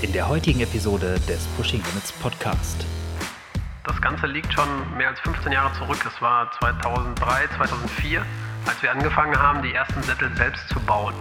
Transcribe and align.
in 0.00 0.12
der 0.12 0.28
heutigen 0.28 0.60
Episode 0.60 1.18
des 1.28 1.46
Pushing 1.56 1.82
Limits 1.82 2.12
Podcast. 2.12 2.86
Das 3.84 4.00
Ganze 4.00 4.26
liegt 4.26 4.52
schon 4.52 4.68
mehr 4.96 5.08
als 5.08 5.18
15 5.20 5.50
Jahre 5.50 5.72
zurück. 5.76 5.98
Es 6.06 6.22
war 6.22 6.52
2003, 6.60 7.48
2004, 7.56 8.24
als 8.66 8.82
wir 8.82 8.92
angefangen 8.92 9.36
haben, 9.36 9.62
die 9.62 9.72
ersten 9.72 10.02
Sättel 10.02 10.30
selbst 10.36 10.68
zu 10.68 10.78
bauen. 10.80 11.14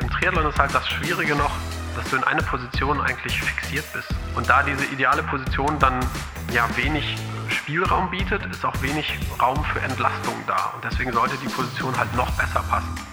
Im 0.00 0.08
Triathlon 0.10 0.46
ist 0.46 0.58
halt 0.58 0.74
das 0.74 0.88
Schwierige 0.88 1.34
noch, 1.34 1.50
dass 1.94 2.08
du 2.08 2.16
in 2.16 2.24
eine 2.24 2.42
Position 2.42 3.00
eigentlich 3.00 3.38
fixiert 3.38 3.84
bist. 3.92 4.08
Und 4.34 4.48
da 4.48 4.62
diese 4.62 4.86
ideale 4.86 5.22
Position 5.24 5.78
dann 5.78 6.00
ja 6.52 6.66
wenig 6.76 7.16
Spielraum 7.48 8.10
bietet, 8.10 8.46
ist 8.46 8.64
auch 8.64 8.80
wenig 8.80 9.12
Raum 9.40 9.62
für 9.64 9.80
Entlastung 9.80 10.34
da. 10.46 10.72
Und 10.74 10.84
deswegen 10.84 11.12
sollte 11.12 11.36
die 11.38 11.48
Position 11.48 11.94
halt 11.98 12.14
noch 12.16 12.30
besser 12.32 12.62
passen. 12.70 13.11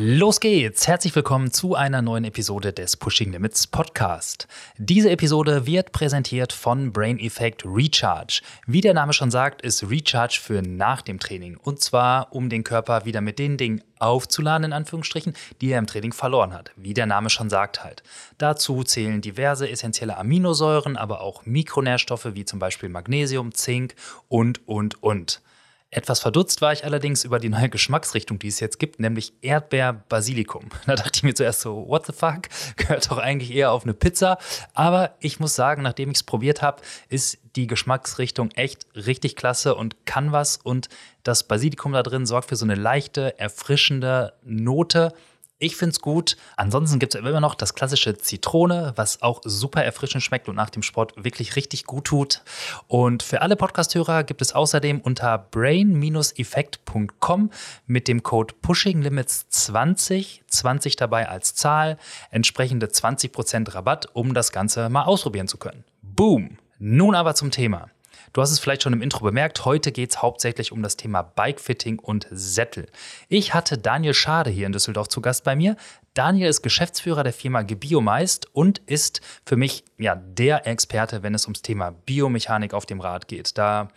Los 0.00 0.38
geht's! 0.38 0.86
Herzlich 0.86 1.16
willkommen 1.16 1.50
zu 1.50 1.74
einer 1.74 2.02
neuen 2.02 2.22
Episode 2.22 2.72
des 2.72 2.96
Pushing 2.96 3.32
Limits 3.32 3.66
Podcast. 3.66 4.46
Diese 4.76 5.10
Episode 5.10 5.66
wird 5.66 5.90
präsentiert 5.90 6.52
von 6.52 6.92
Brain 6.92 7.18
Effect 7.18 7.64
Recharge. 7.64 8.42
Wie 8.64 8.80
der 8.80 8.94
Name 8.94 9.12
schon 9.12 9.32
sagt, 9.32 9.60
ist 9.62 9.90
Recharge 9.90 10.38
für 10.40 10.62
nach 10.62 11.02
dem 11.02 11.18
Training. 11.18 11.56
Und 11.56 11.80
zwar, 11.80 12.32
um 12.32 12.48
den 12.48 12.62
Körper 12.62 13.06
wieder 13.06 13.20
mit 13.20 13.40
den 13.40 13.56
Dingen 13.56 13.82
aufzuladen, 13.98 14.66
in 14.66 14.72
Anführungsstrichen, 14.72 15.34
die 15.60 15.70
er 15.70 15.80
im 15.80 15.88
Training 15.88 16.12
verloren 16.12 16.52
hat. 16.52 16.70
Wie 16.76 16.94
der 16.94 17.06
Name 17.06 17.28
schon 17.28 17.50
sagt 17.50 17.82
halt. 17.82 18.04
Dazu 18.38 18.84
zählen 18.84 19.20
diverse 19.20 19.68
essentielle 19.68 20.16
Aminosäuren, 20.16 20.96
aber 20.96 21.22
auch 21.22 21.44
Mikronährstoffe 21.44 22.34
wie 22.34 22.44
zum 22.44 22.60
Beispiel 22.60 22.88
Magnesium, 22.88 23.52
Zink 23.52 23.96
und, 24.28 24.60
und, 24.68 25.02
und. 25.02 25.42
Etwas 25.90 26.20
verdutzt 26.20 26.60
war 26.60 26.74
ich 26.74 26.84
allerdings 26.84 27.24
über 27.24 27.38
die 27.38 27.48
neue 27.48 27.70
Geschmacksrichtung, 27.70 28.38
die 28.38 28.48
es 28.48 28.60
jetzt 28.60 28.78
gibt, 28.78 29.00
nämlich 29.00 29.32
Erdbeer-Basilikum. 29.40 30.68
Da 30.86 30.96
dachte 30.96 31.12
ich 31.14 31.22
mir 31.22 31.34
zuerst 31.34 31.62
so, 31.62 31.88
what 31.88 32.04
the 32.04 32.12
fuck? 32.12 32.42
Gehört 32.76 33.10
doch 33.10 33.16
eigentlich 33.16 33.54
eher 33.54 33.72
auf 33.72 33.84
eine 33.84 33.94
Pizza. 33.94 34.36
Aber 34.74 35.14
ich 35.20 35.40
muss 35.40 35.54
sagen, 35.54 35.80
nachdem 35.82 36.10
ich 36.10 36.18
es 36.18 36.22
probiert 36.24 36.60
habe, 36.60 36.82
ist 37.08 37.38
die 37.56 37.66
Geschmacksrichtung 37.66 38.50
echt 38.50 38.86
richtig 38.94 39.34
klasse 39.34 39.74
und 39.74 40.04
kann 40.04 40.30
was. 40.30 40.58
Und 40.58 40.90
das 41.22 41.44
Basilikum 41.44 41.92
da 41.92 42.02
drin 42.02 42.26
sorgt 42.26 42.50
für 42.50 42.56
so 42.56 42.66
eine 42.66 42.74
leichte, 42.74 43.38
erfrischende 43.38 44.34
Note 44.44 45.14
ich 45.58 45.76
finde 45.76 45.92
es 45.92 46.00
gut. 46.00 46.38
Ansonsten 46.56 46.98
gibt 46.98 47.14
es 47.14 47.20
immer 47.20 47.40
noch 47.40 47.54
das 47.54 47.74
klassische 47.74 48.16
Zitrone, 48.16 48.94
was 48.96 49.20
auch 49.22 49.42
super 49.44 49.84
erfrischend 49.84 50.22
schmeckt 50.22 50.48
und 50.48 50.56
nach 50.56 50.70
dem 50.70 50.82
Sport 50.82 51.12
wirklich 51.22 51.56
richtig 51.56 51.84
gut 51.84 52.04
tut. 52.04 52.40
Und 52.86 53.22
für 53.22 53.42
alle 53.42 53.56
Podcasthörer 53.56 54.24
gibt 54.24 54.40
es 54.40 54.54
außerdem 54.54 55.00
unter 55.00 55.36
brain-effekt.com 55.38 57.50
mit 57.86 58.08
dem 58.08 58.22
Code 58.22 58.54
PushingLimits20, 58.62 60.40
20 60.46 60.96
dabei 60.96 61.28
als 61.28 61.54
Zahl, 61.54 61.98
entsprechende 62.30 62.86
20% 62.86 63.74
Rabatt, 63.74 64.08
um 64.12 64.32
das 64.34 64.52
Ganze 64.52 64.88
mal 64.88 65.02
ausprobieren 65.04 65.48
zu 65.48 65.58
können. 65.58 65.84
Boom! 66.02 66.58
Nun 66.80 67.16
aber 67.16 67.34
zum 67.34 67.50
Thema. 67.50 67.90
Du 68.32 68.42
hast 68.42 68.50
es 68.50 68.58
vielleicht 68.58 68.82
schon 68.82 68.92
im 68.92 69.02
Intro 69.02 69.24
bemerkt, 69.24 69.64
heute 69.64 69.92
geht 69.92 70.10
es 70.10 70.22
hauptsächlich 70.22 70.72
um 70.72 70.82
das 70.82 70.96
Thema 70.96 71.22
Bikefitting 71.22 71.98
und 71.98 72.26
Sättel. 72.30 72.86
Ich 73.28 73.54
hatte 73.54 73.78
Daniel 73.78 74.14
Schade 74.14 74.50
hier 74.50 74.66
in 74.66 74.72
Düsseldorf 74.72 75.08
zu 75.08 75.20
Gast 75.20 75.44
bei 75.44 75.56
mir. 75.56 75.76
Daniel 76.14 76.48
ist 76.48 76.62
Geschäftsführer 76.62 77.22
der 77.22 77.32
Firma 77.32 77.62
Gebiomeist 77.62 78.46
und 78.52 78.78
ist 78.86 79.20
für 79.44 79.56
mich 79.56 79.84
ja 79.98 80.16
der 80.16 80.66
Experte, 80.66 81.22
wenn 81.22 81.34
es 81.34 81.44
ums 81.44 81.62
Thema 81.62 81.90
Biomechanik 81.90 82.74
auf 82.74 82.86
dem 82.86 83.00
Rad 83.00 83.28
geht. 83.28 83.56
Da 83.56 83.88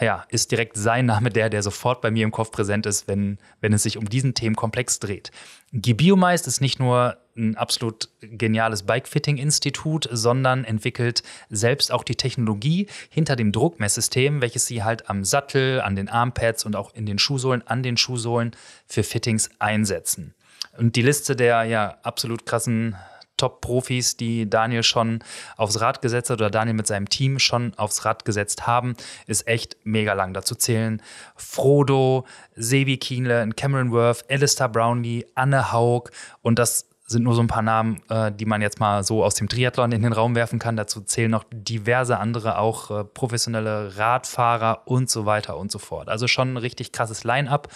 ja, 0.00 0.24
ist 0.28 0.52
direkt 0.52 0.76
sein 0.76 1.06
Name 1.06 1.30
der, 1.30 1.50
der 1.50 1.62
sofort 1.62 2.00
bei 2.00 2.10
mir 2.10 2.24
im 2.24 2.30
Kopf 2.30 2.52
präsent 2.52 2.86
ist, 2.86 3.08
wenn, 3.08 3.38
wenn 3.60 3.72
es 3.72 3.82
sich 3.82 3.98
um 3.98 4.08
diesen 4.08 4.34
Themenkomplex 4.34 5.00
dreht. 5.00 5.32
Gebiomeist 5.72 6.46
ist 6.46 6.60
nicht 6.60 6.78
nur 6.78 7.16
ein 7.36 7.56
absolut 7.56 8.08
geniales 8.20 8.84
Bikefitting-Institut, 8.84 10.08
sondern 10.10 10.64
entwickelt 10.64 11.22
selbst 11.50 11.92
auch 11.92 12.04
die 12.04 12.16
Technologie 12.16 12.86
hinter 13.10 13.36
dem 13.36 13.52
Druckmesssystem, 13.52 14.40
welches 14.40 14.66
sie 14.66 14.82
halt 14.82 15.08
am 15.08 15.24
Sattel, 15.24 15.80
an 15.80 15.96
den 15.96 16.08
Armpads 16.08 16.64
und 16.64 16.76
auch 16.76 16.94
in 16.94 17.06
den 17.06 17.18
Schuhsohlen, 17.18 17.66
an 17.66 17.82
den 17.82 17.96
Schuhsohlen 17.96 18.52
für 18.86 19.02
Fittings 19.02 19.50
einsetzen. 19.58 20.34
Und 20.76 20.96
die 20.96 21.02
Liste 21.02 21.34
der 21.34 21.64
ja 21.64 21.98
absolut 22.02 22.46
krassen 22.46 22.96
Top-Profis, 23.38 24.18
die 24.18 24.48
Daniel 24.48 24.82
schon 24.82 25.20
aufs 25.56 25.80
Rad 25.80 26.02
gesetzt 26.02 26.28
hat 26.30 26.38
oder 26.38 26.50
Daniel 26.50 26.74
mit 26.74 26.86
seinem 26.86 27.08
Team 27.08 27.38
schon 27.38 27.72
aufs 27.76 28.04
Rad 28.04 28.26
gesetzt 28.26 28.66
haben, 28.66 28.94
ist 29.26 29.48
echt 29.48 29.78
mega 29.84 30.12
lang. 30.12 30.34
Dazu 30.34 30.54
zählen 30.54 31.00
Frodo, 31.36 32.26
Sevi 32.54 32.98
Kienle, 32.98 33.48
Cameron 33.56 33.92
Worth, 33.92 34.24
Alistair 34.30 34.68
Brownlee, 34.68 35.24
Anne 35.34 35.72
Haug 35.72 36.10
und 36.42 36.58
das 36.58 36.88
sind 37.08 37.22
nur 37.22 37.34
so 37.34 37.40
ein 37.40 37.46
paar 37.46 37.62
Namen, 37.62 38.02
äh, 38.10 38.30
die 38.30 38.44
man 38.44 38.60
jetzt 38.60 38.80
mal 38.80 39.02
so 39.02 39.24
aus 39.24 39.34
dem 39.34 39.48
Triathlon 39.48 39.92
in 39.92 40.02
den 40.02 40.12
Raum 40.12 40.34
werfen 40.34 40.58
kann. 40.58 40.76
Dazu 40.76 41.00
zählen 41.00 41.30
noch 41.30 41.44
diverse 41.50 42.18
andere, 42.18 42.58
auch 42.58 42.90
äh, 42.90 43.04
professionelle 43.04 43.96
Radfahrer 43.96 44.82
und 44.84 45.08
so 45.08 45.24
weiter 45.24 45.56
und 45.56 45.72
so 45.72 45.78
fort. 45.78 46.08
Also 46.08 46.28
schon 46.28 46.52
ein 46.52 46.56
richtig 46.58 46.92
krasses 46.92 47.24
Line-up. 47.24 47.68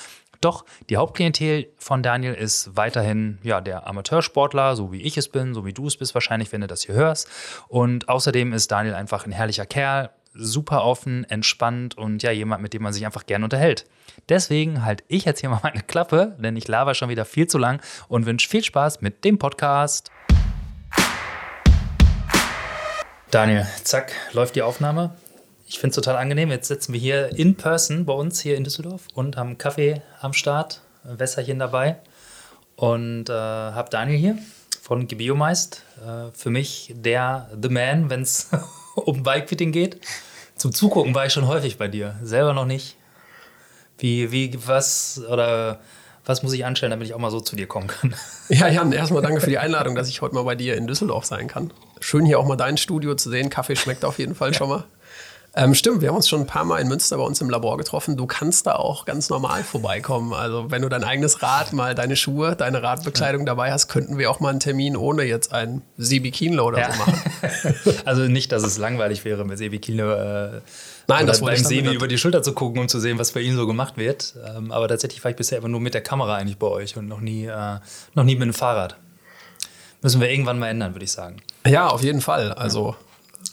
Doch 0.43 0.65
die 0.91 0.97
Hauptklientel 0.97 1.69
von 1.79 2.03
Daniel 2.03 2.35
ist 2.35 2.77
weiterhin 2.77 3.39
ja, 3.45 3.61
der 3.61 3.87
Amateursportler, 3.87 4.75
so 4.75 4.93
wie 4.93 5.01
ich 5.01 5.17
es 5.17 5.29
bin, 5.29 5.55
so 5.55 5.65
wie 5.65 5.73
du 5.73 5.87
es 5.87 5.97
bist 5.97 6.15
wahrscheinlich, 6.15 6.51
wenn 6.53 6.61
du 6.61 6.67
das 6.67 6.83
hier 6.83 6.97
hörst. 6.97 7.29
Und 7.69 8.09
außerdem 8.09 8.53
ist 8.53 8.71
Daniel 8.73 8.95
einfach 8.95 9.25
ein 9.25 9.31
herrlicher 9.31 9.67
Kerl, 9.67 10.11
super 10.35 10.85
offen, 10.85 11.25
entspannt 11.25 11.97
und 11.97 12.25
ja, 12.25 12.33
jemand, 12.33 12.61
mit 12.61 12.73
dem 12.73 12.83
man 12.83 12.93
sich 12.93 13.07
einfach 13.07 13.27
gern 13.27 13.45
unterhält. 13.45 13.87
Deswegen 14.29 14.85
halte 14.85 15.05
ich 15.07 15.27
jetzt 15.27 15.41
hier 15.41 15.49
mal 15.49 15.61
meine 15.63 15.83
Klappe, 15.83 16.37
denn 16.39 16.57
ich 16.57 16.67
laber 16.67 16.95
schon 16.95 17.09
wieder 17.09 17.25
viel 17.25 17.47
zu 17.47 17.59
lang 17.59 17.81
und 18.09 18.27
wünsche 18.27 18.49
viel 18.49 18.65
Spaß 18.65 19.01
mit 19.01 19.25
dem 19.25 19.39
Podcast. 19.39 20.11
Daniel, 23.31 23.67
zack, 23.85 24.13
läuft 24.33 24.57
die 24.57 24.63
Aufnahme. 24.63 25.15
Ich 25.73 25.79
finde 25.79 25.93
es 25.93 25.97
total 25.97 26.17
angenehm. 26.17 26.51
Jetzt 26.51 26.69
sitzen 26.69 26.93
wir 26.93 27.01
hier 27.01 27.35
in 27.35 27.55
person 27.55 28.05
bei 28.05 28.13
uns 28.13 28.39
hier 28.41 28.59
in 28.59 28.63
Düsseldorf 28.63 29.05
und 29.15 29.39
haben 29.39 29.57
Kaffee 29.57 30.03
am 30.21 30.35
Start, 30.35 30.83
Wässerchen 31.03 31.59
dabei 31.59 31.97
und 32.77 33.31
äh, 33.31 33.33
habe 33.33 33.89
Daniel 33.89 34.19
hier 34.19 34.39
von 34.83 35.09
Gebiomeist. 35.09 35.83
Äh, 36.07 36.31
für 36.35 36.51
mich 36.51 36.93
der 36.95 37.49
The 37.61 37.71
Man, 37.71 38.11
wenn 38.11 38.21
es 38.21 38.51
um 38.97 39.23
Bikefitting 39.23 39.73
geht. 39.73 39.99
Zum 40.57 40.75
Zugucken 40.75 41.15
war 41.15 41.25
ich 41.25 41.33
schon 41.33 41.47
häufig 41.47 41.79
bei 41.79 41.89
dir, 41.89 42.17
selber 42.23 42.53
noch 42.53 42.67
nicht. 42.67 42.97
Wie, 43.97 44.31
wie, 44.31 44.55
was 44.67 45.23
oder 45.27 45.81
was 46.27 46.43
muss 46.43 46.53
ich 46.53 46.67
anstellen, 46.67 46.91
damit 46.91 47.09
ich 47.09 47.15
auch 47.15 47.19
mal 47.19 47.31
so 47.31 47.41
zu 47.41 47.57
dir 47.57 47.67
kommen 47.67 47.87
kann? 47.87 48.15
Ja, 48.51 48.69
Jan, 48.69 48.93
erstmal 48.93 49.23
danke 49.23 49.41
für 49.41 49.49
die 49.49 49.57
Einladung, 49.57 49.95
dass 49.95 50.11
ich 50.11 50.21
heute 50.21 50.35
mal 50.35 50.45
bei 50.45 50.55
dir 50.55 50.77
in 50.77 50.87
Düsseldorf 50.87 51.25
sein 51.25 51.49
kann. 51.49 51.73
Schön 52.01 52.27
hier 52.27 52.39
auch 52.39 52.47
mal 52.47 52.57
dein 52.57 52.77
Studio 52.77 53.15
zu 53.15 53.31
sehen. 53.31 53.49
Kaffee 53.49 53.77
schmeckt 53.77 54.05
auf 54.05 54.19
jeden 54.19 54.35
Fall 54.35 54.53
ja. 54.53 54.59
schon 54.59 54.69
mal. 54.69 54.85
Ähm, 55.55 55.75
stimmt, 55.75 56.01
wir 56.01 56.09
haben 56.09 56.17
uns 56.17 56.31
schon 56.31 56.41
ein 56.41 56.47
paar 56.47 56.65
Mal 56.65 56.79
in 56.79 56.89
Münster 56.89 57.19
bei 57.19 57.23
uns 57.23 57.41
im 57.43 57.51
Labor 57.51 57.77
getroffen. 57.77 58.17
Du 58.17 58.27
kannst 58.27 58.67
da 58.67 58.77
auch 58.77 59.05
ganz 59.05 59.29
normal 59.29 59.63
vorbeikommen. 59.65 60.33
Also 60.33 60.71
wenn 60.71 60.81
du 60.81 60.89
dein 60.89 61.05
eigenes 61.05 61.43
Rad, 61.43 61.75
mal 61.75 61.95
deine 61.95 62.17
Schuhe, 62.17 62.57
deine 62.57 62.83
Radbekleidung 62.83 63.45
dabei 63.45 63.71
hast, 63.71 63.89
könnten 63.89 64.17
wir 64.17 64.31
auch 64.31 64.41
mal 64.41 64.49
einen 64.49 64.61
Termin 64.61 64.97
ohne 64.97 65.25
jetzt 65.25 65.53
ein 65.53 65.83
Sebi 65.99 66.31
Kienle 66.31 66.63
oder 66.63 66.79
ja. 66.79 66.93
so 66.93 66.99
machen. 66.99 67.23
also 68.07 68.23
nicht, 68.23 68.51
dass 68.51 68.63
es 68.63 68.79
langweilig 68.79 69.27
wäre, 69.27 69.45
mit 69.45 69.59
Sebi 69.59 69.79
Kienle 69.79 70.63
äh, 70.65 70.69
Nein, 71.09 71.27
das 71.27 71.43
beim 71.43 71.57
Sebi 71.57 71.93
über 71.93 72.09
die 72.09 72.17
Schulter 72.17 72.43
zu 72.43 72.55
gucken, 72.55 72.81
um 72.81 72.89
zu 72.89 72.99
sehen, 72.99 73.19
was 73.19 73.33
bei 73.33 73.41
ihm 73.41 73.55
so 73.55 73.67
gemacht 73.67 73.99
wird. 73.99 74.35
Ähm, 74.57 74.73
aber 74.73 74.89
tatsächlich 74.89 75.23
war 75.23 75.33
ich 75.33 75.37
bisher 75.37 75.59
immer 75.59 75.69
nur 75.69 75.81
mit 75.81 75.93
der 75.93 76.03
Kamera 76.03 76.37
eigentlich 76.37 76.57
bei 76.57 76.69
euch 76.69 76.97
und 76.97 77.09
noch 77.09 77.21
nie, 77.21 77.45
äh, 77.45 77.79
noch 78.15 78.25
nie 78.25 78.37
mit 78.37 78.47
dem 78.47 78.55
Fahrrad. 78.55 78.97
Müssen 80.01 80.23
wir 80.23 80.31
irgendwann 80.31 80.59
mal 80.59 80.69
ändern, 80.69 80.95
würde 80.95 81.05
ich 81.05 81.13
sagen. 81.13 81.43
Ja, 81.67 81.89
auf 81.89 82.03
jeden 82.03 82.23
Fall. 82.23 82.53
Also 82.53 82.91
ja. 82.91 82.97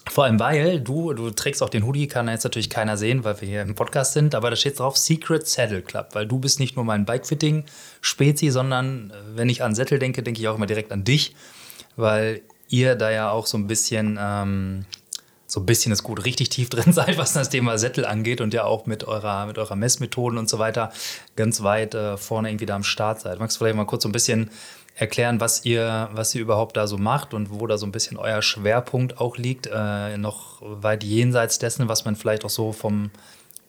Vor 0.09 0.23
allem, 0.23 0.39
weil 0.39 0.81
du, 0.81 1.13
du 1.13 1.29
trägst 1.29 1.61
auch 1.61 1.69
den 1.69 1.85
Hoodie, 1.85 2.07
kann 2.07 2.27
jetzt 2.27 2.43
natürlich 2.43 2.69
keiner 2.69 2.97
sehen, 2.97 3.23
weil 3.23 3.39
wir 3.41 3.47
hier 3.47 3.61
im 3.61 3.75
Podcast 3.75 4.13
sind, 4.13 4.33
aber 4.33 4.49
da 4.49 4.55
steht 4.55 4.79
drauf 4.79 4.97
Secret 4.97 5.47
Saddle 5.47 5.83
Club, 5.83 6.09
weil 6.13 6.25
du 6.25 6.39
bist 6.39 6.59
nicht 6.59 6.75
nur 6.75 6.83
mein 6.83 7.05
Bikefitting-Spezi, 7.05 8.50
sondern 8.50 9.11
äh, 9.11 9.38
wenn 9.38 9.50
ich 9.50 9.61
an 9.61 9.75
Sättel 9.75 10.00
denke, 10.00 10.23
denke 10.23 10.41
ich 10.41 10.47
auch 10.47 10.56
immer 10.56 10.65
direkt 10.65 10.91
an 10.91 11.03
dich, 11.03 11.35
weil 11.95 12.41
ihr 12.69 12.95
da 12.95 13.11
ja 13.11 13.29
auch 13.29 13.45
so 13.45 13.57
ein 13.57 13.67
bisschen, 13.67 14.17
ähm, 14.19 14.85
so 15.45 15.59
ein 15.59 15.67
bisschen 15.67 15.91
ist 15.91 16.03
gut, 16.03 16.25
richtig 16.25 16.50
tief 16.50 16.69
drin 16.69 16.91
seid, 16.94 17.19
was 17.19 17.33
das 17.33 17.50
Thema 17.50 17.77
Sättel 17.77 18.05
angeht 18.05 18.41
und 18.41 18.51
ja 18.51 18.63
auch 18.63 18.88
mit 18.88 19.03
eurer, 19.03 19.45
mit 19.45 19.59
eurer 19.59 19.75
Messmethoden 19.75 20.39
und 20.39 20.50
so 20.50 20.57
weiter 20.57 20.91
ganz 21.35 21.62
weit 21.62 21.94
äh, 21.94 22.17
vorne 22.17 22.50
irgendwie 22.50 22.65
da 22.65 22.75
am 22.75 22.83
Start 22.83 23.21
seid. 23.21 23.39
Magst 23.39 23.57
du 23.57 23.59
vielleicht 23.59 23.77
mal 23.77 23.85
kurz 23.85 24.03
so 24.03 24.09
ein 24.09 24.13
bisschen 24.13 24.50
erklären, 25.00 25.40
was 25.40 25.66
ihr, 25.66 26.10
was 26.12 26.36
ihr 26.36 26.42
überhaupt 26.42 26.75
da 26.75 26.86
so 26.86 26.98
macht 26.98 27.34
und 27.34 27.51
wo 27.51 27.66
da 27.68 27.78
so 27.78 27.86
ein 27.86 27.92
bisschen 27.92 28.18
euer 28.18 28.42
Schwerpunkt 28.42 29.19
auch 29.19 29.38
liegt, 29.38 29.69
äh, 29.72 30.18
noch 30.18 30.62
weit 30.62 31.04
jenseits 31.04 31.57
dessen, 31.57 31.88
was 31.88 32.06
man 32.06 32.16
vielleicht 32.16 32.44
auch 32.44 32.50
so 32.50 32.74
vom 32.74 33.10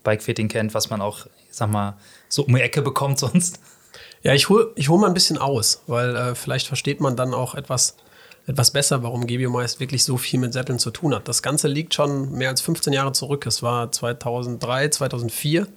Bikefitting 0.02 0.48
kennt, 0.48 0.74
was 0.74 0.90
man 0.90 1.00
auch, 1.00 1.26
ich 1.26 1.56
sag 1.56 1.70
mal, 1.70 1.96
so 2.28 2.44
um 2.44 2.54
die 2.54 2.60
Ecke 2.60 2.82
bekommt 2.82 3.18
sonst? 3.20 3.60
Ja, 4.22 4.34
ich 4.34 4.48
hole 4.48 4.72
ich 4.74 4.88
hol 4.88 4.98
mal 4.98 5.06
ein 5.06 5.14
bisschen 5.14 5.38
aus, 5.38 5.82
weil 5.86 6.16
äh, 6.16 6.34
vielleicht 6.34 6.66
versteht 6.66 7.00
man 7.00 7.16
dann 7.16 7.32
auch 7.32 7.54
etwas, 7.54 7.96
etwas 8.46 8.72
besser, 8.72 9.02
warum 9.02 9.26
Gebio 9.26 9.50
meist 9.50 9.80
wirklich 9.80 10.04
so 10.04 10.16
viel 10.16 10.40
mit 10.40 10.52
Sätteln 10.52 10.78
zu 10.78 10.90
tun 10.90 11.14
hat. 11.14 11.28
Das 11.28 11.42
Ganze 11.42 11.68
liegt 11.68 11.94
schon 11.94 12.32
mehr 12.32 12.48
als 12.48 12.60
15 12.60 12.92
Jahre 12.92 13.12
zurück. 13.12 13.46
Es 13.46 13.62
war 13.62 13.92
2003, 13.92 14.88
2004 14.88 15.68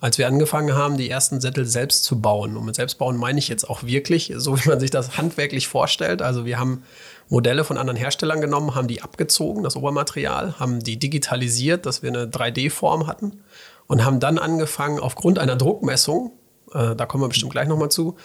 als 0.00 0.18
wir 0.18 0.28
angefangen 0.28 0.74
haben, 0.74 0.96
die 0.96 1.10
ersten 1.10 1.40
Sättel 1.40 1.64
selbst 1.64 2.04
zu 2.04 2.20
bauen. 2.20 2.56
Und 2.56 2.64
mit 2.64 2.76
selbst 2.76 2.98
bauen 2.98 3.16
meine 3.16 3.38
ich 3.38 3.48
jetzt 3.48 3.68
auch 3.68 3.82
wirklich, 3.82 4.32
so 4.36 4.56
wie 4.58 4.68
man 4.68 4.80
sich 4.80 4.90
das 4.90 5.16
handwerklich 5.18 5.66
vorstellt. 5.66 6.22
Also 6.22 6.44
wir 6.44 6.58
haben 6.58 6.84
Modelle 7.28 7.64
von 7.64 7.78
anderen 7.78 7.96
Herstellern 7.96 8.40
genommen, 8.40 8.74
haben 8.74 8.88
die 8.88 9.02
abgezogen, 9.02 9.62
das 9.62 9.76
Obermaterial, 9.76 10.54
haben 10.58 10.82
die 10.82 10.98
digitalisiert, 10.98 11.84
dass 11.84 12.02
wir 12.02 12.10
eine 12.10 12.26
3D-Form 12.26 13.06
hatten 13.06 13.42
und 13.86 14.04
haben 14.04 14.20
dann 14.20 14.38
angefangen, 14.38 15.00
aufgrund 15.00 15.38
einer 15.38 15.56
Druckmessung, 15.56 16.32
äh, 16.72 16.94
da 16.94 17.06
kommen 17.06 17.24
wir 17.24 17.28
bestimmt 17.28 17.52
gleich 17.52 17.68
nochmal 17.68 17.90
zu, 17.90 18.16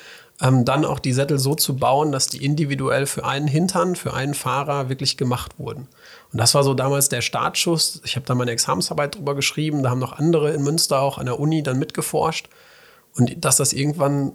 ähm, 0.41 0.65
dann 0.65 0.85
auch 0.85 0.99
die 0.99 1.13
Sättel 1.13 1.39
so 1.39 1.55
zu 1.55 1.75
bauen, 1.75 2.11
dass 2.11 2.27
die 2.27 2.43
individuell 2.45 3.05
für 3.05 3.25
einen 3.25 3.47
Hintern, 3.47 3.95
für 3.95 4.13
einen 4.13 4.33
Fahrer 4.33 4.89
wirklich 4.89 5.17
gemacht 5.17 5.53
wurden. 5.57 5.87
Und 6.33 6.39
das 6.39 6.55
war 6.55 6.63
so 6.63 6.73
damals 6.73 7.09
der 7.09 7.21
Startschuss. 7.21 8.01
Ich 8.03 8.15
habe 8.15 8.25
da 8.25 8.33
meine 8.33 8.49
Examensarbeit 8.49 9.15
drüber 9.15 9.35
geschrieben, 9.35 9.83
da 9.83 9.91
haben 9.91 9.99
noch 9.99 10.17
andere 10.17 10.51
in 10.51 10.63
Münster 10.63 10.99
auch 10.99 11.19
an 11.19 11.27
der 11.27 11.39
Uni 11.39 11.61
dann 11.61 11.77
mitgeforscht. 11.77 12.49
Und 13.15 13.45
dass 13.45 13.57
das 13.57 13.71
irgendwann 13.71 14.33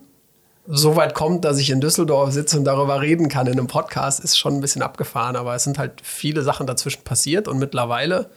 so 0.69 0.95
weit 0.95 1.15
kommt, 1.15 1.45
dass 1.45 1.59
ich 1.59 1.71
in 1.71 1.81
Düsseldorf 1.81 2.31
sitze 2.31 2.57
und 2.57 2.65
darüber 2.65 3.01
reden 3.01 3.29
kann 3.29 3.49
in 3.49 3.55
einem 3.55 3.67
Podcast, 3.67 4.21
ist 4.21 4.39
schon 4.39 4.55
ein 4.55 4.61
bisschen 4.61 4.83
abgefahren. 4.83 5.35
Aber 5.35 5.57
es 5.57 5.65
sind 5.65 5.77
halt 5.77 6.01
viele 6.05 6.43
Sachen 6.45 6.69
dazwischen 6.69 7.03
passiert 7.03 7.49
und 7.49 7.59
mittlerweile 7.59 8.31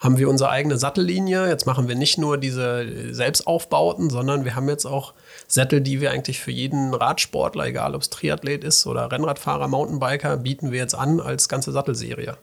haben 0.00 0.16
wir 0.16 0.30
unsere 0.30 0.48
eigene 0.48 0.78
Sattellinie. 0.78 1.48
Jetzt 1.48 1.66
machen 1.66 1.88
wir 1.88 1.96
nicht 1.96 2.16
nur 2.16 2.38
diese 2.38 3.12
Selbstaufbauten, 3.12 4.08
sondern 4.08 4.46
wir 4.46 4.56
haben 4.56 4.70
jetzt 4.70 4.86
auch 4.86 5.12
Sättel, 5.46 5.82
die 5.82 6.00
wir 6.00 6.12
eigentlich 6.12 6.40
für 6.40 6.50
jeden 6.50 6.94
Radsportler, 6.94 7.66
egal 7.66 7.94
ob 7.94 8.00
es 8.00 8.08
Triathlet 8.08 8.64
ist 8.64 8.86
oder 8.86 9.12
Rennradfahrer, 9.12 9.68
Mountainbiker, 9.68 10.38
bieten 10.38 10.72
wir 10.72 10.78
jetzt 10.78 10.94
an 10.94 11.20
als 11.20 11.50
ganze 11.50 11.72
Sattelserie. 11.72 12.38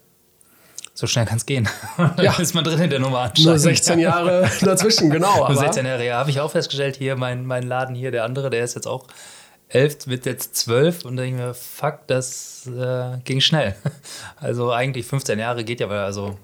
So 0.94 1.08
schnell 1.08 1.26
kann 1.26 1.38
es 1.38 1.46
gehen. 1.46 1.68
dann 1.98 2.14
ja. 2.18 2.38
ist 2.38 2.54
man 2.54 2.64
drin 2.64 2.80
in 2.80 2.90
der 2.90 3.00
Nummer 3.00 3.20
ansteigen. 3.20 3.50
Nur 3.50 3.60
16 3.60 4.00
Jahre 4.00 4.50
dazwischen, 4.62 5.10
genau. 5.10 5.48
Nur 5.48 5.58
16 5.58 5.86
Jahre, 5.86 6.06
ja, 6.06 6.18
habe 6.18 6.30
ich 6.30 6.40
auch 6.40 6.52
festgestellt. 6.52 6.98
Hier, 6.98 7.16
mein, 7.16 7.46
mein 7.46 7.64
Laden 7.64 7.96
hier, 7.96 8.12
der 8.12 8.26
andere, 8.26 8.50
der 8.50 8.64
ist 8.64 8.76
jetzt 8.76 8.88
auch 8.88 9.08
11, 9.70 10.08
wird 10.08 10.26
jetzt 10.26 10.56
12 10.56 11.06
und 11.06 11.16
dann 11.16 11.26
denke 11.26 11.42
ich 11.42 11.46
mir, 11.46 11.54
fuck, 11.54 12.08
das 12.08 12.68
äh, 12.68 13.18
ging 13.24 13.42
schnell. 13.42 13.76
Also 14.42 14.72
eigentlich 14.72 15.06
15 15.06 15.38
Jahre 15.38 15.64
geht 15.64 15.80
ja, 15.80 15.90
weil 15.90 16.00
also 16.00 16.38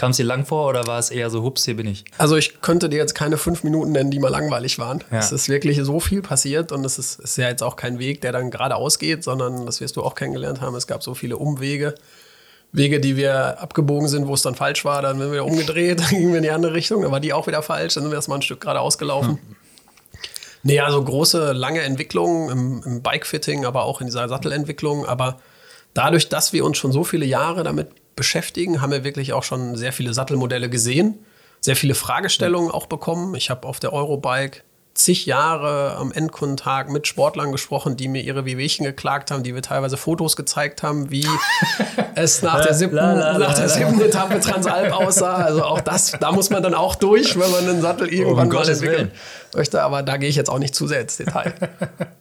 Kam 0.00 0.12
es 0.12 0.16
dir 0.16 0.24
lang 0.24 0.46
vor 0.46 0.66
oder 0.66 0.86
war 0.86 0.98
es 0.98 1.10
eher 1.10 1.28
so, 1.28 1.42
hups, 1.42 1.66
hier 1.66 1.76
bin 1.76 1.86
ich? 1.86 2.06
Also 2.16 2.34
ich 2.36 2.62
könnte 2.62 2.88
dir 2.88 2.96
jetzt 2.96 3.14
keine 3.14 3.36
fünf 3.36 3.64
Minuten 3.64 3.92
nennen, 3.92 4.10
die 4.10 4.18
mal 4.18 4.30
langweilig 4.30 4.78
waren. 4.78 5.04
Ja. 5.10 5.18
Es 5.18 5.30
ist 5.30 5.50
wirklich 5.50 5.78
so 5.82 6.00
viel 6.00 6.22
passiert 6.22 6.72
und 6.72 6.86
es 6.86 6.98
ist, 6.98 7.20
ist 7.20 7.36
ja 7.36 7.50
jetzt 7.50 7.62
auch 7.62 7.76
kein 7.76 7.98
Weg, 7.98 8.22
der 8.22 8.32
dann 8.32 8.50
geradeaus 8.50 8.98
geht, 8.98 9.22
sondern 9.22 9.66
das 9.66 9.82
wirst 9.82 9.96
du 9.96 10.02
auch 10.02 10.14
kennengelernt 10.14 10.62
haben. 10.62 10.74
Es 10.74 10.86
gab 10.86 11.02
so 11.02 11.12
viele 11.12 11.36
Umwege. 11.36 11.96
Wege, 12.72 13.00
die 13.00 13.16
wir 13.16 13.60
abgebogen 13.60 14.08
sind, 14.08 14.28
wo 14.28 14.34
es 14.34 14.42
dann 14.42 14.54
falsch 14.54 14.84
war, 14.84 15.02
dann 15.02 15.18
sind 15.18 15.32
wir 15.32 15.44
umgedreht, 15.44 16.00
dann 16.00 16.08
gingen 16.10 16.30
wir 16.30 16.38
in 16.38 16.44
die 16.44 16.50
andere 16.50 16.74
Richtung, 16.74 17.02
dann 17.02 17.12
war 17.12 17.20
die 17.20 17.32
auch 17.32 17.46
wieder 17.46 17.62
falsch, 17.62 17.94
dann 17.94 18.04
sind 18.04 18.12
wir 18.12 18.16
erstmal 18.16 18.38
ein 18.38 18.42
Stück 18.42 18.60
geradeaus 18.60 18.98
gelaufen. 18.98 19.38
Hm. 19.38 19.56
Nee, 20.62 20.80
also 20.80 21.02
große, 21.02 21.52
lange 21.52 21.80
Entwicklung 21.80 22.50
im, 22.50 22.82
im 22.84 23.02
Bikefitting, 23.02 23.64
aber 23.64 23.84
auch 23.84 24.00
in 24.00 24.06
dieser 24.06 24.28
Sattelentwicklung. 24.28 25.06
Aber 25.06 25.40
dadurch, 25.94 26.28
dass 26.28 26.52
wir 26.52 26.64
uns 26.64 26.76
schon 26.76 26.92
so 26.92 27.02
viele 27.02 27.24
Jahre 27.24 27.64
damit 27.64 27.88
beschäftigen, 28.14 28.82
haben 28.82 28.92
wir 28.92 29.02
wirklich 29.02 29.32
auch 29.32 29.42
schon 29.42 29.76
sehr 29.76 29.92
viele 29.92 30.12
Sattelmodelle 30.12 30.68
gesehen, 30.68 31.24
sehr 31.60 31.76
viele 31.76 31.94
Fragestellungen 31.94 32.70
auch 32.70 32.86
bekommen. 32.86 33.34
Ich 33.34 33.48
habe 33.48 33.66
auf 33.66 33.80
der 33.80 33.94
Eurobike 33.94 34.62
zig 34.94 35.26
Jahre 35.26 35.96
am 35.96 36.12
Endkundentag 36.12 36.90
mit 36.90 37.06
Sportlern 37.06 37.52
gesprochen, 37.52 37.96
die 37.96 38.08
mir 38.08 38.22
ihre 38.22 38.44
Wehwehchen 38.44 38.84
geklagt 38.84 39.30
haben, 39.30 39.42
die 39.42 39.52
mir 39.52 39.62
teilweise 39.62 39.96
Fotos 39.96 40.36
gezeigt 40.36 40.82
haben, 40.82 41.10
wie 41.10 41.26
es 42.14 42.42
nach 42.42 42.64
der 42.64 42.74
siebten, 42.74 42.96
nach 42.96 43.54
der 43.54 43.68
siebten 43.68 44.00
Etappe 44.00 44.40
Transalp 44.40 44.92
aussah. 44.92 45.36
Also 45.36 45.64
auch 45.64 45.80
das, 45.80 46.12
da 46.20 46.32
muss 46.32 46.50
man 46.50 46.62
dann 46.62 46.74
auch 46.74 46.94
durch, 46.94 47.38
wenn 47.38 47.50
man 47.50 47.68
einen 47.68 47.80
Sattel 47.80 48.08
irgendwann 48.08 48.50
oh, 48.50 48.54
mal 48.54 48.68
entwickeln 48.68 49.12
möchte. 49.54 49.82
Aber 49.82 50.02
da 50.02 50.16
gehe 50.16 50.28
ich 50.28 50.36
jetzt 50.36 50.50
auch 50.50 50.58
nicht 50.58 50.74
zu 50.74 50.86
sehr 50.86 51.00
ins 51.00 51.16
Detail. 51.16 51.54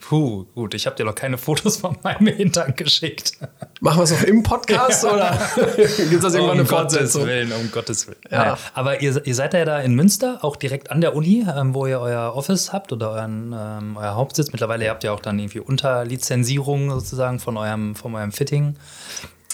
Puh, 0.00 0.44
gut, 0.54 0.74
ich 0.74 0.86
habe 0.86 0.96
dir 0.96 1.04
noch 1.04 1.14
keine 1.14 1.38
Fotos 1.38 1.76
von 1.78 1.96
meinem 2.02 2.26
Hintern 2.28 2.74
geschickt. 2.76 3.32
Machen 3.80 3.98
wir 3.98 4.04
es 4.04 4.12
auch 4.12 4.22
im 4.22 4.42
Podcast 4.42 5.04
oder 5.06 5.38
gibt 5.56 6.12
es 6.12 6.20
das 6.20 6.34
irgendwann 6.34 6.42
um 6.42 6.50
eine 6.50 6.66
Fortsetzung? 6.66 7.22
Um 7.22 7.28
Gottes 7.28 7.48
Willen, 7.48 7.52
um 7.52 7.70
Gottes 7.70 8.06
Willen. 8.06 8.18
Ja. 8.30 8.38
Naja, 8.38 8.58
aber 8.74 9.00
ihr, 9.00 9.26
ihr, 9.26 9.34
seid 9.34 9.54
ja 9.54 9.64
da 9.64 9.80
in 9.80 9.94
Münster, 9.94 10.38
auch 10.42 10.56
direkt 10.56 10.90
an 10.90 11.00
der 11.00 11.14
Uni, 11.14 11.46
ähm, 11.54 11.74
wo 11.74 11.86
ihr 11.86 12.00
euer 12.00 12.34
Office 12.34 12.72
habt 12.72 12.92
oder 12.92 13.10
euren, 13.10 13.54
ähm, 13.56 13.96
euer 13.96 14.14
Hauptsitz. 14.14 14.52
Mittlerweile 14.52 14.88
habt 14.88 15.04
ihr 15.04 15.12
auch 15.12 15.20
dann 15.20 15.38
irgendwie 15.38 15.60
Unterlizenzierung 15.60 16.90
sozusagen 16.90 17.38
von 17.38 17.56
eurem, 17.56 17.94
von 17.94 18.14
eurem 18.14 18.32
Fitting. 18.32 18.76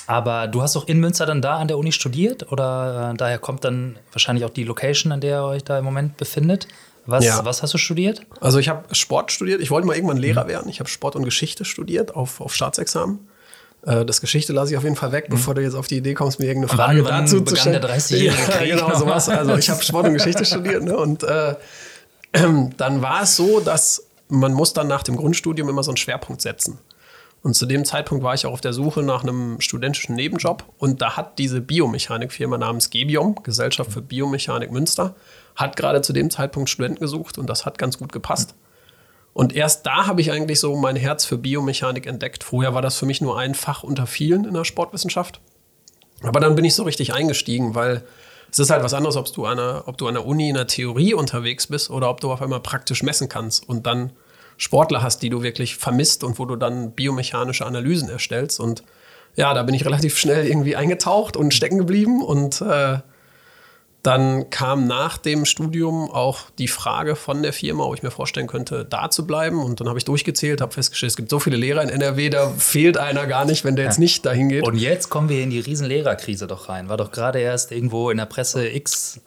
Aber 0.06 0.46
du 0.46 0.62
hast 0.62 0.76
auch 0.76 0.86
in 0.86 1.00
Münster 1.00 1.26
dann 1.26 1.42
da 1.42 1.56
an 1.56 1.69
der 1.69 1.78
Uni 1.78 1.92
studiert 1.92 2.50
oder 2.52 3.10
äh, 3.12 3.16
daher 3.16 3.38
kommt 3.38 3.64
dann 3.64 3.98
wahrscheinlich 4.12 4.44
auch 4.44 4.50
die 4.50 4.64
Location, 4.64 5.12
an 5.12 5.20
der 5.20 5.40
ihr 5.40 5.44
euch 5.44 5.64
da 5.64 5.78
im 5.78 5.84
Moment 5.84 6.16
befindet? 6.16 6.69
Was, 7.06 7.25
ja. 7.25 7.44
was 7.44 7.62
hast 7.62 7.73
du 7.73 7.79
studiert? 7.79 8.23
Also 8.41 8.58
ich 8.58 8.69
habe 8.69 8.94
Sport 8.94 9.31
studiert. 9.31 9.61
Ich 9.61 9.70
wollte 9.70 9.87
mal 9.87 9.94
irgendwann 9.94 10.17
Lehrer 10.17 10.44
mhm. 10.44 10.49
werden. 10.49 10.69
Ich 10.69 10.81
habe 10.81 10.88
Sport 10.88 11.17
und 11.17 11.25
Geschichte 11.25 11.64
studiert 11.64 12.14
auf, 12.14 12.41
auf 12.41 12.55
Staatsexamen. 12.55 13.20
Äh, 13.87 14.05
das 14.05 14.20
Geschichte 14.20 14.53
lasse 14.53 14.73
ich 14.73 14.76
auf 14.76 14.85
jeden 14.85 14.97
Fall 14.97 15.12
weg, 15.12 15.29
mhm. 15.29 15.35
bevor 15.35 15.55
du 15.55 15.62
jetzt 15.62 15.75
auf 15.75 15.87
die 15.87 15.99
Idee 15.99 16.14
kommst, 16.14 16.41
mir 16.41 16.47
irgendeine 16.47 16.76
Frage 16.76 17.05
wann, 17.05 17.12
wann 17.12 17.25
dazu 17.25 17.41
zu 17.43 17.56
stellen. 17.56 17.81
Der 17.81 17.91
30-jährige 17.91 18.69
ja, 18.69 18.76
genau 18.76 18.99
sowas. 18.99 19.29
Also 19.29 19.56
ich 19.56 19.70
habe 19.70 19.82
Sport 19.82 20.08
und 20.08 20.14
Geschichte 20.14 20.44
studiert 20.44 20.82
ne? 20.82 20.97
und 20.97 21.23
äh, 21.23 21.50
äh, 21.50 21.56
dann 22.76 23.03
war 23.03 23.23
es 23.23 23.37
so, 23.37 23.61
dass 23.61 24.06
man 24.29 24.53
muss 24.53 24.73
dann 24.73 24.88
nach 24.88 25.05
dem 25.05 25.17
Grundstudium 25.17 25.69
immer 25.69 25.85
so 25.85 25.93
einen 25.93 25.97
Schwerpunkt 25.97 26.43
setzen. 26.43 26.79
Und 27.43 27.55
zu 27.55 27.67
dem 27.67 27.85
Zeitpunkt 27.85 28.25
war 28.25 28.35
ich 28.35 28.44
auch 28.44 28.53
auf 28.53 28.61
der 28.61 28.73
Suche 28.73 29.05
nach 29.05 29.23
einem 29.23 29.61
studentischen 29.61 30.17
Nebenjob 30.17 30.64
und 30.79 31.00
da 31.00 31.17
hat 31.17 31.38
diese 31.38 31.61
Biomechanikfirma 31.61 32.58
namens 32.58 32.91
Gebiom, 32.91 33.37
Gesellschaft 33.44 33.93
für 33.93 34.03
Biomechanik 34.03 34.73
Münster, 34.73 35.14
hat 35.56 35.76
gerade 35.76 36.03
zu 36.03 36.12
dem 36.12 36.31
Zeitpunkt 36.31 36.70
Studenten 36.70 37.00
gesucht 37.00 37.38
und 37.38 37.49
das 37.49 37.67
hat 37.67 37.79
ganz 37.79 37.99
gut 37.99 38.12
gepasst. 38.12 38.55
Und 39.32 39.55
erst 39.55 39.85
da 39.85 40.06
habe 40.06 40.20
ich 40.20 40.32
eigentlich 40.32 40.61
so 40.61 40.76
mein 40.76 40.97
Herz 40.97 41.25
für 41.25 41.37
Biomechanik 41.37 42.06
entdeckt. 42.06 42.43
Vorher 42.43 42.73
war 42.73 42.81
das 42.81 42.97
für 42.97 43.05
mich 43.05 43.20
nur 43.20 43.38
ein 43.38 43.55
Fach 43.55 43.82
unter 43.82 44.06
vielen 44.06 44.44
in 44.44 44.55
der 44.55 44.64
Sportwissenschaft. 44.64 45.41
Aber 46.23 46.41
dann 46.41 46.55
bin 46.55 46.64
ich 46.64 46.75
so 46.75 46.85
richtig 46.85 47.12
eingestiegen, 47.12 47.75
weil 47.75 48.03
es 48.50 48.58
ist 48.58 48.70
halt 48.70 48.82
was 48.82 48.94
anderes, 48.94 49.17
ob 49.17 49.31
du 49.32 49.44
an 49.44 49.58
der, 49.58 49.82
ob 49.87 49.99
du 49.99 50.08
an 50.08 50.14
der 50.14 50.25
Uni 50.25 50.49
in 50.49 50.55
der 50.55 50.67
Theorie 50.67 51.12
unterwegs 51.12 51.67
bist 51.67 51.91
oder 51.91 52.08
ob 52.08 52.20
du 52.20 52.32
auf 52.32 52.41
einmal 52.41 52.61
praktisch 52.61 53.03
messen 53.03 53.29
kannst 53.29 53.69
und 53.69 53.87
dann 53.87 54.12
Sportler 54.56 55.03
hast, 55.03 55.19
die 55.23 55.29
du 55.29 55.43
wirklich 55.43 55.76
vermisst 55.76 56.25
und 56.25 56.38
wo 56.38 56.47
du 56.47 56.56
dann 56.56 56.93
biomechanische 56.93 57.67
Analysen 57.67 58.08
erstellst. 58.08 58.58
Und 58.58 58.85
ja, 59.35 59.53
da 59.53 59.62
bin 59.64 59.75
ich 59.75 59.85
relativ 59.85 60.17
schnell 60.17 60.47
irgendwie 60.47 60.76
eingetaucht 60.76 61.37
und 61.37 61.53
stecken 61.53 61.76
geblieben 61.76 62.23
und 62.23 62.62
äh, 62.62 63.00
dann 64.06 64.50
kam 64.50 64.87
nach 64.87 65.19
dem 65.19 65.44
Studium 65.44 66.11
auch 66.11 66.50
die 66.58 66.69
Frage 66.69 67.17
von 67.17 67.43
der 67.43 67.53
Firma, 67.53 67.85
ob 67.85 67.94
ich 67.94 68.05
mir 68.05 68.12
vorstellen 68.12 68.47
könnte, 68.47 68.85
da 68.85 69.11
zu 69.11 69.26
bleiben. 69.26 69.62
Und 69.62 69.81
dann 69.81 69.88
habe 69.88 69.99
ich 69.99 70.05
durchgezählt, 70.05 70.61
habe 70.61 70.73
festgestellt, 70.73 71.10
es 71.10 71.17
gibt 71.17 71.29
so 71.29 71.41
viele 71.41 71.56
Lehrer 71.56 71.82
in 71.82 71.89
NRW, 71.89 72.31
da 72.31 72.51
fehlt 72.51 72.98
einer 72.98 73.27
gar 73.27 73.44
nicht, 73.44 73.65
wenn 73.65 73.75
der 73.75 73.86
jetzt 73.86 73.98
nicht 73.98 74.25
dahin 74.25 74.48
geht. 74.48 74.65
Und 74.65 74.77
jetzt 74.77 75.10
kommen 75.10 75.29
wir 75.29 75.43
in 75.43 75.51
die 75.51 75.58
riesen 75.58 75.86
Lehrerkrise 75.86 76.46
doch 76.46 76.69
rein. 76.69 76.89
War 76.89 76.96
doch 76.96 77.10
gerade 77.10 77.41
erst 77.41 77.72
irgendwo 77.72 78.10
in 78.10 78.19
der 78.19 78.27
Presse 78.27 78.69
X, 78.69 79.20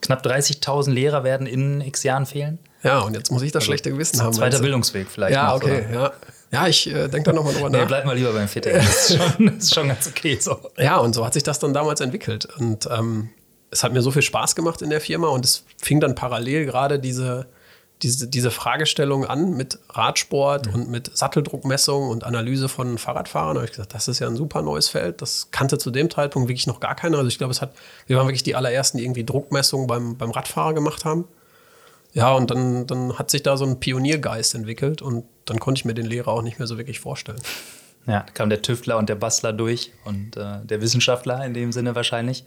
knapp 0.00 0.26
30.000 0.26 0.90
Lehrer 0.90 1.22
werden 1.22 1.46
in 1.46 1.80
X 1.80 2.02
Jahren 2.02 2.26
fehlen. 2.26 2.58
Ja, 2.82 3.00
und 3.00 3.14
jetzt 3.14 3.30
muss 3.30 3.42
ich 3.42 3.52
das 3.52 3.60
also, 3.60 3.66
schlechte 3.66 3.90
Gewissen 3.90 4.20
haben. 4.22 4.32
Zweiter 4.32 4.58
Bildungsweg 4.58 5.06
vielleicht. 5.08 5.34
Ja, 5.34 5.48
noch, 5.48 5.56
okay, 5.56 5.84
oder? 5.88 6.00
ja. 6.00 6.12
Ja, 6.52 6.66
ich 6.66 6.88
äh, 6.88 7.06
denke 7.06 7.30
da 7.30 7.32
nochmal 7.32 7.54
drüber 7.54 7.70
nach. 7.70 7.78
Nee, 7.78 7.84
bleib 7.86 8.04
mal 8.06 8.16
lieber 8.16 8.32
beim 8.32 8.48
Fitting. 8.48 8.74
Das 8.74 9.10
ist 9.10 9.16
schon, 9.16 9.46
das 9.54 9.64
ist 9.64 9.74
schon 9.74 9.86
ganz 9.86 10.08
okay 10.08 10.36
so. 10.40 10.58
Ja, 10.78 10.96
und 10.96 11.14
so 11.14 11.24
hat 11.24 11.34
sich 11.34 11.44
das 11.44 11.60
dann 11.60 11.72
damals 11.72 12.00
entwickelt. 12.00 12.48
Und 12.58 12.88
ähm, 12.90 13.30
es 13.70 13.84
hat 13.84 13.92
mir 13.92 14.02
so 14.02 14.10
viel 14.10 14.22
Spaß 14.22 14.56
gemacht 14.56 14.82
in 14.82 14.90
der 14.90 15.00
Firma 15.00 15.28
und 15.28 15.44
es 15.44 15.64
fing 15.76 16.00
dann 16.00 16.14
parallel 16.14 16.66
gerade 16.66 16.98
diese, 16.98 17.46
diese, 18.02 18.28
diese 18.28 18.50
Fragestellung 18.50 19.24
an 19.24 19.56
mit 19.56 19.78
Radsport 19.90 20.66
mhm. 20.66 20.74
und 20.74 20.90
mit 20.90 21.16
Satteldruckmessung 21.16 22.08
und 22.08 22.24
Analyse 22.24 22.68
von 22.68 22.98
Fahrradfahrern. 22.98 23.54
Da 23.54 23.60
habe 23.60 23.66
ich 23.66 23.72
gesagt, 23.72 23.94
das 23.94 24.08
ist 24.08 24.18
ja 24.18 24.26
ein 24.26 24.36
super 24.36 24.62
neues 24.62 24.88
Feld. 24.88 25.22
Das 25.22 25.50
kannte 25.50 25.78
zu 25.78 25.90
dem 25.90 26.10
Zeitpunkt 26.10 26.48
wirklich 26.48 26.66
noch 26.66 26.80
gar 26.80 26.94
keiner. 26.94 27.18
Also 27.18 27.28
ich 27.28 27.38
glaube, 27.38 27.52
es 27.52 27.60
hat, 27.60 27.72
wir 28.06 28.16
waren 28.16 28.26
wirklich 28.26 28.42
die 28.42 28.56
allerersten, 28.56 28.98
die 28.98 29.04
irgendwie 29.04 29.24
Druckmessungen 29.24 29.86
beim, 29.86 30.16
beim 30.16 30.30
Radfahrer 30.30 30.74
gemacht 30.74 31.04
haben. 31.04 31.26
Ja, 32.12 32.32
und 32.32 32.50
dann, 32.50 32.88
dann 32.88 33.18
hat 33.18 33.30
sich 33.30 33.44
da 33.44 33.56
so 33.56 33.64
ein 33.64 33.78
Pioniergeist 33.78 34.56
entwickelt 34.56 35.00
und 35.00 35.24
dann 35.44 35.60
konnte 35.60 35.78
ich 35.78 35.84
mir 35.84 35.94
den 35.94 36.06
Lehrer 36.06 36.28
auch 36.28 36.42
nicht 36.42 36.58
mehr 36.58 36.66
so 36.66 36.76
wirklich 36.76 36.98
vorstellen. 36.98 37.40
Ja, 38.06 38.24
da 38.24 38.32
kam 38.32 38.50
der 38.50 38.62
Tüftler 38.62 38.98
und 38.98 39.08
der 39.08 39.14
Bastler 39.14 39.52
durch 39.52 39.92
und 40.04 40.36
äh, 40.36 40.64
der 40.64 40.80
Wissenschaftler 40.80 41.44
in 41.44 41.54
dem 41.54 41.70
Sinne 41.70 41.94
wahrscheinlich. 41.94 42.44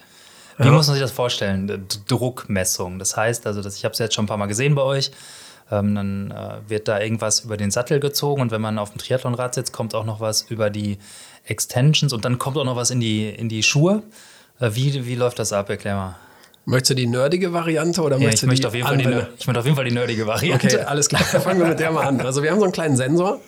Wie 0.58 0.66
ja. 0.66 0.72
muss 0.72 0.88
man 0.88 0.96
sich 0.96 1.04
das 1.04 1.12
vorstellen? 1.12 1.88
Druckmessung. 2.08 3.00
Das 3.00 3.18
heißt, 3.18 3.48
also, 3.48 3.62
dass 3.62 3.76
ich 3.76 3.86
habe 3.86 3.94
es 3.94 4.00
jetzt 4.00 4.14
schon 4.14 4.26
ein 4.26 4.28
paar 4.28 4.38
Mal 4.38 4.48
gesehen 4.48 4.76
bei 4.76 4.84
euch. 4.84 5.12
Ähm, 5.72 5.96
dann 5.96 6.32
äh, 6.32 6.70
wird 6.70 6.88
da 6.88 7.00
irgendwas 7.00 7.42
über 7.42 7.58
den 7.58 7.72
Sattel 7.72 8.00
gezogen 8.00 8.42
und 8.42 8.52
wenn 8.52 8.62
man 8.62 8.78
auf 8.78 8.92
dem 8.92 9.00
Triathlonrad 9.00 9.56
sitzt, 9.56 9.72
kommt 9.72 9.96
auch 9.96 10.06
noch 10.06 10.20
was 10.20 10.44
über 10.44 10.70
die 10.70 10.98
Extensions 11.46 12.14
und 12.14 12.26
dann 12.26 12.38
kommt 12.38 12.58
auch 12.58 12.66
noch 12.66 12.76
was 12.76 12.92
in 12.92 13.00
die, 13.00 13.30
in 13.30 13.50
die 13.50 13.64
Schuhe. 13.64 14.04
Äh, 14.60 14.72
wie, 14.74 15.06
wie 15.06 15.16
läuft 15.16 15.40
das 15.40 15.54
ab? 15.54 15.70
Erklär 15.70 15.96
mal. 15.96 16.16
Möchtest 16.66 16.92
du 16.92 16.96
die 16.96 17.08
nerdige 17.08 17.52
Variante 17.52 18.02
oder 18.02 18.18
ja, 18.18 18.24
möchtest 18.24 18.44
ich 18.44 18.50
möchte, 18.50 18.68
auf 18.68 18.76
jeden 18.76 18.88
Fall 18.88 18.98
die, 18.98 19.22
ich 19.38 19.48
möchte 19.48 19.60
auf 19.60 19.66
jeden 19.66 19.76
Fall 19.76 19.86
die 19.86 19.92
nerdige 19.92 20.28
Variante. 20.28 20.68
Okay, 20.68 20.86
alles 20.86 21.10
klar. 21.10 21.22
Dann 21.32 21.42
fangen 21.42 21.60
wir 21.60 21.68
mit 21.68 21.80
der 21.80 21.92
mal 21.92 22.08
an. 22.08 22.22
Also 22.22 22.44
wir 22.44 22.52
haben 22.52 22.60
so 22.60 22.66
einen 22.66 22.74
kleinen 22.74 22.96
Sensor 22.96 23.42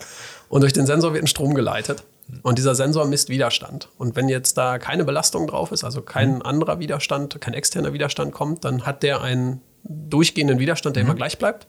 und 0.48 0.60
durch 0.60 0.74
den 0.74 0.86
Sensor 0.86 1.14
wird 1.14 1.24
ein 1.24 1.28
Strom 1.28 1.54
geleitet. 1.54 2.02
Und 2.42 2.58
dieser 2.58 2.74
Sensor 2.74 3.06
misst 3.06 3.28
Widerstand. 3.28 3.88
Und 3.98 4.16
wenn 4.16 4.28
jetzt 4.28 4.58
da 4.58 4.78
keine 4.78 5.04
Belastung 5.04 5.46
drauf 5.46 5.70
ist, 5.70 5.84
also 5.84 6.02
kein 6.02 6.36
mhm. 6.36 6.42
anderer 6.42 6.80
Widerstand, 6.80 7.40
kein 7.40 7.54
externer 7.54 7.92
Widerstand 7.92 8.32
kommt, 8.32 8.64
dann 8.64 8.84
hat 8.84 9.02
der 9.02 9.22
ein 9.22 9.60
durchgehenden 9.84 10.58
Widerstand, 10.58 10.96
der 10.96 11.04
immer 11.04 11.14
gleich 11.14 11.38
bleibt. 11.38 11.68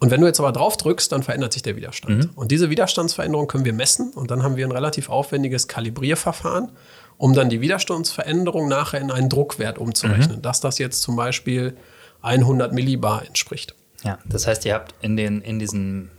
Und 0.00 0.10
wenn 0.10 0.20
du 0.20 0.26
jetzt 0.26 0.40
aber 0.40 0.50
drauf 0.50 0.76
drückst, 0.78 1.12
dann 1.12 1.22
verändert 1.22 1.52
sich 1.52 1.62
der 1.62 1.76
Widerstand. 1.76 2.30
Und 2.34 2.50
diese 2.50 2.70
Widerstandsveränderung 2.70 3.46
können 3.46 3.66
wir 3.66 3.74
messen 3.74 4.12
und 4.12 4.30
dann 4.30 4.42
haben 4.42 4.56
wir 4.56 4.66
ein 4.66 4.72
relativ 4.72 5.10
aufwendiges 5.10 5.68
Kalibrierverfahren, 5.68 6.70
um 7.18 7.34
dann 7.34 7.50
die 7.50 7.60
Widerstandsveränderung 7.60 8.66
nachher 8.66 9.00
in 9.00 9.10
einen 9.10 9.28
Druckwert 9.28 9.78
umzurechnen, 9.78 10.40
dass 10.40 10.60
das 10.60 10.78
jetzt 10.78 11.02
zum 11.02 11.16
Beispiel 11.16 11.76
100 12.22 12.72
Millibar 12.72 13.26
entspricht. 13.26 13.74
Ja, 14.02 14.18
das 14.24 14.46
heißt, 14.46 14.64
ihr 14.64 14.74
habt 14.74 14.94
in, 15.02 15.18
den, 15.18 15.42
in 15.42 15.58
diesen 15.58 16.10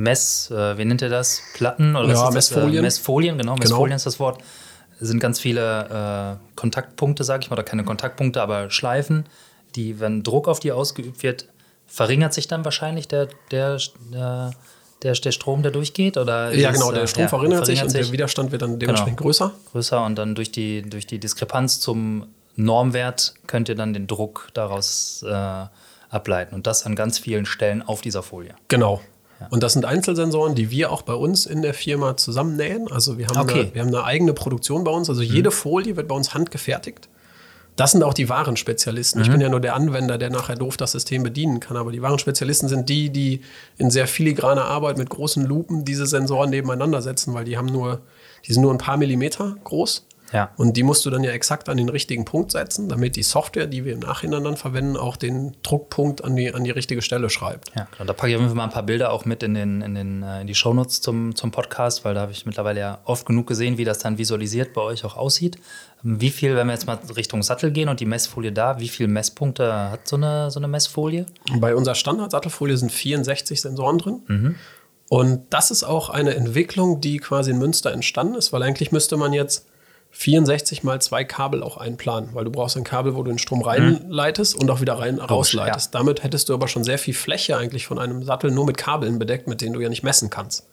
Mess, 0.00 0.50
äh, 0.50 0.78
wie 0.78 0.84
nennt 0.84 1.02
ihr 1.02 1.10
das? 1.10 1.42
Platten? 1.54 1.94
Oder 1.94 2.08
Ja, 2.08 2.14
was 2.14 2.28
ist 2.28 2.34
Messfolien. 2.34 2.70
Das? 2.72 2.78
Äh, 2.78 2.82
Messfolien, 2.82 3.38
genau. 3.38 3.54
Genau. 3.54 3.62
Messfolien 3.62 3.96
ist 3.96 4.06
das 4.06 4.18
Wort. 4.18 4.42
Es 5.00 5.08
sind 5.08 5.20
ganz 5.20 5.38
viele 5.40 6.38
äh, 6.40 6.56
Kontaktpunkte, 6.56 7.22
sage 7.22 7.42
ich 7.42 7.50
mal, 7.50 7.54
oder 7.54 7.64
keine 7.64 7.84
Kontaktpunkte, 7.84 8.40
aber 8.40 8.70
Schleifen, 8.70 9.26
die, 9.76 10.00
wenn 10.00 10.22
Druck 10.22 10.48
auf 10.48 10.60
die 10.60 10.72
ausgeübt 10.72 11.22
wird, 11.22 11.46
verringert 11.86 12.32
sich 12.32 12.48
dann 12.48 12.64
wahrscheinlich 12.64 13.08
der, 13.08 13.28
der, 13.50 13.78
der, 14.12 14.52
der, 15.02 15.12
der 15.12 15.32
Strom, 15.32 15.62
der 15.62 15.70
durchgeht? 15.70 16.16
Oder 16.16 16.54
Ja, 16.54 16.70
genau, 16.70 16.92
äh, 16.92 16.94
der 16.94 17.06
Strom 17.06 17.24
ja, 17.24 17.28
verringert 17.28 17.66
sich 17.66 17.82
und 17.82 17.92
der 17.92 18.10
Widerstand 18.10 18.52
wird 18.52 18.62
dann 18.62 18.78
dementsprechend 18.78 19.18
größer. 19.18 19.52
größer 19.72 20.04
und 20.04 20.16
dann 20.16 20.34
durch 20.34 20.50
die, 20.50 20.82
durch 20.82 21.06
die 21.06 21.18
Diskrepanz 21.18 21.78
zum 21.78 22.26
Normwert 22.56 23.34
könnt 23.46 23.68
ihr 23.68 23.74
dann 23.74 23.92
den 23.92 24.06
Druck 24.06 24.48
daraus 24.54 25.24
äh, 25.28 25.66
ableiten 26.10 26.54
und 26.54 26.66
das 26.66 26.86
an 26.86 26.96
ganz 26.96 27.18
vielen 27.18 27.46
Stellen 27.46 27.82
auf 27.82 28.00
dieser 28.00 28.22
Folie. 28.22 28.54
Genau. 28.68 29.00
Und 29.48 29.62
das 29.62 29.72
sind 29.72 29.84
Einzelsensoren, 29.86 30.54
die 30.54 30.70
wir 30.70 30.92
auch 30.92 31.02
bei 31.02 31.14
uns 31.14 31.46
in 31.46 31.62
der 31.62 31.72
Firma 31.72 32.16
zusammennähen. 32.16 32.90
Also 32.92 33.16
wir 33.16 33.28
haben, 33.28 33.38
Okay. 33.38 33.60
eine, 33.60 33.74
wir 33.74 33.80
haben 33.82 33.88
eine 33.88 34.04
eigene 34.04 34.34
Produktion 34.34 34.84
bei 34.84 34.90
uns. 34.90 35.08
Also 35.08 35.22
jede 35.22 35.50
Folie 35.50 35.96
wird 35.96 36.08
bei 36.08 36.14
uns 36.14 36.34
handgefertigt. 36.34 37.08
Das 37.76 37.92
sind 37.92 38.02
auch 38.02 38.12
die 38.12 38.28
wahren 38.28 38.58
Spezialisten. 38.58 39.22
Ich 39.22 39.30
bin 39.30 39.40
ja 39.40 39.48
nur 39.48 39.60
der 39.60 39.74
Anwender, 39.74 40.18
der 40.18 40.28
nachher 40.28 40.56
doof 40.56 40.76
das 40.76 40.92
System 40.92 41.22
bedienen 41.22 41.60
kann. 41.60 41.78
Aber 41.78 41.90
die 41.92 42.02
wahren 42.02 42.18
Spezialisten 42.18 42.68
sind 42.68 42.90
die, 42.90 43.08
die 43.08 43.40
in 43.78 43.88
sehr 43.90 44.06
filigraner 44.06 44.64
Arbeit 44.66 44.98
mit 44.98 45.08
großen 45.08 45.46
Lupen 45.46 45.86
diese 45.86 46.04
Sensoren 46.04 46.50
nebeneinander 46.50 47.00
setzen, 47.00 47.32
weil 47.32 47.44
die 47.44 47.56
haben 47.56 47.68
nur, 47.68 48.02
die 48.46 48.52
sind 48.52 48.60
nur 48.60 48.74
ein 48.74 48.78
paar 48.78 48.98
Millimeter 48.98 49.56
groß. 49.64 50.04
Ja. 50.32 50.50
Und 50.56 50.76
die 50.76 50.82
musst 50.82 51.04
du 51.04 51.10
dann 51.10 51.24
ja 51.24 51.32
exakt 51.32 51.68
an 51.68 51.76
den 51.76 51.88
richtigen 51.88 52.24
Punkt 52.24 52.52
setzen, 52.52 52.88
damit 52.88 53.16
die 53.16 53.22
Software, 53.22 53.66
die 53.66 53.84
wir 53.84 53.92
im 53.92 54.00
Nachhinein 54.00 54.44
dann 54.44 54.56
verwenden, 54.56 54.96
auch 54.96 55.16
den 55.16 55.56
Druckpunkt 55.62 56.24
an 56.24 56.36
die, 56.36 56.54
an 56.54 56.64
die 56.64 56.70
richtige 56.70 57.02
Stelle 57.02 57.30
schreibt. 57.30 57.70
Ja, 57.76 57.86
klar. 57.86 58.06
Da 58.06 58.12
packe 58.12 58.28
ich 58.30 58.36
auf 58.36 58.40
jeden 58.40 58.50
Fall 58.50 58.56
mal 58.56 58.64
ein 58.64 58.70
paar 58.70 58.84
Bilder 58.84 59.12
auch 59.12 59.24
mit 59.24 59.42
in, 59.42 59.54
den, 59.54 59.82
in, 59.82 59.94
den, 59.94 60.22
äh, 60.22 60.42
in 60.42 60.46
die 60.46 60.54
Shownotes 60.54 61.00
zum, 61.00 61.34
zum 61.34 61.50
Podcast, 61.50 62.04
weil 62.04 62.14
da 62.14 62.22
habe 62.22 62.32
ich 62.32 62.46
mittlerweile 62.46 62.80
ja 62.80 62.98
oft 63.04 63.26
genug 63.26 63.46
gesehen, 63.46 63.78
wie 63.78 63.84
das 63.84 63.98
dann 63.98 64.18
visualisiert 64.18 64.72
bei 64.72 64.82
euch 64.82 65.04
auch 65.04 65.16
aussieht. 65.16 65.56
Ähm, 66.04 66.20
Wie 66.20 66.30
viel, 66.30 66.56
wenn 66.56 66.66
wir 66.66 66.74
jetzt 66.74 66.86
mal 66.86 66.98
Richtung 67.16 67.42
Sattel 67.42 67.70
gehen 67.70 67.88
und 67.88 68.00
die 68.00 68.06
Messfolie 68.06 68.52
da, 68.52 68.78
wie 68.78 68.88
viele 68.88 69.08
Messpunkte 69.08 69.90
hat 69.90 70.06
so 70.06 70.16
eine, 70.16 70.50
so 70.50 70.60
eine 70.60 70.68
Messfolie? 70.68 71.26
Bei 71.58 71.74
unserer 71.74 71.94
Standard-Sattelfolie 71.94 72.76
sind 72.76 72.92
64 72.92 73.60
Sensoren 73.60 73.98
drin. 73.98 74.56
Und 75.08 75.42
das 75.50 75.72
ist 75.72 75.82
auch 75.82 76.08
eine 76.08 76.36
Entwicklung, 76.36 77.00
die 77.00 77.18
quasi 77.18 77.50
in 77.50 77.58
Münster 77.58 77.92
entstanden 77.92 78.36
ist, 78.36 78.52
weil 78.52 78.62
eigentlich 78.62 78.92
müsste 78.92 79.16
man 79.16 79.32
jetzt 79.32 79.66
64 80.12 80.82
mal 80.82 81.00
zwei 81.00 81.24
Kabel 81.24 81.62
auch 81.62 81.76
einplanen, 81.76 82.30
weil 82.34 82.44
du 82.44 82.50
brauchst 82.50 82.76
ein 82.76 82.84
Kabel, 82.84 83.14
wo 83.14 83.22
du 83.22 83.30
den 83.30 83.38
Strom 83.38 83.62
reinleitest 83.62 84.56
und 84.56 84.70
auch 84.70 84.80
wieder 84.80 84.98
rein 84.98 85.18
rausleitest. 85.18 85.94
Damit 85.94 86.22
hättest 86.22 86.48
du 86.48 86.54
aber 86.54 86.68
schon 86.68 86.84
sehr 86.84 86.98
viel 86.98 87.14
Fläche 87.14 87.56
eigentlich 87.56 87.86
von 87.86 87.98
einem 87.98 88.24
Sattel 88.24 88.50
nur 88.50 88.66
mit 88.66 88.76
Kabeln 88.76 89.18
bedeckt, 89.18 89.46
mit 89.46 89.60
denen 89.60 89.72
du 89.72 89.80
ja 89.80 89.88
nicht 89.88 90.02
messen 90.02 90.28
kannst. 90.28 90.66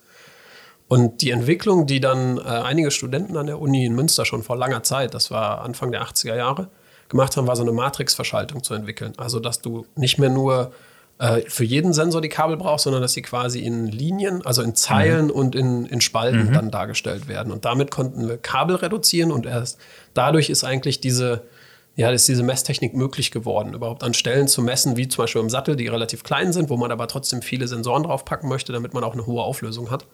Und 0.88 1.22
die 1.22 1.32
Entwicklung, 1.32 1.86
die 1.86 2.00
dann 2.00 2.38
äh, 2.38 2.41
einige 2.41 2.91
Studenten 2.91 3.36
an 3.38 3.48
der 3.48 3.60
Uni 3.60 3.86
in 3.86 3.94
Münster 3.94 4.25
schon 4.25 4.41
vor 4.41 4.58
langer 4.58 4.84
Zeit, 4.84 5.13
das 5.13 5.32
war 5.32 5.62
Anfang 5.62 5.91
der 5.91 6.01
80er 6.03 6.36
Jahre, 6.36 6.70
gemacht 7.10 7.38
haben, 7.38 7.48
war 7.48 7.56
so 7.56 7.63
eine 7.63 7.74
Matrixverschaltung 7.74 8.63
zu 8.63 8.74
entwickeln. 8.74 9.13
Also, 9.17 9.39
dass 9.39 9.62
du 9.62 9.86
nicht 9.96 10.17
mehr 10.17 10.29
nur 10.29 10.72
äh, 11.19 11.41
für 11.47 11.63
jeden 11.63 11.93
Sensor 11.93 12.21
die 12.21 12.29
Kabel 12.29 12.57
brauchst, 12.57 12.83
sondern 12.83 13.01
dass 13.01 13.13
sie 13.13 13.24
quasi 13.24 13.59
in 13.59 13.88
Linien, 13.88 14.45
also 14.45 14.62
in 14.62 14.75
Zeilen 14.75 15.31
und 15.31 15.55
in, 15.55 15.86
in 15.88 16.00
Spalten 16.00 16.53
dann 16.53 16.69
dargestellt 16.69 17.27
werden. 17.27 17.51
Und 17.51 17.65
damit 17.65 17.89
konnten 17.89 18.27
wir 18.27 18.38
Kabel 18.38 18.75
reduzieren 18.75 19.31
und 19.31 19.45
erst 19.45 19.79
dadurch 20.13 20.50
ist 20.50 20.63
eigentlich 20.63 21.00
diese, 21.00 21.41
ja, 21.95 22.12
ist 22.12 22.27
diese 22.27 22.43
Messtechnik 22.43 22.93
möglich 22.93 23.31
geworden, 23.31 23.74
überhaupt 23.74 24.03
an 24.03 24.13
Stellen 24.13 24.47
zu 24.47 24.62
messen, 24.62 24.95
wie 24.95 25.07
zum 25.07 25.24
Beispiel 25.24 25.41
im 25.41 25.50
Sattel, 25.50 25.75
die 25.75 25.88
relativ 25.88 26.24
klein 26.24 26.53
sind, 26.53 26.69
wo 26.69 26.77
man 26.77 26.91
aber 26.91 27.07
trotzdem 27.07 27.41
viele 27.41 27.67
Sensoren 27.67 28.03
draufpacken 28.03 28.47
möchte, 28.47 28.71
damit 28.71 28.93
man 28.93 29.03
auch 29.03 29.13
eine 29.13 29.25
hohe 29.25 29.41
Auflösung 29.41 29.89
hat. 29.89 30.05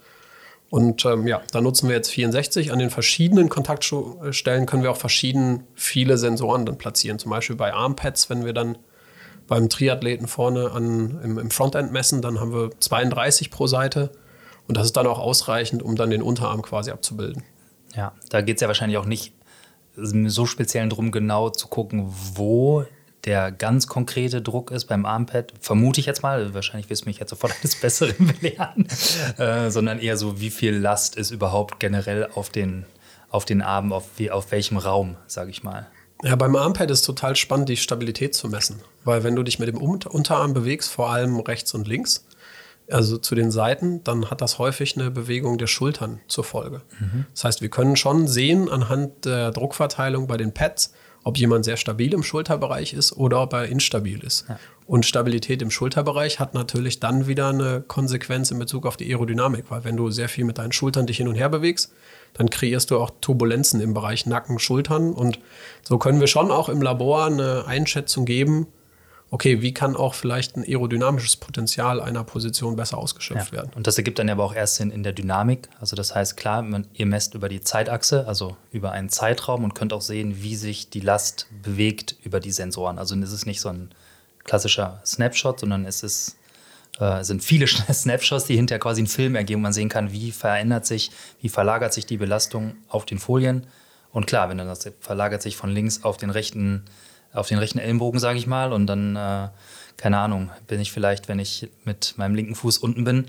Und 0.69 1.05
ähm, 1.05 1.27
ja, 1.27 1.41
da 1.51 1.59
nutzen 1.59 1.89
wir 1.89 1.97
jetzt 1.97 2.09
64. 2.11 2.71
An 2.71 2.79
den 2.79 2.89
verschiedenen 2.89 3.49
Kontaktstellen 3.49 4.65
können 4.65 4.81
wir 4.81 4.89
auch 4.89 4.97
verschieden 4.97 5.65
viele 5.75 6.17
Sensoren 6.17 6.65
dann 6.65 6.77
platzieren. 6.77 7.19
Zum 7.19 7.29
Beispiel 7.29 7.57
bei 7.57 7.73
Armpads, 7.73 8.29
wenn 8.29 8.45
wir 8.45 8.53
dann 8.53 8.77
beim 9.47 9.69
Triathleten 9.69 10.27
vorne 10.27 10.71
an, 10.71 11.19
im, 11.23 11.37
im 11.37 11.51
Frontend 11.51 11.91
messen, 11.91 12.21
dann 12.21 12.39
haben 12.39 12.53
wir 12.53 12.69
32 12.79 13.51
pro 13.51 13.67
Seite. 13.67 14.11
Und 14.67 14.77
das 14.77 14.85
ist 14.85 14.97
dann 14.97 15.07
auch 15.07 15.19
ausreichend, 15.19 15.83
um 15.83 15.95
dann 15.95 16.09
den 16.09 16.21
Unterarm 16.21 16.61
quasi 16.61 16.91
abzubilden. 16.91 17.43
Ja, 17.95 18.13
da 18.29 18.41
geht 18.41 18.57
es 18.57 18.61
ja 18.61 18.67
wahrscheinlich 18.67 18.97
auch 18.97 19.05
nicht 19.05 19.33
so 19.95 20.45
speziell 20.45 20.87
darum, 20.89 21.11
genau 21.11 21.49
zu 21.49 21.67
gucken, 21.67 22.11
wo 22.33 22.85
der 23.25 23.51
ganz 23.51 23.87
konkrete 23.87 24.41
Druck 24.41 24.71
ist 24.71 24.85
beim 24.85 25.05
Armpad, 25.05 25.53
vermute 25.61 25.99
ich 25.99 26.05
jetzt 26.05 26.23
mal, 26.23 26.53
wahrscheinlich 26.53 26.89
wirst 26.89 27.03
du 27.05 27.09
mich 27.09 27.19
jetzt 27.19 27.29
sofort 27.29 27.53
eines 27.59 27.75
Besseren 27.75 28.27
belehren, 28.27 28.87
äh, 29.37 29.69
sondern 29.69 29.99
eher 29.99 30.17
so, 30.17 30.39
wie 30.41 30.49
viel 30.49 30.75
Last 30.75 31.15
ist 31.15 31.31
überhaupt 31.31 31.79
generell 31.79 32.27
auf 32.33 32.49
den, 32.49 32.85
auf 33.29 33.45
den 33.45 33.61
Arm, 33.61 33.93
auf, 33.93 34.05
wie, 34.17 34.31
auf 34.31 34.51
welchem 34.51 34.77
Raum, 34.77 35.15
sage 35.27 35.51
ich 35.51 35.63
mal. 35.63 35.87
Ja, 36.23 36.37
beim 36.37 36.55
Armpad 36.55 36.89
ist 36.89 37.03
total 37.03 37.35
spannend, 37.35 37.67
die 37.67 37.77
Stabilität 37.77 38.33
zu 38.33 38.47
messen. 38.47 38.79
Weil 39.03 39.23
wenn 39.23 39.35
du 39.35 39.43
dich 39.43 39.59
mit 39.59 39.67
dem 39.67 39.77
Unter 39.77 40.13
Unterarm 40.13 40.53
bewegst, 40.53 40.89
vor 40.89 41.09
allem 41.11 41.39
rechts 41.41 41.73
und 41.73 41.87
links, 41.87 42.25
also 42.89 43.17
zu 43.17 43.35
den 43.35 43.51
Seiten, 43.51 44.03
dann 44.03 44.29
hat 44.29 44.41
das 44.41 44.57
häufig 44.57 44.97
eine 44.97 45.11
Bewegung 45.11 45.57
der 45.57 45.67
Schultern 45.67 46.19
zur 46.27 46.43
Folge. 46.43 46.81
Das 47.33 47.43
heißt, 47.43 47.61
wir 47.61 47.69
können 47.69 47.95
schon 47.95 48.27
sehen 48.27 48.69
anhand 48.69 49.25
der 49.25 49.51
Druckverteilung 49.51 50.27
bei 50.27 50.37
den 50.37 50.53
Pads, 50.53 50.93
ob 51.25 51.37
jemand 51.37 51.63
sehr 51.65 51.77
stabil 51.77 52.13
im 52.13 52.23
Schulterbereich 52.23 52.93
ist 52.93 53.13
oder 53.13 53.41
ob 53.41 53.53
er 53.53 53.65
instabil 53.65 54.19
ist. 54.23 54.45
Und 54.85 55.05
Stabilität 55.05 55.61
im 55.61 55.71
Schulterbereich 55.71 56.39
hat 56.39 56.53
natürlich 56.53 56.99
dann 56.99 57.27
wieder 57.27 57.49
eine 57.49 57.81
Konsequenz 57.81 58.51
in 58.51 58.59
Bezug 58.59 58.85
auf 58.85 58.97
die 58.97 59.09
Aerodynamik, 59.09 59.65
weil 59.69 59.85
wenn 59.85 59.95
du 59.95 60.09
sehr 60.09 60.27
viel 60.27 60.43
mit 60.43 60.57
deinen 60.57 60.73
Schultern 60.73 61.07
dich 61.07 61.17
hin 61.17 61.29
und 61.29 61.35
her 61.35 61.49
bewegst, 61.49 61.93
dann 62.33 62.49
kreierst 62.49 62.91
du 62.91 62.99
auch 62.99 63.11
Turbulenzen 63.21 63.79
im 63.81 63.93
Bereich 63.93 64.25
Nacken, 64.25 64.59
Schultern. 64.59 65.13
Und 65.13 65.39
so 65.83 65.97
können 65.97 66.19
wir 66.19 66.27
schon 66.27 66.51
auch 66.51 66.69
im 66.69 66.81
Labor 66.81 67.25
eine 67.25 67.65
Einschätzung 67.67 68.25
geben, 68.25 68.67
okay, 69.33 69.63
wie 69.63 69.73
kann 69.73 69.95
auch 69.95 70.13
vielleicht 70.13 70.57
ein 70.57 70.63
aerodynamisches 70.63 71.37
Potenzial 71.37 71.99
einer 71.99 72.23
Position 72.23 72.75
besser 72.75 72.99
ausgeschöpft 72.99 73.51
werden. 73.51 73.71
Und 73.73 73.87
das 73.87 73.97
ergibt 73.97 74.19
dann 74.19 74.27
ja 74.27 74.35
aber 74.35 74.43
auch 74.43 74.53
erst 74.53 74.75
Sinn 74.75 74.91
in 74.91 75.01
der 75.01 75.11
Dynamik. 75.13 75.69
Also 75.79 75.95
das 75.95 76.13
heißt, 76.13 76.37
klar, 76.37 76.61
man, 76.61 76.85
ihr 76.93 77.07
messt 77.07 77.33
über 77.33 77.49
die 77.49 77.61
Zeitachse, 77.61 78.27
also 78.27 78.57
über 78.71 78.91
einen 78.91 79.09
Zeitraum 79.09 79.63
und 79.63 79.73
könnt 79.73 79.91
auch 79.91 80.03
sehen, 80.03 80.43
wie 80.43 80.55
sich 80.55 80.91
die 80.91 80.99
Last 80.99 81.47
bewegt 81.63 82.15
über 82.23 82.39
die 82.39 82.51
Sensoren. 82.51 82.99
Also 82.99 83.15
es 83.15 83.31
ist 83.31 83.47
nicht 83.47 83.59
so 83.59 83.69
ein 83.69 83.89
klassischer 84.43 85.01
Snapshot, 85.03 85.61
sondern 85.61 85.85
es 85.85 86.03
ist, 86.03 86.35
äh, 86.99 87.23
sind 87.23 87.43
viele 87.43 87.67
Snapshots, 87.93 88.45
die 88.45 88.55
hinterher 88.55 88.79
quasi 88.79 89.01
einen 89.01 89.07
Film 89.07 89.35
ergeben, 89.35 89.61
man 89.61 89.73
sehen 89.73 89.89
kann, 89.89 90.11
wie 90.11 90.31
verändert 90.31 90.85
sich, 90.85 91.11
wie 91.41 91.49
verlagert 91.49 91.93
sich 91.93 92.05
die 92.05 92.17
Belastung 92.17 92.75
auf 92.87 93.05
den 93.05 93.19
Folien. 93.19 93.67
Und 94.11 94.27
klar, 94.27 94.49
wenn 94.49 94.57
dann 94.57 94.67
das 94.67 94.89
verlagert 94.99 95.41
sich 95.41 95.57
von 95.57 95.71
links 95.71 96.03
auf 96.03 96.17
den 96.17 96.29
rechten, 96.29 96.83
auf 97.33 97.47
den 97.47 97.57
rechten 97.57 97.79
Ellenbogen, 97.79 98.19
sage 98.19 98.37
ich 98.37 98.45
mal, 98.45 98.71
und 98.71 98.85
dann, 98.85 99.15
äh, 99.15 99.49
keine 99.97 100.19
Ahnung, 100.19 100.51
bin 100.67 100.79
ich 100.79 100.91
vielleicht, 100.91 101.27
wenn 101.27 101.39
ich 101.39 101.69
mit 101.83 102.13
meinem 102.17 102.35
linken 102.35 102.55
Fuß 102.55 102.77
unten 102.77 103.03
bin, 103.03 103.25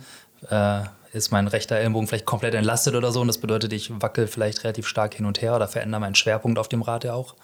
äh, 0.51 0.83
ist 1.15 1.31
mein 1.31 1.47
rechter 1.47 1.77
Ellenbogen 1.77 2.09
vielleicht 2.09 2.27
komplett 2.27 2.55
entlastet 2.55 2.95
oder 2.95 3.13
so. 3.13 3.21
Und 3.21 3.29
das 3.29 3.39
bedeutet, 3.39 3.73
ich 3.73 3.91
wackel 4.03 4.27
vielleicht 4.27 4.65
relativ 4.65 4.87
stark 4.87 5.15
hin 5.15 5.27
und 5.27 5.41
her 5.41 5.55
oder 5.55 5.69
verändere 5.69 6.01
meinen 6.01 6.17
Schwerpunkt 6.17 6.59
auf 6.59 6.69
dem 6.69 6.83
Rad 6.83 7.05
ja 7.05 7.15
auch. 7.15 7.35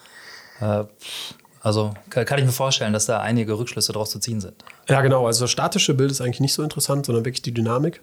Äh, 0.60 0.84
also 1.60 1.92
kann, 2.08 2.38
ich 2.38 2.44
mir 2.44 2.52
vorstellen, 2.52 2.94
dass 2.94 3.06
da 3.06 3.20
einige 3.20 3.58
Rückschlüsse 3.58 3.92
daraus 3.92 4.10
zu 4.10 4.18
ziehen 4.18 4.40
sind. 4.40 4.64
Ja, 4.88 5.02
genau. 5.02 5.26
Also 5.26 5.44
das 5.44 5.50
statische 5.50 5.94
Bild 5.94 6.10
ist 6.10 6.20
eigentlich 6.20 6.40
nicht 6.40 6.54
so 6.54 6.62
interessant, 6.62 7.06
sondern 7.06 7.24
wirklich 7.24 7.42
die 7.42 7.52
Dynamik, 7.52 8.00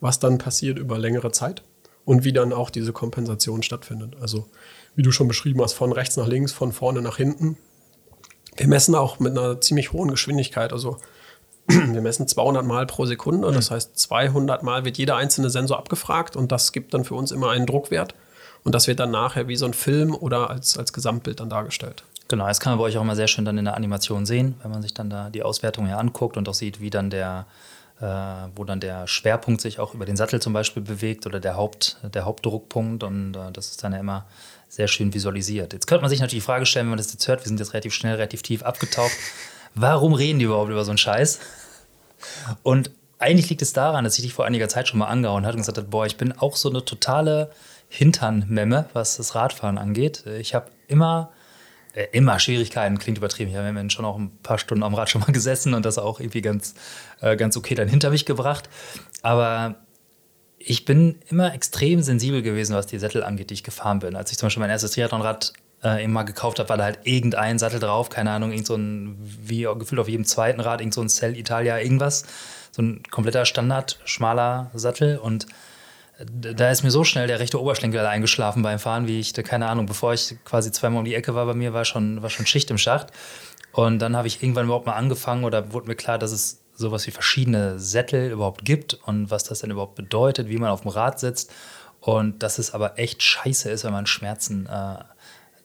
was 0.00 0.18
dann 0.18 0.38
passiert 0.38 0.78
über 0.78 0.98
längere 0.98 1.30
Zeit 1.30 1.62
und 2.04 2.24
wie 2.24 2.32
dann 2.32 2.52
auch 2.52 2.70
diese 2.70 2.92
Kompensation 2.92 3.62
stattfindet. 3.62 4.16
Also 4.20 4.48
wie 4.96 5.02
du 5.02 5.12
schon 5.12 5.28
beschrieben 5.28 5.62
hast, 5.62 5.74
von 5.74 5.92
rechts 5.92 6.16
nach 6.16 6.26
links, 6.26 6.52
von 6.52 6.72
vorne 6.72 7.00
nach 7.00 7.16
hinten. 7.16 7.56
Wir 8.56 8.66
messen 8.66 8.96
auch 8.96 9.20
mit 9.20 9.38
einer 9.38 9.60
ziemlich 9.60 9.92
hohen 9.92 10.10
Geschwindigkeit. 10.10 10.72
Also 10.72 10.96
wir 11.68 12.00
messen 12.00 12.26
200 12.26 12.66
Mal 12.66 12.86
pro 12.86 13.06
Sekunde. 13.06 13.52
Das 13.52 13.70
heißt, 13.70 13.96
200 13.96 14.64
Mal 14.64 14.84
wird 14.84 14.98
jeder 14.98 15.14
einzelne 15.14 15.50
Sensor 15.50 15.78
abgefragt 15.78 16.34
und 16.34 16.50
das 16.50 16.72
gibt 16.72 16.92
dann 16.92 17.04
für 17.04 17.14
uns 17.14 17.30
immer 17.30 17.50
einen 17.50 17.66
Druckwert. 17.66 18.16
Und 18.64 18.74
das 18.74 18.88
wird 18.88 18.98
dann 18.98 19.12
nachher 19.12 19.46
wie 19.46 19.56
so 19.56 19.64
ein 19.64 19.74
Film 19.74 20.14
oder 20.14 20.50
als, 20.50 20.76
als 20.76 20.92
Gesamtbild 20.92 21.40
dann 21.40 21.48
dargestellt. 21.48 22.04
Genau, 22.30 22.46
das 22.46 22.60
kann 22.60 22.70
man 22.70 22.78
bei 22.78 22.84
euch 22.84 22.96
auch 22.96 23.02
immer 23.02 23.16
sehr 23.16 23.26
schön 23.26 23.44
dann 23.44 23.58
in 23.58 23.64
der 23.64 23.74
Animation 23.74 24.24
sehen, 24.24 24.54
wenn 24.62 24.70
man 24.70 24.82
sich 24.82 24.94
dann 24.94 25.10
da 25.10 25.30
die 25.30 25.42
Auswertung 25.42 25.86
hier 25.86 25.98
anguckt 25.98 26.36
und 26.36 26.48
auch 26.48 26.54
sieht, 26.54 26.80
wie 26.80 26.88
dann 26.88 27.10
der, 27.10 27.46
äh, 28.00 28.04
wo 28.54 28.62
dann 28.62 28.78
der 28.78 29.08
Schwerpunkt 29.08 29.60
sich 29.60 29.80
auch 29.80 29.94
über 29.94 30.06
den 30.06 30.16
Sattel 30.16 30.40
zum 30.40 30.52
Beispiel 30.52 30.80
bewegt 30.80 31.26
oder 31.26 31.40
der, 31.40 31.56
Haupt, 31.56 31.96
der 32.14 32.24
Hauptdruckpunkt 32.24 33.02
und 33.02 33.34
äh, 33.34 33.50
das 33.52 33.70
ist 33.70 33.82
dann 33.82 33.94
ja 33.94 33.98
immer 33.98 34.26
sehr 34.68 34.86
schön 34.86 35.12
visualisiert. 35.12 35.72
Jetzt 35.72 35.88
könnte 35.88 36.02
man 36.02 36.08
sich 36.08 36.20
natürlich 36.20 36.44
die 36.44 36.46
Frage 36.46 36.66
stellen, 36.66 36.86
wenn 36.86 36.90
man 36.90 36.98
das 36.98 37.12
jetzt 37.12 37.26
hört, 37.26 37.40
wir 37.40 37.48
sind 37.48 37.58
jetzt 37.58 37.72
relativ 37.72 37.94
schnell, 37.94 38.14
relativ 38.14 38.42
tief 38.42 38.62
abgetaucht. 38.62 39.10
warum 39.74 40.14
reden 40.14 40.38
die 40.38 40.44
überhaupt 40.44 40.70
über 40.70 40.84
so 40.84 40.92
einen 40.92 40.98
Scheiß? 40.98 41.40
Und 42.62 42.92
eigentlich 43.18 43.50
liegt 43.50 43.62
es 43.62 43.72
daran, 43.72 44.04
dass 44.04 44.16
ich 44.18 44.22
dich 44.22 44.34
vor 44.34 44.44
einiger 44.44 44.68
Zeit 44.68 44.86
schon 44.86 45.00
mal 45.00 45.08
angehauen 45.08 45.44
hatte 45.44 45.56
und 45.56 45.62
gesagt 45.62 45.78
habe, 45.78 45.88
boah, 45.88 46.06
ich 46.06 46.16
bin 46.16 46.30
auch 46.38 46.54
so 46.54 46.70
eine 46.70 46.84
totale 46.84 47.50
Hinternmemme, 47.88 48.88
was 48.92 49.16
das 49.16 49.34
Radfahren 49.34 49.78
angeht. 49.78 50.24
Ich 50.38 50.54
habe 50.54 50.70
immer, 50.86 51.30
immer 52.12 52.38
Schwierigkeiten, 52.38 52.98
klingt 52.98 53.18
übertrieben. 53.18 53.50
Ich 53.50 53.56
habe 53.56 53.90
schon 53.90 54.04
auch 54.04 54.16
ein 54.16 54.38
paar 54.42 54.58
Stunden 54.58 54.84
am 54.84 54.94
Rad 54.94 55.10
schon 55.10 55.20
mal 55.20 55.32
gesessen 55.32 55.74
und 55.74 55.84
das 55.84 55.98
auch 55.98 56.20
irgendwie 56.20 56.42
ganz, 56.42 56.74
äh, 57.20 57.36
ganz 57.36 57.56
okay 57.56 57.74
dann 57.74 57.88
hinter 57.88 58.10
mich 58.10 58.26
gebracht. 58.26 58.68
Aber 59.22 59.76
ich 60.58 60.84
bin 60.84 61.18
immer 61.28 61.54
extrem 61.54 62.02
sensibel 62.02 62.42
gewesen, 62.42 62.76
was 62.76 62.86
die 62.86 62.98
Sättel 62.98 63.24
angeht, 63.24 63.50
die 63.50 63.54
ich 63.54 63.64
gefahren 63.64 64.00
bin. 64.00 64.14
Als 64.14 64.30
ich 64.30 64.38
zum 64.38 64.46
Beispiel 64.46 64.60
mein 64.60 64.70
erstes 64.70 64.92
Triathlonrad 64.92 65.52
äh, 65.82 66.04
immer 66.04 66.24
gekauft 66.24 66.58
habe, 66.58 66.68
war 66.68 66.76
da 66.76 66.84
halt 66.84 67.00
irgendein 67.04 67.58
Sattel 67.58 67.80
drauf, 67.80 68.10
keine 68.10 68.30
Ahnung, 68.30 68.52
irgend 68.52 68.66
so 68.66 68.76
ein, 68.76 69.16
wie 69.20 69.62
gefühlt 69.62 70.00
auf 70.00 70.08
jedem 70.08 70.26
zweiten 70.26 70.60
Rad, 70.60 70.80
irgend 70.80 70.94
so 70.94 71.00
ein 71.00 71.08
Cell 71.08 71.36
Italia, 71.36 71.78
irgendwas. 71.78 72.24
So 72.72 72.82
ein 72.82 73.02
kompletter 73.10 73.46
Standard, 73.46 73.98
schmaler 74.04 74.70
Sattel 74.74 75.18
und 75.18 75.46
da 76.26 76.70
ist 76.70 76.82
mir 76.82 76.90
so 76.90 77.04
schnell 77.04 77.26
der 77.26 77.40
rechte 77.40 77.60
Oberschenkel 77.60 78.04
eingeschlafen 78.04 78.62
beim 78.62 78.78
Fahren, 78.78 79.06
wie 79.06 79.20
ich, 79.20 79.32
keine 79.32 79.68
Ahnung, 79.68 79.86
bevor 79.86 80.12
ich 80.12 80.36
quasi 80.44 80.70
zweimal 80.70 81.00
um 81.00 81.04
die 81.04 81.14
Ecke 81.14 81.34
war 81.34 81.46
bei 81.46 81.54
mir, 81.54 81.72
war 81.72 81.84
schon, 81.84 82.22
war 82.22 82.30
schon 82.30 82.46
Schicht 82.46 82.70
im 82.70 82.78
Schacht. 82.78 83.08
Und 83.72 84.00
dann 84.00 84.16
habe 84.16 84.28
ich 84.28 84.42
irgendwann 84.42 84.66
überhaupt 84.66 84.86
mal 84.86 84.94
angefangen 84.94 85.44
oder 85.44 85.72
wurde 85.72 85.88
mir 85.88 85.94
klar, 85.94 86.18
dass 86.18 86.32
es 86.32 86.60
sowas 86.74 87.06
wie 87.06 87.10
verschiedene 87.10 87.78
Sättel 87.78 88.30
überhaupt 88.30 88.64
gibt 88.64 88.94
und 88.94 89.30
was 89.30 89.44
das 89.44 89.60
denn 89.60 89.70
überhaupt 89.70 89.94
bedeutet, 89.94 90.48
wie 90.48 90.58
man 90.58 90.70
auf 90.70 90.82
dem 90.82 90.90
Rad 90.90 91.20
sitzt. 91.20 91.52
Und 92.00 92.42
dass 92.42 92.58
es 92.58 92.72
aber 92.72 92.98
echt 92.98 93.22
scheiße 93.22 93.70
ist, 93.70 93.84
wenn 93.84 93.92
man 93.92 94.06
Schmerzen 94.06 94.66
äh, 94.66 94.96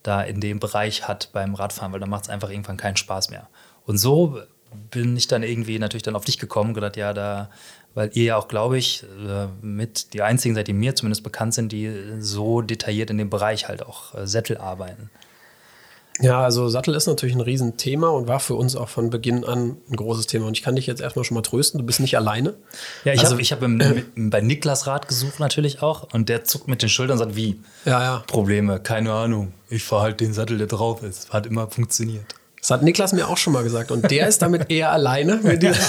da 0.04 0.22
in 0.22 0.42
dem 0.42 0.60
Bereich 0.60 1.08
hat 1.08 1.30
beim 1.34 1.56
Radfahren, 1.56 1.94
weil 1.94 2.00
dann 2.00 2.10
macht 2.10 2.26
es 2.26 2.30
einfach 2.30 2.50
irgendwann 2.50 2.78
keinen 2.78 2.98
Spaß 2.98 3.30
mehr. 3.30 3.48
Und 3.86 3.98
so 3.98 4.40
bin 4.92 5.16
ich 5.16 5.28
dann 5.28 5.44
irgendwie 5.44 5.80
natürlich 5.80 6.04
dann 6.04 6.16
auf 6.16 6.26
dich 6.26 6.38
gekommen, 6.38 6.74
gedacht, 6.74 6.98
ja, 6.98 7.14
da, 7.14 7.50
weil 7.96 8.12
ihr 8.14 8.26
ja 8.26 8.38
auch, 8.38 8.48
glaube 8.48 8.78
ich, 8.78 9.04
äh, 9.04 9.48
mit 9.66 10.14
die 10.14 10.22
einzigen 10.22 10.54
seid, 10.54 10.68
die 10.68 10.74
mir 10.74 10.96
zumindest 10.96 11.24
bekannt 11.24 11.54
sind, 11.54 11.72
die 11.72 11.92
so 12.20 12.62
detailliert 12.62 13.10
in 13.10 13.18
dem 13.18 13.30
Bereich 13.30 13.68
halt 13.68 13.84
auch 13.84 14.14
äh, 14.14 14.28
Sättel 14.28 14.58
arbeiten. 14.58 15.10
Ja, 16.22 16.42
also 16.42 16.70
Sattel 16.70 16.96
ist 16.96 17.08
natürlich 17.08 17.36
ein 17.36 17.42
Riesenthema 17.42 18.08
und 18.08 18.28
war 18.28 18.40
für 18.40 18.56
uns 18.56 18.76
auch 18.76 18.88
von 18.88 19.10
Beginn 19.10 19.44
an 19.44 19.78
ein 19.90 19.96
großes 19.96 20.28
Thema. 20.28 20.48
Und 20.48 20.58
ich 20.58 20.64
kann 20.64 20.76
dich 20.76 20.88
jetzt 20.88 21.02
erstmal 21.02 21.26
schon 21.26 21.36
mal 21.36 21.42
trösten, 21.42 21.80
du 21.80 21.86
bist 21.86 22.00
nicht 22.00 22.16
alleine. 22.16 22.54
Ja, 23.04 23.14
ich 23.14 23.20
also, 23.20 23.38
habe 23.38 23.84
hab 23.84 24.06
bei 24.16 24.42
Niklas 24.42 24.88
Rat 24.88 25.10
gesucht 25.10 25.40
natürlich 25.40 25.82
auch 25.82 26.14
und 26.14 26.30
der 26.30 26.46
zuckt 26.46 26.70
mit 26.70 26.82
den 26.82 26.90
Schultern 26.90 27.18
und 27.18 27.20
sagt, 27.20 27.36
wie? 27.36 27.60
Ja, 27.84 28.02
ja. 28.02 28.24
Probleme, 28.28 28.80
keine 28.80 29.12
Ahnung. 29.12 29.52
Ich 29.70 29.84
fahre 29.84 30.04
halt 30.04 30.22
den 30.22 30.34
Sattel, 30.34 30.58
der 30.58 30.68
drauf 30.68 31.04
ist. 31.04 31.34
Hat 31.34 31.46
immer 31.48 31.70
funktioniert. 31.70 32.36
Das 32.66 32.72
hat 32.72 32.82
Niklas 32.82 33.14
mir 33.14 33.28
auch 33.28 33.38
schon 33.38 33.54
mal 33.54 33.62
gesagt. 33.62 33.92
Und 33.92 34.10
der 34.10 34.28
ist 34.28 34.42
damit 34.42 34.72
eher 34.72 34.92
alleine. 34.92 35.40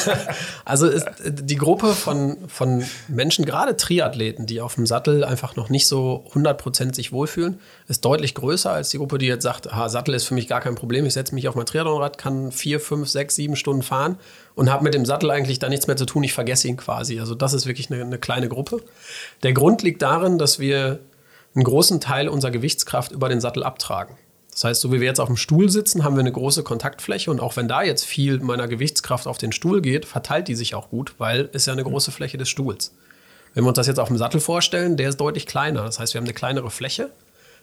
also 0.67 0.87
ist 0.87 1.07
die 1.25 1.57
Gruppe 1.57 1.95
von, 1.95 2.37
von 2.49 2.85
Menschen, 3.09 3.47
gerade 3.47 3.79
Triathleten, 3.79 4.45
die 4.45 4.61
auf 4.61 4.75
dem 4.75 4.85
Sattel 4.85 5.25
einfach 5.25 5.57
noch 5.57 5.71
nicht 5.71 5.87
so 5.87 6.27
100% 6.35 6.95
sich 6.95 7.13
wohlfühlen, 7.13 7.61
ist 7.89 8.05
deutlich 8.05 8.35
größer 8.35 8.71
als 8.71 8.91
die 8.91 8.99
Gruppe, 8.99 9.17
die 9.17 9.25
jetzt 9.25 9.43
sagt, 9.43 9.73
ah, 9.73 9.89
Sattel 9.89 10.13
ist 10.13 10.25
für 10.25 10.35
mich 10.35 10.49
gar 10.49 10.61
kein 10.61 10.75
Problem. 10.75 11.07
Ich 11.07 11.15
setze 11.15 11.35
mich 11.35 11.49
auf 11.49 11.55
mein 11.55 11.65
Triathlonrad, 11.65 12.19
kann 12.19 12.53
vier, 12.53 12.79
fünf, 12.79 13.09
sechs, 13.09 13.37
sieben 13.37 13.57
Stunden 13.57 13.83
fahren 13.83 14.19
und 14.55 14.71
habe 14.71 14.85
mit 14.85 14.93
dem 14.93 15.07
Sattel 15.07 15.31
eigentlich 15.31 15.59
da 15.59 15.71
nichts 15.71 15.87
mehr 15.87 15.97
zu 15.97 16.05
tun. 16.05 16.25
Ich 16.25 16.35
vergesse 16.35 16.69
ihn 16.69 16.77
quasi. 16.77 17.19
Also 17.21 17.35
das 17.35 17.55
ist 17.55 17.65
wirklich 17.65 17.91
eine, 17.91 18.03
eine 18.03 18.19
kleine 18.19 18.51
Gruppe. 18.51 18.83
Der 19.43 19.55
Grund 19.55 19.81
liegt 19.81 20.03
darin, 20.03 20.37
dass 20.37 20.59
wir 20.59 20.99
einen 21.55 21.65
großen 21.65 22.03
Teil 22.03 22.29
unserer 22.29 22.51
Gewichtskraft 22.51 23.13
über 23.13 23.31
den 23.31 23.41
Sattel 23.41 23.63
abtragen. 23.63 24.19
Das 24.57 24.65
heißt, 24.65 24.81
so 24.81 24.91
wie 24.91 25.01
wir 25.01 25.07
jetzt 25.07 25.21
auf 25.21 25.29
dem 25.29 25.37
Stuhl 25.37 25.69
sitzen, 25.69 26.03
haben 26.03 26.17
wir 26.17 26.21
eine 26.21 26.33
große 26.33 26.63
Kontaktfläche 26.63 27.31
und 27.31 27.41
auch 27.41 27.57
wenn 27.59 27.69
da 27.69 27.83
jetzt 27.83 28.07
viel 28.07 28.39
meiner 28.39 28.67
Gewichtskraft 28.69 29.27
auf 29.27 29.37
den 29.37 29.53
Stuhl 29.53 29.83
geht, 29.83 30.07
verteilt 30.07 30.49
die 30.49 30.55
sich 30.55 30.75
auch 30.75 30.89
gut, 30.89 31.13
weil 31.19 31.51
es 31.53 31.67
ja 31.67 31.75
eine 31.75 31.85
große 31.85 32.11
Fläche 32.11 32.39
des 32.39 32.49
Stuhls. 32.49 32.95
Wenn 33.53 33.65
wir 33.65 33.69
uns 33.69 33.77
das 33.77 33.87
jetzt 33.87 34.01
auf 34.01 34.09
dem 34.09 34.17
Sattel 34.17 34.41
vorstellen, 34.41 34.97
der 34.97 35.11
ist 35.11 35.19
deutlich 35.19 35.47
kleiner. 35.47 35.85
Das 35.85 35.99
heißt, 35.99 36.15
wir 36.15 36.21
haben 36.21 36.25
eine 36.25 36.33
kleinere 36.33 36.71
Fläche. 36.71 37.11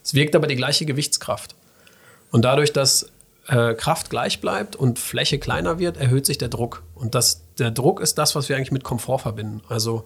Es 0.03 0.13
wirkt 0.13 0.35
aber 0.35 0.45
die 0.45 0.55
gleiche 0.55 0.85
Gewichtskraft. 0.85 1.55
Und 2.29 2.45
dadurch, 2.45 2.71
dass 2.71 3.09
äh, 3.47 3.73
Kraft 3.73 4.11
gleich 4.11 4.39
bleibt 4.39 4.75
und 4.75 4.99
Fläche 4.99 5.39
kleiner 5.39 5.79
wird, 5.79 5.97
erhöht 5.97 6.27
sich 6.27 6.37
der 6.37 6.49
Druck. 6.49 6.83
Und 6.93 7.15
das, 7.15 7.41
der 7.57 7.71
Druck 7.71 8.01
ist 8.01 8.19
das, 8.19 8.35
was 8.35 8.49
wir 8.49 8.55
eigentlich 8.55 8.71
mit 8.71 8.83
Komfort 8.83 9.17
verbinden. 9.17 9.61
Also 9.67 10.05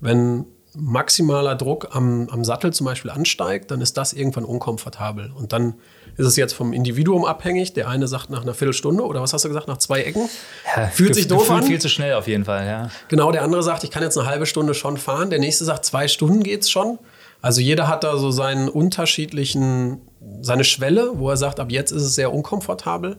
wenn 0.00 0.46
maximaler 0.74 1.54
Druck 1.54 1.88
am, 1.94 2.28
am 2.30 2.44
Sattel 2.44 2.72
zum 2.72 2.86
Beispiel 2.86 3.10
ansteigt, 3.10 3.70
dann 3.70 3.80
ist 3.80 3.96
das 3.96 4.12
irgendwann 4.12 4.44
unkomfortabel. 4.44 5.30
Und 5.34 5.52
dann 5.52 5.74
ist 6.16 6.26
es 6.26 6.36
jetzt 6.36 6.52
vom 6.52 6.72
Individuum 6.72 7.24
abhängig. 7.24 7.74
Der 7.74 7.88
eine 7.88 8.06
sagt 8.08 8.30
nach 8.30 8.42
einer 8.42 8.54
Viertelstunde 8.54 9.04
oder 9.04 9.20
was 9.20 9.32
hast 9.32 9.44
du 9.44 9.48
gesagt, 9.48 9.68
nach 9.68 9.78
zwei 9.78 10.02
Ecken. 10.02 10.28
Ja, 10.76 10.86
Fühlt 10.88 11.14
sich 11.14 11.28
doof 11.28 11.50
an. 11.50 11.62
Viel 11.64 11.80
zu 11.80 11.88
schnell 11.88 12.14
auf 12.14 12.26
jeden 12.26 12.44
Fall, 12.44 12.66
ja. 12.66 12.90
Genau, 13.08 13.32
der 13.32 13.42
andere 13.42 13.62
sagt, 13.62 13.84
ich 13.84 13.90
kann 13.90 14.02
jetzt 14.02 14.16
eine 14.16 14.26
halbe 14.26 14.46
Stunde 14.46 14.74
schon 14.74 14.96
fahren. 14.96 15.30
Der 15.30 15.38
nächste 15.38 15.64
sagt, 15.64 15.84
zwei 15.84 16.08
Stunden 16.08 16.42
geht's 16.42 16.70
schon. 16.70 16.98
Also 17.40 17.60
jeder 17.60 17.88
hat 17.88 18.04
da 18.04 18.16
so 18.16 18.30
seinen 18.30 18.68
unterschiedlichen, 18.68 20.00
seine 20.40 20.64
Schwelle, 20.64 21.10
wo 21.14 21.28
er 21.28 21.36
sagt, 21.36 21.60
ab 21.60 21.70
jetzt 21.70 21.90
ist 21.90 22.02
es 22.02 22.14
sehr 22.14 22.32
unkomfortabel. 22.32 23.18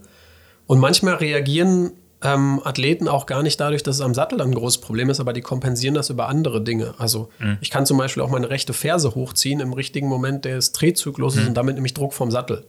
Und 0.65 0.79
manchmal 0.79 1.15
reagieren 1.15 1.91
ähm, 2.23 2.61
Athleten 2.63 3.07
auch 3.07 3.25
gar 3.25 3.43
nicht 3.43 3.59
dadurch, 3.59 3.83
dass 3.83 3.95
es 3.95 4.01
am 4.01 4.13
Sattel 4.13 4.37
dann 4.37 4.49
ein 4.49 4.55
großes 4.55 4.79
Problem 4.79 5.09
ist, 5.09 5.19
aber 5.19 5.33
die 5.33 5.41
kompensieren 5.41 5.93
das 5.93 6.09
über 6.09 6.29
andere 6.29 6.61
Dinge. 6.61 6.93
Also 6.97 7.29
mhm. 7.39 7.57
ich 7.61 7.69
kann 7.69 7.85
zum 7.85 7.97
Beispiel 7.97 8.23
auch 8.23 8.29
meine 8.29 8.49
rechte 8.49 8.73
Ferse 8.73 9.13
hochziehen 9.15 9.59
im 9.59 9.73
richtigen 9.73 10.07
Moment 10.07 10.45
des 10.45 10.71
Drehzykluses 10.71 11.43
mhm. 11.43 11.47
und 11.49 11.53
damit 11.55 11.75
nämlich 11.75 11.93
Druck 11.93 12.13
vom 12.13 12.31
Sattel. 12.31 12.63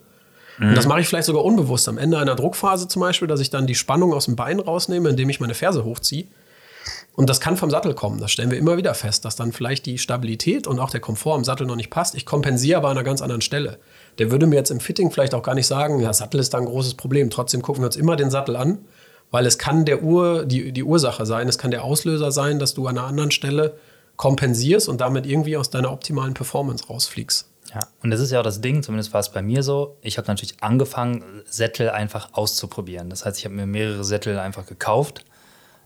Mhm. 0.59 0.71
Und 0.71 0.77
das 0.77 0.87
mache 0.87 1.01
ich 1.01 1.09
vielleicht 1.09 1.27
sogar 1.27 1.45
unbewusst 1.45 1.89
am 1.89 1.99
Ende 1.99 2.19
einer 2.19 2.35
Druckphase 2.35 2.89
zum 2.89 3.01
Beispiel, 3.01 3.29
dass 3.29 3.41
ich 3.41 3.51
dann 3.51 3.67
die 3.67 3.75
Spannung 3.75 4.13
aus 4.13 4.27
dem 4.27 4.37
Bein 4.37 4.61
rausnehme, 4.61 5.09
indem 5.09 5.31
ich 5.31 5.41
meine 5.41 5.55
Ferse 5.55 5.85
hochziehe. 5.85 6.27
Und 7.17 7.31
das 7.31 7.41
kann 7.41 7.57
vom 7.57 7.71
Sattel 7.71 7.95
kommen. 7.95 8.19
Das 8.19 8.33
stellen 8.33 8.51
wir 8.51 8.59
immer 8.59 8.77
wieder 8.77 8.93
fest, 8.93 9.25
dass 9.25 9.37
dann 9.37 9.53
vielleicht 9.53 9.87
die 9.87 9.99
Stabilität 9.99 10.67
und 10.67 10.81
auch 10.81 10.91
der 10.91 11.01
Komfort 11.01 11.37
am 11.37 11.45
Sattel 11.45 11.67
noch 11.67 11.77
nicht 11.77 11.91
passt. 11.91 12.17
Ich 12.17 12.27
kompensiere 12.27 12.79
aber 12.79 12.89
an 12.89 12.97
einer 12.97 13.05
ganz 13.05 13.23
anderen 13.23 13.41
Stelle. 13.41 13.79
Der 14.19 14.33
würde 14.33 14.47
mir 14.47 14.57
jetzt 14.57 14.71
im 14.71 14.81
Fitting 14.81 15.13
vielleicht 15.13 15.33
auch 15.35 15.43
gar 15.43 15.55
nicht 15.55 15.69
sagen, 15.69 16.01
ja, 16.01 16.13
Sattel 16.13 16.41
ist 16.41 16.55
da 16.55 16.59
ein 16.59 16.65
großes 16.65 16.95
Problem. 16.95 17.31
Trotzdem 17.31 17.63
gucken 17.63 17.83
wir 17.83 17.87
uns 17.87 17.97
immer 17.97 18.17
den 18.17 18.31
Sattel 18.31 18.57
an, 18.57 18.79
weil 19.35 19.47
es 19.47 19.59
kann 19.59 19.85
der 19.85 20.05
Ur, 20.05 20.45
die, 20.45 20.71
die 20.71 20.85
Ursache 20.85 21.27
sein, 21.27 21.49
es 21.49 21.59
kann 21.59 21.73
der 21.73 21.83
Auslöser 21.83 22.31
sein, 22.31 22.61
dass 22.61 22.73
du 22.73 22.87
an 22.87 22.97
einer 22.97 23.09
anderen 23.09 23.33
Stelle 23.33 23.77
kompensierst 24.15 24.89
und 24.89 25.01
damit 25.01 25.27
irgendwie 25.27 25.57
aus 25.57 25.71
deiner 25.71 25.91
optimalen 25.91 26.35
Performance 26.35 26.87
rausfliegst. 26.87 27.49
Ja, 27.75 27.81
und 28.05 28.13
das 28.13 28.21
ist 28.21 28.31
ja 28.31 28.39
auch 28.39 28.45
das 28.45 28.61
Ding, 28.61 28.85
zumindest 28.85 29.13
war 29.13 29.19
es 29.19 29.31
bei 29.31 29.43
mir 29.43 29.65
so. 29.65 29.97
Ich 30.03 30.19
habe 30.19 30.29
natürlich 30.29 30.63
angefangen, 30.63 31.25
Sättel 31.47 31.91
einfach 31.91 32.29
auszuprobieren. 32.31 33.11
Das 33.11 33.27
heißt, 33.27 33.41
ich 33.41 33.45
habe 33.45 33.57
mir 33.57 33.67
mehrere 33.67 34.05
Sättel 34.05 34.39
einfach 34.39 34.67
gekauft. 34.67 35.25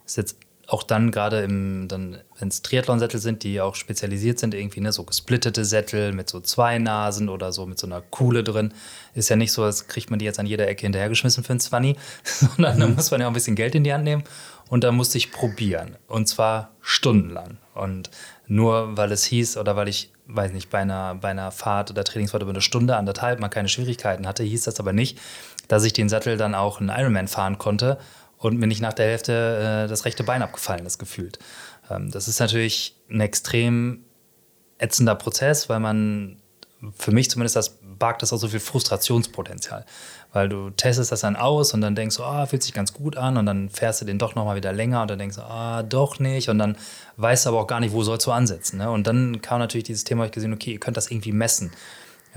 Ist 0.04 0.18
jetzt 0.18 0.36
auch 0.68 0.82
dann 0.82 1.10
gerade 1.10 1.40
im, 1.40 1.88
dann, 1.88 2.18
wenn 2.38 2.48
es 2.48 2.60
Triathlon-Sättel 2.60 3.18
sind, 3.18 3.42
die 3.42 3.58
auch 3.62 3.74
spezialisiert 3.74 4.38
sind, 4.38 4.52
irgendwie, 4.52 4.80
ne, 4.80 4.92
so 4.92 5.02
gesplittete 5.02 5.64
Sättel 5.64 6.12
mit 6.12 6.28
so 6.28 6.40
zwei 6.40 6.78
Nasen 6.78 7.30
oder 7.30 7.52
so 7.52 7.64
mit 7.64 7.78
so 7.78 7.86
einer 7.86 8.02
Kuhle 8.02 8.44
drin. 8.44 8.74
Ist 9.14 9.30
ja 9.30 9.36
nicht 9.36 9.50
so, 9.50 9.64
als 9.64 9.88
kriegt 9.88 10.10
man 10.10 10.18
die 10.18 10.26
jetzt 10.26 10.38
an 10.38 10.44
jeder 10.44 10.68
Ecke 10.68 10.82
hinterhergeschmissen 10.82 11.42
für 11.42 11.54
ein 11.54 11.60
Zwanni, 11.60 11.96
sondern 12.22 12.76
mhm. 12.76 12.80
da 12.80 12.86
muss 12.88 13.10
man 13.10 13.22
ja 13.22 13.26
auch 13.26 13.30
ein 13.30 13.34
bisschen 13.34 13.56
Geld 13.56 13.74
in 13.74 13.82
die 13.82 13.94
Hand 13.94 14.04
nehmen. 14.04 14.24
Und 14.68 14.84
da 14.84 14.92
musste 14.92 15.16
ich 15.16 15.32
probieren. 15.32 15.96
Und 16.06 16.28
zwar 16.28 16.72
stundenlang. 16.82 17.56
Und 17.74 18.10
nur 18.46 18.94
weil 18.98 19.10
es 19.10 19.24
hieß 19.24 19.56
oder 19.56 19.74
weil 19.74 19.88
ich 19.88 20.10
weiß 20.26 20.52
nicht, 20.52 20.68
bei 20.68 20.80
einer, 20.80 21.14
bei 21.14 21.28
einer 21.28 21.50
Fahrt 21.50 21.90
oder 21.90 22.04
Trainingsfahrt 22.04 22.42
über 22.42 22.52
eine 22.52 22.60
Stunde, 22.60 22.96
anderthalb 22.96 23.40
mal 23.40 23.48
keine 23.48 23.70
Schwierigkeiten 23.70 24.26
hatte, 24.26 24.42
hieß 24.42 24.64
das 24.64 24.78
aber 24.78 24.92
nicht, 24.92 25.18
dass 25.68 25.84
ich 25.84 25.94
den 25.94 26.10
Sattel 26.10 26.36
dann 26.36 26.54
auch 26.54 26.80
einen 26.80 26.90
Ironman 26.90 27.28
fahren 27.28 27.56
konnte 27.56 27.98
und 28.38 28.58
mir 28.58 28.66
nicht 28.66 28.80
nach 28.80 28.92
der 28.92 29.06
Hälfte 29.06 29.84
äh, 29.84 29.88
das 29.88 30.04
rechte 30.04 30.24
Bein 30.24 30.42
abgefallen 30.42 30.86
ist, 30.86 30.98
gefühlt. 30.98 31.38
Ähm, 31.90 32.10
das 32.10 32.28
ist 32.28 32.40
natürlich 32.40 32.96
ein 33.10 33.20
extrem 33.20 34.04
ätzender 34.78 35.14
Prozess, 35.14 35.68
weil 35.68 35.80
man, 35.80 36.36
für 36.96 37.10
mich 37.10 37.30
zumindest, 37.30 37.56
das 37.56 37.78
bargt 37.82 38.22
das 38.22 38.32
auch 38.32 38.38
so 38.38 38.48
viel 38.48 38.60
Frustrationspotenzial 38.60 39.84
weil 40.32 40.48
du 40.48 40.70
testest 40.70 41.10
das 41.10 41.20
dann 41.20 41.36
aus 41.36 41.72
und 41.72 41.80
dann 41.80 41.94
denkst 41.94 42.16
du, 42.16 42.24
ah, 42.24 42.46
fühlt 42.46 42.62
sich 42.62 42.74
ganz 42.74 42.92
gut 42.92 43.16
an 43.16 43.36
und 43.36 43.46
dann 43.46 43.70
fährst 43.70 44.00
du 44.00 44.04
den 44.04 44.18
doch 44.18 44.34
nochmal 44.34 44.56
wieder 44.56 44.72
länger 44.72 45.02
und 45.02 45.10
dann 45.10 45.18
denkst 45.18 45.36
du, 45.36 45.42
ah, 45.42 45.82
doch 45.82 46.18
nicht 46.18 46.48
und 46.48 46.58
dann 46.58 46.76
weißt 47.16 47.46
du 47.46 47.50
aber 47.50 47.60
auch 47.60 47.66
gar 47.66 47.80
nicht, 47.80 47.92
wo 47.92 48.02
sollst 48.02 48.26
du 48.26 48.32
ansetzen. 48.32 48.78
Ne? 48.78 48.90
Und 48.90 49.06
dann 49.06 49.40
kam 49.40 49.58
natürlich 49.58 49.84
dieses 49.84 50.04
Thema, 50.04 50.26
ich 50.26 50.32
gesehen, 50.32 50.52
okay, 50.52 50.72
ihr 50.72 50.80
könnt 50.80 50.96
das 50.96 51.10
irgendwie 51.10 51.32
messen. 51.32 51.72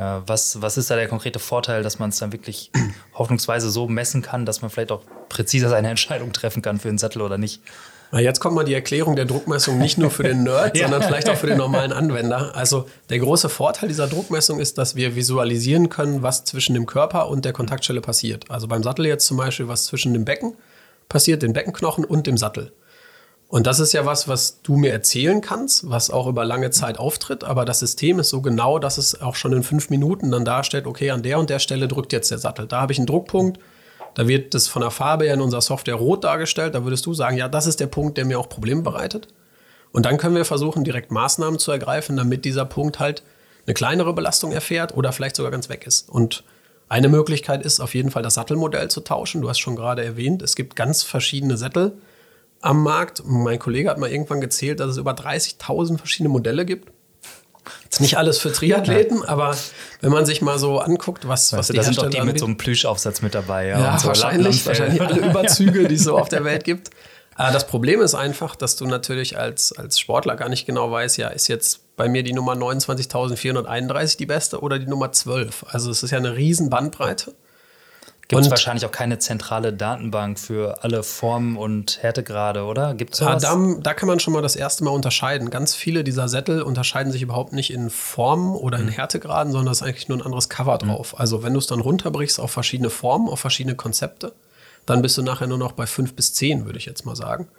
Ja, 0.02 0.24
was, 0.26 0.60
was 0.64 0.78
ist 0.80 0.90
da 0.90 0.96
der 0.96 1.08
konkrete 1.08 1.38
Vorteil, 1.38 1.84
dass 1.84 2.00
man 2.00 2.10
es 2.10 2.18
dann 2.18 2.32
wirklich 2.32 2.72
hoffnungsweise 3.14 3.70
so 3.70 3.88
messen 3.88 4.24
kann, 4.24 4.48
dass 4.48 4.64
man 4.64 4.72
vielleicht 4.72 4.92
auch 4.92 5.04
präziser 5.30 5.70
seine 5.70 5.90
Entscheidung 5.90 6.34
treffen 6.34 6.64
kann 6.64 6.80
für 6.80 6.88
den 6.88 6.98
Sattel 6.98 7.22
oder 7.22 7.38
nicht? 7.38 7.62
Na, 8.12 8.20
jetzt 8.20 8.40
kommt 8.40 8.56
mal 8.56 8.64
die 8.64 8.74
Erklärung 8.74 9.16
der 9.16 9.26
Druckmessung 9.26 9.78
nicht 9.78 10.00
nur 10.00 10.10
für 10.10 10.24
den 10.24 10.42
Nerd, 10.42 10.76
ja. 10.76 10.88
sondern 10.88 11.04
vielleicht 11.04 11.30
auch 11.30 11.38
für 11.38 11.46
den 11.46 11.60
normalen 11.60 11.94
Anwender. 11.94 12.56
Also 12.56 12.88
der 13.12 13.20
große 13.20 13.48
Vorteil 13.48 13.90
dieser 13.90 14.08
Druckmessung 14.08 14.60
ist, 14.60 14.80
dass 14.80 14.96
wir 14.96 15.16
visualisieren 15.16 15.90
können, 15.90 16.24
was 16.24 16.46
zwischen 16.46 16.74
dem 16.74 16.88
Körper 16.88 17.30
und 17.30 17.46
der 17.46 17.54
Kontaktstelle 17.54 18.02
passiert. 18.02 18.50
Also 18.50 18.68
beim 18.68 18.82
Sattel 18.82 19.06
jetzt 19.06 19.28
zum 19.28 19.38
Beispiel, 19.38 19.68
was 19.68 19.86
zwischen 19.86 20.14
dem 20.14 20.26
Becken 20.26 20.56
passiert, 21.10 21.44
den 21.44 21.54
Beckenknochen 21.54 22.06
und 22.06 22.26
dem 22.26 22.38
Sattel. 22.38 22.72
Und 23.52 23.68
das 23.68 23.82
ist 23.82 23.92
ja 23.92 24.06
was, 24.06 24.30
was 24.30 24.62
du 24.62 24.78
mir 24.78 24.94
erzählen 24.94 25.42
kannst, 25.42 25.90
was 25.90 26.10
auch 26.10 26.26
über 26.26 26.46
lange 26.46 26.72
Zeit 26.72 26.98
auftritt. 26.98 27.44
Aber 27.44 27.66
das 27.66 27.80
System 27.80 28.18
ist 28.18 28.30
so 28.30 28.42
genau, 28.42 28.80
dass 28.80 28.98
es 28.98 29.22
auch 29.22 29.36
schon 29.36 29.52
in 29.52 29.62
fünf 29.62 29.90
Minuten 29.90 30.32
dann 30.32 30.46
darstellt, 30.46 30.88
okay, 30.88 31.12
an 31.12 31.22
der 31.22 31.38
und 31.38 31.50
der 31.50 31.60
Stelle 31.60 31.90
drückt 31.90 32.14
jetzt 32.14 32.32
der 32.32 32.38
Sattel. 32.38 32.66
Da 32.66 32.80
habe 32.80 32.94
ich 32.94 32.98
einen 32.98 33.08
Druckpunkt 33.08 33.60
Da 34.14 34.26
wird 34.26 34.54
das 34.54 34.70
von 34.70 34.82
der 34.82 34.90
Farbe 34.92 35.26
her 35.26 35.34
in 35.34 35.42
unserer 35.42 35.62
Software 35.62 35.96
rot 35.96 36.24
dargestellt. 36.24 36.76
Da 36.76 36.86
würdest 36.86 37.06
du 37.06 37.14
sagen, 37.14 37.36
ja, 37.36 37.50
das 37.50 37.68
ist 37.68 37.82
der 37.82 37.88
Punkt, 37.88 38.18
der 38.18 38.24
mir 38.24 38.40
auch 38.40 38.48
Probleme 38.48 38.84
bereitet. 38.84 39.28
Und 39.92 40.06
dann 40.06 40.18
können 40.18 40.36
wir 40.36 40.46
versuchen, 40.46 40.86
direkt 40.86 41.12
Maßnahmen 41.12 41.60
zu 41.60 41.74
ergreifen, 41.74 42.16
damit 42.16 42.46
dieser 42.46 42.64
Punkt 42.64 43.00
halt 43.00 43.22
eine 43.68 43.74
kleinere 43.74 44.14
Belastung 44.14 44.54
erfährt 44.54 44.96
oder 44.96 45.12
vielleicht 45.12 45.36
sogar 45.36 45.52
ganz 45.52 45.68
weg 45.68 45.86
ist. 45.86 46.10
Und 46.10 46.46
eine 46.88 47.10
Möglichkeit 47.10 47.66
ist 47.66 47.82
auf 47.82 47.96
jeden 47.96 48.12
Fall 48.12 48.24
das 48.24 48.36
Sattelmodell 48.36 48.90
zu 48.90 49.02
tauschen. 49.02 49.42
Du 49.42 49.50
hast 49.50 49.60
schon 49.60 49.76
gerade 49.76 50.06
erwähnt, 50.06 50.42
es 50.42 50.56
gibt 50.56 50.78
ganz 50.78 51.04
verschiedene 51.04 51.58
Sättel 51.58 51.98
am 52.62 52.84
Markt. 52.84 53.24
Mein 53.26 53.60
Kollege 53.60 53.90
hat 53.90 53.98
mal 53.98 54.10
irgendwann 54.10 54.42
gezählt, 54.42 54.80
dass 54.80 54.92
es 54.92 54.98
über 54.98 55.12
30.000 55.12 55.98
verschiedene 55.98 56.30
Modelle 56.30 56.66
gibt. 56.66 56.92
Jetzt 57.84 58.02
nicht 58.02 58.18
alles 58.18 58.40
für 58.40 58.52
Triathleten, 58.52 59.24
aber 59.24 59.56
wenn 60.00 60.12
man 60.12 60.26
sich 60.26 60.42
mal 60.42 60.58
so 60.58 60.80
anguckt, 60.80 61.28
was, 61.28 61.54
was 61.54 61.68
die 61.68 61.74
da 61.74 61.84
sind 61.84 61.98
doch 61.98 62.10
die 62.10 62.22
mit 62.22 62.40
so 62.40 62.46
einem 62.46 62.58
Plüschaufsatz 62.58 63.22
mit 63.22 63.36
dabei. 63.36 63.68
Ja, 63.68 63.80
ja 63.80 64.00
so 64.00 64.08
wahrscheinlich, 64.08 64.66
wahrscheinlich 64.66 65.02
alle 65.02 65.20
Überzüge, 65.30 65.88
die 65.88 65.96
es 65.96 66.06
so 66.06 66.18
auf 66.18 66.30
der 66.30 66.44
Welt 66.44 66.64
gibt. 66.64 66.90
Aber 67.36 67.52
das 67.52 67.68
Problem 67.68 68.02
ist 68.02 68.14
einfach, 68.14 68.56
dass 68.56 68.76
du 68.76 68.86
natürlich 68.86 69.38
als, 69.38 69.72
als 69.74 70.00
Sportler 70.00 70.36
gar 70.36 70.50
nicht 70.50 70.66
genau 70.66 70.92
weißt, 70.92 71.18
ja, 71.18 71.30
ist 71.30 71.48
jetzt 71.48 71.96
bei 71.96 72.10
mir 72.10 72.24
die 72.24 72.34
Nummer 72.34 72.54
29.431 72.54 74.18
die 74.18 74.26
beste 74.26 74.60
oder 74.62 74.80
die 74.80 74.88
Nummer 74.88 75.12
12. 75.12 75.66
Also 75.70 75.92
es 75.92 76.04
ist 76.04 76.12
ja 76.12 76.18
eine 76.18 76.36
riesen 76.36 76.70
Bandbreite. 76.70 77.34
Gibt 78.32 78.46
es 78.46 78.50
wahrscheinlich 78.50 78.86
auch 78.86 78.92
keine 78.92 79.20
zentrale 79.20 79.74
Datenbank 79.74 80.40
für 80.40 80.84
alle 80.84 81.04
Formen 81.04 81.58
und 81.58 82.02
Härtegrade, 82.02 82.64
oder? 82.64 82.94
Gibt 82.94 83.14
es 83.14 83.20
ja, 83.20 83.36
da, 83.36 83.58
da, 83.80 83.94
kann 83.94 84.08
man 84.08 84.22
schon 84.22 84.34
mal 84.34 84.42
das 84.42 84.56
erste 84.56 84.86
Mal 84.86 84.92
unterscheiden. 84.92 85.50
Ganz 85.50 85.76
viele 85.76 86.06
dieser 86.06 86.30
Sättel 86.30 86.62
unterscheiden 86.62 87.12
sich 87.12 87.22
überhaupt 87.22 87.52
nicht 87.52 87.74
in 87.74 87.90
Formen 87.90 88.56
oder 88.56 88.80
in 88.80 88.86
mhm. 88.86 88.92
Härtegraden, 88.92 89.52
sondern 89.52 89.72
es 89.74 89.82
ist 89.82 89.88
eigentlich 89.88 90.08
nur 90.08 90.18
ein 90.18 90.22
anderes 90.22 90.48
Cover 90.48 90.76
mhm. 90.82 90.88
drauf. 90.88 91.14
Mhm. 91.14 91.20
Also 91.20 91.44
wenn 91.44 91.52
du 91.52 91.60
es 91.60 91.68
dann 91.68 91.82
runterbrichst 91.82 92.40
auf 92.40 92.52
verschiedene 92.52 92.90
Formen, 92.90 93.28
auf 93.28 93.42
verschiedene 93.42 93.76
Konzepte, 93.76 94.32
dann 94.86 95.02
bist 95.02 95.18
du 95.18 95.24
nachher 95.24 95.48
nur 95.48 95.58
noch 95.58 95.74
bei 95.74 95.86
fünf 95.86 96.14
bis 96.16 96.34
zehn, 96.34 96.66
würde 96.66 96.80
ich 96.80 96.86
jetzt 96.86 97.06
mal 97.06 97.18
sagen. 97.18 97.50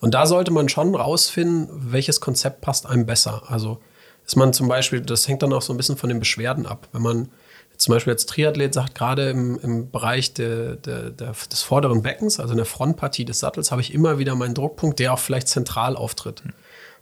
Und 0.00 0.14
da 0.14 0.26
sollte 0.26 0.50
man 0.50 0.68
schon 0.68 0.94
rausfinden, 0.94 1.68
welches 1.92 2.20
Konzept 2.20 2.62
passt 2.62 2.86
einem 2.86 3.06
besser. 3.06 3.44
Also 3.46 3.78
ist 4.26 4.36
man 4.36 4.52
zum 4.52 4.66
Beispiel, 4.66 5.00
das 5.00 5.28
hängt 5.28 5.42
dann 5.42 5.52
auch 5.52 5.62
so 5.62 5.72
ein 5.72 5.76
bisschen 5.76 5.96
von 5.96 6.08
den 6.08 6.18
Beschwerden 6.18 6.66
ab. 6.66 6.88
Wenn 6.92 7.02
man 7.02 7.28
zum 7.76 7.94
Beispiel 7.94 8.12
als 8.12 8.26
Triathlet 8.26 8.74
sagt, 8.74 8.94
gerade 8.94 9.30
im, 9.30 9.58
im 9.60 9.90
Bereich 9.90 10.34
de, 10.34 10.76
de, 10.76 11.10
de, 11.10 11.28
des 11.50 11.62
vorderen 11.62 12.02
Beckens, 12.02 12.40
also 12.40 12.52
in 12.52 12.56
der 12.56 12.66
Frontpartie 12.66 13.24
des 13.24 13.38
Sattels, 13.40 13.70
habe 13.70 13.80
ich 13.80 13.92
immer 13.92 14.18
wieder 14.18 14.34
meinen 14.34 14.54
Druckpunkt, 14.54 14.98
der 14.98 15.12
auch 15.12 15.18
vielleicht 15.18 15.48
zentral 15.48 15.96
auftritt. 15.96 16.42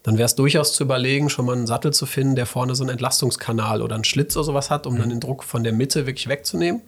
Dann 0.03 0.19
wäre 0.19 0.27
es 0.27 0.35
durchaus 0.35 0.75
zu 0.75 0.85
überlegen, 0.85 1.31
schon 1.31 1.47
mal 1.47 1.57
einen 1.57 1.67
Sattel 1.67 1.93
zu 1.93 2.07
finden, 2.07 2.37
der 2.37 2.47
vorne 2.47 2.75
so 2.75 2.83
einen 2.83 2.91
Entlastungskanal 2.91 3.83
oder 3.83 3.95
einen 3.95 4.05
Schlitz 4.05 4.37
oder 4.37 4.45
sowas 4.45 4.71
hat, 4.71 4.87
um 4.87 4.99
dann 4.99 5.09
den 5.09 5.21
Druck 5.21 5.45
von 5.45 5.65
der 5.65 5.73
Mitte 5.73 6.07
wirklich 6.07 6.29
wegzunehmen 6.29 6.83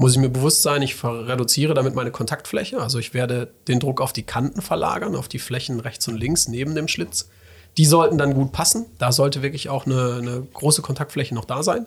muss 0.00 0.12
ich 0.12 0.18
mir 0.18 0.30
bewusst 0.30 0.62
sein, 0.62 0.80
ich 0.80 1.04
reduziere 1.04 1.74
damit 1.74 1.94
meine 1.94 2.10
Kontaktfläche. 2.10 2.80
Also 2.80 2.98
ich 2.98 3.12
werde 3.12 3.52
den 3.68 3.80
Druck 3.80 4.00
auf 4.00 4.14
die 4.14 4.22
Kanten 4.22 4.62
verlagern, 4.62 5.14
auf 5.14 5.28
die 5.28 5.38
Flächen 5.38 5.78
rechts 5.78 6.08
und 6.08 6.16
links 6.16 6.48
neben 6.48 6.74
dem 6.74 6.88
Schlitz. 6.88 7.28
Die 7.76 7.84
sollten 7.84 8.16
dann 8.16 8.32
gut 8.32 8.50
passen. 8.50 8.86
Da 8.98 9.12
sollte 9.12 9.42
wirklich 9.42 9.68
auch 9.68 9.84
eine, 9.84 10.14
eine 10.14 10.46
große 10.54 10.80
Kontaktfläche 10.80 11.34
noch 11.34 11.44
da 11.44 11.62
sein. 11.62 11.84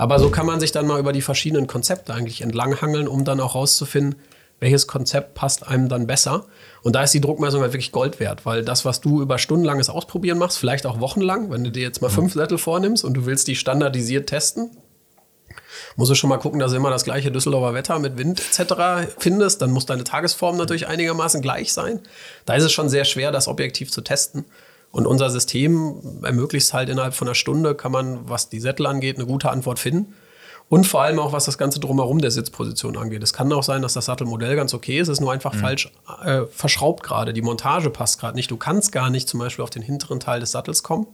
Aber 0.00 0.18
so 0.18 0.30
kann 0.30 0.46
man 0.46 0.60
sich 0.60 0.72
dann 0.72 0.86
mal 0.86 0.98
über 0.98 1.12
die 1.12 1.20
verschiedenen 1.20 1.66
Konzepte 1.66 2.14
eigentlich 2.14 2.40
entlanghangeln, 2.40 3.06
um 3.06 3.26
dann 3.26 3.38
auch 3.38 3.54
rauszufinden, 3.54 4.18
welches 4.58 4.86
Konzept 4.86 5.34
passt 5.34 5.68
einem 5.68 5.90
dann 5.90 6.06
besser. 6.06 6.46
Und 6.80 6.94
da 6.96 7.02
ist 7.02 7.12
die 7.12 7.20
Druckmessung 7.20 7.60
halt 7.60 7.74
wirklich 7.74 7.92
Gold 7.92 8.18
wert, 8.18 8.46
weil 8.46 8.64
das, 8.64 8.86
was 8.86 9.02
du 9.02 9.20
über 9.20 9.36
stundenlanges 9.36 9.90
Ausprobieren 9.90 10.38
machst, 10.38 10.56
vielleicht 10.56 10.86
auch 10.86 11.00
wochenlang, 11.00 11.50
wenn 11.50 11.64
du 11.64 11.70
dir 11.70 11.82
jetzt 11.82 12.00
mal 12.00 12.08
fünf 12.08 12.32
Sättel 12.32 12.56
vornimmst 12.56 13.04
und 13.04 13.12
du 13.12 13.26
willst 13.26 13.46
die 13.46 13.56
standardisiert 13.56 14.30
testen, 14.30 14.70
musst 15.96 16.10
du 16.10 16.14
schon 16.14 16.30
mal 16.30 16.38
gucken, 16.38 16.60
dass 16.60 16.70
du 16.70 16.78
immer 16.78 16.88
das 16.88 17.04
gleiche 17.04 17.30
Düsseldorfer 17.30 17.74
Wetter 17.74 17.98
mit 17.98 18.16
Wind 18.16 18.40
etc. 18.40 19.12
findest. 19.18 19.60
Dann 19.60 19.70
muss 19.70 19.84
deine 19.84 20.04
Tagesform 20.04 20.56
natürlich 20.56 20.86
einigermaßen 20.86 21.42
gleich 21.42 21.74
sein. 21.74 22.00
Da 22.46 22.54
ist 22.54 22.64
es 22.64 22.72
schon 22.72 22.88
sehr 22.88 23.04
schwer, 23.04 23.32
das 23.32 23.48
objektiv 23.48 23.90
zu 23.90 24.00
testen. 24.00 24.46
Und 24.92 25.06
unser 25.06 25.30
System 25.30 26.20
ermöglicht 26.22 26.66
es 26.66 26.74
halt 26.74 26.88
innerhalb 26.88 27.14
von 27.14 27.28
einer 27.28 27.34
Stunde, 27.34 27.74
kann 27.74 27.92
man, 27.92 28.28
was 28.28 28.48
die 28.48 28.60
Sättel 28.60 28.86
angeht, 28.86 29.16
eine 29.16 29.26
gute 29.26 29.50
Antwort 29.50 29.78
finden. 29.78 30.14
Und 30.68 30.86
vor 30.86 31.02
allem 31.02 31.18
auch, 31.18 31.32
was 31.32 31.46
das 31.46 31.58
Ganze 31.58 31.80
drumherum 31.80 32.20
der 32.20 32.30
Sitzposition 32.30 32.96
angeht. 32.96 33.22
Es 33.24 33.32
kann 33.32 33.52
auch 33.52 33.64
sein, 33.64 33.82
dass 33.82 33.94
das 33.94 34.04
Sattelmodell 34.04 34.54
ganz 34.54 34.72
okay 34.72 35.00
ist, 35.00 35.08
es 35.08 35.14
ist 35.14 35.20
nur 35.20 35.32
einfach 35.32 35.52
mhm. 35.52 35.58
falsch 35.58 35.92
äh, 36.24 36.42
verschraubt 36.46 37.02
gerade. 37.02 37.32
Die 37.32 37.42
Montage 37.42 37.90
passt 37.90 38.20
gerade 38.20 38.36
nicht. 38.36 38.50
Du 38.52 38.56
kannst 38.56 38.92
gar 38.92 39.10
nicht 39.10 39.28
zum 39.28 39.40
Beispiel 39.40 39.64
auf 39.64 39.70
den 39.70 39.82
hinteren 39.82 40.20
Teil 40.20 40.38
des 40.38 40.52
Sattels 40.52 40.84
kommen. 40.84 41.08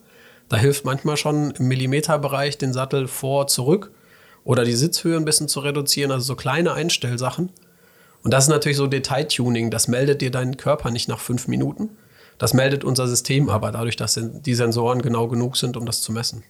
Da 0.49 0.59
hilft 0.59 0.85
manchmal 0.85 1.17
schon 1.17 1.53
im 1.53 1.69
Millimeterbereich 1.69 2.59
den 2.59 2.73
Sattel 2.73 3.09
vor, 3.09 3.47
zurück 3.47 3.93
oder 4.45 4.65
die 4.65 4.77
Sitzhöhe 4.77 5.17
ein 5.17 5.25
bisschen 5.25 5.49
zu 5.49 5.61
reduzieren, 5.61 6.13
also 6.13 6.25
so 6.25 6.37
kleine 6.37 6.75
Einstellsachen. 6.75 7.51
Und 8.23 8.31
das 8.33 8.45
ist 8.45 8.51
natürlich 8.51 8.77
so 8.77 8.87
Detailtuning, 8.87 9.71
das 9.71 9.89
meldet 9.89 10.21
dir 10.21 10.31
deinen 10.31 10.57
Körper 10.57 10.91
nicht 10.91 11.09
nach 11.09 11.19
fünf 11.19 11.49
Minuten. 11.49 11.91
Das 12.39 12.55
meldet 12.55 12.85
unser 12.85 13.07
System 13.09 13.49
aber 13.49 13.73
dadurch, 13.73 13.97
dass 13.97 14.21
die 14.21 14.55
Sensoren 14.55 15.03
genau 15.03 15.29
genug 15.29 15.57
sind, 15.57 15.77
um 15.77 15.87
das 15.87 16.03
zu 16.03 16.13
messen. 16.13 16.43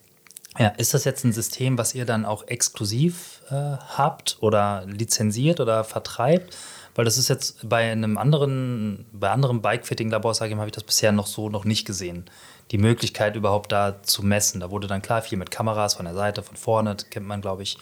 Ja, 0.58 0.68
ist 0.68 0.94
das 0.94 1.04
jetzt 1.04 1.24
ein 1.24 1.32
System, 1.32 1.76
was 1.76 1.94
ihr 1.94 2.06
dann 2.06 2.24
auch 2.24 2.46
exklusiv 2.48 3.42
äh, 3.50 3.54
habt 3.54 4.38
oder 4.40 4.84
lizenziert 4.86 5.60
oder 5.60 5.84
vertreibt? 5.84 6.56
Weil 6.94 7.04
das 7.04 7.18
ist 7.18 7.28
jetzt 7.28 7.68
bei 7.68 7.92
einem 7.92 8.16
anderen, 8.16 9.04
bei 9.12 9.28
anderen 9.30 9.60
Bike-Fitting-Labor, 9.60 10.32
sage 10.32 10.50
ich 10.50 10.56
mal, 10.56 10.62
habe 10.62 10.70
ich 10.70 10.74
das 10.74 10.84
bisher 10.84 11.12
noch 11.12 11.26
so 11.26 11.50
noch 11.50 11.66
nicht 11.66 11.86
gesehen 11.86 12.24
die 12.70 12.78
Möglichkeit 12.78 13.36
überhaupt 13.36 13.72
da 13.72 14.02
zu 14.02 14.24
messen. 14.24 14.60
Da 14.60 14.70
wurde 14.70 14.86
dann 14.86 15.02
klar 15.02 15.22
viel 15.22 15.38
mit 15.38 15.50
Kameras 15.50 15.94
von 15.94 16.06
der 16.06 16.14
Seite, 16.14 16.42
von 16.42 16.56
vorne, 16.56 16.96
kennt 17.10 17.26
man, 17.26 17.40
glaube 17.40 17.62
ich, 17.62 17.78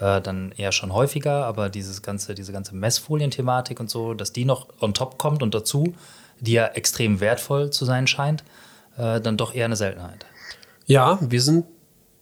äh, 0.00 0.20
dann 0.20 0.52
eher 0.56 0.72
schon 0.72 0.92
häufiger, 0.92 1.44
aber 1.44 1.68
dieses 1.68 2.02
ganze, 2.02 2.34
diese 2.34 2.52
ganze 2.52 2.74
Messfolien-Thematik 2.74 3.78
und 3.78 3.90
so, 3.90 4.14
dass 4.14 4.32
die 4.32 4.44
noch 4.44 4.68
on 4.80 4.94
top 4.94 5.18
kommt 5.18 5.42
und 5.42 5.54
dazu, 5.54 5.94
die 6.42 6.52
ja 6.52 6.66
extrem 6.66 7.20
wertvoll 7.20 7.70
zu 7.70 7.84
sein 7.84 8.06
scheint, 8.06 8.44
äh, 8.98 9.20
dann 9.20 9.36
doch 9.36 9.54
eher 9.54 9.64
eine 9.64 9.76
Seltenheit. 9.76 10.26
Ja, 10.86 11.18
wir 11.22 11.40
sind 11.40 11.64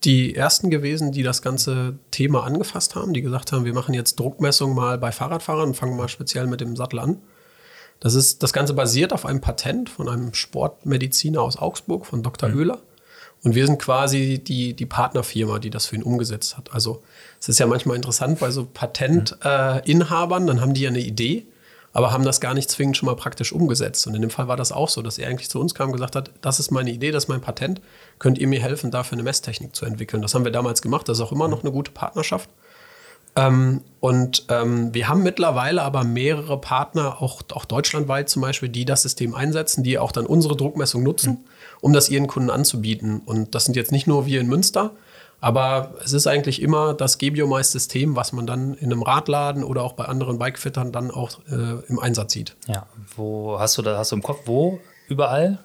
die 0.05 0.35
ersten 0.35 0.71
gewesen, 0.71 1.13
die 1.13 1.23
das 1.23 1.43
ganze 1.43 1.99
Thema 2.11 2.45
angefasst 2.45 2.95
haben, 2.95 3.13
die 3.13 3.23
gesagt 3.23 3.53
haben, 3.53 3.65
wir 3.65 3.75
machen 3.75 3.95
jetzt 3.95 4.19
Druckmessung 4.19 4.75
mal 4.75 4.99
bei 4.99 5.13
Fahrradfahrern 5.13 5.69
und 5.69 5.75
fangen 5.75 5.97
mal 5.97 6.09
speziell 6.09 6.47
mit 6.47 6.61
dem 6.61 6.77
Sattel 6.77 7.01
an. 7.01 7.19
Das, 7.99 8.15
ist, 8.15 8.43
das 8.43 8.53
Ganze 8.53 8.73
basiert 8.73 9.13
auf 9.13 9.27
einem 9.27 9.41
Patent 9.41 9.91
von 9.91 10.09
einem 10.09 10.33
Sportmediziner 10.33 11.43
aus 11.43 11.59
Augsburg, 11.59 12.07
von 12.07 12.23
Dr. 12.23 12.49
Mhm. 12.49 12.59
Oehler. 12.59 12.79
Und 13.43 13.55
wir 13.55 13.67
sind 13.67 13.79
quasi 13.79 14.39
die, 14.39 14.75
die 14.75 14.87
Partnerfirma, 14.87 15.59
die 15.59 15.71
das 15.71 15.87
für 15.87 15.97
ihn 15.97 16.03
umgesetzt 16.03 16.57
hat. 16.57 16.73
Also 16.73 17.03
es 17.39 17.49
ist 17.49 17.59
ja 17.59 17.67
manchmal 17.67 17.97
interessant 17.97 18.39
bei 18.39 18.51
so 18.51 18.67
Patentinhabern, 18.67 20.45
äh, 20.45 20.47
dann 20.47 20.61
haben 20.61 20.75
die 20.75 20.83
ja 20.83 20.91
eine 20.91 21.01
Idee, 21.01 21.47
aber 21.93 22.13
haben 22.13 22.25
das 22.25 22.41
gar 22.41 22.55
nicht 22.55 22.71
zwingend 22.71 22.97
schon 22.97 23.07
mal 23.07 23.17
praktisch 23.17 23.53
umgesetzt. 23.53 24.07
Und 24.07 24.15
in 24.15 24.23
dem 24.23 24.31
Fall 24.31 24.49
war 24.49 24.57
das 24.57 24.71
auch 24.73 24.89
so, 24.89 25.03
dass 25.03 25.19
er 25.19 25.29
eigentlich 25.29 25.51
zu 25.51 25.59
uns 25.59 25.75
kam 25.75 25.89
und 25.89 25.93
gesagt 25.93 26.17
hat, 26.17 26.31
das 26.41 26.61
ist 26.61 26.71
meine 26.71 26.91
Idee, 26.91 27.11
das 27.11 27.25
ist 27.25 27.29
mein 27.29 27.41
Patent, 27.41 27.81
könnt 28.19 28.39
ihr 28.39 28.47
mir 28.47 28.61
helfen, 28.61 28.91
dafür 28.91 29.17
eine 29.17 29.25
Messtechnik 29.25 29.75
zu 29.75 29.85
entwickeln. 29.85 30.23
Das 30.23 30.35
haben 30.35 30.45
wir 30.45 30.53
damals 30.53 30.83
gemacht, 30.83 31.09
das 31.09 31.19
ist 31.19 31.25
auch 31.25 31.33
immer 31.33 31.49
noch 31.49 31.63
eine 31.63 31.73
gute 31.73 31.91
Partnerschaft. 31.91 32.49
Ähm, 33.37 33.83
und 34.01 34.47
ähm, 34.49 34.93
wir 34.93 35.09
haben 35.09 35.23
mittlerweile 35.23 35.83
aber 35.83 36.05
mehrere 36.05 36.61
Partner, 36.61 37.23
auch, 37.23 37.43
auch 37.53 37.65
deutschlandweit 37.65 38.29
zum 38.29 38.43
Beispiel, 38.43 38.69
die 38.69 38.85
das 38.85 39.03
System 39.03 39.35
einsetzen, 39.35 39.85
die 39.85 39.99
auch 39.99 40.13
dann 40.13 40.27
unsere 40.27 40.57
Druckmessung 40.57 41.03
nutzen, 41.03 41.33
mhm. 41.33 41.39
um 41.81 41.93
das 41.93 42.09
ihren 42.09 42.27
Kunden 42.27 42.51
anzubieten. 42.51 43.21
Und 43.25 43.55
das 43.55 43.65
sind 43.65 43.77
jetzt 43.77 43.93
nicht 43.93 44.07
nur 44.07 44.27
wir 44.27 44.41
in 44.41 44.49
Münster, 44.49 44.93
aber 45.41 45.95
es 46.05 46.13
ist 46.13 46.27
eigentlich 46.27 46.61
immer 46.61 46.95
das 46.95 47.19
Gebiomais-System, 47.19 48.17
was 48.17 48.33
man 48.33 48.47
dann 48.47 48.75
in 48.75 48.93
einem 48.93 49.03
Radladen 49.03 49.65
oder 49.65 49.83
auch 49.83 49.95
bei 49.95 50.05
anderen 50.05 50.39
Bikefittern 50.39 50.93
dann 50.93 51.11
auch 51.11 51.31
äh, 51.51 51.85
im 51.89 51.99
Einsatz 51.99 52.33
sieht. 52.33 52.57
Ja, 52.67 52.87
wo 53.17 53.59
hast 53.59 53.79
du 53.79 53.83
da, 53.83 53.97
hast 53.97 54.13
du 54.13 54.17
im 54.17 54.23
Kopf, 54.23 54.41
wo 54.45 54.81
überall 55.09 55.59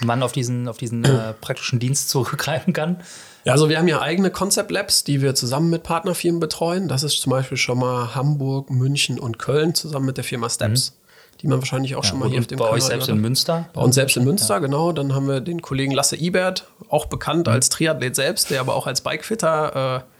man 0.00 0.22
auf 0.22 0.32
diesen, 0.32 0.68
auf 0.68 0.78
diesen 0.78 1.04
äh, 1.04 1.32
praktischen 1.40 1.78
Dienst 1.78 2.10
zurückgreifen 2.10 2.72
kann? 2.72 3.02
Ja, 3.44 3.52
also 3.52 3.68
wir 3.68 3.78
haben 3.78 3.88
ja 3.88 4.00
eigene 4.00 4.30
Concept 4.30 4.70
Labs, 4.70 5.04
die 5.04 5.22
wir 5.22 5.34
zusammen 5.34 5.70
mit 5.70 5.84
Partnerfirmen 5.84 6.40
betreuen. 6.40 6.88
Das 6.88 7.02
ist 7.02 7.20
zum 7.20 7.30
Beispiel 7.30 7.56
schon 7.56 7.78
mal 7.78 8.14
Hamburg, 8.14 8.70
München 8.70 9.18
und 9.20 9.38
Köln 9.38 9.74
zusammen 9.74 10.06
mit 10.06 10.16
der 10.16 10.24
Firma 10.24 10.50
Steps. 10.50 10.90
Mhm. 10.90 11.05
Die 11.42 11.48
man 11.48 11.58
wahrscheinlich 11.58 11.96
auch 11.96 12.04
ja, 12.04 12.10
schon 12.10 12.18
mal 12.18 12.28
hier 12.28 12.40
auf 12.40 12.46
dem 12.46 12.58
Bei 12.58 12.70
euch 12.70 12.82
selbst 12.82 13.08
in 13.08 13.20
Münster? 13.20 13.68
Bei 13.72 13.80
uns 13.82 13.94
selbst 13.94 14.16
in 14.16 14.24
Münster, 14.24 14.54
ja. 14.54 14.60
genau. 14.60 14.92
Dann 14.92 15.14
haben 15.14 15.28
wir 15.28 15.40
den 15.40 15.60
Kollegen 15.60 15.92
Lasse 15.92 16.16
Ibert, 16.16 16.66
auch 16.88 17.06
bekannt 17.06 17.46
mhm. 17.46 17.52
als 17.52 17.68
Triathlet 17.68 18.16
selbst, 18.16 18.50
der 18.50 18.60
aber 18.60 18.74
auch 18.74 18.86
als 18.86 19.00
Bikefitter 19.02 20.04
äh, 20.04 20.16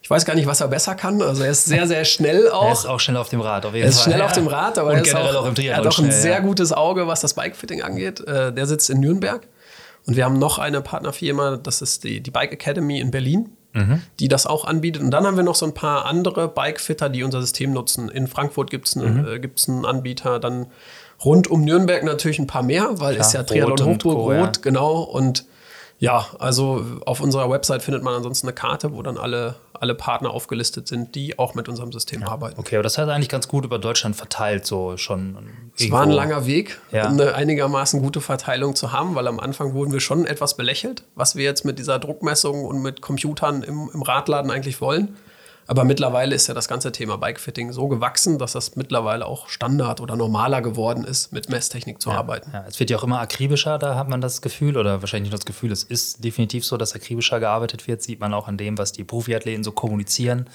ich 0.00 0.08
weiß 0.10 0.24
gar 0.24 0.34
nicht, 0.34 0.46
was 0.46 0.60
er 0.60 0.68
besser 0.68 0.94
kann. 0.94 1.20
Also 1.22 1.42
er 1.42 1.50
ist 1.50 1.66
sehr, 1.66 1.86
sehr 1.86 2.04
schnell 2.04 2.48
auch. 2.52 2.66
Er 2.66 2.72
ist 2.72 2.86
auch 2.86 3.00
schnell 3.00 3.16
auf 3.16 3.28
dem 3.28 3.40
Rad, 3.40 3.66
auf 3.66 3.74
jeden 3.74 3.84
er 3.84 3.90
ist 3.90 3.96
Fall. 3.96 4.04
schnell 4.04 4.20
ja. 4.20 4.24
auf 4.26 4.32
dem 4.32 4.46
Rad, 4.46 4.78
aber 4.78 4.90
Und 4.90 4.96
er, 4.96 5.02
ist 5.02 5.14
auch, 5.14 5.34
auch, 5.34 5.46
im 5.46 5.54
er 5.56 5.76
hat 5.76 5.86
auch 5.86 5.98
ein 5.98 6.12
sehr 6.12 6.40
gutes 6.40 6.72
Auge, 6.72 7.06
was 7.06 7.20
das 7.20 7.34
Bikefitting 7.34 7.82
angeht. 7.82 8.20
Äh, 8.20 8.52
der 8.52 8.66
sitzt 8.66 8.90
in 8.90 9.00
Nürnberg. 9.00 9.46
Und 10.06 10.16
wir 10.16 10.24
haben 10.24 10.38
noch 10.38 10.58
eine 10.58 10.80
Partnerfirma, 10.80 11.58
das 11.58 11.82
ist 11.82 12.04
die, 12.04 12.20
die 12.20 12.30
Bike 12.30 12.52
Academy 12.52 13.00
in 13.00 13.10
Berlin, 13.10 13.50
mhm. 13.74 14.02
die 14.20 14.28
das 14.28 14.46
auch 14.46 14.64
anbietet. 14.64 15.02
Und 15.02 15.10
dann 15.10 15.26
haben 15.26 15.36
wir 15.36 15.44
noch 15.44 15.54
so 15.54 15.66
ein 15.66 15.74
paar 15.74 16.04
andere 16.06 16.48
Bikefitter, 16.48 17.08
die 17.08 17.22
unser 17.22 17.40
System 17.40 17.72
nutzen. 17.72 18.08
In 18.08 18.26
Frankfurt 18.26 18.70
gibt 18.70 18.88
es 18.88 18.96
mhm. 18.96 19.26
äh, 19.26 19.48
einen 19.68 19.84
Anbieter, 19.84 20.38
dann 20.38 20.66
rund 21.24 21.48
um 21.48 21.64
Nürnberg 21.64 22.04
natürlich 22.04 22.38
ein 22.38 22.46
paar 22.46 22.62
mehr, 22.62 22.88
weil 23.00 23.14
Klar, 23.14 23.26
es 23.26 23.32
ja 23.32 23.42
Triathlon 23.42 23.94
Hochburg, 23.94 24.18
Rot, 24.18 24.56
ja. 24.56 24.62
genau. 24.62 25.00
Und 25.00 25.44
Ja, 26.00 26.26
also 26.38 26.84
auf 27.06 27.20
unserer 27.20 27.50
Website 27.50 27.82
findet 27.82 28.04
man 28.04 28.14
ansonsten 28.14 28.46
eine 28.46 28.54
Karte, 28.54 28.92
wo 28.94 29.02
dann 29.02 29.18
alle, 29.18 29.56
alle 29.80 29.94
Partner 29.94 30.30
aufgelistet 30.30 30.88
sind, 30.88 31.14
die 31.14 31.38
auch 31.38 31.54
mit 31.54 31.68
unserem 31.68 31.92
System 31.92 32.22
ja. 32.22 32.28
arbeiten. 32.28 32.58
Okay, 32.58 32.76
aber 32.76 32.82
das 32.82 32.98
heißt 32.98 33.08
eigentlich 33.08 33.28
ganz 33.28 33.48
gut 33.48 33.64
über 33.64 33.78
Deutschland 33.78 34.16
verteilt, 34.16 34.66
so 34.66 34.96
schon. 34.96 35.36
Es 35.76 35.90
war 35.90 36.02
ein 36.02 36.10
langer 36.10 36.46
Weg, 36.46 36.80
ja. 36.92 37.04
eine 37.04 37.34
einigermaßen 37.34 38.00
gute 38.02 38.20
Verteilung 38.20 38.74
zu 38.74 38.92
haben, 38.92 39.14
weil 39.14 39.26
am 39.26 39.40
Anfang 39.40 39.74
wurden 39.74 39.92
wir 39.92 40.00
schon 40.00 40.26
etwas 40.26 40.56
belächelt, 40.56 41.04
was 41.14 41.36
wir 41.36 41.44
jetzt 41.44 41.64
mit 41.64 41.78
dieser 41.78 41.98
Druckmessung 41.98 42.64
und 42.64 42.82
mit 42.82 43.00
Computern 43.00 43.62
im, 43.62 43.90
im 43.92 44.02
Radladen 44.02 44.50
eigentlich 44.50 44.80
wollen. 44.80 45.16
Aber 45.68 45.84
mittlerweile 45.84 46.34
ist 46.34 46.46
ja 46.46 46.54
das 46.54 46.66
ganze 46.66 46.92
Thema 46.92 47.18
Bikefitting 47.18 47.72
so 47.72 47.88
gewachsen, 47.88 48.38
dass 48.38 48.52
das 48.52 48.74
mittlerweile 48.74 49.26
auch 49.26 49.50
Standard 49.50 50.00
oder 50.00 50.16
normaler 50.16 50.62
geworden 50.62 51.04
ist, 51.04 51.30
mit 51.30 51.50
Messtechnik 51.50 52.00
zu 52.00 52.08
ja, 52.08 52.16
arbeiten. 52.16 52.50
Ja, 52.54 52.64
es 52.66 52.80
wird 52.80 52.88
ja 52.88 52.96
auch 52.96 53.04
immer 53.04 53.20
akribischer, 53.20 53.78
da 53.78 53.94
hat 53.94 54.08
man 54.08 54.22
das 54.22 54.40
Gefühl, 54.40 54.78
oder 54.78 55.02
wahrscheinlich 55.02 55.30
nicht 55.30 55.38
das 55.38 55.44
Gefühl, 55.44 55.70
es 55.70 55.84
ist 55.84 56.24
definitiv 56.24 56.64
so, 56.64 56.78
dass 56.78 56.94
akribischer 56.94 57.38
gearbeitet 57.38 57.86
wird, 57.86 58.02
sieht 58.02 58.18
man 58.18 58.32
auch 58.32 58.48
an 58.48 58.56
dem, 58.56 58.78
was 58.78 58.92
die 58.92 59.04
Profiathleten 59.04 59.62
so 59.62 59.72
kommunizieren 59.72 60.48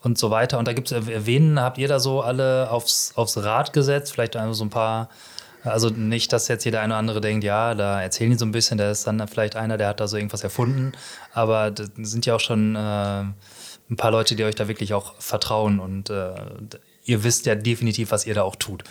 und 0.00 0.16
so 0.16 0.30
weiter. 0.30 0.60
Und 0.60 0.68
da 0.68 0.74
gibt 0.74 0.92
es, 0.92 1.26
wen 1.26 1.60
habt 1.60 1.78
ihr 1.78 1.88
da 1.88 1.98
so 1.98 2.20
alle 2.20 2.70
aufs, 2.70 3.14
aufs 3.16 3.38
Rad 3.38 3.72
gesetzt? 3.72 4.12
Vielleicht 4.12 4.38
so 4.52 4.64
ein 4.64 4.70
paar 4.70 5.08
also 5.64 5.90
nicht, 5.90 6.32
dass 6.32 6.48
jetzt 6.48 6.64
jeder 6.64 6.80
eine 6.80 6.92
oder 6.92 6.98
andere 6.98 7.20
denkt, 7.20 7.44
ja, 7.44 7.74
da 7.74 8.02
erzählen 8.02 8.32
die 8.32 8.38
so 8.38 8.44
ein 8.44 8.50
bisschen, 8.50 8.78
da 8.78 8.90
ist 8.90 9.06
dann 9.06 9.26
vielleicht 9.28 9.54
einer, 9.54 9.76
der 9.76 9.88
hat 9.88 10.00
da 10.00 10.08
so 10.08 10.16
irgendwas 10.16 10.42
erfunden. 10.42 10.92
Aber 11.32 11.70
das 11.70 11.90
sind 11.94 12.26
ja 12.26 12.34
auch 12.34 12.40
schon 12.40 12.74
äh, 12.74 13.24
ein 13.92 13.96
paar 13.96 14.10
Leute, 14.10 14.34
die 14.34 14.44
euch 14.44 14.54
da 14.54 14.68
wirklich 14.68 14.94
auch 14.94 15.14
vertrauen 15.20 15.78
und 15.78 16.10
äh, 16.10 16.34
ihr 17.04 17.24
wisst 17.24 17.46
ja 17.46 17.54
definitiv, 17.54 18.10
was 18.10 18.26
ihr 18.26 18.34
da 18.34 18.42
auch 18.42 18.56
tut. 18.56 18.84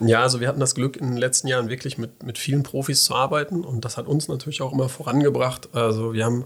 Ja, 0.00 0.22
also 0.22 0.40
wir 0.40 0.48
hatten 0.48 0.60
das 0.60 0.74
Glück, 0.74 0.96
in 0.96 1.08
den 1.08 1.16
letzten 1.16 1.48
Jahren 1.48 1.68
wirklich 1.68 1.96
mit, 1.96 2.22
mit 2.22 2.38
vielen 2.38 2.62
Profis 2.62 3.04
zu 3.04 3.14
arbeiten 3.14 3.64
und 3.64 3.84
das 3.84 3.96
hat 3.96 4.06
uns 4.06 4.28
natürlich 4.28 4.62
auch 4.62 4.72
immer 4.72 4.88
vorangebracht. 4.88 5.74
Also 5.74 6.12
wir 6.12 6.24
haben 6.24 6.44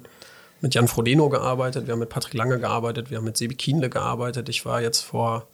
mit 0.61 0.75
Jan 0.75 0.89
Frodeno 0.89 1.29
gearbeitet, 1.29 1.87
wir 1.87 1.93
haben 1.93 2.01
mit 2.01 2.11
Patrick 2.11 2.35
Lange 2.35 2.59
gearbeitet, 2.59 3.11
wir 3.11 3.19
haben 3.19 3.25
mit 3.25 3.37
Sebi 3.37 3.55
Kienle 3.55 3.91
gearbeitet. 3.91 4.49
Ich 4.49 4.65
war 4.67 4.83
jetzt 4.83 5.01
vor 5.01 5.47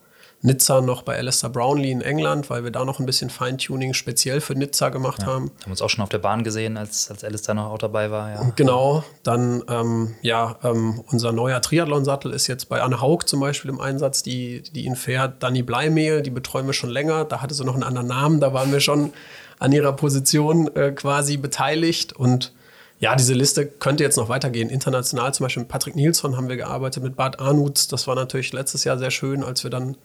Nizza 0.46 0.80
noch 0.80 1.02
bei 1.02 1.16
Alistair 1.16 1.50
Brownlee 1.50 1.90
in 1.90 2.00
England, 2.00 2.48
weil 2.50 2.62
wir 2.62 2.70
da 2.70 2.84
noch 2.84 3.00
ein 3.00 3.06
bisschen 3.06 3.30
Feintuning 3.30 3.94
speziell 3.94 4.40
für 4.40 4.54
Nizza 4.54 4.90
gemacht 4.90 5.22
ja, 5.22 5.26
haben. 5.26 5.50
Haben 5.62 5.70
uns 5.72 5.82
auch 5.82 5.90
schon 5.90 6.02
auf 6.04 6.08
der 6.08 6.18
Bahn 6.18 6.44
gesehen, 6.44 6.76
als, 6.76 7.10
als 7.10 7.24
Alistair 7.24 7.54
noch 7.56 7.72
auch 7.72 7.78
dabei 7.78 8.12
war. 8.12 8.30
Ja. 8.30 8.52
Genau, 8.54 9.04
dann 9.24 9.64
ähm, 9.68 10.14
ja, 10.22 10.56
ähm, 10.62 11.02
unser 11.10 11.32
neuer 11.32 11.60
Triathlon-Sattel 11.60 12.32
ist 12.32 12.46
jetzt 12.46 12.68
bei 12.68 12.80
Anne 12.80 13.00
Haug 13.00 13.24
zum 13.26 13.40
Beispiel 13.40 13.70
im 13.70 13.80
Einsatz, 13.80 14.22
die, 14.22 14.62
die 14.62 14.84
ihn 14.84 14.94
fährt. 14.94 15.42
Danny 15.42 15.62
Bleimehl, 15.62 16.22
die 16.22 16.30
betreuen 16.30 16.66
wir 16.66 16.74
schon 16.74 16.90
länger. 16.90 17.24
Da 17.24 17.42
hatte 17.42 17.54
sie 17.54 17.64
noch 17.64 17.74
einen 17.74 17.82
anderen 17.82 18.06
Namen, 18.06 18.40
da 18.40 18.54
waren 18.54 18.70
wir 18.70 18.80
schon 18.80 19.12
an 19.58 19.72
ihrer 19.72 19.94
Position 19.94 20.74
äh, 20.76 20.92
quasi 20.92 21.38
beteiligt 21.38 22.12
und 22.12 22.52
ja, 22.98 23.14
diese 23.14 23.34
Liste 23.34 23.66
könnte 23.66 24.04
jetzt 24.04 24.16
noch 24.16 24.28
weitergehen. 24.30 24.70
International 24.70 25.34
zum 25.34 25.44
Beispiel 25.44 25.62
mit 25.62 25.68
Patrick 25.68 25.96
Nilsson 25.96 26.36
haben 26.36 26.48
wir 26.48 26.56
gearbeitet, 26.56 27.02
mit 27.02 27.14
Bart 27.14 27.40
Arnutz. 27.40 27.88
Das 27.88 28.06
war 28.06 28.14
natürlich 28.14 28.54
letztes 28.54 28.84
Jahr 28.84 28.96
sehr 28.96 29.10
schön, 29.10 29.44
als 29.44 29.64
wir 29.64 29.70
dann 29.70 29.96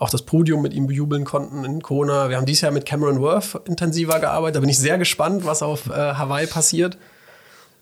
auch 0.00 0.08
das 0.08 0.22
Podium 0.22 0.62
mit 0.62 0.72
ihm 0.72 0.86
bejubeln 0.86 1.24
konnten 1.24 1.62
in 1.62 1.82
Kona. 1.82 2.30
Wir 2.30 2.38
haben 2.38 2.46
dieses 2.46 2.62
Jahr 2.62 2.72
mit 2.72 2.86
Cameron 2.86 3.20
Worth 3.20 3.60
intensiver 3.66 4.18
gearbeitet. 4.18 4.56
Da 4.56 4.60
bin 4.60 4.70
ich 4.70 4.78
sehr 4.78 4.96
gespannt, 4.96 5.44
was 5.44 5.62
auf 5.62 5.88
äh, 5.88 5.92
Hawaii 5.92 6.46
passiert. 6.46 6.96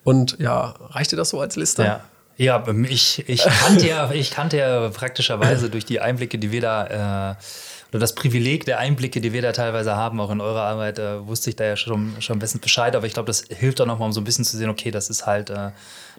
Und 0.03 0.37
ja, 0.41 0.75
reicht 0.91 1.13
dir 1.13 1.17
das 1.17 1.31
so 1.31 1.41
als 1.41 1.55
Liste? 1.57 1.85
Ja. 1.85 2.01
Ja, 2.37 2.65
ich, 2.89 3.29
ich, 3.29 3.43
kannte 3.67 3.89
ja, 3.89 4.11
ich 4.13 4.31
kannte 4.31 4.59
ja 4.59 4.89
praktischerweise 4.91 5.71
durch 5.71 5.85
die 5.85 6.01
Einblicke, 6.01 6.39
die 6.39 6.53
wir 6.53 6.61
da, 6.61 7.33
äh, 7.33 7.35
oder 7.91 7.99
das 7.99 8.15
Privileg 8.15 8.65
der 8.65 8.79
Einblicke, 8.79 9.21
die 9.21 9.33
wir 9.33 9.43
da 9.43 9.51
teilweise 9.53 9.97
haben, 9.97 10.21
auch 10.21 10.31
in 10.31 10.41
eurer 10.41 10.63
Arbeit, 10.63 10.99
äh, 10.99 11.27
wusste 11.27 11.51
ich 11.51 11.57
da 11.57 11.65
ja 11.65 11.77
schon, 11.77 12.15
schon 12.21 12.39
bestens 12.39 12.63
Bescheid. 12.63 12.95
Aber 12.95 13.07
ich 13.07 13.15
glaube, 13.15 13.27
das 13.27 13.45
hilft 13.49 13.81
auch 13.81 13.87
nochmal, 13.87 14.07
um 14.07 14.13
so 14.13 14.21
ein 14.21 14.25
bisschen 14.25 14.45
zu 14.45 14.57
sehen, 14.57 14.71
okay, 14.71 14.91
das 14.91 15.11
ist 15.11 15.27
halt, 15.27 15.51
äh, 15.51 15.71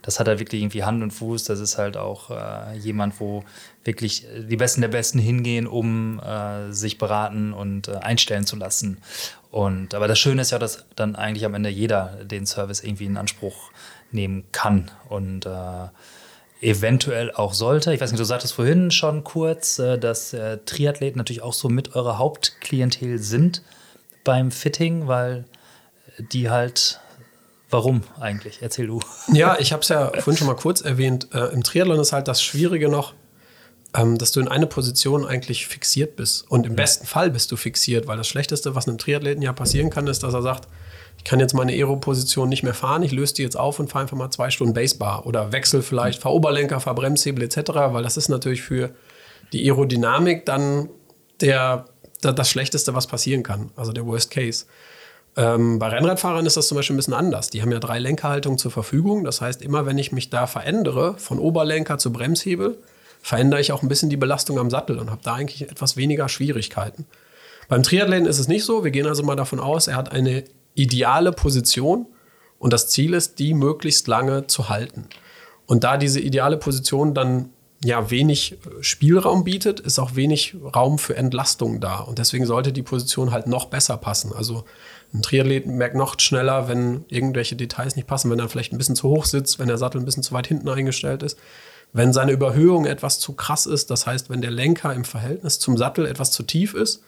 das 0.01 0.19
hat 0.19 0.27
halt 0.27 0.39
wirklich 0.39 0.61
irgendwie 0.61 0.83
Hand 0.83 1.03
und 1.03 1.11
Fuß. 1.11 1.43
Das 1.45 1.59
ist 1.59 1.77
halt 1.77 1.97
auch 1.97 2.31
äh, 2.31 2.77
jemand, 2.77 3.19
wo 3.19 3.43
wirklich 3.83 4.25
die 4.37 4.57
Besten 4.57 4.81
der 4.81 4.87
Besten 4.87 5.19
hingehen, 5.19 5.67
um 5.67 6.19
äh, 6.19 6.71
sich 6.71 6.97
beraten 6.97 7.53
und 7.53 7.87
äh, 7.87 7.95
einstellen 7.95 8.45
zu 8.45 8.55
lassen. 8.55 8.97
Und 9.51 9.93
aber 9.93 10.07
das 10.07 10.19
Schöne 10.19 10.41
ist 10.41 10.51
ja, 10.51 10.59
dass 10.59 10.85
dann 10.95 11.15
eigentlich 11.15 11.45
am 11.45 11.55
Ende 11.55 11.69
jeder 11.69 12.17
den 12.23 12.45
Service 12.45 12.83
irgendwie 12.83 13.05
in 13.05 13.17
Anspruch 13.17 13.71
nehmen 14.11 14.43
kann 14.51 14.91
und 15.09 15.45
äh, 15.45 15.87
eventuell 16.61 17.31
auch 17.31 17.53
sollte. 17.53 17.93
Ich 17.93 18.01
weiß 18.01 18.11
nicht, 18.11 18.19
du 18.19 18.25
sagtest 18.25 18.53
vorhin 18.53 18.91
schon 18.91 19.23
kurz, 19.23 19.79
äh, 19.79 19.97
dass 19.97 20.33
äh, 20.33 20.59
Triathleten 20.65 21.17
natürlich 21.17 21.41
auch 21.41 21.53
so 21.53 21.69
mit 21.69 21.95
eurer 21.95 22.17
Hauptklientel 22.17 23.17
sind 23.19 23.63
beim 24.23 24.51
Fitting, 24.51 25.07
weil 25.07 25.45
die 26.19 26.49
halt 26.49 26.99
Warum 27.69 28.01
eigentlich? 28.19 28.59
Erzähl 28.61 28.87
du. 28.87 28.99
Ja, 29.31 29.57
ich 29.59 29.71
habe 29.71 29.81
es 29.81 29.89
ja 29.89 30.07
vorhin 30.07 30.37
schon 30.37 30.47
mal 30.47 30.55
kurz 30.55 30.81
erwähnt. 30.81 31.27
Äh, 31.33 31.53
Im 31.53 31.63
Triathlon 31.63 31.99
ist 31.99 32.13
halt 32.13 32.27
das 32.27 32.41
Schwierige 32.41 32.89
noch, 32.89 33.13
ähm, 33.95 34.17
dass 34.17 34.31
du 34.31 34.39
in 34.39 34.47
eine 34.47 34.65
Position 34.67 35.25
eigentlich 35.25 35.67
fixiert 35.67 36.15
bist. 36.15 36.49
Und 36.49 36.65
im 36.65 36.75
besten 36.75 37.05
Fall 37.05 37.29
bist 37.29 37.51
du 37.51 37.57
fixiert, 37.57 38.07
weil 38.07 38.17
das 38.17 38.27
Schlechteste, 38.27 38.75
was 38.75 38.87
einem 38.87 38.97
Triathleten 38.97 39.43
ja 39.43 39.53
passieren 39.53 39.89
kann, 39.89 40.07
ist, 40.07 40.23
dass 40.23 40.33
er 40.33 40.41
sagt, 40.41 40.67
ich 41.17 41.25
kann 41.25 41.39
jetzt 41.39 41.53
meine 41.53 41.73
Aero-Position 41.73 42.49
nicht 42.49 42.63
mehr 42.63 42.73
fahren, 42.73 43.03
ich 43.03 43.11
löse 43.11 43.33
die 43.35 43.43
jetzt 43.43 43.57
auf 43.57 43.79
und 43.79 43.89
fahre 43.89 44.03
einfach 44.03 44.17
mal 44.17 44.31
zwei 44.31 44.49
Stunden 44.49 44.73
Basebar 44.73 45.25
oder 45.25 45.51
wechsel 45.51 45.81
vielleicht, 45.81 46.21
fahr 46.21 46.33
Oberlenker, 46.33 46.79
fahr 46.79 46.95
Bremshebel 46.95 47.43
etc., 47.43 47.71
weil 47.91 48.03
das 48.03 48.15
ist 48.15 48.29
natürlich 48.29 48.61
für 48.61 48.91
die 49.51 49.69
Aerodynamik 49.69 50.45
dann 50.45 50.89
der, 51.41 51.85
das 52.21 52.49
Schlechteste, 52.49 52.95
was 52.95 53.07
passieren 53.07 53.43
kann, 53.43 53.71
also 53.75 53.91
der 53.91 54.05
Worst 54.05 54.31
Case. 54.31 54.65
Ähm, 55.39 55.79
bei 55.79 55.87
Rennradfahrern 55.87 56.45
ist 56.45 56.57
das 56.57 56.67
zum 56.67 56.75
Beispiel 56.75 56.95
ein 56.95 56.97
bisschen 56.97 57.13
anders. 57.13 57.49
Die 57.49 57.61
haben 57.61 57.71
ja 57.71 57.79
drei 57.79 57.97
Lenkerhaltungen 57.97 58.57
zur 58.57 58.71
Verfügung. 58.71 59.23
Das 59.23 59.39
heißt, 59.39 59.61
immer 59.61 59.85
wenn 59.85 59.97
ich 59.97 60.11
mich 60.11 60.29
da 60.29 60.47
verändere, 60.47 61.15
von 61.17 61.39
Oberlenker 61.39 61.97
zu 61.97 62.11
Bremshebel, 62.11 62.77
verändere 63.21 63.61
ich 63.61 63.71
auch 63.71 63.81
ein 63.81 63.87
bisschen 63.87 64.09
die 64.09 64.17
Belastung 64.17 64.59
am 64.59 64.69
Sattel 64.69 64.99
und 64.99 65.09
habe 65.09 65.21
da 65.23 65.35
eigentlich 65.35 65.61
etwas 65.61 65.95
weniger 65.95 66.27
Schwierigkeiten. 66.27 67.05
Beim 67.69 67.83
Triathleten 67.83 68.27
ist 68.27 68.37
es 68.37 68.49
nicht 68.49 68.65
so. 68.65 68.83
Wir 68.83 68.91
gehen 68.91 69.07
also 69.07 69.23
mal 69.23 69.37
davon 69.37 69.61
aus, 69.61 69.87
er 69.87 69.95
hat 69.95 70.11
eine 70.11 70.43
ideale 70.75 71.31
Position 71.31 72.07
und 72.57 72.73
das 72.73 72.89
Ziel 72.89 73.13
ist, 73.13 73.39
die 73.39 73.53
möglichst 73.53 74.09
lange 74.09 74.47
zu 74.47 74.67
halten. 74.67 75.07
Und 75.67 75.85
da 75.85 75.95
diese 75.95 76.19
ideale 76.19 76.57
Position 76.57 77.13
dann 77.13 77.49
ja 77.81 78.11
wenig 78.11 78.53
äh, 78.53 78.83
Spielraum 78.83 79.45
bietet, 79.45 79.79
ist 79.79 79.99
auch 79.99 80.15
wenig 80.15 80.57
Raum 80.75 80.99
für 80.99 81.15
Entlastung 81.15 81.79
da. 81.79 81.99
Und 81.99 82.19
deswegen 82.19 82.45
sollte 82.45 82.73
die 82.73 82.83
Position 82.83 83.31
halt 83.31 83.47
noch 83.47 83.67
besser 83.67 83.95
passen. 83.95 84.33
Also 84.33 84.65
ein 85.13 85.21
Triathlet 85.21 85.65
merkt 85.65 85.95
noch 85.95 86.19
schneller, 86.19 86.67
wenn 86.67 87.05
irgendwelche 87.07 87.55
Details 87.55 87.95
nicht 87.95 88.07
passen, 88.07 88.29
wenn 88.29 88.39
er 88.39 88.49
vielleicht 88.49 88.73
ein 88.73 88.77
bisschen 88.77 88.95
zu 88.95 89.09
hoch 89.09 89.25
sitzt, 89.25 89.57
wenn 89.57 89.67
der 89.67 89.77
Sattel 89.77 89.99
ein 89.99 90.05
bisschen 90.05 90.23
zu 90.23 90.33
weit 90.33 90.47
hinten 90.47 90.69
eingestellt 90.69 91.23
ist. 91.23 91.37
Wenn 91.93 92.13
seine 92.13 92.31
Überhöhung 92.31 92.85
etwas 92.85 93.19
zu 93.19 93.33
krass 93.33 93.65
ist, 93.65 93.89
das 93.89 94.05
heißt, 94.05 94.29
wenn 94.29 94.41
der 94.41 94.51
Lenker 94.51 94.93
im 94.93 95.05
Verhältnis 95.05 95.57
zum 95.57 95.77
Sattel 95.77 96.05
etwas 96.05 96.31
zu 96.31 96.43
tief 96.43 96.75
ist, 96.75 97.01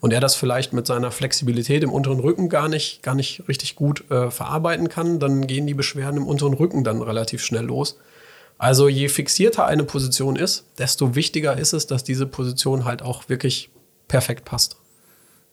und 0.00 0.12
er 0.12 0.20
das 0.20 0.34
vielleicht 0.34 0.72
mit 0.72 0.86
seiner 0.86 1.10
Flexibilität 1.10 1.82
im 1.82 1.92
unteren 1.92 2.20
Rücken 2.20 2.48
gar 2.48 2.68
nicht, 2.68 3.02
gar 3.02 3.14
nicht 3.14 3.46
richtig 3.48 3.76
gut 3.76 4.10
äh, 4.10 4.30
verarbeiten 4.30 4.88
kann, 4.88 5.20
dann 5.20 5.46
gehen 5.46 5.66
die 5.66 5.74
Beschwerden 5.74 6.16
im 6.16 6.26
unteren 6.26 6.54
Rücken 6.54 6.84
dann 6.84 7.02
relativ 7.02 7.44
schnell 7.44 7.64
los. 7.64 7.98
Also 8.56 8.88
je 8.88 9.08
fixierter 9.08 9.66
eine 9.66 9.84
Position 9.84 10.36
ist, 10.36 10.64
desto 10.78 11.14
wichtiger 11.14 11.56
ist 11.56 11.72
es, 11.72 11.86
dass 11.86 12.04
diese 12.04 12.26
Position 12.26 12.84
halt 12.84 13.02
auch 13.02 13.28
wirklich 13.28 13.70
perfekt 14.08 14.44
passt. 14.44 14.76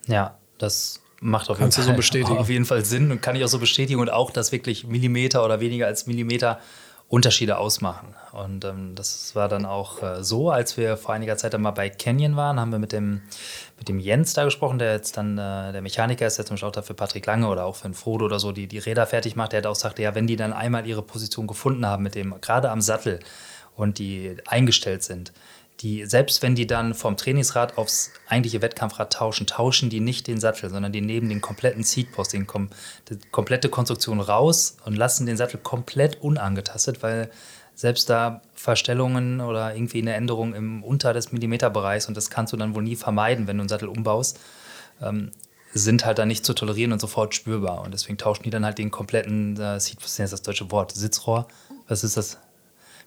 Ja, 0.08 0.38
das 0.58 1.02
macht 1.20 1.50
auf, 1.50 1.60
jeden 1.60 1.72
Fall, 1.72 1.84
so 1.84 1.94
bestätigen. 1.94 2.38
auf 2.38 2.50
jeden 2.50 2.66
Fall 2.66 2.86
Sinn 2.86 3.12
und 3.12 3.22
kann 3.22 3.36
ich 3.36 3.44
auch 3.44 3.50
so 3.50 3.60
bestätigen 3.60 4.00
und 4.00 4.12
auch, 4.12 4.32
dass 4.32 4.52
wirklich 4.52 4.86
Millimeter 4.86 5.44
oder 5.44 5.60
weniger 5.60 5.88
als 5.88 6.08
Millimeter 6.08 6.60
Unterschiede 7.10 7.58
ausmachen. 7.58 8.16
Und 8.34 8.66
ähm, 8.66 8.94
das 8.94 9.34
war 9.34 9.48
dann 9.48 9.66
auch 9.66 10.04
äh, 10.04 10.24
so, 10.24 10.52
als 10.52 10.76
wir 10.76 10.98
vor 10.98 11.16
einiger 11.16 11.38
Zeit 11.38 11.54
dann 11.54 11.62
mal 11.62 11.72
bei 11.72 11.90
Canyon 11.90 12.36
waren, 12.36 12.60
haben 12.60 12.72
wir 12.72 12.80
mit 12.80 12.92
dem, 12.92 13.22
mit 13.78 13.88
dem 13.88 13.98
Jens 13.98 14.34
da 14.34 14.44
gesprochen, 14.44 14.78
der 14.78 14.92
jetzt 14.92 15.16
dann 15.16 15.38
äh, 15.38 15.72
der 15.72 15.82
Mechaniker 15.82 16.28
ist, 16.28 16.38
der 16.38 16.46
zum 16.46 16.56
Beispiel 16.56 16.68
auch 16.68 16.74
dafür 16.74 16.98
Patrick 16.98 17.26
Lange 17.26 17.48
oder 17.48 17.64
auch 17.64 17.78
für 17.78 17.86
einen 17.86 17.94
Frodo 17.94 18.26
oder 18.26 18.40
so, 18.40 18.52
die 18.52 18.68
die 18.68 18.80
Räder 18.80 19.08
fertig 19.08 19.38
macht, 19.38 19.54
der 19.54 19.60
hat 19.60 19.68
auch 19.68 19.74
gesagt, 19.74 20.00
ja, 20.00 20.16
wenn 20.16 20.28
die 20.28 20.36
dann 20.36 20.52
einmal 20.52 20.86
ihre 20.86 21.02
Position 21.02 21.48
gefunden 21.48 21.86
haben 21.86 22.04
mit 22.04 22.14
dem, 22.14 22.36
gerade 22.42 22.70
am 22.70 22.82
Sattel 22.82 23.22
und 23.78 24.00
die 24.00 24.36
eingestellt 24.46 25.04
sind, 25.04 25.32
die, 25.82 26.06
selbst 26.06 26.42
wenn 26.42 26.56
die 26.56 26.66
dann 26.66 26.96
vom 26.96 27.18
Trainingsrad 27.18 27.78
aufs 27.78 28.12
eigentliche 28.28 28.62
Wettkampfrad 28.62 29.14
tauschen, 29.14 29.46
tauschen 29.46 29.90
die 29.90 30.00
nicht 30.00 30.28
den 30.28 30.40
Sattel, 30.40 30.70
sondern 30.70 30.92
die 30.92 31.02
nehmen 31.02 31.30
den 31.30 31.42
kompletten 31.42 31.84
Seatpost, 31.84 32.34
den 32.34 32.48
kom 32.48 32.70
die 33.10 33.18
komplette 33.32 33.70
Konstruktion 33.70 34.20
raus 34.20 34.78
und 34.86 34.96
lassen 34.96 35.28
den 35.28 35.38
Sattel 35.38 35.60
komplett 35.60 36.22
unangetastet, 36.22 37.04
weil 37.04 37.30
selbst 37.76 38.10
da 38.10 38.42
Verstellungen 38.56 39.40
oder 39.40 39.76
irgendwie 39.76 40.02
eine 40.02 40.16
Änderung 40.16 40.56
im 40.56 40.84
unter 40.84 41.14
des 41.14 41.32
Millimeterbereichs, 41.32 42.08
und 42.08 42.18
das 42.18 42.32
kannst 42.32 42.54
du 42.54 42.58
dann 42.58 42.74
wohl 42.74 42.82
nie 42.82 42.96
vermeiden, 42.96 43.46
wenn 43.46 43.58
du 43.58 43.62
einen 43.62 43.70
Sattel 43.70 43.88
umbaust, 43.88 44.40
ähm, 45.00 45.32
sind 45.74 46.06
halt 46.06 46.18
dann 46.18 46.28
nicht 46.28 46.44
zu 46.44 46.54
tolerieren 46.54 46.92
und 46.92 47.00
sofort 47.00 47.36
spürbar. 47.36 47.84
Und 47.84 47.94
deswegen 47.94 48.18
tauschen 48.18 48.42
die 48.44 48.50
dann 48.50 48.66
halt 48.66 48.80
den 48.80 48.90
kompletten, 48.90 49.60
äh, 49.60 49.80
Seatpost, 49.80 50.20
ist 50.20 50.34
das 50.34 50.42
deutsche 50.42 50.72
Wort, 50.72 50.92
Sitzrohr, 50.92 51.48
was 51.88 52.04
ist 52.04 52.18
das? 52.18 52.40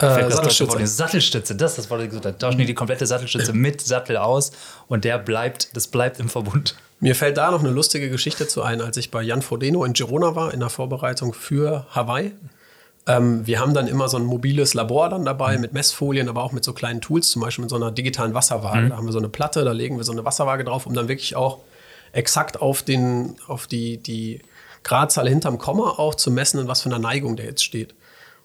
Äh, 0.00 0.30
Sattelstütze. 0.30 0.86
Sattelstütze, 0.86 1.54
das, 1.54 1.76
das 1.76 1.90
wollte 1.90 2.04
ich 2.04 2.10
gesagt. 2.10 2.24
Da 2.24 2.32
tauschen 2.32 2.58
die 2.58 2.66
die 2.66 2.74
komplette 2.74 3.06
Sattelstütze 3.06 3.52
mit 3.52 3.80
Sattel 3.80 4.16
aus 4.16 4.52
und 4.88 5.04
der 5.04 5.18
bleibt, 5.18 5.76
das 5.76 5.88
bleibt 5.88 6.18
im 6.20 6.28
Verbund. 6.28 6.76
Mir 7.00 7.14
fällt 7.14 7.36
da 7.36 7.50
noch 7.50 7.60
eine 7.60 7.70
lustige 7.70 8.10
Geschichte 8.10 8.46
zu 8.46 8.62
ein, 8.62 8.80
als 8.80 8.96
ich 8.96 9.10
bei 9.10 9.22
Jan 9.22 9.42
Frodeno 9.42 9.84
in 9.84 9.92
Girona 9.92 10.34
war, 10.34 10.52
in 10.52 10.60
der 10.60 10.70
Vorbereitung 10.70 11.32
für 11.32 11.86
Hawaii. 11.90 12.32
Ähm, 13.06 13.46
wir 13.46 13.60
haben 13.60 13.74
dann 13.74 13.86
immer 13.86 14.08
so 14.08 14.18
ein 14.18 14.24
mobiles 14.24 14.74
Labor 14.74 15.08
dann 15.08 15.24
dabei 15.24 15.58
mit 15.58 15.72
Messfolien, 15.72 16.28
aber 16.28 16.42
auch 16.42 16.52
mit 16.52 16.64
so 16.64 16.72
kleinen 16.72 17.00
Tools, 17.00 17.30
zum 17.30 17.42
Beispiel 17.42 17.62
mit 17.62 17.70
so 17.70 17.76
einer 17.76 17.90
digitalen 17.90 18.34
Wasserwaage. 18.34 18.88
Da 18.90 18.96
haben 18.96 19.06
wir 19.06 19.12
so 19.12 19.18
eine 19.18 19.30
Platte, 19.30 19.64
da 19.64 19.72
legen 19.72 19.96
wir 19.96 20.04
so 20.04 20.12
eine 20.12 20.24
Wasserwaage 20.24 20.64
drauf, 20.64 20.86
um 20.86 20.94
dann 20.94 21.08
wirklich 21.08 21.36
auch 21.36 21.58
exakt 22.12 22.60
auf, 22.60 22.82
den, 22.82 23.36
auf 23.46 23.66
die, 23.66 23.96
die 23.98 24.42
Gradzahl 24.82 25.28
hinterm 25.28 25.58
Komma 25.58 25.94
auch 25.96 26.14
zu 26.14 26.30
messen, 26.30 26.60
in 26.60 26.68
was 26.68 26.82
für 26.82 26.88
einer 26.88 26.98
Neigung 26.98 27.36
der 27.36 27.46
jetzt 27.46 27.64
steht. 27.64 27.94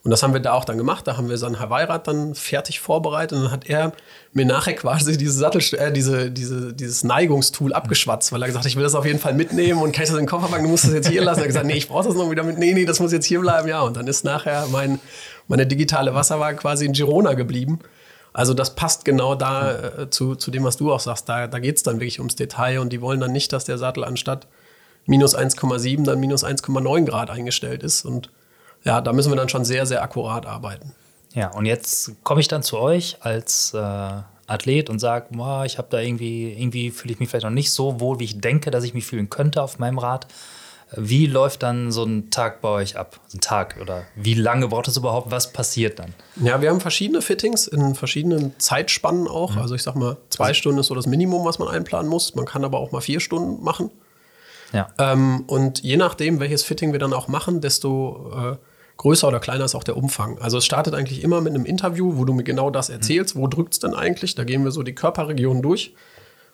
Und 0.05 0.11
das 0.11 0.21
haben 0.21 0.33
wir 0.33 0.39
da 0.39 0.53
auch 0.53 0.65
dann 0.65 0.77
gemacht. 0.77 1.07
Da 1.07 1.17
haben 1.17 1.29
wir 1.29 1.37
sein 1.39 1.59
Hawaii-Rad 1.59 2.07
dann 2.07 2.35
fertig 2.35 2.79
vorbereitet 2.79 3.35
und 3.35 3.45
dann 3.45 3.51
hat 3.51 3.67
er 3.67 3.91
mir 4.33 4.45
nachher 4.45 4.75
quasi 4.75 5.17
diese 5.17 5.31
Sattel, 5.31 5.63
äh, 5.79 5.91
diese, 5.91 6.29
diese, 6.29 6.73
dieses 6.73 7.03
Neigungstool 7.03 7.73
abgeschwatzt, 7.73 8.31
weil 8.31 8.43
er 8.43 8.45
gesagt 8.45 8.65
hat, 8.65 8.69
ich 8.69 8.75
will 8.75 8.83
das 8.83 8.93
auf 8.93 9.07
jeden 9.07 9.17
Fall 9.17 9.33
mitnehmen 9.33 9.81
und 9.81 9.93
kann 9.93 10.03
ich 10.03 10.09
das 10.09 10.19
in 10.19 10.25
den 10.25 10.29
Koffer 10.29 10.47
packen, 10.47 10.65
du 10.65 10.69
musst 10.69 10.85
das 10.85 10.93
jetzt 10.93 11.09
hier 11.09 11.23
lassen. 11.23 11.39
Er 11.39 11.45
hat 11.45 11.47
gesagt, 11.47 11.65
nee, 11.65 11.73
ich 11.73 11.87
brauche 11.87 12.03
das 12.03 12.13
noch 12.13 12.29
wieder 12.29 12.43
mit. 12.43 12.59
Nee, 12.59 12.75
nee, 12.75 12.85
das 12.85 12.99
muss 12.99 13.11
jetzt 13.11 13.25
hier 13.25 13.39
bleiben. 13.39 13.67
Ja, 13.67 13.81
und 13.81 13.97
dann 13.97 14.05
ist 14.05 14.23
nachher 14.23 14.67
mein, 14.71 14.99
meine 15.47 15.65
digitale 15.65 16.13
Wasserwaage 16.13 16.57
quasi 16.57 16.85
in 16.85 16.93
Girona 16.93 17.33
geblieben. 17.33 17.79
Also 18.31 18.53
das 18.53 18.75
passt 18.75 19.05
genau 19.05 19.33
da 19.33 19.71
äh, 19.71 20.09
zu, 20.11 20.35
zu 20.35 20.51
dem, 20.51 20.65
was 20.65 20.77
du 20.77 20.93
auch 20.93 20.99
sagst. 20.99 21.27
Da, 21.29 21.47
da 21.47 21.57
geht 21.57 21.77
es 21.77 21.83
dann 21.83 21.95
wirklich 21.95 22.19
ums 22.19 22.35
Detail 22.35 22.77
und 22.77 22.93
die 22.93 23.01
wollen 23.01 23.19
dann 23.19 23.31
nicht, 23.31 23.51
dass 23.53 23.65
der 23.65 23.79
Sattel 23.79 24.03
anstatt 24.03 24.45
minus 25.07 25.35
1,7 25.35 26.03
dann 26.03 26.19
minus 26.19 26.45
1,9 26.45 27.05
Grad 27.05 27.31
eingestellt 27.31 27.81
ist. 27.81 28.05
Und 28.05 28.29
ja, 28.85 29.01
da 29.01 29.13
müssen 29.13 29.31
wir 29.31 29.35
dann 29.35 29.49
schon 29.49 29.65
sehr, 29.65 29.85
sehr 29.85 30.01
akkurat 30.01 30.45
arbeiten. 30.45 30.93
Ja, 31.33 31.49
und 31.49 31.65
jetzt 31.65 32.11
komme 32.23 32.39
ich 32.39 32.47
dann 32.47 32.63
zu 32.63 32.77
euch 32.77 33.17
als 33.19 33.73
äh, 33.73 33.77
Athlet 34.47 34.89
und 34.89 34.99
sage, 34.99 35.27
ich 35.65 35.77
habe 35.77 35.87
da 35.89 35.99
irgendwie, 35.99 36.53
irgendwie 36.53 36.91
fühle 36.91 37.13
ich 37.13 37.19
mich 37.19 37.29
vielleicht 37.29 37.43
noch 37.43 37.51
nicht 37.51 37.71
so 37.71 37.99
wohl, 37.99 38.19
wie 38.19 38.25
ich 38.25 38.39
denke, 38.39 38.71
dass 38.71 38.83
ich 38.83 38.93
mich 38.93 39.05
fühlen 39.05 39.29
könnte 39.29 39.61
auf 39.61 39.79
meinem 39.79 39.97
Rad. 39.97 40.27
Wie 40.91 41.25
läuft 41.25 41.63
dann 41.63 41.91
so 41.91 42.03
ein 42.03 42.29
Tag 42.29 42.61
bei 42.61 42.69
euch 42.69 42.95
ab? 42.95 43.19
So 43.27 43.37
ein 43.37 43.41
Tag 43.41 43.77
oder 43.81 44.03
wie 44.15 44.35
lange 44.35 44.67
braucht 44.67 44.87
es 44.87 44.95
überhaupt? 44.95 45.31
Was 45.31 45.51
passiert 45.51 45.97
dann? 45.97 46.13
Ja, 46.35 46.61
wir 46.61 46.69
haben 46.69 46.79
verschiedene 46.79 47.21
Fittings 47.21 47.67
in 47.67 47.95
verschiedenen 47.95 48.57
Zeitspannen 48.59 49.27
auch. 49.27 49.55
Mhm. 49.55 49.61
Also 49.61 49.75
ich 49.75 49.81
sag 49.81 49.95
mal, 49.95 50.17
zwei 50.29 50.53
Stunden 50.53 50.79
ist 50.79 50.87
so 50.87 50.95
das 50.95 51.07
Minimum, 51.07 51.43
was 51.43 51.57
man 51.57 51.67
einplanen 51.67 52.09
muss. 52.09 52.35
Man 52.35 52.45
kann 52.45 52.63
aber 52.63 52.79
auch 52.79 52.91
mal 52.91 53.01
vier 53.01 53.19
Stunden 53.19 53.63
machen. 53.63 53.89
Ja. 54.73 54.87
Ähm, 54.99 55.43
und 55.47 55.81
je 55.81 55.97
nachdem, 55.97 56.39
welches 56.39 56.63
Fitting 56.63 56.91
wir 56.91 56.99
dann 56.99 57.13
auch 57.13 57.27
machen, 57.27 57.61
desto 57.61 58.53
äh, 58.53 58.57
größer 58.97 59.27
oder 59.27 59.39
kleiner 59.39 59.65
ist 59.65 59.75
auch 59.75 59.83
der 59.83 59.97
Umfang. 59.97 60.37
Also 60.39 60.57
es 60.57 60.65
startet 60.65 60.93
eigentlich 60.93 61.23
immer 61.23 61.41
mit 61.41 61.53
einem 61.53 61.65
Interview, 61.65 62.17
wo 62.17 62.25
du 62.25 62.33
mir 62.33 62.43
genau 62.43 62.69
das 62.69 62.89
erzählst. 62.89 63.35
Wo 63.35 63.47
drückt 63.47 63.73
es 63.73 63.79
denn 63.79 63.93
eigentlich? 63.93 64.35
Da 64.35 64.43
gehen 64.43 64.63
wir 64.63 64.71
so 64.71 64.83
die 64.83 64.95
Körperregionen 64.95 65.61
durch. 65.61 65.93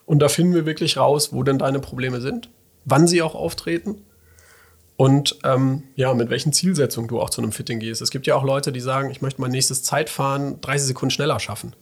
Und 0.06 0.19
da 0.19 0.27
finden 0.27 0.54
wir 0.54 0.65
wirklich 0.65 0.97
raus, 0.97 1.32
wo 1.32 1.43
denn 1.43 1.60
deine 1.60 1.80
Probleme 1.80 2.21
sind, 2.21 2.49
wann 2.86 3.08
sie 3.08 3.21
auch 3.21 3.36
auftreten 3.36 4.01
und 5.01 5.39
ähm, 5.43 5.84
ja, 5.95 6.13
mit 6.13 6.30
welchen 6.30 6.54
Zielsetzungen 6.54 7.08
du 7.08 7.19
auch 7.19 7.32
zu 7.32 7.41
einem 7.41 7.51
Fitting 7.51 7.80
gehst. 7.80 8.04
Es 8.04 8.12
gibt 8.12 8.27
ja 8.27 8.36
auch 8.36 8.43
Leute, 8.43 8.71
die 8.71 8.80
sagen, 8.80 9.10
ich 9.10 9.19
möchte 9.19 9.41
mein 9.41 9.49
nächstes 9.49 9.82
Zeitfahren 9.82 10.62
30 10.62 10.89
Sekunden 10.89 11.10
schneller 11.10 11.39
schaffen. 11.39 11.75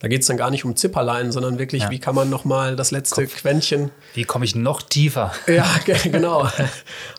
Da 0.00 0.08
geht 0.08 0.22
es 0.22 0.26
dann 0.28 0.38
gar 0.38 0.50
nicht 0.50 0.64
um 0.64 0.76
Zipperlein, 0.76 1.30
sondern 1.30 1.58
wirklich, 1.58 1.82
ja. 1.82 1.90
wie 1.90 1.98
kann 1.98 2.14
man 2.14 2.30
noch 2.30 2.46
mal 2.46 2.74
das 2.74 2.90
letzte 2.90 3.26
Kopf. 3.26 3.36
Quäntchen. 3.36 3.90
Wie 4.14 4.24
komme 4.24 4.46
ich 4.46 4.56
noch 4.56 4.82
tiefer? 4.82 5.32
Ja, 5.46 5.66
genau. 6.04 6.48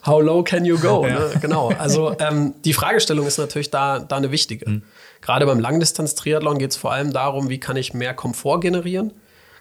How 0.04 0.20
low 0.20 0.42
can 0.42 0.64
you 0.64 0.78
go? 0.78 1.06
Ja. 1.06 1.18
Ne? 1.18 1.30
Genau. 1.40 1.68
Also 1.68 2.16
ähm, 2.18 2.54
die 2.64 2.72
Fragestellung 2.72 3.26
ist 3.26 3.38
natürlich 3.38 3.70
da, 3.70 4.00
da 4.00 4.16
eine 4.16 4.32
wichtige. 4.32 4.68
Mhm. 4.68 4.82
Gerade 5.20 5.46
beim 5.46 5.60
Langdistanz-Triathlon 5.60 6.58
geht 6.58 6.72
es 6.72 6.76
vor 6.76 6.92
allem 6.92 7.12
darum, 7.12 7.48
wie 7.50 7.60
kann 7.60 7.76
ich 7.76 7.94
mehr 7.94 8.14
Komfort 8.14 8.60
generieren. 8.60 9.12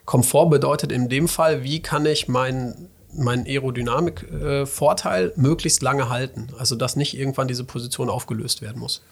Komfort 0.05 0.49
bedeutet 0.49 0.91
in 0.91 1.07
dem 1.09 1.27
Fall, 1.27 1.63
wie 1.63 1.81
kann 1.81 2.05
ich 2.05 2.27
meinen 2.27 2.89
meinen 3.13 3.45
Aerodynamik-Vorteil 3.45 5.33
äh, 5.35 5.39
möglichst 5.39 5.81
lange 5.81 6.09
halten. 6.09 6.47
Also 6.57 6.75
dass 6.75 6.95
nicht 6.95 7.17
irgendwann 7.17 7.47
diese 7.47 7.65
Position 7.65 8.09
aufgelöst 8.09 8.61
werden 8.61 8.79
muss. 8.79 9.03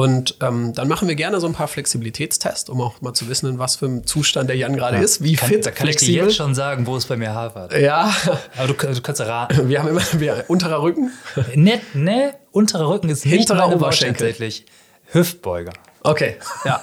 Und 0.00 0.36
ähm, 0.40 0.72
dann 0.74 0.88
machen 0.88 1.08
wir 1.08 1.14
gerne 1.14 1.40
so 1.40 1.46
ein 1.46 1.52
paar 1.52 1.68
Flexibilitätstests, 1.68 2.70
um 2.70 2.80
auch 2.80 3.02
mal 3.02 3.12
zu 3.12 3.28
wissen, 3.28 3.50
in 3.50 3.58
was 3.58 3.76
für 3.76 3.84
einem 3.84 4.06
Zustand 4.06 4.48
der 4.48 4.56
Jan 4.56 4.74
gerade 4.74 4.96
ja. 4.96 5.02
ist. 5.02 5.22
Wie 5.22 5.34
kann, 5.34 5.50
fit, 5.50 5.66
Da 5.66 5.70
kann 5.72 5.88
flexibel. 5.88 6.14
ich 6.14 6.20
dir 6.20 6.24
jetzt 6.24 6.36
schon 6.36 6.54
sagen, 6.54 6.86
wo 6.86 6.96
es 6.96 7.04
bei 7.04 7.18
mir 7.18 7.34
hapert. 7.34 7.76
Ja. 7.78 8.10
Aber 8.56 8.68
du, 8.68 8.72
du 8.72 9.02
kannst 9.02 9.20
raten. 9.20 9.68
Wir 9.68 9.78
haben 9.78 9.88
immer 9.88 10.00
wir, 10.12 10.46
unterer 10.48 10.80
Rücken. 10.80 11.10
Ne, 11.54 11.82
ne, 11.92 12.32
unterer 12.50 12.88
Rücken 12.88 13.10
ist 13.10 13.26
nicht 13.26 13.34
Hinterer 13.34 13.66
meine 13.66 13.76
Oberschenkel. 13.76 14.28
tatsächlich. 14.28 14.64
Hüftbeuger. 15.12 15.74
Okay, 16.02 16.36
ja. 16.64 16.82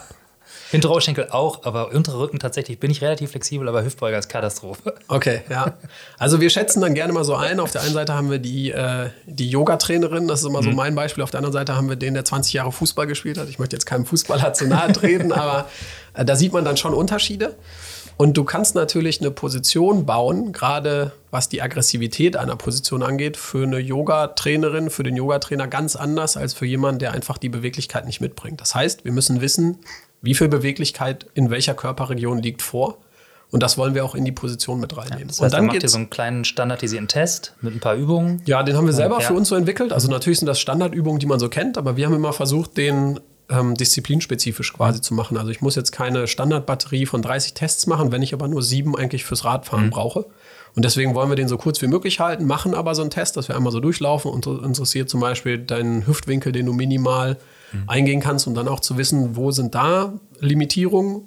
Hintere 0.72 0.92
Oberschenkel 0.92 1.28
auch, 1.30 1.64
aber 1.64 1.92
untere 1.94 2.20
Rücken 2.20 2.40
tatsächlich 2.40 2.80
bin 2.80 2.92
ich 2.92 3.02
relativ 3.02 3.32
flexibel, 3.32 3.68
aber 3.70 3.84
Hüftbeuger 3.84 4.18
ist 4.18 4.30
Katastrophe. 4.30 4.96
Okay, 5.08 5.42
ja. 5.50 5.78
Also 6.18 6.42
wir 6.42 6.50
schätzen 6.50 6.82
dann 6.82 6.94
gerne 6.94 7.14
mal 7.14 7.24
so 7.24 7.36
ein. 7.36 7.60
Auf 7.60 7.72
der 7.72 7.82
einen 7.82 7.94
Seite 7.94 8.14
haben 8.14 8.30
wir 8.30 8.40
die, 8.40 8.72
äh, 8.72 9.10
die 9.26 9.50
Yoga-Trainerin, 9.50 10.28
das 10.28 10.42
ist 10.42 10.46
immer 10.46 10.64
so 10.64 10.70
mhm. 10.70 10.76
mein 10.76 10.96
Beispiel. 10.96 11.24
Auf 11.24 11.32
der 11.32 11.40
anderen 11.40 11.54
Seite 11.54 11.76
haben 11.76 11.90
wir 11.90 11.96
den, 11.96 12.14
der 12.14 12.26
20 12.26 12.54
Jahre 12.54 12.72
Fußball 12.72 13.08
gespielt 13.08 13.38
hat. 13.38 13.50
Ich 13.50 13.60
möchte 13.60 13.76
jetzt 13.76 13.86
keinem 13.86 14.06
Fußballer 14.06 14.54
zu 14.54 14.68
nahe 14.68 14.92
treten, 14.92 15.32
aber 15.32 15.70
äh, 16.14 16.26
da 16.26 16.36
sieht 16.36 16.54
man 16.54 16.66
dann 16.66 16.78
schon 16.78 16.94
Unterschiede. 16.94 17.56
Und 18.18 18.36
du 18.36 18.44
kannst 18.44 18.74
natürlich 18.74 19.22
eine 19.22 19.30
Position 19.30 20.08
bauen, 20.08 20.52
gerade 20.52 21.12
was 21.30 21.50
die 21.50 21.62
Aggressivität 21.62 22.36
einer 22.36 22.56
Position 22.56 23.04
angeht, 23.04 23.38
für 23.38 23.64
eine 23.64 23.78
Yoga-Trainerin, 23.78 24.90
für 24.90 25.04
den 25.04 25.16
Yoga-Trainer 25.16 25.68
ganz 25.68 25.96
anders 25.96 26.36
als 26.36 26.56
für 26.56 26.66
jemanden, 26.66 26.98
der 27.00 27.14
einfach 27.14 27.38
die 27.38 27.50
Beweglichkeit 27.50 28.06
nicht 28.08 28.20
mitbringt. 28.20 28.60
Das 28.60 28.74
heißt, 28.74 29.06
wir 29.06 29.12
müssen 29.12 29.40
wissen, 29.40 29.78
wie 30.24 30.34
viel 30.34 30.48
Beweglichkeit 30.48 31.28
in 31.36 31.52
welcher 31.52 31.76
Körperregion 31.76 32.40
liegt 32.40 32.64
vor. 32.64 32.98
Und 33.50 33.64
das 33.64 33.78
wollen 33.78 33.94
wir 33.94 34.04
auch 34.04 34.16
in 34.16 34.26
die 34.26 34.32
Position 34.32 34.80
mit 34.80 34.98
reinnehmen. 34.98 35.20
Ja, 35.20 35.28
das 35.28 35.36
heißt, 35.36 35.42
und 35.42 35.54
dann, 35.54 35.68
dann 35.68 35.76
macht 35.76 35.84
ihr 35.84 35.90
so 35.90 35.98
einen 35.98 36.10
kleinen 36.10 36.44
standardisierten 36.44 37.08
Test 37.08 37.54
mit 37.62 37.76
ein 37.76 37.80
paar 37.80 37.96
Übungen. 37.96 38.42
Ja, 38.46 38.64
den 38.64 38.76
haben 38.76 38.88
wir 38.88 38.94
selber 38.94 39.20
ja. 39.20 39.28
für 39.28 39.36
uns 39.36 39.48
so 39.48 39.56
entwickelt. 39.56 39.94
Also 39.94 40.10
natürlich 40.10 40.40
sind 40.40 40.48
das 40.48 40.60
Standardübungen, 40.60 41.20
die 41.20 41.28
man 41.28 41.40
so 41.40 41.48
kennt, 41.50 41.78
aber 41.78 41.96
wir 41.96 42.08
haben 42.08 42.16
immer 42.16 42.34
versucht, 42.34 42.76
den 42.78 43.20
ähm, 43.50 43.76
disziplinspezifisch 43.76 44.74
quasi 44.74 45.00
mhm. 45.00 45.04
zu 45.04 45.14
machen. 45.14 45.38
Also 45.38 45.50
ich 45.50 45.62
muss 45.62 45.76
jetzt 45.76 45.92
keine 45.92 46.28
Standardbatterie 46.28 47.06
von 47.06 47.22
30 47.22 47.54
Tests 47.54 47.88
machen, 47.88 48.12
wenn 48.12 48.22
ich 48.22 48.34
aber 48.34 48.48
nur 48.48 48.62
sieben 48.62 48.96
eigentlich 48.96 49.24
fürs 49.24 49.46
Radfahren 49.46 49.86
mhm. 49.86 49.92
brauche. 49.92 50.26
Und 50.76 50.84
deswegen 50.84 51.16
wollen 51.16 51.30
wir 51.30 51.36
den 51.36 51.48
so 51.48 51.58
kurz 51.58 51.82
wie 51.82 51.88
möglich 51.88 52.20
halten, 52.20 52.46
machen 52.46 52.76
aber 52.76 52.94
so 52.94 53.02
einen 53.02 53.10
Test, 53.10 53.38
dass 53.38 53.48
wir 53.48 53.56
einmal 53.56 53.72
so 53.72 53.80
durchlaufen. 53.80 54.30
Und 54.30 54.46
interessiert 54.46 55.10
zum 55.10 55.22
Beispiel 55.22 55.58
deinen 55.58 56.06
Hüftwinkel, 56.06 56.52
den 56.52 56.66
du 56.66 56.74
minimal 56.74 57.38
mhm. 57.72 57.84
eingehen 57.88 58.20
kannst, 58.20 58.48
um 58.48 58.54
dann 58.54 58.68
auch 58.68 58.80
zu 58.80 58.98
wissen, 58.98 59.36
wo 59.36 59.52
sind 59.52 59.74
da 59.74 60.14
Limitierungen. 60.40 61.24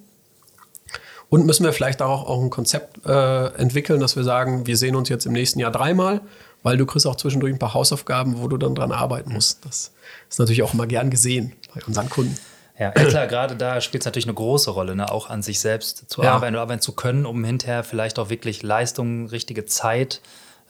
Und 1.31 1.47
müssen 1.47 1.65
wir 1.65 1.73
vielleicht 1.73 2.03
auch, 2.03 2.29
auch 2.29 2.43
ein 2.43 2.51
Konzept 2.51 3.07
äh, 3.07 3.47
entwickeln, 3.55 4.01
dass 4.01 4.17
wir 4.17 4.25
sagen, 4.25 4.67
wir 4.67 4.77
sehen 4.77 4.97
uns 4.97 5.09
jetzt 5.09 5.27
im 5.27 5.33
nächsten 5.33 5.61
Jahr 5.61 5.71
dreimal, 5.71 6.21
weil 6.65 6.77
du 6.77 6.87
kriegst 6.87 7.07
auch 7.07 7.17
zwischendurch 7.17 7.53
ein 7.53 7.59
paar 7.59 7.73
Hausaufgaben, 7.73 8.41
wo 8.41 8.49
du 8.49 8.57
dann 8.57 8.75
dran 8.75 8.93
arbeiten 8.93 9.33
musst. 9.33 9.65
Das 9.65 9.93
ist 10.29 10.39
natürlich 10.39 10.63
auch 10.63 10.75
immer 10.75 10.89
gern 10.89 11.09
gesehen 11.09 11.55
bei 11.75 11.83
unseren 11.87 12.09
Kunden. 12.09 12.37
Ja, 12.79 12.91
klar, 12.93 13.27
gerade 13.27 13.57
da 13.57 13.81
spielt 13.81 14.03
es 14.03 14.07
natürlich 14.07 14.27
eine 14.27 14.35
große 14.35 14.71
Rolle, 14.71 14.97
ne? 14.97 15.11
auch 15.11 15.29
an 15.29 15.43
sich 15.43 15.61
selbst 15.61 16.11
zu 16.11 16.23
ja. 16.23 16.35
arbeiten 16.35 16.55
und 16.55 16.61
arbeiten 16.61 16.81
zu 16.81 16.93
können, 16.93 17.27
um 17.27 17.45
hinterher 17.45 17.85
vielleicht 17.85 18.19
auch 18.19 18.31
wirklich 18.31 18.63
Leistung, 18.63 19.27
richtige 19.27 19.67
Zeit 19.67 20.23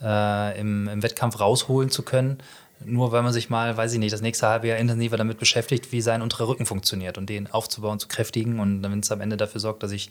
äh, 0.02 0.58
im, 0.60 0.88
im 0.88 1.02
Wettkampf 1.02 1.38
rausholen 1.38 1.90
zu 1.90 2.02
können 2.02 2.42
nur 2.84 3.12
weil 3.12 3.22
man 3.22 3.32
sich 3.32 3.50
mal, 3.50 3.76
weiß 3.76 3.92
ich 3.92 3.98
nicht, 3.98 4.12
das 4.12 4.20
nächste 4.20 4.48
halbe 4.48 4.68
Jahr 4.68 4.78
intensiver 4.78 5.16
damit 5.16 5.38
beschäftigt, 5.38 5.92
wie 5.92 6.00
sein 6.00 6.22
unterer 6.22 6.48
Rücken 6.48 6.66
funktioniert 6.66 7.18
und 7.18 7.28
den 7.28 7.50
aufzubauen, 7.50 7.98
zu 7.98 8.08
kräftigen 8.08 8.58
und 8.58 8.82
wenn 8.82 9.00
es 9.00 9.10
am 9.10 9.20
Ende 9.20 9.36
dafür 9.36 9.60
sorgt, 9.60 9.82
dass 9.82 9.92
ich 9.92 10.10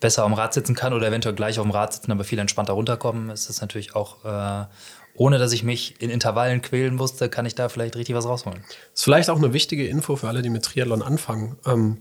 besser 0.00 0.24
am 0.24 0.34
Rad 0.34 0.52
sitzen 0.52 0.74
kann 0.74 0.92
oder 0.92 1.08
eventuell 1.08 1.34
gleich 1.34 1.58
auf 1.58 1.64
dem 1.64 1.70
Rad 1.70 1.94
sitzen, 1.94 2.12
aber 2.12 2.24
viel 2.24 2.38
entspannter 2.38 2.74
runterkommen, 2.74 3.30
ist 3.30 3.48
das 3.48 3.60
natürlich 3.60 3.94
auch, 3.94 4.24
äh, 4.24 4.66
ohne 5.16 5.38
dass 5.38 5.52
ich 5.52 5.62
mich 5.62 5.94
in 6.00 6.10
Intervallen 6.10 6.60
quälen 6.62 6.94
musste, 6.94 7.28
kann 7.28 7.46
ich 7.46 7.54
da 7.54 7.68
vielleicht 7.68 7.96
richtig 7.96 8.14
was 8.14 8.26
rausholen. 8.26 8.60
Das 8.62 9.00
ist 9.00 9.04
vielleicht 9.04 9.30
auch 9.30 9.38
eine 9.38 9.52
wichtige 9.52 9.86
Info 9.86 10.16
für 10.16 10.28
alle, 10.28 10.42
die 10.42 10.50
mit 10.50 10.64
Triathlon 10.64 11.02
anfangen. 11.02 11.56
Ähm, 11.66 11.98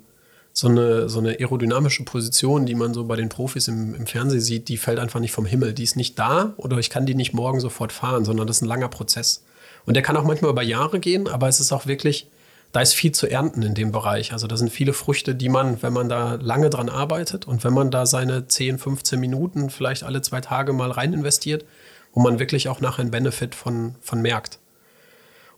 so 0.55 0.67
eine, 0.67 1.09
so 1.09 1.19
eine 1.19 1.39
aerodynamische 1.39 2.03
Position, 2.03 2.67
die 2.67 2.75
man 2.75 2.93
so 2.93 3.05
bei 3.05 3.15
den 3.15 3.29
Profis 3.29 3.67
im, 3.67 3.95
im 3.95 4.05
Fernsehen 4.05 4.41
sieht, 4.41 4.67
die 4.69 4.77
fällt 4.77 4.99
einfach 4.99 5.19
nicht 5.19 5.31
vom 5.31 5.45
Himmel. 5.45 5.73
Die 5.73 5.83
ist 5.83 5.95
nicht 5.95 6.17
da 6.19 6.53
oder 6.57 6.77
ich 6.77 6.91
kann 6.91 7.07
die 7.07 7.15
nicht 7.15 7.33
morgen 7.33 7.59
sofort 7.59 7.91
fahren, 7.91 8.23
sondern 8.23 8.45
das 8.45 8.57
ist 8.57 8.61
ein 8.61 8.67
langer 8.67 8.89
Prozess. 8.89 9.43
Und 9.85 9.95
der 9.95 10.03
kann 10.03 10.15
auch 10.15 10.23
manchmal 10.23 10.51
über 10.51 10.61
Jahre 10.61 10.99
gehen, 10.99 11.27
aber 11.27 11.47
es 11.47 11.59
ist 11.59 11.71
auch 11.71 11.87
wirklich, 11.87 12.29
da 12.71 12.81
ist 12.81 12.93
viel 12.93 13.11
zu 13.11 13.29
ernten 13.29 13.63
in 13.63 13.73
dem 13.73 13.91
Bereich. 13.91 14.31
Also 14.31 14.45
da 14.45 14.55
sind 14.55 14.71
viele 14.71 14.93
Früchte, 14.93 15.33
die 15.33 15.49
man, 15.49 15.81
wenn 15.81 15.91
man 15.91 16.07
da 16.07 16.35
lange 16.35 16.69
dran 16.69 16.87
arbeitet 16.87 17.47
und 17.47 17.63
wenn 17.63 17.73
man 17.73 17.89
da 17.89 18.05
seine 18.05 18.47
10, 18.47 18.77
15 18.77 19.19
Minuten 19.19 19.71
vielleicht 19.71 20.03
alle 20.03 20.21
zwei 20.21 20.41
Tage 20.41 20.71
mal 20.71 20.91
rein 20.91 21.13
investiert, 21.13 21.65
wo 22.13 22.21
man 22.21 22.39
wirklich 22.39 22.69
auch 22.69 22.79
nachher 22.79 23.01
einen 23.01 23.11
Benefit 23.11 23.55
von, 23.55 23.95
von 24.01 24.21
merkt. 24.21 24.59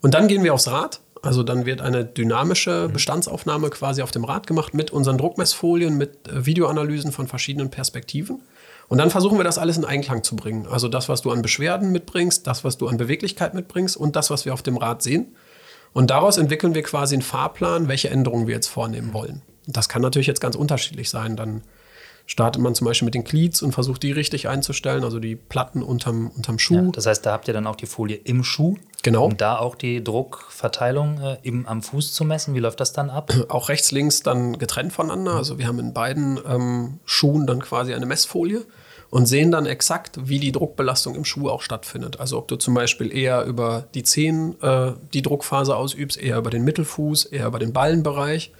Und 0.01 0.13
dann 0.13 0.27
gehen 0.27 0.43
wir 0.43 0.53
aufs 0.53 0.67
Rad. 0.67 1.01
Also 1.21 1.41
dann 1.41 1.65
wird 1.65 1.81
eine 1.81 2.05
dynamische 2.05 2.87
mhm. 2.87 2.93
Bestandsaufnahme 2.93 3.69
quasi 3.71 4.01
auf 4.01 4.11
dem 4.11 4.23
Rad 4.23 4.47
gemacht 4.47 4.73
mit 4.73 4.91
unseren 4.91 5.17
Druckmessfolien, 5.17 5.97
mit 5.97 6.27
äh, 6.27 6.45
Videoanalysen 6.45 7.11
von 7.11 7.27
verschiedenen 7.27 7.71
Perspektiven. 7.71 8.41
Und 8.87 8.99
dann 8.99 9.09
versuchen 9.09 9.37
wir 9.37 9.43
das 9.43 9.57
alles 9.57 9.77
in 9.77 9.85
Einklang 9.85 10.23
zu 10.23 10.35
bringen. 10.35 10.67
Also 10.67 10.87
das, 10.87 11.09
was 11.09 11.23
du 11.23 11.31
an 11.31 11.41
Beschwerden 11.41 11.91
mitbringst, 11.91 12.45
das, 12.45 12.63
was 12.63 12.77
du 12.77 12.87
an 12.87 12.97
Beweglichkeit 12.97 13.55
mitbringst 13.55 13.97
und 13.97 14.15
das, 14.15 14.29
was 14.29 14.45
wir 14.45 14.53
auf 14.53 14.61
dem 14.61 14.77
Rad 14.77 15.01
sehen. 15.01 15.35
Und 15.93 16.11
daraus 16.11 16.37
entwickeln 16.37 16.75
wir 16.75 16.83
quasi 16.83 17.15
einen 17.15 17.23
Fahrplan, 17.23 17.87
welche 17.87 18.09
Änderungen 18.09 18.47
wir 18.47 18.53
jetzt 18.53 18.67
vornehmen 18.67 19.13
wollen. 19.13 19.41
Das 19.65 19.89
kann 19.89 20.03
natürlich 20.03 20.27
jetzt 20.27 20.41
ganz 20.41 20.55
unterschiedlich 20.55 21.09
sein. 21.09 21.35
Dann 21.35 21.63
startet 22.25 22.61
man 22.61 22.73
zum 22.73 22.85
Beispiel 22.85 23.05
mit 23.05 23.13
den 23.13 23.23
Cleats 23.23 23.61
und 23.61 23.71
versucht 23.71 24.01
die 24.03 24.11
richtig 24.11 24.47
einzustellen, 24.47 25.03
also 25.03 25.19
die 25.19 25.35
Platten 25.35 25.83
unterm, 25.83 26.31
unterm 26.35 26.59
Schuh. 26.59 26.75
Ja, 26.75 26.91
das 26.91 27.05
heißt, 27.05 27.25
da 27.25 27.31
habt 27.31 27.47
ihr 27.47 27.53
dann 27.53 27.67
auch 27.67 27.75
die 27.75 27.85
Folie 27.85 28.17
im 28.17 28.43
Schuh. 28.43 28.77
Genau. 29.03 29.25
Um 29.25 29.37
da 29.37 29.59
auch 29.59 29.75
die 29.75 30.03
Druckverteilung 30.03 31.21
äh, 31.21 31.37
im, 31.43 31.67
am 31.67 31.83
Fuß 31.83 32.13
zu 32.13 32.25
messen. 32.25 32.55
Wie 32.55 32.59
läuft 32.59 32.79
das 32.79 32.91
dann 32.91 33.11
ab? 33.11 33.31
Auch 33.49 33.69
rechts, 33.69 33.91
links 33.91 34.23
dann 34.23 34.57
getrennt 34.57 34.93
voneinander. 34.93 35.33
Also 35.33 35.59
wir 35.59 35.67
haben 35.67 35.77
in 35.77 35.93
beiden 35.93 36.39
ähm, 36.47 36.99
Schuhen 37.05 37.45
dann 37.45 37.59
quasi 37.61 37.93
eine 37.93 38.07
Messfolie 38.07 38.65
und 39.11 39.27
sehen 39.27 39.51
dann 39.51 39.67
exakt, 39.67 40.17
wie 40.27 40.39
die 40.39 40.51
Druckbelastung 40.51 41.13
im 41.13 41.23
Schuh 41.23 41.49
auch 41.49 41.61
stattfindet. 41.61 42.19
Also 42.19 42.39
ob 42.39 42.47
du 42.47 42.55
zum 42.55 42.73
Beispiel 42.73 43.15
eher 43.15 43.45
über 43.45 43.85
die 43.93 44.01
Zehen 44.01 44.59
äh, 44.63 44.93
die 45.13 45.21
Druckphase 45.21 45.75
ausübst, 45.75 46.17
eher 46.17 46.39
über 46.39 46.49
den 46.49 46.63
Mittelfuß, 46.63 47.25
eher 47.25 47.45
über 47.45 47.59
den 47.59 47.73
Ballenbereich, 47.73 48.51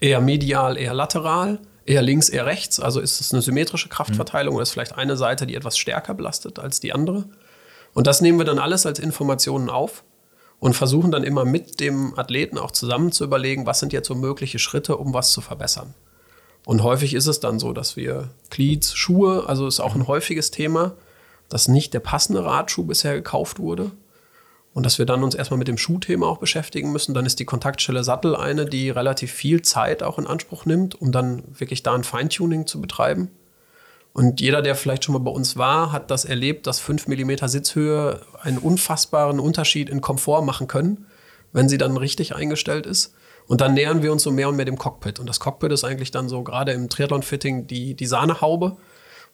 eher 0.00 0.22
medial, 0.22 0.78
eher 0.78 0.94
lateral 0.94 1.58
eher 1.86 2.02
links, 2.02 2.28
eher 2.28 2.46
rechts? 2.46 2.80
Also 2.80 3.00
ist 3.00 3.20
es 3.20 3.32
eine 3.32 3.42
symmetrische 3.42 3.88
Kraftverteilung 3.88 4.54
oder 4.54 4.62
ist 4.62 4.70
vielleicht 4.70 4.96
eine 4.96 5.16
Seite, 5.16 5.46
die 5.46 5.54
etwas 5.54 5.78
stärker 5.78 6.14
belastet 6.14 6.58
als 6.58 6.80
die 6.80 6.92
andere? 6.92 7.24
Und 7.94 8.06
das 8.06 8.20
nehmen 8.20 8.38
wir 8.38 8.44
dann 8.44 8.58
alles 8.58 8.86
als 8.86 8.98
Informationen 8.98 9.68
auf 9.68 10.04
und 10.58 10.74
versuchen 10.74 11.10
dann 11.10 11.24
immer 11.24 11.44
mit 11.44 11.80
dem 11.80 12.18
Athleten 12.18 12.58
auch 12.58 12.70
zusammen 12.70 13.12
zu 13.12 13.24
überlegen, 13.24 13.66
was 13.66 13.80
sind 13.80 13.92
jetzt 13.92 14.08
so 14.08 14.14
mögliche 14.14 14.58
Schritte, 14.58 14.96
um 14.96 15.12
was 15.12 15.32
zu 15.32 15.40
verbessern. 15.40 15.94
Und 16.64 16.82
häufig 16.82 17.14
ist 17.14 17.26
es 17.26 17.40
dann 17.40 17.58
so, 17.58 17.72
dass 17.72 17.96
wir 17.96 18.30
Cleats, 18.50 18.94
Schuhe, 18.94 19.44
also 19.48 19.66
ist 19.66 19.80
auch 19.80 19.94
ein 19.94 20.06
häufiges 20.06 20.50
Thema, 20.52 20.94
dass 21.48 21.68
nicht 21.68 21.92
der 21.92 22.00
passende 22.00 22.44
Radschuh 22.44 22.84
bisher 22.84 23.14
gekauft 23.14 23.58
wurde 23.58 23.90
und 24.74 24.86
dass 24.86 24.98
wir 24.98 25.06
dann 25.06 25.22
uns 25.22 25.34
erstmal 25.34 25.58
mit 25.58 25.68
dem 25.68 25.76
Schuhthema 25.76 26.26
auch 26.26 26.38
beschäftigen 26.38 26.92
müssen. 26.92 27.14
Dann 27.14 27.26
ist 27.26 27.38
die 27.38 27.44
Kontaktstelle 27.44 28.04
Sattel 28.04 28.34
eine, 28.34 28.64
die 28.64 28.90
relativ 28.90 29.32
viel 29.32 29.62
Zeit 29.62 30.02
auch 30.02 30.18
in 30.18 30.26
Anspruch 30.26 30.64
nimmt, 30.64 31.00
um 31.00 31.12
dann 31.12 31.42
wirklich 31.58 31.82
da 31.82 31.94
ein 31.94 32.04
Feintuning 32.04 32.66
zu 32.66 32.80
betreiben. 32.80 33.30
Und 34.14 34.40
jeder, 34.40 34.60
der 34.60 34.74
vielleicht 34.74 35.04
schon 35.04 35.14
mal 35.14 35.20
bei 35.20 35.30
uns 35.30 35.56
war, 35.56 35.92
hat 35.92 36.10
das 36.10 36.24
erlebt, 36.24 36.66
dass 36.66 36.80
5 36.80 37.08
mm 37.08 37.46
Sitzhöhe 37.46 38.20
einen 38.42 38.58
unfassbaren 38.58 39.40
Unterschied 39.40 39.88
in 39.88 40.00
Komfort 40.00 40.42
machen 40.42 40.68
können, 40.68 41.06
wenn 41.52 41.68
sie 41.68 41.78
dann 41.78 41.96
richtig 41.96 42.34
eingestellt 42.34 42.86
ist. 42.86 43.14
Und 43.46 43.60
dann 43.60 43.74
nähern 43.74 44.02
wir 44.02 44.12
uns 44.12 44.22
so 44.22 44.30
mehr 44.30 44.48
und 44.48 44.56
mehr 44.56 44.64
dem 44.64 44.78
Cockpit. 44.78 45.18
Und 45.18 45.28
das 45.28 45.40
Cockpit 45.40 45.72
ist 45.72 45.84
eigentlich 45.84 46.10
dann 46.10 46.28
so 46.28 46.42
gerade 46.42 46.72
im 46.72 46.88
Triathlon-Fitting 46.88 47.66
die, 47.66 47.94
die 47.94 48.06
Sahnehaube 48.06 48.76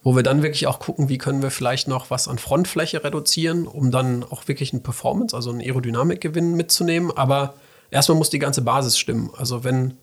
wo 0.02 0.14
wir 0.14 0.22
dann 0.22 0.42
wirklich 0.42 0.66
auch 0.66 0.78
gucken, 0.78 1.08
wie 1.08 1.18
können 1.18 1.42
wir 1.42 1.50
vielleicht 1.50 1.88
noch 1.88 2.10
was 2.10 2.28
an 2.28 2.38
Frontfläche 2.38 3.02
reduzieren, 3.02 3.66
um 3.66 3.90
dann 3.90 4.24
auch 4.24 4.46
wirklich 4.48 4.72
einen 4.72 4.82
Performance, 4.82 5.34
also 5.34 5.50
einen 5.50 5.60
Aerodynamikgewinn 5.60 6.54
mitzunehmen. 6.54 7.10
Aber 7.16 7.54
erstmal 7.90 8.16
muss 8.18 8.30
die 8.30 8.38
ganze 8.38 8.62
Basis 8.62 8.98
stimmen. 8.98 9.30
Also 9.36 9.64
wenn 9.64 9.94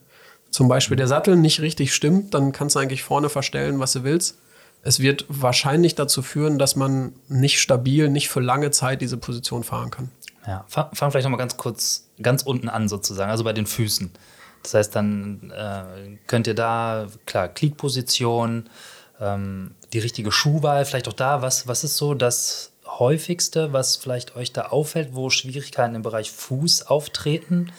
zum 0.52 0.68
Beispiel 0.68 0.98
der 0.98 1.08
Sattel 1.08 1.36
nicht 1.36 1.62
richtig 1.62 1.94
stimmt, 1.94 2.34
dann 2.34 2.52
kannst 2.52 2.76
du 2.76 2.80
eigentlich 2.80 3.04
vorne 3.04 3.30
verstellen, 3.30 3.80
was 3.80 3.94
du 3.94 4.04
willst. 4.04 4.38
Es 4.84 5.00
wird 5.00 5.26
wahrscheinlich 5.28 5.96
dazu 5.96 6.22
führen, 6.22 6.60
dass 6.60 6.76
man 6.76 7.14
nicht 7.28 7.60
stabil, 7.60 8.10
nicht 8.10 8.30
für 8.30 8.40
lange 8.40 8.72
Zeit 8.72 9.02
diese 9.02 9.18
Position 9.18 9.64
fahren 9.64 9.90
kann. 9.90 10.12
Ja, 10.46 10.64
fang, 10.68 10.90
fang 10.94 11.10
vielleicht 11.10 11.26
noch 11.26 11.32
mal 11.32 11.38
ganz 11.38 11.58
kurz 11.58 12.08
ganz 12.22 12.44
unten 12.44 12.70
an 12.70 12.88
sozusagen, 12.88 13.32
also 13.32 13.44
bei 13.44 13.54
den 13.54 13.66
Füßen. 13.66 14.12
Das 14.62 14.74
heißt, 14.74 14.96
dann 14.96 15.52
äh, 15.56 16.18
könnt 16.28 16.48
ihr 16.48 16.54
da, 16.54 17.08
klar, 17.26 17.48
Klickposition, 17.48 18.70
ähm, 19.20 19.72
die 19.96 20.00
richtige 20.00 20.32
Schuhwahl, 20.32 20.86
vielleicht 20.86 21.08
auch 21.08 21.14
da, 21.14 21.42
was, 21.42 21.68
was 21.68 21.84
ist 21.84 21.96
so 21.98 22.14
das 22.14 22.74
häufigste, 22.86 23.74
was 23.74 23.96
vielleicht 23.96 24.36
euch 24.36 24.52
da 24.52 24.64
auffällt, 24.68 25.10
wo 25.14 25.30
Schwierigkeiten 25.30 25.96
im 25.96 26.02
Bereich 26.02 26.32
Fuß 26.32 26.88
auftreten? 26.88 27.72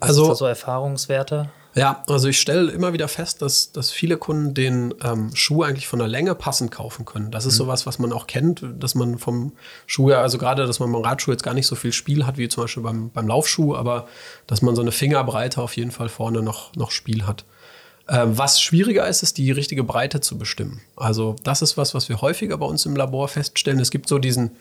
Was 0.00 0.10
also 0.10 0.34
so 0.34 0.44
Erfahrungswerte? 0.44 1.48
Ja, 1.76 2.02
also 2.08 2.28
ich 2.28 2.40
stelle 2.40 2.72
immer 2.72 2.94
wieder 2.94 3.06
fest, 3.06 3.42
dass, 3.42 3.70
dass 3.70 3.90
viele 3.90 4.16
Kunden 4.16 4.54
den 4.54 4.94
ähm, 5.04 5.30
Schuh 5.34 5.62
eigentlich 5.62 5.86
von 5.86 5.98
der 5.98 6.08
Länge 6.08 6.34
passend 6.34 6.70
kaufen 6.70 7.04
können. 7.04 7.30
Das 7.30 7.44
ist 7.44 7.54
mhm. 7.54 7.64
sowas, 7.64 7.86
was 7.86 7.98
man 7.98 8.12
auch 8.12 8.26
kennt, 8.26 8.64
dass 8.78 8.94
man 8.94 9.18
vom 9.18 9.52
Schuh 9.86 10.10
ja, 10.10 10.22
also 10.22 10.38
gerade, 10.38 10.66
dass 10.66 10.80
man 10.80 10.90
beim 10.90 11.02
Radschuh 11.02 11.30
jetzt 11.30 11.42
gar 11.42 11.54
nicht 11.54 11.66
so 11.66 11.76
viel 11.76 11.92
Spiel 11.92 12.26
hat 12.26 12.38
wie 12.38 12.48
zum 12.48 12.64
Beispiel 12.64 12.82
beim, 12.82 13.10
beim 13.10 13.28
Laufschuh, 13.28 13.76
aber 13.76 14.08
dass 14.46 14.62
man 14.62 14.74
so 14.74 14.82
eine 14.82 14.90
Fingerbreite 14.90 15.60
auf 15.60 15.76
jeden 15.76 15.90
Fall 15.90 16.08
vorne 16.08 16.42
noch, 16.42 16.74
noch 16.74 16.90
Spiel 16.90 17.26
hat. 17.26 17.44
Ähm, 18.08 18.38
was 18.38 18.60
schwieriger 18.60 19.06
ist, 19.08 19.22
ist 19.22 19.36
die 19.38 19.50
richtige 19.50 19.82
Breite 19.82 20.20
zu 20.20 20.38
bestimmen. 20.38 20.80
Also 20.96 21.36
das 21.42 21.62
ist 21.62 21.76
was, 21.76 21.94
was 21.94 22.08
wir 22.08 22.20
häufiger 22.20 22.56
bei 22.58 22.66
uns 22.66 22.86
im 22.86 22.94
Labor 22.94 23.28
feststellen. 23.28 23.80
Es 23.80 23.90
gibt 23.90 24.08
so 24.08 24.18
diesen 24.18 24.52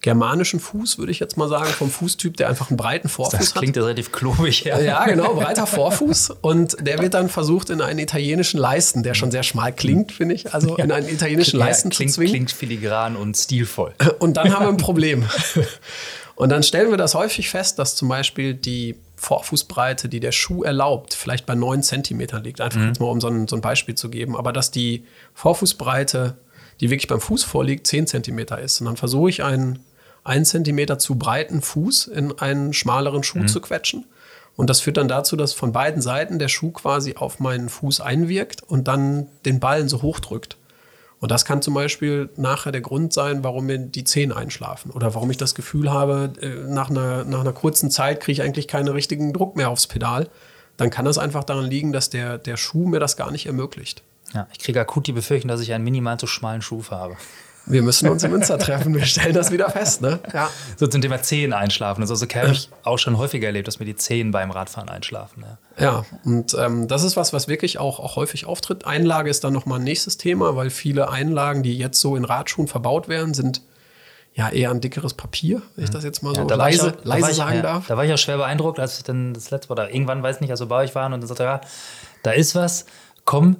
germanischen 0.00 0.60
Fuß, 0.60 0.98
würde 0.98 1.10
ich 1.10 1.18
jetzt 1.18 1.38
mal 1.38 1.48
sagen, 1.48 1.70
vom 1.70 1.90
Fußtyp, 1.90 2.36
der 2.36 2.50
einfach 2.50 2.68
einen 2.68 2.76
breiten 2.76 3.08
Vorfuß 3.08 3.32
hat. 3.32 3.40
Das 3.40 3.54
klingt 3.54 3.74
ja 3.76 3.82
relativ 3.82 4.12
klobig, 4.12 4.64
ja. 4.64 4.78
Ja, 4.78 5.06
genau, 5.06 5.34
breiter 5.34 5.66
Vorfuß. 5.66 6.30
Und 6.42 6.76
der 6.86 6.98
wird 7.00 7.14
dann 7.14 7.30
versucht, 7.30 7.70
in 7.70 7.80
einen 7.80 7.98
italienischen 7.98 8.58
Leisten, 8.58 9.02
der 9.02 9.14
schon 9.14 9.30
sehr 9.30 9.42
schmal 9.42 9.72
klingt, 9.72 10.12
finde 10.12 10.34
ich, 10.34 10.52
also 10.52 10.76
in 10.76 10.92
einen 10.92 11.08
italienischen 11.08 11.58
ja, 11.58 11.66
Leisten 11.66 11.88
klingt, 11.88 12.12
zu 12.12 12.16
zwingen. 12.16 12.32
Klingt 12.32 12.52
filigran 12.52 13.16
und 13.16 13.34
stilvoll. 13.34 13.94
Und 14.18 14.36
dann 14.36 14.52
haben 14.52 14.66
wir 14.66 14.68
ein 14.68 14.76
Problem. 14.76 15.24
Und 16.36 16.50
dann 16.50 16.62
stellen 16.62 16.90
wir 16.90 16.98
das 16.98 17.14
häufig 17.14 17.48
fest, 17.48 17.78
dass 17.78 17.96
zum 17.96 18.08
Beispiel 18.08 18.54
die 18.54 18.96
Vorfußbreite, 19.24 20.08
die 20.08 20.20
der 20.20 20.32
Schuh 20.32 20.62
erlaubt, 20.62 21.14
vielleicht 21.14 21.46
bei 21.46 21.54
9 21.54 21.82
cm 21.82 22.20
liegt. 22.42 22.60
Einfach 22.60 22.80
mhm. 22.80 22.88
jetzt 22.88 23.00
mal, 23.00 23.06
um 23.06 23.20
so 23.20 23.28
ein, 23.28 23.48
so 23.48 23.56
ein, 23.56 23.62
Beispiel 23.62 23.94
zu 23.94 24.10
geben. 24.10 24.36
Aber 24.36 24.52
dass 24.52 24.70
die 24.70 25.04
Vorfußbreite, 25.34 26.36
die 26.80 26.90
wirklich 26.90 27.08
beim 27.08 27.20
Fuß 27.20 27.44
vorliegt, 27.44 27.86
10 27.86 28.06
cm 28.06 28.38
ist. 28.62 28.80
Und 28.80 28.86
dann 28.86 28.96
versuche 28.96 29.30
ich 29.30 29.42
einen 29.42 29.80
1 30.24 30.50
cm 30.50 30.98
zu 30.98 31.16
breiten 31.16 31.62
Fuß 31.62 32.06
in 32.08 32.38
einen 32.38 32.72
schmaleren 32.72 33.22
Schuh 33.22 33.40
mhm. 33.40 33.48
zu 33.48 33.60
quetschen. 33.60 34.06
Und 34.56 34.70
das 34.70 34.80
führt 34.80 34.98
dann 34.98 35.08
dazu, 35.08 35.36
dass 35.36 35.52
von 35.52 35.72
beiden 35.72 36.00
Seiten 36.00 36.38
der 36.38 36.48
Schuh 36.48 36.70
quasi 36.70 37.16
auf 37.16 37.40
meinen 37.40 37.68
Fuß 37.68 38.00
einwirkt 38.00 38.62
und 38.62 38.86
dann 38.86 39.26
den 39.44 39.58
Ballen 39.58 39.88
so 39.88 40.02
hoch 40.02 40.20
drückt. 40.20 40.56
Und 41.24 41.30
das 41.30 41.46
kann 41.46 41.62
zum 41.62 41.72
Beispiel 41.72 42.28
nachher 42.36 42.70
der 42.70 42.82
Grund 42.82 43.14
sein, 43.14 43.42
warum 43.42 43.64
mir 43.64 43.78
die 43.78 44.04
Zehen 44.04 44.30
einschlafen 44.30 44.90
oder 44.90 45.14
warum 45.14 45.30
ich 45.30 45.38
das 45.38 45.54
Gefühl 45.54 45.90
habe, 45.90 46.30
äh, 46.42 46.70
nach 46.70 46.90
einer, 46.90 47.24
nach 47.24 47.40
einer 47.40 47.54
kurzen 47.54 47.90
Zeit 47.90 48.20
kriege 48.20 48.32
ich 48.32 48.42
eigentlich 48.42 48.68
keinen 48.68 48.88
richtigen 48.88 49.32
Druck 49.32 49.56
mehr 49.56 49.70
aufs 49.70 49.86
Pedal. 49.86 50.28
Dann 50.76 50.90
kann 50.90 51.06
das 51.06 51.16
einfach 51.16 51.42
daran 51.42 51.64
liegen, 51.64 51.94
dass 51.94 52.10
der, 52.10 52.36
der 52.36 52.58
Schuh 52.58 52.86
mir 52.86 53.00
das 53.00 53.16
gar 53.16 53.30
nicht 53.30 53.46
ermöglicht. 53.46 54.02
Ja, 54.34 54.46
ich 54.52 54.58
kriege 54.58 54.78
akut 54.78 55.06
die 55.06 55.12
Befürchtung, 55.12 55.48
dass 55.48 55.62
ich 55.62 55.72
einen 55.72 55.82
minimal 55.82 56.18
zu 56.18 56.26
schmalen 56.26 56.60
Schuh 56.60 56.84
habe. 56.90 57.16
Wir 57.66 57.82
müssen 57.82 58.08
uns 58.08 58.22
in 58.22 58.30
Münster 58.30 58.58
treffen, 58.58 58.94
wir 58.94 59.06
stellen 59.06 59.32
das 59.32 59.50
wieder 59.50 59.70
fest, 59.70 60.02
ne? 60.02 60.20
Ja. 60.32 60.50
So 60.76 60.86
zum 60.86 61.00
Thema 61.00 61.22
Zehen 61.22 61.52
einschlafen. 61.52 62.02
Also 62.02 62.14
so 62.14 62.26
habe 62.26 62.52
ich 62.52 62.68
auch 62.82 62.98
schon 62.98 63.16
häufiger 63.16 63.46
erlebt, 63.46 63.68
dass 63.68 63.78
mir 63.78 63.86
die 63.86 63.96
Zehen 63.96 64.30
beim 64.32 64.50
Radfahren 64.50 64.88
einschlafen. 64.88 65.44
Ja, 65.78 65.84
ja 65.84 66.04
und 66.24 66.54
ähm, 66.58 66.88
das 66.88 67.04
ist 67.04 67.16
was, 67.16 67.32
was 67.32 67.48
wirklich 67.48 67.78
auch, 67.78 68.00
auch 68.00 68.16
häufig 68.16 68.46
auftritt. 68.46 68.86
Einlage 68.86 69.30
ist 69.30 69.44
dann 69.44 69.52
nochmal 69.52 69.80
ein 69.80 69.84
nächstes 69.84 70.18
Thema, 70.18 70.56
weil 70.56 70.70
viele 70.70 71.08
Einlagen, 71.10 71.62
die 71.62 71.76
jetzt 71.78 72.00
so 72.00 72.16
in 72.16 72.24
Radschuhen 72.24 72.68
verbaut 72.68 73.08
werden, 73.08 73.32
sind 73.32 73.62
ja 74.34 74.48
eher 74.48 74.70
ein 74.70 74.80
dickeres 74.80 75.14
Papier, 75.14 75.62
wenn 75.76 75.84
ich 75.84 75.90
das 75.90 76.02
jetzt 76.02 76.22
mal 76.22 76.34
so 76.34 76.46
ja, 76.46 76.56
leise, 76.56 76.94
auch, 76.98 77.04
leise 77.04 77.30
ich, 77.30 77.36
sagen 77.36 77.56
ja, 77.56 77.62
darf. 77.62 77.86
Da 77.86 77.96
war 77.96 78.04
ich 78.04 78.12
auch 78.12 78.18
schwer 78.18 78.36
beeindruckt, 78.36 78.80
als 78.80 78.98
ich 78.98 79.04
dann 79.04 79.32
das 79.32 79.50
letzte 79.50 79.68
Mal 79.68 79.80
oder 79.80 79.94
irgendwann, 79.94 80.22
weiß 80.22 80.40
nicht, 80.40 80.50
also 80.50 80.66
bei 80.66 80.82
euch 80.82 80.94
waren 80.94 81.12
und 81.12 81.20
dann 81.20 81.28
sagte, 81.28 81.44
ja, 81.44 81.60
da 82.24 82.32
ist 82.32 82.54
was, 82.54 82.86
komm, 83.24 83.56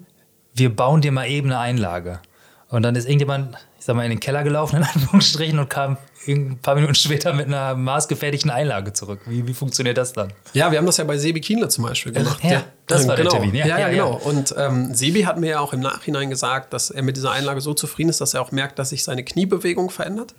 wir 0.53 0.75
bauen 0.75 1.01
dir 1.01 1.13
mal 1.13 1.29
eben 1.29 1.49
eine 1.49 1.61
Einlage. 1.61 2.21
Und 2.69 2.83
dann 2.83 2.97
ist 2.97 3.05
irgendjemand, 3.05 3.57
ich 3.85 3.87
sag 3.87 3.97
mal, 3.97 4.05
in 4.05 4.13
den 4.13 4.21
Keller 4.21 4.43
gelaufen, 4.45 4.77
in 4.77 4.83
Anführungsstrichen, 4.95 5.59
und 5.59 5.69
kam 5.69 5.99
ein 6.27 6.57
paar 6.57 6.75
Minuten 6.75 6.95
später 6.95 7.35
mit 7.35 7.49
einer 7.49 7.75
maßgefertigten 7.75 8.51
Einlage 8.51 8.95
zurück. 8.95 9.21
Wie, 9.27 9.47
wie 9.47 9.53
funktioniert 9.53 9.99
das 9.99 10.15
dann? 10.15 10.33
Ja, 10.55 10.71
wir 10.71 10.79
haben 10.79 10.87
das 10.87 10.97
ja 10.97 11.05
bei 11.05 11.19
Sebi 11.19 11.43
Kienle 11.43 11.69
zum 11.69 11.85
Beispiel 11.85 12.13
gemacht. 12.13 12.43
Ja, 12.43 12.63
das 12.87 13.07
war 13.07 13.17
genau. 13.17 13.33
der 13.33 13.41
Termin. 13.41 13.55
Ja, 13.55 13.67
ja, 13.67 13.79
ja, 13.81 13.89
genau. 13.91 14.15
Und 14.25 14.55
ähm, 14.57 14.95
Sebi 14.95 15.25
hat 15.25 15.39
mir 15.39 15.51
ja 15.51 15.61
auch 15.61 15.75
im 15.75 15.81
Nachhinein 15.81 16.31
gesagt, 16.31 16.73
dass 16.73 16.89
er 16.89 17.03
mit 17.03 17.19
dieser 17.19 17.33
Einlage 17.33 17.61
so 17.61 17.75
zufrieden 17.75 18.09
ist, 18.09 18.23
dass 18.23 18.33
er 18.33 18.41
auch 18.41 18.53
merkt, 18.53 18.79
dass 18.79 18.89
sich 18.89 19.05
seine 19.05 19.23
Kniebewegung 19.23 19.91
verändert 19.91 20.35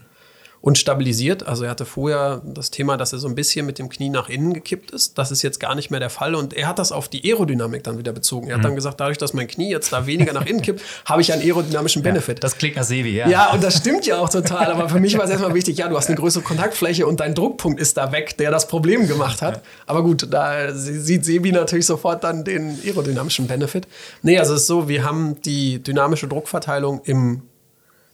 und 0.65 0.79
stabilisiert. 0.79 1.45
Also 1.45 1.63
er 1.63 1.69
hatte 1.69 1.85
vorher 1.85 2.41
das 2.43 2.71
Thema, 2.71 2.97
dass 2.97 3.13
er 3.13 3.19
so 3.19 3.27
ein 3.27 3.35
bisschen 3.35 3.67
mit 3.67 3.77
dem 3.77 3.87
Knie 3.87 4.09
nach 4.09 4.29
innen 4.29 4.51
gekippt 4.51 4.89
ist. 4.89 5.15
Das 5.15 5.29
ist 5.29 5.43
jetzt 5.43 5.59
gar 5.59 5.75
nicht 5.75 5.91
mehr 5.91 5.99
der 5.99 6.09
Fall. 6.09 6.33
Und 6.33 6.55
er 6.55 6.67
hat 6.67 6.79
das 6.79 6.91
auf 6.91 7.07
die 7.07 7.23
Aerodynamik 7.23 7.83
dann 7.83 7.99
wieder 7.99 8.11
bezogen. 8.13 8.47
Er 8.47 8.55
hat 8.55 8.61
mhm. 8.61 8.63
dann 8.63 8.75
gesagt, 8.75 8.99
dadurch, 8.99 9.19
dass 9.19 9.35
mein 9.35 9.47
Knie 9.47 9.69
jetzt 9.69 9.93
da 9.93 10.07
weniger 10.07 10.33
nach 10.33 10.47
innen 10.47 10.63
kippt, 10.63 10.81
habe 11.05 11.21
ich 11.21 11.31
einen 11.31 11.43
aerodynamischen 11.43 12.01
Benefit. 12.01 12.39
Ja, 12.39 12.41
das 12.41 12.57
klingt 12.57 12.77
nach 12.77 12.83
Sevi, 12.83 13.11
ja. 13.11 13.29
Ja, 13.29 13.51
und 13.51 13.63
das 13.63 13.77
stimmt 13.77 14.07
ja 14.07 14.17
auch 14.17 14.27
total. 14.27 14.71
Aber 14.71 14.89
für 14.89 14.99
mich 14.99 15.15
war 15.15 15.25
es 15.25 15.29
erstmal 15.29 15.53
wichtig, 15.53 15.77
ja, 15.77 15.87
du 15.87 15.95
hast 15.95 16.07
eine 16.07 16.17
größere 16.17 16.41
Kontaktfläche 16.41 17.05
und 17.05 17.19
dein 17.19 17.35
Druckpunkt 17.35 17.79
ist 17.79 17.97
da 17.97 18.11
weg, 18.11 18.35
der 18.37 18.49
das 18.49 18.67
Problem 18.67 19.07
gemacht 19.07 19.43
hat. 19.43 19.61
Aber 19.85 20.01
gut, 20.01 20.25
da 20.33 20.73
sieht 20.73 21.25
Sebi 21.25 21.51
natürlich 21.51 21.85
sofort 21.85 22.23
dann 22.23 22.43
den 22.43 22.79
aerodynamischen 22.83 23.45
Benefit. 23.45 23.87
Nee, 24.23 24.39
also 24.39 24.55
es 24.55 24.61
ist 24.61 24.67
so, 24.67 24.89
wir 24.89 25.03
haben 25.03 25.39
die 25.43 25.83
dynamische 25.83 26.27
Druckverteilung 26.27 27.01
im, 27.03 27.43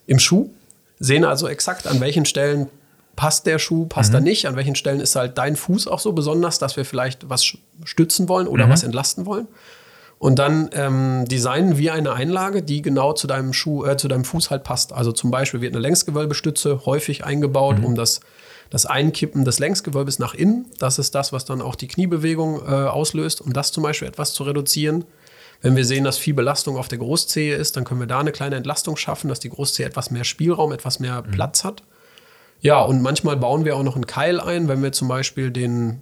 im 0.05 0.19
Schuh 0.19 0.49
sehen 1.01 1.25
also 1.25 1.47
exakt, 1.47 1.87
an 1.87 1.99
welchen 1.99 2.25
Stellen 2.25 2.69
passt 3.15 3.45
der 3.45 3.59
Schuh, 3.59 3.87
passt 3.87 4.11
mhm. 4.11 4.17
er 4.17 4.21
nicht, 4.21 4.47
an 4.47 4.55
welchen 4.55 4.75
Stellen 4.75 5.01
ist 5.01 5.15
halt 5.15 5.37
dein 5.37 5.55
Fuß 5.55 5.87
auch 5.87 5.99
so 5.99 6.13
besonders, 6.13 6.59
dass 6.59 6.77
wir 6.77 6.85
vielleicht 6.85 7.29
was 7.29 7.57
stützen 7.83 8.29
wollen 8.29 8.47
oder 8.47 8.67
mhm. 8.67 8.71
was 8.71 8.83
entlasten 8.83 9.25
wollen. 9.25 9.47
Und 10.19 10.37
dann 10.37 10.69
ähm, 10.73 11.25
designen 11.27 11.79
wir 11.79 11.93
eine 11.93 12.13
Einlage, 12.13 12.61
die 12.61 12.83
genau 12.83 13.13
zu 13.13 13.25
deinem 13.25 13.53
Schuh, 13.53 13.83
äh, 13.85 13.97
zu 13.97 14.07
deinem 14.07 14.23
Fuß 14.23 14.51
halt 14.51 14.63
passt. 14.63 14.93
Also 14.93 15.11
zum 15.11 15.31
Beispiel 15.31 15.61
wird 15.61 15.73
eine 15.73 15.81
Längsgewölbestütze 15.81 16.85
häufig 16.85 17.25
eingebaut, 17.25 17.79
mhm. 17.79 17.85
um 17.85 17.95
das, 17.95 18.19
das 18.69 18.85
Einkippen 18.85 19.43
des 19.45 19.57
Längsgewölbes 19.57 20.19
nach 20.19 20.35
innen. 20.35 20.67
Das 20.77 20.99
ist 20.99 21.15
das, 21.15 21.33
was 21.33 21.45
dann 21.45 21.59
auch 21.59 21.73
die 21.73 21.87
Kniebewegung 21.87 22.61
äh, 22.61 22.69
auslöst, 22.69 23.41
um 23.41 23.51
das 23.51 23.71
zum 23.71 23.81
Beispiel 23.81 24.07
etwas 24.07 24.33
zu 24.33 24.43
reduzieren. 24.43 25.05
Wenn 25.61 25.75
wir 25.75 25.85
sehen, 25.85 26.03
dass 26.03 26.17
viel 26.17 26.33
Belastung 26.33 26.77
auf 26.77 26.87
der 26.87 26.97
Großzehe 26.97 27.55
ist, 27.55 27.77
dann 27.77 27.83
können 27.83 27.99
wir 27.99 28.07
da 28.07 28.19
eine 28.19 28.31
kleine 28.31 28.55
Entlastung 28.55 28.97
schaffen, 28.97 29.27
dass 29.27 29.39
die 29.39 29.49
Großzehe 29.49 29.85
etwas 29.85 30.09
mehr 30.09 30.23
Spielraum, 30.23 30.71
etwas 30.71 30.99
mehr 30.99 31.21
mhm. 31.21 31.31
Platz 31.31 31.63
hat. 31.63 31.83
Ja, 32.61 32.81
und 32.81 33.01
manchmal 33.01 33.37
bauen 33.37 33.65
wir 33.65 33.75
auch 33.75 33.83
noch 33.83 33.95
einen 33.95 34.07
Keil 34.07 34.39
ein, 34.39 34.67
wenn 34.67 34.81
wir 34.83 34.91
zum 34.91 35.07
Beispiel 35.07 35.51
den, 35.51 36.01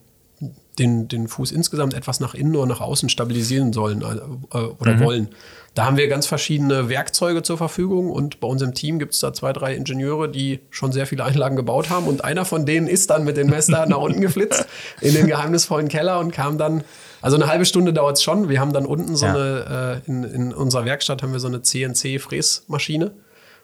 den, 0.77 1.07
den 1.07 1.27
Fuß 1.27 1.51
insgesamt 1.51 1.93
etwas 1.93 2.19
nach 2.19 2.33
innen 2.33 2.55
oder 2.55 2.67
nach 2.67 2.81
außen 2.81 3.09
stabilisieren 3.09 3.73
sollen 3.73 4.01
äh, 4.01 4.57
oder 4.57 4.95
mhm. 4.95 4.99
wollen. 4.99 5.29
Da 5.75 5.85
haben 5.85 5.97
wir 5.97 6.07
ganz 6.07 6.25
verschiedene 6.25 6.89
Werkzeuge 6.89 7.43
zur 7.43 7.57
Verfügung 7.57 8.09
und 8.09 8.39
bei 8.39 8.47
uns 8.47 8.61
im 8.61 8.73
Team 8.73 8.99
gibt 8.99 9.13
es 9.13 9.19
da 9.19 9.33
zwei, 9.33 9.53
drei 9.53 9.75
Ingenieure, 9.75 10.27
die 10.27 10.59
schon 10.69 10.91
sehr 10.91 11.05
viele 11.05 11.23
Einlagen 11.23 11.55
gebaut 11.55 11.89
haben 11.89 12.07
und 12.07 12.23
einer 12.23 12.43
von 12.43 12.65
denen 12.65 12.87
ist 12.87 13.09
dann 13.09 13.23
mit 13.23 13.37
dem 13.37 13.49
Messer 13.49 13.85
nach 13.85 13.99
unten 13.99 14.21
geflitzt 14.21 14.65
in 15.01 15.13
den 15.13 15.27
geheimnisvollen 15.27 15.87
Keller 15.87 16.19
und 16.19 16.31
kam 16.31 16.57
dann, 16.57 16.83
also 17.21 17.35
eine 17.35 17.47
halbe 17.47 17.65
Stunde 17.65 17.93
dauert 17.93 18.17
es 18.17 18.23
schon, 18.23 18.49
wir 18.49 18.59
haben 18.59 18.73
dann 18.73 18.85
unten 18.85 19.15
so 19.15 19.25
ja. 19.25 19.33
eine, 19.33 20.01
äh, 20.05 20.09
in, 20.09 20.23
in 20.23 20.53
unserer 20.53 20.85
Werkstatt 20.85 21.21
haben 21.23 21.33
wir 21.33 21.39
so 21.39 21.47
eine 21.47 21.61
CNC-Fräsmaschine 21.61 23.11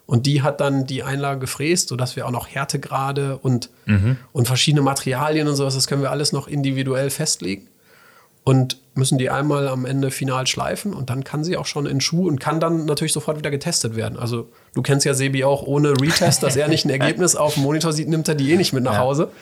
und 0.06 0.26
die 0.26 0.42
hat 0.42 0.60
dann 0.60 0.86
die 0.86 1.02
Einlage 1.02 1.40
gefräst, 1.40 1.88
sodass 1.88 2.16
wir 2.16 2.26
auch 2.26 2.30
noch 2.30 2.48
Härtegrade 2.48 3.38
und, 3.38 3.70
mhm. 3.86 4.18
und 4.32 4.46
verschiedene 4.46 4.82
Materialien 4.82 5.48
und 5.48 5.56
sowas, 5.56 5.74
das 5.74 5.86
können 5.86 6.02
wir 6.02 6.10
alles 6.10 6.32
noch 6.32 6.48
individuell 6.48 7.10
festlegen 7.10 7.68
und 8.46 8.78
müssen 8.94 9.18
die 9.18 9.28
einmal 9.28 9.66
am 9.66 9.84
Ende 9.84 10.12
final 10.12 10.46
schleifen 10.46 10.94
und 10.94 11.10
dann 11.10 11.24
kann 11.24 11.42
sie 11.42 11.56
auch 11.56 11.66
schon 11.66 11.84
in 11.84 12.00
Schuh 12.00 12.28
und 12.28 12.38
kann 12.38 12.60
dann 12.60 12.84
natürlich 12.84 13.12
sofort 13.12 13.36
wieder 13.36 13.50
getestet 13.50 13.96
werden. 13.96 14.16
Also 14.16 14.48
du 14.72 14.82
kennst 14.82 15.04
ja 15.04 15.14
Sebi 15.14 15.42
auch 15.42 15.64
ohne 15.64 15.90
Retest, 16.00 16.44
dass 16.44 16.54
er 16.54 16.68
nicht 16.68 16.84
ein 16.84 16.90
Ergebnis 17.00 17.34
auf 17.34 17.54
dem 17.54 17.64
Monitor 17.64 17.92
sieht, 17.92 18.08
nimmt 18.08 18.28
er 18.28 18.36
die 18.36 18.52
eh 18.52 18.56
nicht 18.56 18.72
mit 18.72 18.84
nach 18.84 18.98
Hause. 18.98 19.32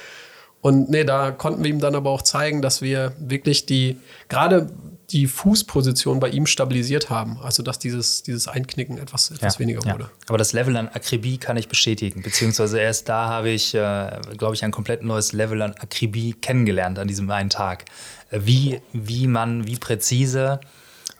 Und 0.65 0.89
nee, 0.89 1.05
da 1.05 1.31
konnten 1.31 1.63
wir 1.63 1.69
ihm 1.69 1.79
dann 1.79 1.95
aber 1.95 2.09
auch 2.09 2.23
zeigen, 2.23 2.63
dass 2.63 2.81
wir 2.81 3.13
wirklich 3.19 3.67
die, 3.67 4.01
gerade 4.31 4.71
die 5.11 5.27
Fußposition 5.27 6.21
bei 6.21 6.31
ihm 6.31 6.47
stabilisiert 6.47 7.11
haben. 7.11 7.39
Also 7.43 7.63
dass 7.63 7.79
dieses, 7.79 8.23
dieses 8.23 8.49
Einknicken 8.49 8.97
etwas, 8.97 9.31
etwas 9.31 9.57
ja, 9.57 9.61
weniger 9.61 9.85
wurde. 9.85 10.05
Ja. 10.05 10.11
Aber 10.29 10.39
das 10.39 10.55
Level 10.55 10.75
an 10.79 10.89
Akribie 10.89 11.37
kann 11.37 11.59
ich 11.59 11.69
bestätigen. 11.69 12.23
Beziehungsweise 12.23 12.81
erst 12.81 13.11
da 13.11 13.29
habe 13.29 13.51
ich, 13.51 13.75
äh, 13.75 14.19
glaube 14.39 14.55
ich, 14.55 14.65
ein 14.65 14.71
komplett 14.71 15.03
neues 15.03 15.35
Level 15.35 15.61
an 15.61 15.75
Akribie 15.75 16.33
kennengelernt 16.33 16.99
an 16.99 17.09
diesem 17.09 17.31
einen 17.31 17.51
Tag 17.51 17.85
wie, 18.31 18.81
wie 18.95 19.27
man, 19.27 19.67
wie 19.67 19.77
präzise 19.77 20.61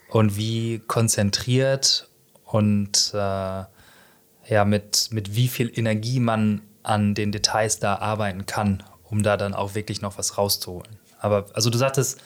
und 0.09 0.39
wie 0.39 0.79
konzentriert 0.87 2.09
und 2.47 3.13
äh, 3.13 3.19
ja, 3.19 4.65
mit, 4.65 5.09
mit 5.11 5.37
wie 5.37 5.49
viel 5.49 5.71
Energie 5.79 6.19
man 6.19 6.63
an 6.83 7.15
den 7.15 7.31
Details 7.31 7.79
da 7.79 7.97
arbeiten 7.97 8.47
kann, 8.47 8.83
um 9.05 9.23
da 9.23 9.37
dann 9.37 9.55
auch 9.55 9.75
wirklich 9.75 10.03
noch 10.03 10.19
was 10.19 10.39
rauszuholen. 10.39 10.97
Aber 11.21 11.47
also 11.55 11.71
du 11.71 11.79
sagtest, 11.79 12.21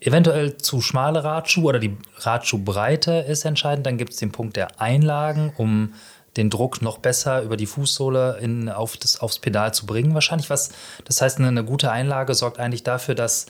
eventuell 0.00 0.56
zu 0.56 0.80
schmale 0.80 1.24
Radschuhe 1.24 1.64
oder 1.64 1.78
die 1.78 1.96
Radschuhbreite 2.18 3.12
ist 3.12 3.44
entscheidend. 3.44 3.86
Dann 3.86 3.98
gibt 3.98 4.12
es 4.12 4.18
den 4.18 4.32
Punkt 4.32 4.56
der 4.56 4.80
Einlagen, 4.80 5.52
um 5.56 5.94
den 6.36 6.50
Druck 6.50 6.82
noch 6.82 6.98
besser 6.98 7.42
über 7.42 7.56
die 7.56 7.66
Fußsohle 7.66 8.38
in, 8.40 8.68
auf 8.68 8.96
das, 8.96 9.20
aufs 9.20 9.38
Pedal 9.38 9.74
zu 9.74 9.86
bringen. 9.86 10.14
Wahrscheinlich 10.14 10.50
was. 10.50 10.70
Das 11.04 11.20
heißt, 11.20 11.38
eine, 11.38 11.48
eine 11.48 11.64
gute 11.64 11.90
Einlage 11.90 12.34
sorgt 12.34 12.60
eigentlich 12.60 12.84
dafür, 12.84 13.14
dass 13.14 13.46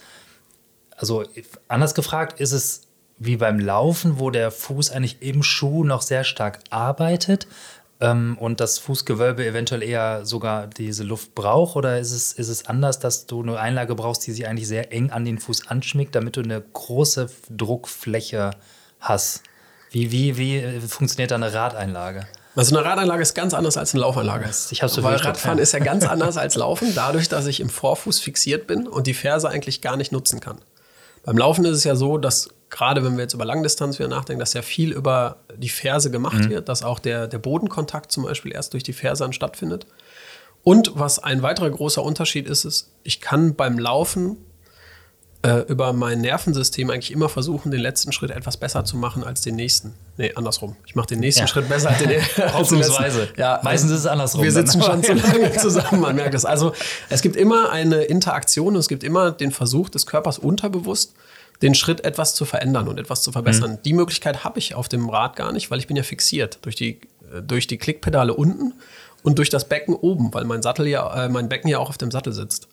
also 0.97 1.24
anders 1.68 1.95
gefragt, 1.95 2.41
ist 2.41 2.53
es 2.53 2.83
wie 3.18 3.37
beim 3.37 3.59
Laufen, 3.59 4.18
wo 4.18 4.31
der 4.31 4.51
Fuß 4.51 4.91
eigentlich 4.91 5.22
im 5.22 5.43
Schuh 5.43 5.85
noch 5.85 6.03
sehr 6.03 6.24
stark 6.24 6.61
arbeitet 6.70 7.47
ähm, 8.01 8.36
und 8.38 8.61
das 8.61 8.78
Fußgewölbe 8.78 9.44
eventuell 9.44 9.82
eher 9.82 10.24
sogar 10.24 10.66
diese 10.66 11.05
Luft 11.05 11.34
braucht? 11.34 11.76
Oder 11.76 11.99
ist 11.99 12.12
es, 12.12 12.32
ist 12.32 12.49
es 12.49 12.66
anders, 12.66 12.99
dass 12.99 13.26
du 13.26 13.42
eine 13.42 13.59
Einlage 13.59 13.94
brauchst, 13.94 14.26
die 14.26 14.32
sich 14.32 14.46
eigentlich 14.46 14.68
sehr 14.68 14.92
eng 14.92 15.11
an 15.11 15.24
den 15.24 15.38
Fuß 15.38 15.68
anschmiegt, 15.68 16.14
damit 16.14 16.36
du 16.36 16.40
eine 16.40 16.61
große 16.61 17.28
Druckfläche 17.51 18.51
hast? 19.01 19.42
Wie, 19.90 20.12
wie, 20.12 20.36
wie 20.36 20.80
funktioniert 20.80 21.30
da 21.30 21.36
eine 21.36 21.53
Radeinlage? 21.53 22.26
Also 22.55 22.76
eine 22.76 22.84
Radeinlage 22.84 23.22
ist 23.22 23.34
ganz 23.34 23.55
anders 23.55 23.76
als 23.76 23.94
eine 23.94 24.01
Laufeinlage. 24.01 24.51
Ich 24.70 24.82
hab's 24.82 24.94
so 24.94 25.03
Weil 25.05 25.16
Radfahren 25.16 25.59
ist 25.59 25.72
ja 25.72 25.78
ganz 25.78 26.05
anders 26.05 26.36
als 26.36 26.57
Laufen, 26.57 26.92
dadurch, 26.94 27.28
dass 27.28 27.46
ich 27.46 27.61
im 27.61 27.68
Vorfuß 27.68 28.18
fixiert 28.18 28.66
bin 28.66 28.88
und 28.88 29.07
die 29.07 29.14
Ferse 29.14 29.49
eigentlich 29.49 29.80
gar 29.80 29.96
nicht 29.96 30.11
nutzen 30.11 30.40
kann. 30.40 30.59
Beim 31.22 31.38
Laufen 31.38 31.64
ist 31.64 31.76
es 31.76 31.84
ja 31.84 31.94
so, 31.94 32.18
dass 32.18 32.51
gerade 32.70 33.04
wenn 33.04 33.16
wir 33.16 33.22
jetzt 33.22 33.34
über 33.34 33.44
Langdistanz 33.44 33.98
wieder 33.98 34.08
nachdenken, 34.08 34.40
dass 34.40 34.52
ja 34.52 34.62
viel 34.62 34.92
über 34.92 35.36
die 35.56 35.68
Ferse 35.68 36.10
gemacht 36.10 36.44
mhm. 36.44 36.50
wird, 36.50 36.68
dass 36.68 36.82
auch 36.82 36.98
der, 36.98 37.26
der 37.28 37.38
Bodenkontakt 37.38 38.12
zum 38.12 38.24
Beispiel 38.24 38.52
erst 38.52 38.72
durch 38.72 38.82
die 38.82 38.92
Ferse 38.92 39.24
an 39.24 39.32
stattfindet. 39.32 39.86
Und 40.64 40.92
was 40.94 41.18
ein 41.18 41.42
weiterer 41.42 41.70
großer 41.70 42.02
Unterschied 42.02 42.46
ist, 42.46 42.64
ist, 42.64 42.90
ich 43.02 43.20
kann 43.20 43.54
beim 43.54 43.78
Laufen 43.78 44.36
äh, 45.42 45.60
über 45.68 45.92
mein 45.92 46.20
Nervensystem 46.20 46.90
eigentlich 46.90 47.12
immer 47.12 47.28
versuchen, 47.28 47.70
den 47.70 47.80
letzten 47.80 48.12
Schritt 48.12 48.32
etwas 48.32 48.56
besser 48.56 48.84
zu 48.84 48.96
machen 48.96 49.22
als 49.22 49.40
den 49.40 49.54
nächsten. 49.54 49.94
Nee, 50.16 50.32
andersrum. 50.34 50.76
Ich 50.84 50.96
mache 50.96 51.06
den 51.06 51.20
nächsten 51.20 51.42
ja. 51.42 51.46
Schritt 51.46 51.68
besser 51.68 51.90
als 51.90 51.98
den, 51.98 52.10
letzten. 52.78 53.28
Ja, 53.36 53.60
Meistens 53.62 53.92
ist 53.92 54.00
es 54.00 54.06
andersrum. 54.06 54.42
Wir 54.42 54.52
sitzen 54.52 54.82
schon 54.82 55.02
zu 55.04 55.14
lange 55.14 55.52
zusammen, 55.52 56.00
man 56.00 56.16
merkt 56.16 56.34
es. 56.34 56.44
Also 56.44 56.72
es 57.08 57.22
gibt 57.22 57.36
immer 57.36 57.70
eine 57.70 58.02
Interaktion 58.02 58.74
und 58.74 58.80
es 58.80 58.88
gibt 58.88 59.04
immer 59.04 59.30
den 59.30 59.52
Versuch 59.52 59.88
des 59.88 60.06
Körpers 60.06 60.38
unterbewusst, 60.38 61.14
den 61.62 61.74
Schritt 61.74 62.04
etwas 62.04 62.34
zu 62.34 62.44
verändern 62.44 62.88
und 62.88 62.98
etwas 62.98 63.22
zu 63.22 63.32
verbessern. 63.32 63.72
Mhm. 63.72 63.82
Die 63.84 63.92
Möglichkeit 63.92 64.44
habe 64.44 64.59
ich 64.59 64.74
auf 64.74 64.88
dem 64.88 65.09
Rad 65.09 65.36
gar 65.36 65.52
nicht, 65.52 65.70
weil 65.70 65.78
ich 65.78 65.86
bin 65.86 65.96
ja 65.96 66.02
fixiert 66.02 66.59
durch 66.62 66.76
die, 66.76 67.00
äh, 67.32 67.42
durch 67.46 67.66
die 67.66 67.78
Klickpedale 67.78 68.34
unten 68.34 68.74
und 69.22 69.38
durch 69.38 69.50
das 69.50 69.68
Becken 69.68 69.94
oben, 69.94 70.32
weil 70.32 70.44
mein 70.44 70.62
Sattel 70.62 70.86
ja, 70.86 71.24
äh, 71.24 71.28
mein 71.28 71.48
Becken 71.48 71.68
ja 71.68 71.78
auch 71.78 71.88
auf 71.90 71.98
dem 71.98 72.11
Sattel 72.11 72.32
sitzt. 72.32 72.68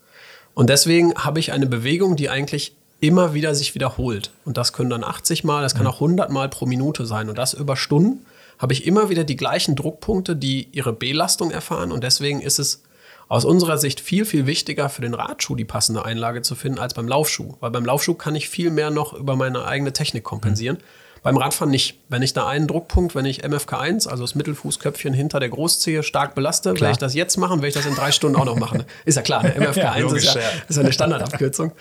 Und 0.54 0.70
deswegen 0.70 1.16
habe 1.16 1.40
ich 1.40 1.52
eine 1.52 1.66
Bewegung, 1.66 2.16
die 2.16 2.30
eigentlich 2.30 2.76
immer 3.02 3.34
wieder 3.34 3.56
sich 3.56 3.76
wiederholt. 3.76 4.32
Und 4.46 4.58
das 4.58 4.72
können 4.72 4.90
dann 4.90 5.04
80 5.04 5.44
Mal, 5.44 5.62
das 5.62 5.74
kann 5.74 5.84
mhm. 5.84 5.90
auch 5.90 5.96
100 5.96 6.30
Mal 6.32 6.50
pro 6.50 6.66
Minute 6.66 7.06
sein. 7.06 7.30
Und 7.30 7.38
das 7.38 7.54
über 7.54 7.76
Stunden 7.76 8.26
habe 8.58 8.74
ich 8.74 8.86
immer 8.88 9.10
wieder 9.10 9.24
die 9.24 9.36
gleichen 9.36 9.76
Druckpunkte, 9.76 10.36
die 10.36 10.70
ihre 10.72 10.94
Belastung 10.94 11.52
erfahren. 11.52 11.92
Und 11.92 12.04
deswegen 12.04 12.42
ist 12.42 12.60
es 12.60 12.84
aus 13.28 13.46
unserer 13.46 13.78
Sicht 13.78 14.00
viel, 14.00 14.26
viel 14.26 14.46
wichtiger 14.46 14.90
für 14.90 15.02
den 15.02 15.14
Radschuh 15.14 15.56
die 15.56 15.66
passende 15.66 16.06
Einlage 16.06 16.42
zu 16.42 16.56
finden 16.56 16.80
als 16.80 16.94
beim 16.94 17.08
Laufschuh. 17.08 17.56
Weil 17.60 17.72
beim 17.72 17.86
Laufschuh 17.86 18.14
kann 18.14 18.36
ich 18.36 18.50
viel 18.50 18.70
mehr 18.70 18.92
noch 18.92 19.14
über 19.14 19.36
meine 19.36 19.66
eigene 19.66 19.94
Technik 19.94 20.24
kompensieren. 20.24 20.78
Mhm. 20.78 21.06
Beim 21.26 21.38
Radfahren 21.38 21.72
nicht. 21.72 21.98
Wenn 22.08 22.22
ich 22.22 22.34
da 22.34 22.46
einen 22.46 22.68
Druckpunkt, 22.68 23.16
wenn 23.16 23.26
ich 23.26 23.44
MFK1, 23.44 24.08
also 24.08 24.24
das 24.24 24.36
Mittelfußköpfchen 24.36 25.12
hinter 25.12 25.40
der 25.40 25.50
Großzehe, 25.50 26.04
stark 26.04 26.36
belaste, 26.36 26.80
werde 26.80 26.92
ich 26.92 26.98
das 27.00 27.16
jetzt 27.16 27.38
machen, 27.38 27.64
werde 27.64 27.70
ich 27.70 27.74
das 27.74 27.88
in 27.88 27.96
drei 27.96 28.12
Stunden 28.12 28.38
auch 28.38 28.46
noch 28.46 28.58
machen. 28.58 28.84
Ist 29.06 29.16
ja 29.16 29.24
klar, 29.24 29.42
ne? 29.42 29.56
MFK1 29.58 29.78
ja, 29.80 29.98
logisch, 29.98 30.26
ist, 30.26 30.36
ja, 30.36 30.42
ist 30.70 30.76
ja 30.76 30.84
eine 30.84 30.94
Standardabkürzung. 30.94 31.72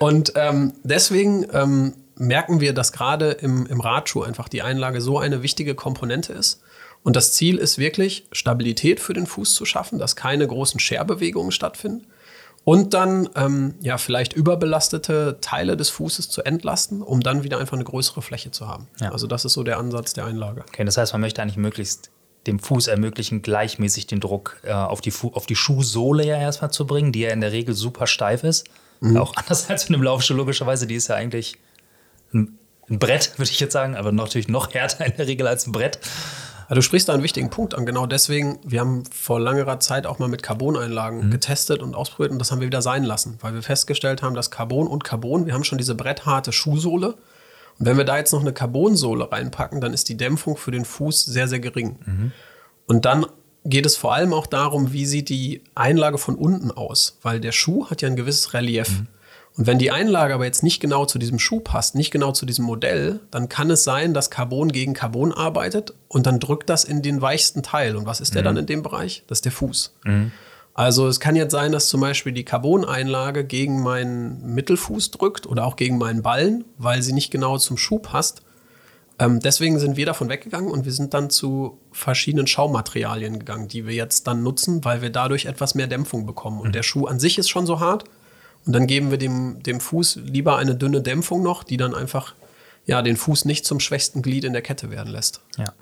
Und 0.00 0.32
ähm, 0.34 0.72
deswegen 0.82 1.46
ähm, 1.52 1.94
merken 2.16 2.60
wir, 2.60 2.72
dass 2.74 2.90
gerade 2.90 3.30
im, 3.30 3.66
im 3.66 3.80
Radschuh 3.80 4.22
einfach 4.22 4.48
die 4.48 4.62
Einlage 4.62 5.00
so 5.00 5.20
eine 5.20 5.44
wichtige 5.44 5.76
Komponente 5.76 6.32
ist. 6.32 6.60
Und 7.02 7.16
das 7.16 7.32
Ziel 7.32 7.58
ist 7.58 7.78
wirklich, 7.78 8.26
Stabilität 8.32 9.00
für 9.00 9.14
den 9.14 9.26
Fuß 9.26 9.54
zu 9.54 9.64
schaffen, 9.64 9.98
dass 9.98 10.16
keine 10.16 10.46
großen 10.46 10.80
Scherbewegungen 10.80 11.52
stattfinden 11.52 12.06
und 12.68 12.92
dann 12.92 13.30
ähm, 13.34 13.76
ja 13.80 13.96
vielleicht 13.96 14.34
überbelastete 14.34 15.38
Teile 15.40 15.74
des 15.74 15.88
Fußes 15.88 16.28
zu 16.28 16.42
entlasten, 16.42 17.00
um 17.00 17.20
dann 17.20 17.42
wieder 17.42 17.58
einfach 17.58 17.74
eine 17.74 17.84
größere 17.84 18.20
Fläche 18.20 18.50
zu 18.50 18.68
haben. 18.68 18.88
Ja. 19.00 19.10
Also 19.10 19.26
das 19.26 19.46
ist 19.46 19.54
so 19.54 19.62
der 19.62 19.78
Ansatz 19.78 20.12
der 20.12 20.26
Einlage. 20.26 20.64
Okay, 20.68 20.84
das 20.84 20.98
heißt, 20.98 21.12
man 21.14 21.22
möchte 21.22 21.40
eigentlich 21.40 21.56
möglichst 21.56 22.10
dem 22.46 22.58
Fuß 22.58 22.88
ermöglichen, 22.88 23.40
gleichmäßig 23.40 24.06
den 24.06 24.20
Druck 24.20 24.58
äh, 24.64 24.72
auf, 24.72 25.00
die 25.00 25.12
auf 25.32 25.46
die 25.46 25.56
Schuhsohle 25.56 26.26
ja 26.26 26.36
erstmal 26.36 26.70
zu 26.70 26.86
bringen, 26.86 27.10
die 27.10 27.20
ja 27.20 27.30
in 27.30 27.40
der 27.40 27.52
Regel 27.52 27.74
super 27.74 28.06
steif 28.06 28.44
ist. 28.44 28.66
Mhm. 29.00 29.16
Auch 29.16 29.34
anders 29.36 29.70
als 29.70 29.88
in 29.88 29.94
einem 29.94 30.04
Laufschuh 30.04 30.34
logischerweise, 30.34 30.86
die 30.86 30.94
ist 30.94 31.08
ja 31.08 31.14
eigentlich 31.14 31.56
ein, 32.34 32.58
ein 32.90 32.98
Brett, 32.98 33.38
würde 33.38 33.50
ich 33.50 33.60
jetzt 33.60 33.72
sagen, 33.72 33.96
aber 33.96 34.12
natürlich 34.12 34.48
noch 34.48 34.74
härter 34.74 35.06
in 35.06 35.16
der 35.16 35.26
Regel 35.26 35.46
als 35.46 35.66
ein 35.66 35.72
Brett. 35.72 36.00
Ja, 36.68 36.74
du 36.74 36.82
sprichst 36.82 37.08
da 37.08 37.14
einen 37.14 37.22
wichtigen 37.22 37.50
Punkt 37.50 37.74
an. 37.74 37.86
Genau 37.86 38.06
deswegen, 38.06 38.58
wir 38.62 38.80
haben 38.80 39.04
vor 39.06 39.40
langer 39.40 39.80
Zeit 39.80 40.06
auch 40.06 40.18
mal 40.18 40.28
mit 40.28 40.42
Carbon-Einlagen 40.42 41.26
mhm. 41.26 41.30
getestet 41.30 41.82
und 41.82 41.94
ausprobiert 41.94 42.32
und 42.32 42.38
das 42.38 42.52
haben 42.52 42.60
wir 42.60 42.66
wieder 42.66 42.82
sein 42.82 43.04
lassen, 43.04 43.38
weil 43.40 43.54
wir 43.54 43.62
festgestellt 43.62 44.22
haben, 44.22 44.34
dass 44.34 44.50
Carbon 44.50 44.86
und 44.86 45.02
Carbon, 45.02 45.46
wir 45.46 45.54
haben 45.54 45.64
schon 45.64 45.78
diese 45.78 45.94
brettharte 45.94 46.52
Schuhsohle. 46.52 47.14
Und 47.78 47.86
wenn 47.86 47.96
wir 47.96 48.04
da 48.04 48.18
jetzt 48.18 48.32
noch 48.32 48.40
eine 48.40 48.52
Carbonsohle 48.52 49.30
reinpacken, 49.30 49.80
dann 49.80 49.94
ist 49.94 50.08
die 50.08 50.16
Dämpfung 50.16 50.56
für 50.56 50.70
den 50.70 50.84
Fuß 50.84 51.24
sehr, 51.24 51.48
sehr 51.48 51.60
gering. 51.60 51.98
Mhm. 52.04 52.32
Und 52.86 53.04
dann 53.04 53.26
geht 53.64 53.86
es 53.86 53.96
vor 53.96 54.14
allem 54.14 54.32
auch 54.32 54.46
darum, 54.46 54.92
wie 54.92 55.06
sieht 55.06 55.28
die 55.28 55.62
Einlage 55.74 56.18
von 56.18 56.34
unten 56.34 56.70
aus, 56.70 57.18
weil 57.22 57.40
der 57.40 57.52
Schuh 57.52 57.88
hat 57.88 58.02
ja 58.02 58.08
ein 58.08 58.16
gewisses 58.16 58.52
Relief. 58.52 58.90
Mhm. 58.90 59.06
Und 59.58 59.66
wenn 59.66 59.78
die 59.78 59.90
Einlage 59.90 60.34
aber 60.34 60.44
jetzt 60.44 60.62
nicht 60.62 60.78
genau 60.78 61.04
zu 61.04 61.18
diesem 61.18 61.40
Schuh 61.40 61.58
passt, 61.58 61.96
nicht 61.96 62.12
genau 62.12 62.30
zu 62.30 62.46
diesem 62.46 62.64
Modell, 62.64 63.18
dann 63.32 63.48
kann 63.48 63.70
es 63.72 63.82
sein, 63.82 64.14
dass 64.14 64.30
Carbon 64.30 64.70
gegen 64.70 64.94
Carbon 64.94 65.32
arbeitet 65.32 65.94
und 66.06 66.26
dann 66.26 66.38
drückt 66.38 66.70
das 66.70 66.84
in 66.84 67.02
den 67.02 67.20
weichsten 67.20 67.64
Teil. 67.64 67.96
Und 67.96 68.06
was 68.06 68.20
ist 68.20 68.36
der 68.36 68.42
mhm. 68.42 68.46
dann 68.46 68.56
in 68.58 68.66
dem 68.66 68.82
Bereich? 68.82 69.24
Das 69.26 69.38
ist 69.38 69.46
der 69.46 69.52
Fuß. 69.52 69.94
Mhm. 70.04 70.30
Also 70.74 71.08
es 71.08 71.18
kann 71.18 71.34
jetzt 71.34 71.50
sein, 71.50 71.72
dass 71.72 71.88
zum 71.88 72.00
Beispiel 72.00 72.30
die 72.30 72.44
Carboneinlage 72.44 73.44
gegen 73.44 73.82
meinen 73.82 74.54
Mittelfuß 74.54 75.10
drückt 75.10 75.44
oder 75.44 75.66
auch 75.66 75.74
gegen 75.74 75.98
meinen 75.98 76.22
Ballen, 76.22 76.64
weil 76.76 77.02
sie 77.02 77.12
nicht 77.12 77.32
genau 77.32 77.58
zum 77.58 77.76
Schuh 77.76 77.98
passt. 77.98 78.42
Ähm, 79.18 79.40
deswegen 79.40 79.80
sind 79.80 79.96
wir 79.96 80.06
davon 80.06 80.28
weggegangen 80.28 80.70
und 80.70 80.84
wir 80.84 80.92
sind 80.92 81.14
dann 81.14 81.30
zu 81.30 81.80
verschiedenen 81.90 82.46
Schaumaterialien 82.46 83.40
gegangen, 83.40 83.66
die 83.66 83.88
wir 83.88 83.94
jetzt 83.94 84.28
dann 84.28 84.44
nutzen, 84.44 84.84
weil 84.84 85.02
wir 85.02 85.10
dadurch 85.10 85.46
etwas 85.46 85.74
mehr 85.74 85.88
Dämpfung 85.88 86.26
bekommen. 86.26 86.60
Und 86.60 86.68
mhm. 86.68 86.72
der 86.74 86.84
Schuh 86.84 87.06
an 87.06 87.18
sich 87.18 87.38
ist 87.38 87.48
schon 87.48 87.66
so 87.66 87.80
hart, 87.80 88.04
und 88.66 88.72
dann 88.72 88.86
geben 88.86 89.10
wir 89.10 89.18
dem, 89.18 89.62
dem 89.62 89.80
Fuß 89.80 90.20
lieber 90.24 90.56
eine 90.56 90.74
dünne 90.74 91.00
Dämpfung 91.00 91.42
noch, 91.42 91.64
die 91.64 91.76
dann 91.76 91.94
einfach 91.94 92.34
ja, 92.84 93.02
den 93.02 93.16
Fuß 93.16 93.44
nicht 93.44 93.66
zum 93.66 93.80
schwächsten 93.80 94.22
Glied 94.22 94.44
in 94.44 94.52
der 94.54 94.62
Kette 94.62 94.90
werden 94.90 95.12
lässt. 95.12 95.42
Ja, 95.58 95.72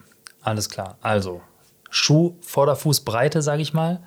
alles 0.43 0.69
klar. 0.69 0.99
Also 1.01 1.41
Schuh, 1.89 2.35
Vorderfußbreite, 2.41 3.43
sage 3.43 3.63
ich 3.63 3.73
mal, 3.73 4.03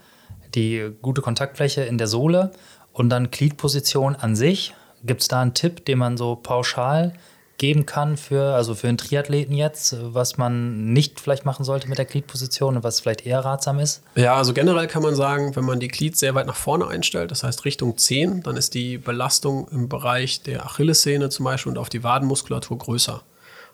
die 0.53 0.91
gute 1.01 1.21
Kontaktfläche 1.21 1.81
in 1.81 1.97
der 1.97 2.07
Sohle 2.07 2.51
und 2.91 3.09
dann 3.09 3.31
Gliedposition 3.31 4.15
an 4.15 4.35
sich. 4.35 4.73
Gibt 5.03 5.21
es 5.21 5.29
da 5.29 5.41
einen 5.41 5.53
Tipp, 5.53 5.85
den 5.85 5.97
man 5.97 6.17
so 6.17 6.35
pauschal 6.35 7.13
geben 7.59 7.85
kann 7.85 8.17
für, 8.17 8.55
also 8.55 8.73
für 8.73 8.87
einen 8.87 8.97
Triathleten 8.97 9.53
jetzt, 9.53 9.95
was 9.99 10.37
man 10.37 10.93
nicht 10.93 11.19
vielleicht 11.19 11.45
machen 11.45 11.63
sollte 11.63 11.87
mit 11.87 11.99
der 11.99 12.05
Gliedposition 12.05 12.77
und 12.77 12.83
was 12.83 13.01
vielleicht 13.01 13.25
eher 13.25 13.41
ratsam 13.41 13.79
ist? 13.79 14.01
Ja, 14.15 14.35
also 14.35 14.53
generell 14.53 14.87
kann 14.87 15.03
man 15.03 15.13
sagen, 15.13 15.55
wenn 15.55 15.65
man 15.65 15.79
die 15.79 15.89
Glied 15.89 16.17
sehr 16.17 16.33
weit 16.33 16.47
nach 16.47 16.55
vorne 16.55 16.87
einstellt, 16.87 17.29
das 17.29 17.43
heißt 17.43 17.65
Richtung 17.65 17.97
10, 17.97 18.41
dann 18.43 18.57
ist 18.57 18.73
die 18.73 18.97
Belastung 18.97 19.67
im 19.69 19.89
Bereich 19.89 20.41
der 20.41 20.65
Achillessehne 20.65 21.29
zum 21.29 21.43
Beispiel 21.43 21.71
und 21.71 21.77
auf 21.77 21.89
die 21.89 22.03
Wadenmuskulatur 22.03 22.77
größer. 22.77 23.21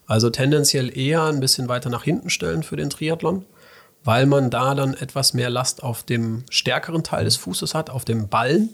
Also 0.08 0.30
tendenziell 0.30 0.96
eher 0.96 1.24
ein 1.24 1.40
bisschen 1.40 1.70
weiter 1.70 1.90
nach 1.90 2.04
hinten 2.04 2.30
stellen 2.30 2.64
für 2.64 2.76
den 2.76 2.90
Triathlon, 2.90 3.46
weil 4.04 4.26
man 4.26 4.50
da 4.50 4.76
dann 4.76 4.96
etwas 4.96 5.34
mehr 5.34 5.50
Last 5.50 5.84
auf 5.84 6.04
dem 6.04 6.44
stärkeren 6.50 7.04
Teil 7.04 7.26
des 7.26 7.38
Fußes 7.38 7.74
hat, 7.74 7.90
auf 7.90 8.04
dem 8.04 8.28
Ballen 8.30 8.70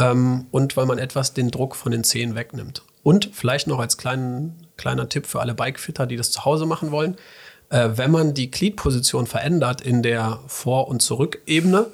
ähm, 0.00 0.46
und 0.50 0.76
weil 0.76 0.86
man 0.86 0.98
etwas 0.98 1.32
den 1.32 1.50
Druck 1.50 1.74
von 1.76 1.92
den 1.92 2.04
Zehen 2.04 2.34
wegnimmt. 2.34 2.82
Und 3.08 3.30
vielleicht 3.32 3.66
noch 3.66 3.78
als 3.78 3.96
kleinen, 3.96 4.66
kleiner 4.76 5.08
Tipp 5.08 5.26
für 5.26 5.40
alle 5.40 5.54
Bikefitter, 5.54 6.06
die 6.06 6.16
das 6.16 6.30
zu 6.30 6.44
Hause 6.44 6.66
machen 6.66 6.90
wollen, 6.90 7.16
äh, 7.70 7.88
wenn 7.94 8.10
man 8.10 8.34
die 8.34 8.50
Gliedposition 8.50 9.26
verändert 9.26 9.80
in 9.80 10.02
der 10.02 10.40
Vor- 10.46 10.88
und 10.88 11.00
Zurückebene, 11.00 11.86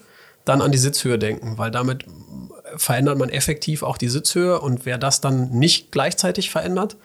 dann 0.44 0.60
an 0.60 0.72
die 0.72 0.78
Sitzhöhe 0.78 1.18
denken, 1.18 1.56
weil 1.56 1.70
damit 1.70 2.04
verändert 2.76 3.16
man 3.18 3.28
effektiv 3.28 3.82
auch 3.84 3.96
die 3.96 4.08
Sitzhöhe 4.08 4.60
und 4.60 4.84
wer 4.86 4.98
das 4.98 5.20
dann 5.20 5.50
nicht 5.50 5.92
gleichzeitig 5.92 6.50
verändert, 6.50 6.96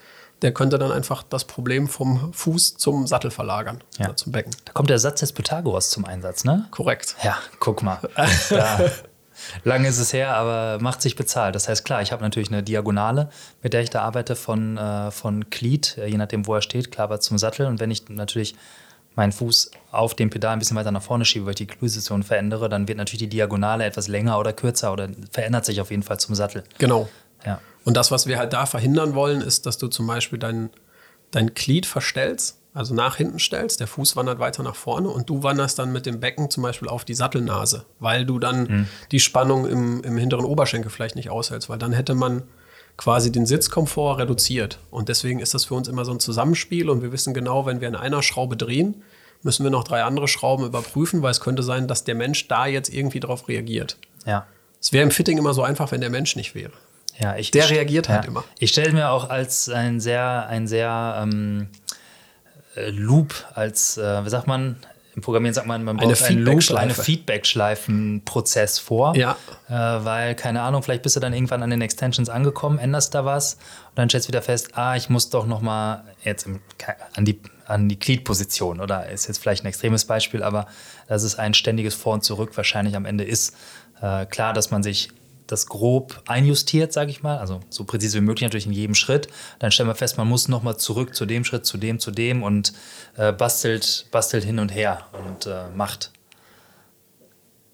der 0.41 0.53
könnte 0.53 0.79
dann 0.79 0.91
einfach 0.91 1.21
das 1.23 1.43
Problem 1.45 1.87
vom 1.87 2.33
Fuß 2.33 2.77
zum 2.77 3.05
Sattel 3.07 3.29
verlagern, 3.29 3.81
Ja. 3.97 4.15
zum 4.15 4.31
Becken. 4.31 4.51
Da 4.65 4.71
kommt 4.73 4.89
der 4.89 4.99
Satz 4.99 5.19
des 5.19 5.33
Pythagoras 5.33 5.89
zum 5.89 6.05
Einsatz, 6.05 6.45
ne? 6.45 6.65
Korrekt. 6.71 7.15
Ja, 7.23 7.37
guck 7.59 7.83
mal. 7.83 7.99
Da, 8.49 8.79
lange 9.63 9.87
ist 9.87 9.99
es 9.99 10.13
her, 10.13 10.35
aber 10.35 10.81
macht 10.81 11.01
sich 11.01 11.15
bezahlt. 11.15 11.55
Das 11.55 11.67
heißt, 11.67 11.85
klar, 11.85 12.01
ich 12.01 12.11
habe 12.11 12.23
natürlich 12.23 12.49
eine 12.49 12.63
Diagonale, 12.63 13.29
mit 13.61 13.73
der 13.73 13.81
ich 13.81 13.89
da 13.89 14.01
arbeite 14.01 14.35
von, 14.35 14.77
äh, 14.77 15.11
von 15.11 15.49
Glied, 15.49 15.97
äh, 15.97 16.07
je 16.07 16.17
nachdem, 16.17 16.47
wo 16.47 16.55
er 16.55 16.61
steht, 16.61 16.91
klar 16.91 17.05
aber 17.05 17.19
zum 17.19 17.37
Sattel. 17.37 17.65
Und 17.67 17.79
wenn 17.79 17.91
ich 17.91 18.09
natürlich 18.09 18.55
meinen 19.15 19.31
Fuß 19.31 19.71
auf 19.91 20.15
dem 20.15 20.29
Pedal 20.29 20.53
ein 20.53 20.59
bisschen 20.59 20.77
weiter 20.77 20.91
nach 20.91 21.01
vorne 21.01 21.25
schiebe, 21.25 21.45
weil 21.45 21.51
ich 21.51 21.57
die 21.57 21.65
Position 21.65 22.23
verändere, 22.23 22.69
dann 22.69 22.87
wird 22.87 22.97
natürlich 22.97 23.19
die 23.19 23.29
Diagonale 23.29 23.83
etwas 23.83 24.07
länger 24.07 24.39
oder 24.39 24.53
kürzer 24.53 24.93
oder 24.93 25.09
verändert 25.31 25.65
sich 25.65 25.81
auf 25.81 25.91
jeden 25.91 26.03
Fall 26.03 26.19
zum 26.19 26.35
Sattel. 26.35 26.63
Genau. 26.77 27.09
Ja. 27.45 27.59
Und 27.83 27.97
das, 27.97 28.11
was 28.11 28.27
wir 28.27 28.37
halt 28.37 28.53
da 28.53 28.65
verhindern 28.65 29.15
wollen, 29.15 29.41
ist, 29.41 29.65
dass 29.65 29.77
du 29.77 29.87
zum 29.87 30.07
Beispiel 30.07 30.39
dein, 30.39 30.69
dein 31.31 31.53
Glied 31.53 31.85
verstellst, 31.85 32.58
also 32.73 32.93
nach 32.93 33.15
hinten 33.15 33.39
stellst, 33.39 33.79
der 33.79 33.87
Fuß 33.87 34.15
wandert 34.15 34.39
weiter 34.39 34.63
nach 34.63 34.75
vorne 34.75 35.09
und 35.09 35.29
du 35.29 35.43
wanderst 35.43 35.79
dann 35.79 35.91
mit 35.91 36.05
dem 36.05 36.19
Becken 36.19 36.49
zum 36.49 36.63
Beispiel 36.63 36.87
auf 36.87 37.03
die 37.03 37.15
Sattelnase, 37.15 37.85
weil 37.99 38.25
du 38.25 38.39
dann 38.39 38.87
die 39.11 39.19
Spannung 39.19 39.67
im, 39.67 40.03
im 40.03 40.17
hinteren 40.17 40.45
Oberschenkel 40.45 40.91
vielleicht 40.91 41.15
nicht 41.15 41.29
aushältst, 41.29 41.69
weil 41.69 41.79
dann 41.79 41.93
hätte 41.93 42.13
man 42.13 42.43
quasi 42.95 43.31
den 43.31 43.45
Sitzkomfort 43.45 44.19
reduziert. 44.19 44.77
Und 44.91 45.09
deswegen 45.09 45.39
ist 45.39 45.53
das 45.53 45.65
für 45.65 45.73
uns 45.73 45.87
immer 45.87 46.05
so 46.05 46.11
ein 46.11 46.19
Zusammenspiel 46.19 46.89
und 46.89 47.01
wir 47.01 47.11
wissen 47.11 47.33
genau, 47.33 47.65
wenn 47.65 47.81
wir 47.81 47.87
an 47.87 47.95
einer 47.95 48.21
Schraube 48.21 48.57
drehen, 48.57 49.03
müssen 49.41 49.63
wir 49.63 49.71
noch 49.71 49.85
drei 49.85 50.03
andere 50.03 50.27
Schrauben 50.27 50.65
überprüfen, 50.65 51.21
weil 51.21 51.31
es 51.31 51.39
könnte 51.39 51.63
sein, 51.63 51.87
dass 51.87 52.03
der 52.03 52.15
Mensch 52.15 52.47
da 52.49 52.67
jetzt 52.67 52.93
irgendwie 52.93 53.21
drauf 53.21 53.47
reagiert. 53.47 53.97
Ja. 54.25 54.45
Es 54.81 54.91
wäre 54.91 55.03
im 55.03 55.11
Fitting 55.11 55.37
immer 55.37 55.53
so 55.53 55.63
einfach, 55.63 55.91
wenn 55.91 56.01
der 56.01 56.09
Mensch 56.09 56.35
nicht 56.35 56.55
wäre. 56.55 56.73
Ja, 57.17 57.35
ich, 57.35 57.51
Der 57.51 57.69
reagiert 57.69 58.07
halt 58.07 58.25
immer. 58.25 58.45
Ich 58.59 58.71
stelle 58.71 58.93
mir 58.93 59.11
auch 59.11 59.29
als 59.29 59.67
ein 59.67 59.99
sehr, 59.99 60.47
ein 60.47 60.67
sehr 60.67 61.21
ähm, 61.21 61.67
äh, 62.75 62.89
Loop, 62.89 63.33
als, 63.53 63.97
äh, 63.97 64.25
wie 64.25 64.29
sagt 64.29 64.47
man, 64.47 64.77
im 65.15 65.21
Programmieren 65.21 65.53
sagt 65.53 65.67
man, 65.67 65.83
man 65.83 65.99
Eine 65.99 66.13
braucht 66.13 66.23
einen 66.23 66.39
Loop, 66.39 66.71
eine 66.71 66.93
Feedbackschleife. 66.93 67.03
Feedback-Schleifen-Prozess 67.03 68.79
vor. 68.79 69.15
Ja. 69.15 69.35
Äh, 69.67 69.73
weil, 69.73 70.35
keine 70.35 70.61
Ahnung, 70.61 70.83
vielleicht 70.83 71.03
bist 71.03 71.15
du 71.15 71.19
dann 71.19 71.33
irgendwann 71.33 71.63
an 71.63 71.71
den 71.71 71.81
Extensions 71.81 72.29
angekommen, 72.29 72.79
änderst 72.79 73.15
da 73.15 73.25
was 73.25 73.55
und 73.55 73.97
dann 73.97 74.09
stellst 74.09 74.27
du 74.27 74.31
wieder 74.31 74.41
fest, 74.41 74.77
ah, 74.77 74.95
ich 74.95 75.09
muss 75.09 75.29
doch 75.29 75.45
noch 75.45 75.61
mal 75.61 76.03
jetzt 76.23 76.45
im, 76.45 76.61
an 77.15 77.25
die 77.25 77.39
an 77.65 77.87
die 77.87 77.99
Gliedposition 77.99 78.79
oder 78.79 79.07
ist 79.09 79.27
jetzt 79.27 79.37
vielleicht 79.37 79.63
ein 79.63 79.67
extremes 79.67 80.05
Beispiel, 80.05 80.41
aber 80.41 80.65
dass 81.07 81.21
es 81.21 81.37
ein 81.37 81.53
ständiges 81.53 81.93
Vor 81.93 82.13
und 82.15 82.23
Zurück 82.23 82.57
wahrscheinlich 82.57 82.95
am 82.95 83.05
Ende 83.05 83.23
ist. 83.23 83.55
Äh, 84.01 84.25
klar, 84.25 84.53
dass 84.53 84.71
man 84.71 84.81
sich 84.81 85.09
das 85.51 85.65
grob 85.65 86.21
einjustiert, 86.27 86.93
sage 86.93 87.09
ich 87.09 87.23
mal, 87.23 87.37
also 87.37 87.59
so 87.69 87.83
präzise 87.83 88.19
wie 88.19 88.21
möglich 88.21 88.43
natürlich 88.43 88.67
in 88.67 88.71
jedem 88.71 88.95
Schritt. 88.95 89.27
Dann 89.57 89.71
stellen 89.71 89.89
wir 89.89 89.95
fest, 89.95 90.17
man 90.17 90.27
muss 90.27 90.47
noch 90.47 90.61
mal 90.61 90.77
zurück 90.77 91.15
zu 91.15 91.25
dem 91.25 91.43
Schritt, 91.43 91.65
zu 91.65 91.77
dem, 91.77 91.99
zu 91.99 92.11
dem 92.11 92.43
und 92.43 92.73
äh, 93.17 93.31
bastelt, 93.31 94.07
bastelt 94.11 94.43
hin 94.43 94.59
und 94.59 94.69
her 94.69 95.05
und 95.25 95.47
äh, 95.47 95.69
macht. 95.75 96.11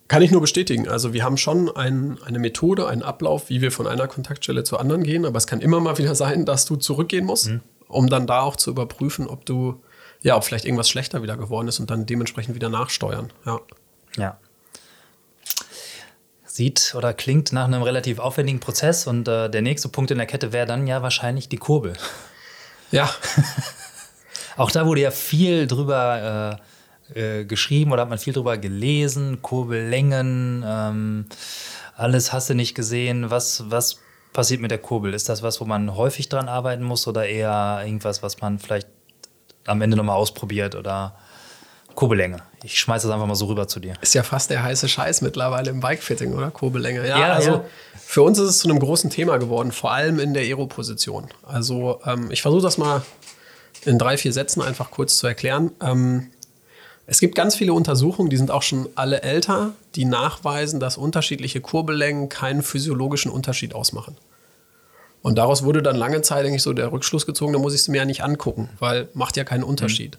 Kann 0.08 0.22
ich 0.22 0.32
nur 0.32 0.40
bestätigen. 0.40 0.88
Also 0.88 1.14
wir 1.14 1.24
haben 1.24 1.36
schon 1.36 1.76
ein, 1.76 2.18
eine 2.24 2.40
Methode, 2.40 2.88
einen 2.88 3.02
Ablauf, 3.02 3.50
wie 3.50 3.62
wir 3.62 3.72
von 3.72 3.88
einer 3.88 4.08
Kontaktstelle 4.08 4.64
zur 4.64 4.80
anderen 4.80 5.04
gehen, 5.04 5.26
aber 5.26 5.38
es 5.38 5.48
kann 5.48 5.62
immer 5.62 5.80
mal 5.80 5.98
wieder 5.98 6.16
sein, 6.16 6.46
dass 6.46 6.66
du 6.66 6.78
zurückgehen 6.78 7.26
musst, 7.26 7.50
um 7.88 8.10
dann 8.10 8.28
da 8.28 8.42
auch 8.42 8.56
zu 8.56 8.70
überprüfen, 8.70 9.28
ob 9.28 9.46
du, 9.46 9.82
ja, 10.22 10.38
ob 10.38 10.46
vielleicht 10.46 10.66
irgendwas 10.66 10.90
schlechter 10.90 11.24
wieder 11.24 11.36
geworden 11.36 11.68
ist 11.68 11.80
und 11.80 11.90
dann 11.90 12.06
dementsprechend 12.06 12.56
wieder 12.56 12.70
nachsteuern. 12.70 13.34
Ja. 13.46 13.60
Ja. 14.16 14.40
Sieht 16.56 16.96
oder 16.96 17.14
klingt 17.14 17.52
nach 17.52 17.66
einem 17.66 17.82
relativ 17.82 18.20
aufwendigen 18.20 18.60
Prozess 18.60 19.08
und 19.08 19.28
äh, 19.28 19.50
der 19.50 19.62
nächste 19.62 19.90
Punkt 19.90 20.12
in 20.12 20.18
der 20.18 20.28
Kette 20.28 20.54
wäre 20.54 20.66
dann 20.66 20.88
ja 20.88 21.02
wahrscheinlich 21.02 21.50
die 21.50 21.58
Kurbel. 21.58 21.94
Ja, 22.92 23.10
Auch 24.58 24.72
da 24.72 24.86
wurde 24.86 25.02
ja 25.02 25.12
viel 25.12 25.68
drüber 25.68 26.62
äh, 27.14 27.40
äh, 27.40 27.46
geschrieben 27.46 27.92
oder 27.92 28.04
hat 28.04 28.10
man 28.10 28.20
viel 28.20 28.34
drüber 28.34 28.58
gelesen, 28.58 29.42
Kurbellängen, 29.42 30.64
ähm, 30.66 31.26
alles 31.98 32.34
hast 32.34 32.50
du 32.50 32.56
nicht 32.56 32.76
gesehen. 32.76 33.30
Was, 33.32 33.70
was 33.70 34.00
passiert 34.34 34.62
mit 34.62 34.72
der 34.72 34.78
Kurbel? 34.78 35.14
Ist 35.14 35.30
das 35.30 35.44
was, 35.44 35.62
wo 35.62 35.66
man 35.66 35.96
häufig 35.96 36.30
dran 36.30 36.50
arbeiten 36.50 36.84
muss 36.84 37.08
oder 37.08 37.26
eher 37.26 37.82
irgendwas, 37.86 38.24
was 38.24 38.42
man 38.42 38.60
vielleicht 38.60 38.88
am 39.66 39.82
Ende 39.82 39.98
nochmal 39.98 40.18
ausprobiert 40.18 40.76
oder 40.76 41.18
Kurbellänge? 41.96 42.38
Ich 42.64 42.80
schmeiße 42.80 43.08
das 43.08 43.14
einfach 43.14 43.28
mal 43.28 43.36
so 43.36 43.46
rüber 43.46 43.68
zu 43.68 43.80
dir. 43.80 43.94
ist 44.02 44.14
ja 44.14 44.24
fast 44.24 44.50
der 44.50 44.64
heiße 44.64 44.88
Scheiß 44.88 45.22
mittlerweile 45.22 45.70
im 45.70 45.80
Bikefitting, 45.80 46.34
oder? 46.34 46.52
Kurbellänge. 46.52 47.08
Ja, 47.08 47.20
Ja, 47.20 47.34
also 47.34 47.52
ja. 47.52 47.66
für 47.96 48.22
uns 48.22 48.38
ist 48.38 48.50
es 48.50 48.60
zu 48.60 48.70
einem 48.70 48.80
großen 48.80 49.10
Thema 49.10 49.38
geworden, 49.38 49.72
vor 49.72 49.92
allem 49.92 50.20
in 50.20 50.34
der 50.34 50.44
Aero-Position. 50.44 51.30
Also 51.44 52.02
ähm, 52.06 52.30
ich 52.32 52.42
versuche 52.42 52.62
das 52.62 52.78
mal 52.78 53.04
in 53.86 53.98
drei, 53.98 54.18
vier 54.18 54.34
Sätzen 54.34 54.62
einfach 54.62 54.92
kurz 54.92 55.18
zu 55.18 55.28
erklären. 55.28 55.72
Ähm, 55.82 56.32
es 57.08 57.20
gibt 57.20 57.36
ganz 57.36 57.56
viele 57.56 57.74
Untersuchungen, 57.74 58.30
die 58.30 58.38
sind 58.38 58.50
auch 58.50 58.64
schon 58.64 58.90
alle 58.96 59.22
älter, 59.22 59.74
die 59.96 60.06
nachweisen, 60.06 60.80
dass 60.80 60.98
unterschiedliche 60.98 61.62
Kurbellängen 61.62 62.30
keinen 62.30 62.64
physiologischen 62.64 63.32
Unterschied 63.32 63.76
ausmachen. 63.76 64.18
Und 65.22 65.38
daraus 65.38 65.64
wurde 65.64 65.82
dann 65.82 65.96
lange 65.96 66.22
Zeit 66.22 66.46
eigentlich 66.46 66.64
so 66.64 66.74
der 66.74 66.92
Rückschluss 66.92 67.26
gezogen, 67.26 67.54
da 67.54 67.60
muss 67.60 67.74
ich 67.74 67.82
es 67.82 67.88
mir 67.88 67.98
ja 67.98 68.06
nicht 68.06 68.24
angucken, 68.24 68.70
weil 68.80 69.08
macht 69.14 69.38
ja 69.38 69.44
keinen 69.44 69.64
Unterschied. 69.64 70.18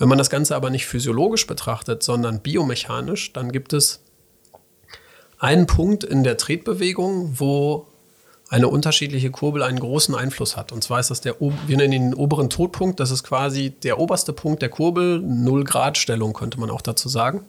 Wenn 0.00 0.08
man 0.08 0.16
das 0.16 0.30
Ganze 0.30 0.56
aber 0.56 0.70
nicht 0.70 0.86
physiologisch 0.86 1.46
betrachtet, 1.46 2.02
sondern 2.02 2.40
biomechanisch, 2.40 3.34
dann 3.34 3.52
gibt 3.52 3.74
es 3.74 4.00
einen 5.38 5.66
Punkt 5.66 6.04
in 6.04 6.24
der 6.24 6.38
Tretbewegung, 6.38 7.38
wo 7.38 7.86
eine 8.48 8.68
unterschiedliche 8.68 9.30
Kurbel 9.30 9.62
einen 9.62 9.78
großen 9.78 10.14
Einfluss 10.14 10.56
hat. 10.56 10.72
Und 10.72 10.82
zwar 10.82 11.00
ist 11.00 11.10
das 11.10 11.20
der, 11.20 11.36
wir 11.38 11.76
nennen 11.76 11.92
ihn 11.92 12.10
den 12.12 12.14
oberen 12.14 12.48
Todpunkt. 12.48 12.98
Das 12.98 13.10
ist 13.10 13.24
quasi 13.24 13.70
der 13.70 14.00
oberste 14.00 14.32
Punkt 14.32 14.62
der 14.62 14.70
Kurbel, 14.70 15.20
null 15.20 15.64
Grad 15.64 15.98
Stellung 15.98 16.32
könnte 16.32 16.58
man 16.58 16.70
auch 16.70 16.80
dazu 16.80 17.10
sagen. 17.10 17.44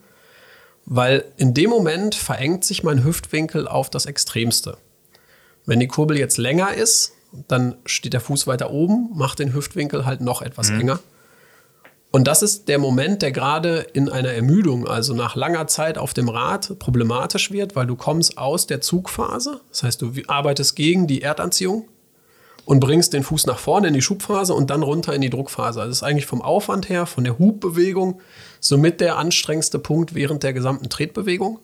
Weil 0.85 1.23
in 1.37 1.53
dem 1.53 1.69
Moment 1.69 2.15
verengt 2.15 2.65
sich 2.65 2.83
mein 2.83 3.05
Hüftwinkel 3.05 3.65
auf 3.65 3.89
das 3.89 4.05
Extremste. 4.05 4.77
Wenn 5.65 5.79
die 5.79 5.87
Kurbel 5.87 6.19
jetzt 6.19 6.37
länger 6.37 6.73
ist, 6.73 7.13
dann 7.47 7.77
steht 7.85 8.11
der 8.11 8.19
Fuß 8.19 8.45
weiter 8.45 8.71
oben, 8.71 9.09
macht 9.13 9.39
den 9.39 9.53
Hüftwinkel 9.53 10.05
halt 10.05 10.19
noch 10.19 10.41
etwas 10.41 10.69
enger. 10.69 10.99
Und 12.11 12.27
das 12.27 12.41
ist 12.41 12.67
der 12.67 12.77
Moment, 12.77 13.21
der 13.21 13.31
gerade 13.31 13.87
in 13.93 14.09
einer 14.09 14.31
Ermüdung, 14.31 14.85
also 14.85 15.13
nach 15.13 15.37
langer 15.37 15.67
Zeit 15.67 15.97
auf 15.97 16.13
dem 16.13 16.27
Rad, 16.27 16.77
problematisch 16.77 17.51
wird, 17.51 17.75
weil 17.77 17.87
du 17.87 17.95
kommst 17.95 18.37
aus 18.37 18.67
der 18.67 18.81
Zugphase. 18.81 19.61
Das 19.69 19.83
heißt, 19.83 20.01
du 20.01 20.11
arbeitest 20.27 20.75
gegen 20.75 21.07
die 21.07 21.21
Erdanziehung 21.21 21.85
und 22.65 22.81
bringst 22.81 23.13
den 23.13 23.23
Fuß 23.23 23.45
nach 23.45 23.59
vorne 23.59 23.87
in 23.87 23.93
die 23.93 24.01
Schubphase 24.01 24.53
und 24.53 24.69
dann 24.69 24.83
runter 24.83 25.13
in 25.13 25.21
die 25.21 25.29
Druckphase. 25.29 25.79
Also 25.79 25.89
das 25.89 25.97
ist 25.99 26.03
eigentlich 26.03 26.25
vom 26.25 26.41
Aufwand 26.41 26.89
her, 26.89 27.05
von 27.05 27.23
der 27.23 27.39
Hubbewegung, 27.39 28.19
somit 28.59 28.99
der 28.99 29.17
anstrengendste 29.17 29.79
Punkt 29.79 30.13
während 30.13 30.43
der 30.43 30.51
gesamten 30.51 30.89
Tretbewegung. 30.89 31.59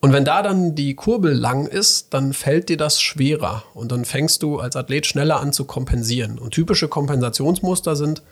Und 0.00 0.12
wenn 0.12 0.26
da 0.26 0.42
dann 0.42 0.74
die 0.74 0.94
Kurbel 0.94 1.32
lang 1.32 1.66
ist, 1.66 2.12
dann 2.12 2.34
fällt 2.34 2.68
dir 2.68 2.76
das 2.76 3.00
schwerer 3.00 3.64
und 3.72 3.90
dann 3.90 4.04
fängst 4.04 4.42
du 4.42 4.58
als 4.58 4.76
Athlet 4.76 5.06
schneller 5.06 5.40
an 5.40 5.54
zu 5.54 5.64
kompensieren. 5.64 6.38
Und 6.38 6.50
typische 6.52 6.86
Kompensationsmuster 6.86 7.96
sind 7.96 8.22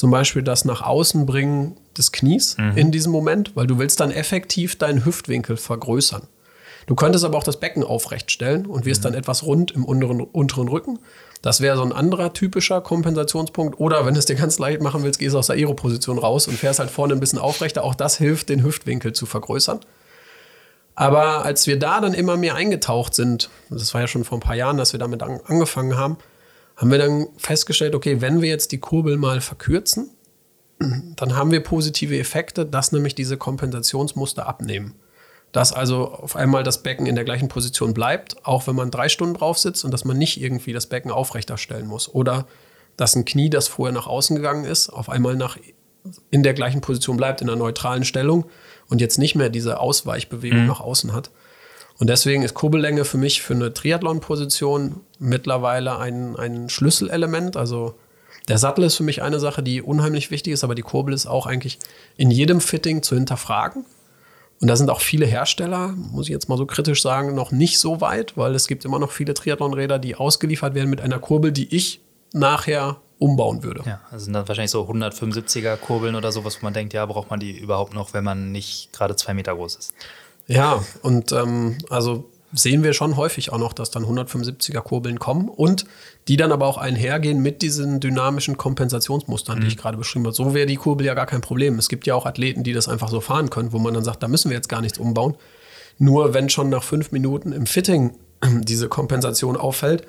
zum 0.00 0.10
Beispiel 0.10 0.42
das 0.42 0.64
nach 0.64 0.80
außen 0.80 1.26
bringen 1.26 1.76
des 1.94 2.10
Knies 2.10 2.56
in 2.74 2.90
diesem 2.90 3.12
Moment, 3.12 3.54
weil 3.54 3.66
du 3.66 3.78
willst 3.78 4.00
dann 4.00 4.10
effektiv 4.10 4.78
deinen 4.78 5.04
Hüftwinkel 5.04 5.58
vergrößern. 5.58 6.22
Du 6.86 6.94
könntest 6.94 7.22
aber 7.22 7.36
auch 7.36 7.44
das 7.44 7.60
Becken 7.60 7.84
aufrecht 7.84 8.30
stellen 8.30 8.64
und 8.64 8.86
wirst 8.86 9.04
dann 9.04 9.12
etwas 9.12 9.44
rund 9.44 9.72
im 9.72 9.84
unteren, 9.84 10.22
unteren 10.22 10.68
Rücken. 10.68 11.00
Das 11.42 11.60
wäre 11.60 11.76
so 11.76 11.82
ein 11.82 11.92
anderer 11.92 12.32
typischer 12.32 12.80
Kompensationspunkt. 12.80 13.78
Oder 13.78 14.06
wenn 14.06 14.14
du 14.14 14.20
es 14.20 14.24
dir 14.24 14.36
ganz 14.36 14.58
leicht 14.58 14.80
machen 14.80 15.02
willst, 15.02 15.18
gehst 15.18 15.34
du 15.34 15.38
aus 15.38 15.48
der 15.48 15.56
Aero-Position 15.56 16.16
raus 16.16 16.48
und 16.48 16.56
fährst 16.56 16.78
halt 16.78 16.90
vorne 16.90 17.12
ein 17.12 17.20
bisschen 17.20 17.38
aufrechter. 17.38 17.84
Auch 17.84 17.94
das 17.94 18.16
hilft, 18.16 18.48
den 18.48 18.64
Hüftwinkel 18.64 19.12
zu 19.12 19.26
vergrößern. 19.26 19.80
Aber 20.94 21.44
als 21.44 21.66
wir 21.66 21.78
da 21.78 22.00
dann 22.00 22.14
immer 22.14 22.38
mehr 22.38 22.54
eingetaucht 22.54 23.14
sind, 23.14 23.50
das 23.68 23.92
war 23.92 24.00
ja 24.00 24.06
schon 24.06 24.24
vor 24.24 24.38
ein 24.38 24.42
paar 24.42 24.56
Jahren, 24.56 24.78
dass 24.78 24.94
wir 24.94 24.98
damit 24.98 25.22
an, 25.22 25.40
angefangen 25.44 25.98
haben, 25.98 26.16
haben 26.80 26.90
wir 26.90 26.98
dann 26.98 27.26
festgestellt, 27.36 27.94
okay, 27.94 28.22
wenn 28.22 28.40
wir 28.40 28.48
jetzt 28.48 28.72
die 28.72 28.78
Kurbel 28.78 29.18
mal 29.18 29.42
verkürzen, 29.42 30.08
dann 30.78 31.36
haben 31.36 31.50
wir 31.50 31.62
positive 31.62 32.18
Effekte, 32.18 32.64
dass 32.64 32.90
nämlich 32.90 33.14
diese 33.14 33.36
Kompensationsmuster 33.36 34.48
abnehmen. 34.48 34.94
Dass 35.52 35.74
also 35.74 36.08
auf 36.10 36.36
einmal 36.36 36.62
das 36.62 36.82
Becken 36.82 37.04
in 37.04 37.16
der 37.16 37.24
gleichen 37.24 37.48
Position 37.48 37.92
bleibt, 37.92 38.46
auch 38.46 38.66
wenn 38.66 38.76
man 38.76 38.90
drei 38.90 39.10
Stunden 39.10 39.34
drauf 39.34 39.58
sitzt 39.58 39.84
und 39.84 39.90
dass 39.90 40.06
man 40.06 40.16
nicht 40.16 40.40
irgendwie 40.40 40.72
das 40.72 40.86
Becken 40.86 41.10
aufrechter 41.10 41.58
stellen 41.58 41.86
muss. 41.86 42.08
Oder 42.08 42.46
dass 42.96 43.14
ein 43.14 43.26
Knie, 43.26 43.50
das 43.50 43.68
vorher 43.68 43.92
nach 43.92 44.06
außen 44.06 44.34
gegangen 44.36 44.64
ist, 44.64 44.88
auf 44.88 45.10
einmal 45.10 45.36
nach, 45.36 45.58
in 46.30 46.42
der 46.42 46.54
gleichen 46.54 46.80
Position 46.80 47.18
bleibt, 47.18 47.42
in 47.42 47.50
einer 47.50 47.58
neutralen 47.58 48.06
Stellung 48.06 48.46
und 48.88 49.02
jetzt 49.02 49.18
nicht 49.18 49.34
mehr 49.34 49.50
diese 49.50 49.80
Ausweichbewegung 49.80 50.62
mhm. 50.62 50.66
nach 50.68 50.80
außen 50.80 51.12
hat. 51.12 51.30
Und 52.00 52.08
deswegen 52.08 52.42
ist 52.42 52.54
Kurbellänge 52.54 53.04
für 53.04 53.18
mich 53.18 53.42
für 53.42 53.52
eine 53.54 53.74
Triathlon-Position 53.74 55.00
mittlerweile 55.18 55.98
ein, 55.98 56.34
ein 56.36 56.70
Schlüsselelement. 56.70 57.58
Also 57.58 57.94
der 58.48 58.56
Sattel 58.56 58.84
ist 58.84 58.96
für 58.96 59.02
mich 59.02 59.20
eine 59.20 59.38
Sache, 59.38 59.62
die 59.62 59.82
unheimlich 59.82 60.30
wichtig 60.30 60.54
ist, 60.54 60.64
aber 60.64 60.74
die 60.74 60.82
Kurbel 60.82 61.12
ist 61.12 61.26
auch 61.26 61.44
eigentlich 61.44 61.78
in 62.16 62.30
jedem 62.30 62.62
Fitting 62.62 63.02
zu 63.02 63.14
hinterfragen. 63.14 63.84
Und 64.62 64.68
da 64.68 64.76
sind 64.76 64.88
auch 64.88 65.02
viele 65.02 65.26
Hersteller, 65.26 65.88
muss 65.88 66.26
ich 66.26 66.32
jetzt 66.32 66.48
mal 66.48 66.56
so 66.56 66.64
kritisch 66.64 67.02
sagen, 67.02 67.34
noch 67.34 67.52
nicht 67.52 67.78
so 67.78 68.00
weit, 68.00 68.34
weil 68.36 68.54
es 68.54 68.66
gibt 68.66 68.86
immer 68.86 68.98
noch 68.98 69.10
viele 69.10 69.34
Triathlon-Räder, 69.34 69.98
die 69.98 70.16
ausgeliefert 70.16 70.74
werden 70.74 70.88
mit 70.88 71.02
einer 71.02 71.18
Kurbel, 71.18 71.52
die 71.52 71.74
ich 71.74 72.00
nachher 72.32 72.96
umbauen 73.18 73.62
würde. 73.62 73.82
Ja, 73.86 74.00
also 74.10 74.24
sind 74.24 74.32
dann 74.32 74.48
wahrscheinlich 74.48 74.70
so 74.70 74.88
175er 74.88 75.76
Kurbeln 75.76 76.14
oder 76.14 76.32
sowas, 76.32 76.56
wo 76.60 76.66
man 76.66 76.72
denkt, 76.72 76.94
ja, 76.94 77.04
braucht 77.04 77.28
man 77.28 77.40
die 77.40 77.58
überhaupt 77.58 77.94
noch, 77.94 78.14
wenn 78.14 78.24
man 78.24 78.52
nicht 78.52 78.90
gerade 78.94 79.16
zwei 79.16 79.34
Meter 79.34 79.54
groß 79.54 79.76
ist. 79.76 79.94
Ja, 80.50 80.84
und 81.02 81.30
ähm, 81.30 81.78
also 81.90 82.28
sehen 82.52 82.82
wir 82.82 82.92
schon 82.92 83.16
häufig 83.16 83.52
auch 83.52 83.58
noch, 83.58 83.72
dass 83.72 83.92
dann 83.92 84.04
175er 84.04 84.80
Kurbeln 84.80 85.20
kommen 85.20 85.48
und 85.48 85.84
die 86.26 86.36
dann 86.36 86.50
aber 86.50 86.66
auch 86.66 86.76
einhergehen 86.76 87.40
mit 87.40 87.62
diesen 87.62 88.00
dynamischen 88.00 88.56
Kompensationsmustern, 88.56 89.58
mhm. 89.58 89.62
die 89.62 89.68
ich 89.68 89.76
gerade 89.76 89.96
beschrieben 89.96 90.24
habe. 90.24 90.34
So 90.34 90.52
wäre 90.52 90.66
die 90.66 90.74
Kurbel 90.74 91.06
ja 91.06 91.14
gar 91.14 91.26
kein 91.26 91.40
Problem. 91.40 91.78
Es 91.78 91.88
gibt 91.88 92.04
ja 92.08 92.16
auch 92.16 92.26
Athleten, 92.26 92.64
die 92.64 92.72
das 92.72 92.88
einfach 92.88 93.10
so 93.10 93.20
fahren 93.20 93.48
können, 93.48 93.72
wo 93.72 93.78
man 93.78 93.94
dann 93.94 94.02
sagt, 94.02 94.24
da 94.24 94.28
müssen 94.28 94.50
wir 94.50 94.56
jetzt 94.56 94.68
gar 94.68 94.80
nichts 94.80 94.98
umbauen. 94.98 95.36
Nur 95.98 96.34
wenn 96.34 96.48
schon 96.48 96.68
nach 96.68 96.82
fünf 96.82 97.12
Minuten 97.12 97.52
im 97.52 97.66
Fitting 97.66 98.16
diese 98.44 98.88
Kompensation 98.88 99.56
auffällt, 99.56 100.04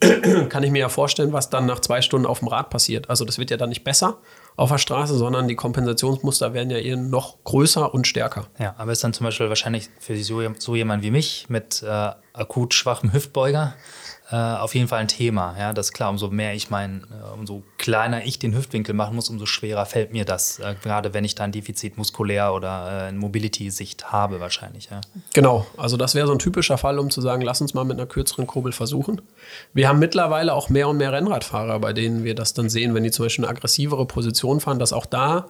kann 0.48 0.64
ich 0.64 0.72
mir 0.72 0.80
ja 0.80 0.88
vorstellen, 0.88 1.32
was 1.32 1.50
dann 1.50 1.66
nach 1.66 1.78
zwei 1.78 2.02
Stunden 2.02 2.26
auf 2.26 2.40
dem 2.40 2.48
Rad 2.48 2.68
passiert. 2.68 3.10
Also 3.10 3.24
das 3.24 3.38
wird 3.38 3.52
ja 3.52 3.56
dann 3.56 3.68
nicht 3.68 3.84
besser 3.84 4.18
auf 4.56 4.70
der 4.70 4.78
Straße, 4.78 5.16
sondern 5.16 5.48
die 5.48 5.56
Kompensationsmuster 5.56 6.54
werden 6.54 6.70
ja 6.70 6.78
eher 6.78 6.96
noch 6.96 7.42
größer 7.44 7.92
und 7.92 8.06
stärker. 8.06 8.46
Ja, 8.58 8.74
aber 8.78 8.92
ist 8.92 9.02
dann 9.02 9.12
zum 9.12 9.24
Beispiel 9.24 9.48
wahrscheinlich 9.48 9.88
für 9.98 10.16
so, 10.16 10.40
so 10.58 10.74
jemand 10.76 11.02
wie 11.02 11.10
mich 11.10 11.46
mit 11.48 11.82
äh, 11.82 12.10
akut 12.32 12.74
schwachem 12.74 13.12
Hüftbeuger 13.12 13.74
äh, 14.30 14.36
auf 14.36 14.74
jeden 14.74 14.88
Fall 14.88 15.00
ein 15.00 15.08
Thema. 15.08 15.54
Ja, 15.58 15.74
das 15.74 15.86
ist 15.86 15.92
klar, 15.92 16.08
umso 16.08 16.28
mehr 16.28 16.54
ich 16.54 16.70
mein, 16.70 17.04
äh, 17.10 17.34
umso 17.34 17.62
kleiner 17.76 18.24
ich 18.24 18.38
den 18.38 18.54
Hüftwinkel 18.54 18.94
machen 18.94 19.14
muss, 19.14 19.28
umso 19.28 19.44
schwerer 19.44 19.84
fällt 19.84 20.12
mir 20.12 20.24
das. 20.24 20.60
Äh, 20.60 20.76
gerade 20.82 21.12
wenn 21.12 21.24
ich 21.24 21.34
da 21.34 21.44
ein 21.44 21.52
Defizit 21.52 21.98
muskulär 21.98 22.54
oder 22.54 23.06
äh, 23.06 23.08
in 23.10 23.18
Mobility-Sicht 23.18 24.12
habe, 24.12 24.40
wahrscheinlich. 24.40 24.88
Ja. 24.90 25.02
Genau, 25.34 25.66
also 25.76 25.98
das 25.98 26.14
wäre 26.14 26.26
so 26.26 26.32
ein 26.32 26.38
typischer 26.38 26.78
Fall, 26.78 26.98
um 26.98 27.10
zu 27.10 27.20
sagen, 27.20 27.42
lass 27.42 27.60
uns 27.60 27.74
mal 27.74 27.84
mit 27.84 27.98
einer 27.98 28.06
kürzeren 28.06 28.46
Kurbel 28.46 28.72
versuchen. 28.72 29.20
Wir 29.74 29.88
haben 29.88 29.98
mittlerweile 29.98 30.54
auch 30.54 30.70
mehr 30.70 30.88
und 30.88 30.96
mehr 30.96 31.12
Rennradfahrer, 31.12 31.78
bei 31.80 31.92
denen 31.92 32.24
wir 32.24 32.34
das 32.34 32.54
dann 32.54 32.70
sehen, 32.70 32.94
wenn 32.94 33.04
die 33.04 33.10
zum 33.10 33.26
Beispiel 33.26 33.44
eine 33.44 33.54
aggressivere 33.54 34.06
Position 34.06 34.60
fahren, 34.60 34.78
dass 34.78 34.94
auch 34.94 35.06
da 35.06 35.48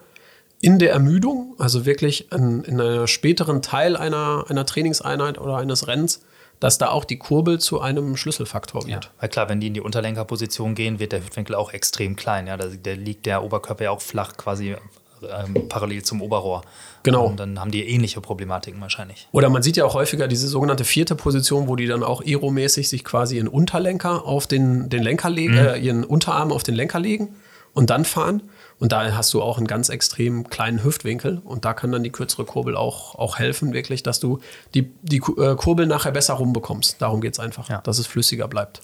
in 0.61 0.81
der 0.81 0.91
Ermüdung, 0.91 1.55
also 1.59 1.87
wirklich 1.87 2.33
in, 2.33 2.64
in 2.64 2.81
einem 2.81 3.07
späteren 3.07 3.62
Teil 3.62 3.97
einer, 3.97 4.47
einer 4.49 4.66
Trainingseinheit 4.66 5.39
oder 5.39 5.59
eines 5.59 5.87
Rennens, 5.87 6.22
dass 6.61 6.78
da 6.78 6.88
auch 6.88 7.05
die 7.05 7.18
Kurbel 7.18 7.61
zu 7.61 7.80
einem 7.80 8.16
Schlüsselfaktor 8.16 8.86
wird. 8.86 9.05
Ja, 9.05 9.11
weil 9.20 9.28
klar, 9.28 9.48
wenn 9.48 9.61
die 9.61 9.68
in 9.68 9.74
die 9.74 9.80
Unterlenkerposition 9.80 10.74
gehen, 10.74 10.98
wird 10.98 11.12
der 11.12 11.20
Hüftwinkel 11.20 11.55
auch 11.55 11.72
extrem 11.72 12.16
klein. 12.16 12.46
Ja, 12.46 12.57
da, 12.57 12.92
liegt 12.92 13.26
der 13.26 13.42
Oberkörper 13.42 13.84
ja 13.84 13.90
auch 13.90 14.00
flach 14.00 14.36
quasi 14.36 14.76
ähm, 15.22 15.68
parallel 15.68 16.02
zum 16.02 16.22
Oberrohr. 16.22 16.62
Genau. 17.02 17.26
Und 17.26 17.38
dann 17.38 17.61
haben 17.61 17.70
die 17.70 17.86
ähnliche 17.86 18.20
Problematiken 18.20 18.80
wahrscheinlich. 18.80 19.28
Oder 19.32 19.50
man 19.50 19.62
sieht 19.62 19.76
ja 19.76 19.84
auch 19.84 19.94
häufiger 19.94 20.28
diese 20.28 20.48
sogenannte 20.48 20.84
vierte 20.84 21.14
Position, 21.14 21.68
wo 21.68 21.76
die 21.76 21.86
dann 21.86 22.02
auch 22.02 22.22
aeromäßig 22.24 22.88
sich 22.88 23.05
quasi 23.05 23.36
ihren 23.36 23.48
Unterlenker 23.48 24.24
auf 24.24 24.46
den, 24.46 24.88
den 24.88 25.02
Lenker 25.02 25.30
legen, 25.30 25.55
mhm. 25.55 25.59
äh, 25.59 25.78
ihren 25.78 26.05
Unterarm 26.05 26.52
auf 26.52 26.62
den 26.62 26.74
Lenker 26.74 27.00
legen 27.00 27.36
und 27.72 27.90
dann 27.90 28.05
fahren. 28.05 28.42
Und 28.85 28.93
da 28.93 29.16
hast 29.16 29.32
du 29.32 29.41
auch 29.41 29.57
einen 29.57 29.66
ganz 29.66 29.89
extrem 29.89 30.51
kleinen 30.51 30.85
Hüftwinkel. 30.85 31.41
Und 31.43 31.64
da 31.64 31.72
kann 31.72 31.91
dann 31.91 32.03
die 32.03 32.12
kürzere 32.12 32.45
Kurbel 32.45 32.76
auch, 32.76 33.14
auch 33.14 33.39
helfen, 33.39 33.72
wirklich, 33.72 34.03
dass 34.03 34.20
du 34.20 34.41
die, 34.74 34.93
die 35.01 35.22
äh, 35.39 35.57
Kurbel 35.57 35.87
nachher 35.87 36.12
besser 36.12 36.35
rumbekommst. 36.35 37.01
Darum 37.01 37.22
geht 37.22 37.32
es 37.32 37.41
einfach, 37.41 37.70
ja. 37.70 37.80
dass 37.80 37.99
es 37.99 38.07
flüssiger 38.07 38.47
bleibt. 38.47 38.82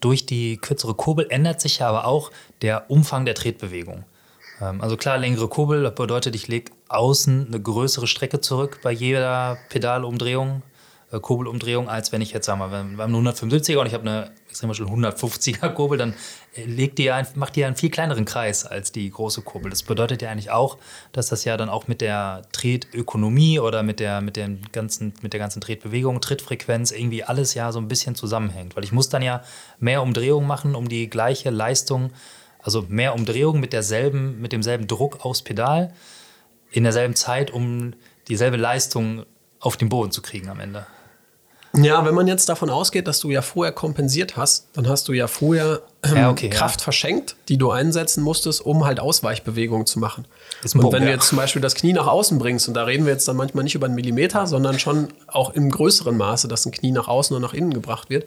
Durch 0.00 0.24
die 0.24 0.56
kürzere 0.56 0.94
Kurbel 0.94 1.26
ändert 1.28 1.60
sich 1.60 1.80
ja 1.80 1.90
aber 1.90 2.06
auch 2.06 2.30
der 2.62 2.90
Umfang 2.90 3.26
der 3.26 3.34
Tretbewegung. 3.34 4.04
Ähm, 4.62 4.80
also 4.80 4.96
klar, 4.96 5.18
längere 5.18 5.46
Kurbel 5.48 5.82
das 5.82 5.94
bedeutet, 5.94 6.34
ich 6.34 6.48
lege 6.48 6.72
außen 6.88 7.48
eine 7.48 7.60
größere 7.60 8.06
Strecke 8.06 8.40
zurück 8.40 8.80
bei 8.82 8.92
jeder 8.92 9.58
Pedalumdrehung. 9.68 10.62
Äh, 11.14 11.20
Kurbelumdrehung, 11.20 11.88
als 11.88 12.12
wenn 12.12 12.20
ich 12.20 12.32
jetzt, 12.32 12.46
sagen 12.46 12.60
wir, 12.60 12.70
wir 12.70 12.78
haben 12.78 13.14
eine 13.14 13.30
175er 13.30 13.78
und 13.78 13.86
ich 13.86 13.94
habe 13.94 14.08
eine 14.08 14.30
extrem 14.48 14.72
schon 14.74 14.88
150er 14.88 15.68
Kurbel, 15.70 15.98
dann 15.98 16.14
äh, 16.56 16.64
legt 16.64 16.98
die 16.98 17.10
ein, 17.10 17.26
macht 17.34 17.56
die 17.56 17.60
ja 17.60 17.66
einen 17.66 17.76
viel 17.76 17.90
kleineren 17.90 18.24
Kreis 18.24 18.64
als 18.64 18.92
die 18.92 19.10
große 19.10 19.42
Kurbel. 19.42 19.70
Das 19.70 19.82
bedeutet 19.82 20.22
ja 20.22 20.30
eigentlich 20.30 20.50
auch, 20.50 20.78
dass 21.12 21.28
das 21.28 21.44
ja 21.44 21.56
dann 21.56 21.68
auch 21.68 21.88
mit 21.88 22.00
der 22.00 22.42
Tretökonomie 22.52 23.58
oder 23.58 23.82
mit 23.82 24.00
der, 24.00 24.20
mit, 24.20 24.36
den 24.36 24.62
ganzen, 24.72 25.14
mit 25.22 25.32
der 25.32 25.40
ganzen 25.40 25.60
Tretbewegung, 25.60 26.20
Trittfrequenz 26.20 26.90
irgendwie 26.90 27.24
alles 27.24 27.54
ja 27.54 27.72
so 27.72 27.78
ein 27.78 27.88
bisschen 27.88 28.14
zusammenhängt. 28.14 28.76
Weil 28.76 28.84
ich 28.84 28.92
muss 28.92 29.08
dann 29.08 29.22
ja 29.22 29.42
mehr 29.78 30.02
Umdrehungen 30.02 30.46
machen, 30.46 30.74
um 30.74 30.88
die 30.88 31.08
gleiche 31.08 31.50
Leistung, 31.50 32.10
also 32.60 32.84
mehr 32.88 33.14
Umdrehungen 33.14 33.60
mit 33.60 33.72
derselben, 33.72 34.40
mit 34.40 34.52
demselben 34.52 34.86
Druck 34.86 35.24
aufs 35.24 35.42
Pedal 35.42 35.92
in 36.70 36.82
derselben 36.82 37.14
Zeit, 37.14 37.50
um 37.50 37.92
dieselbe 38.28 38.56
Leistung 38.56 39.26
auf 39.60 39.76
den 39.76 39.88
Boden 39.88 40.10
zu 40.10 40.22
kriegen 40.22 40.48
am 40.48 40.60
Ende. 40.60 40.86
Ja, 41.76 42.04
wenn 42.04 42.14
man 42.14 42.28
jetzt 42.28 42.48
davon 42.48 42.70
ausgeht, 42.70 43.08
dass 43.08 43.18
du 43.20 43.30
ja 43.30 43.42
vorher 43.42 43.72
kompensiert 43.72 44.36
hast, 44.36 44.68
dann 44.74 44.88
hast 44.88 45.08
du 45.08 45.12
ja 45.12 45.26
vorher 45.26 45.80
ähm, 46.04 46.16
ja, 46.16 46.30
okay, 46.30 46.48
Kraft 46.48 46.80
ja. 46.80 46.84
verschenkt, 46.84 47.36
die 47.48 47.56
du 47.56 47.70
einsetzen 47.70 48.22
musstest, 48.22 48.64
um 48.64 48.84
halt 48.84 49.00
Ausweichbewegungen 49.00 49.86
zu 49.86 49.98
machen. 49.98 50.24
und 50.62 50.80
Punkt, 50.80 50.92
wenn 50.92 51.02
ja. 51.02 51.08
du 51.08 51.14
jetzt 51.14 51.28
zum 51.28 51.38
Beispiel 51.38 51.62
das 51.62 51.74
Knie 51.74 51.92
nach 51.92 52.06
außen 52.06 52.38
bringst, 52.38 52.68
und 52.68 52.74
da 52.74 52.84
reden 52.84 53.06
wir 53.06 53.12
jetzt 53.12 53.26
dann 53.26 53.36
manchmal 53.36 53.64
nicht 53.64 53.74
über 53.74 53.86
einen 53.86 53.94
Millimeter, 53.94 54.46
sondern 54.46 54.78
schon 54.78 55.08
auch 55.26 55.50
im 55.50 55.70
größeren 55.70 56.16
Maße, 56.16 56.46
dass 56.48 56.64
ein 56.66 56.72
Knie 56.72 56.92
nach 56.92 57.08
außen 57.08 57.34
und 57.34 57.42
nach 57.42 57.54
innen 57.54 57.74
gebracht 57.74 58.10
wird, 58.10 58.26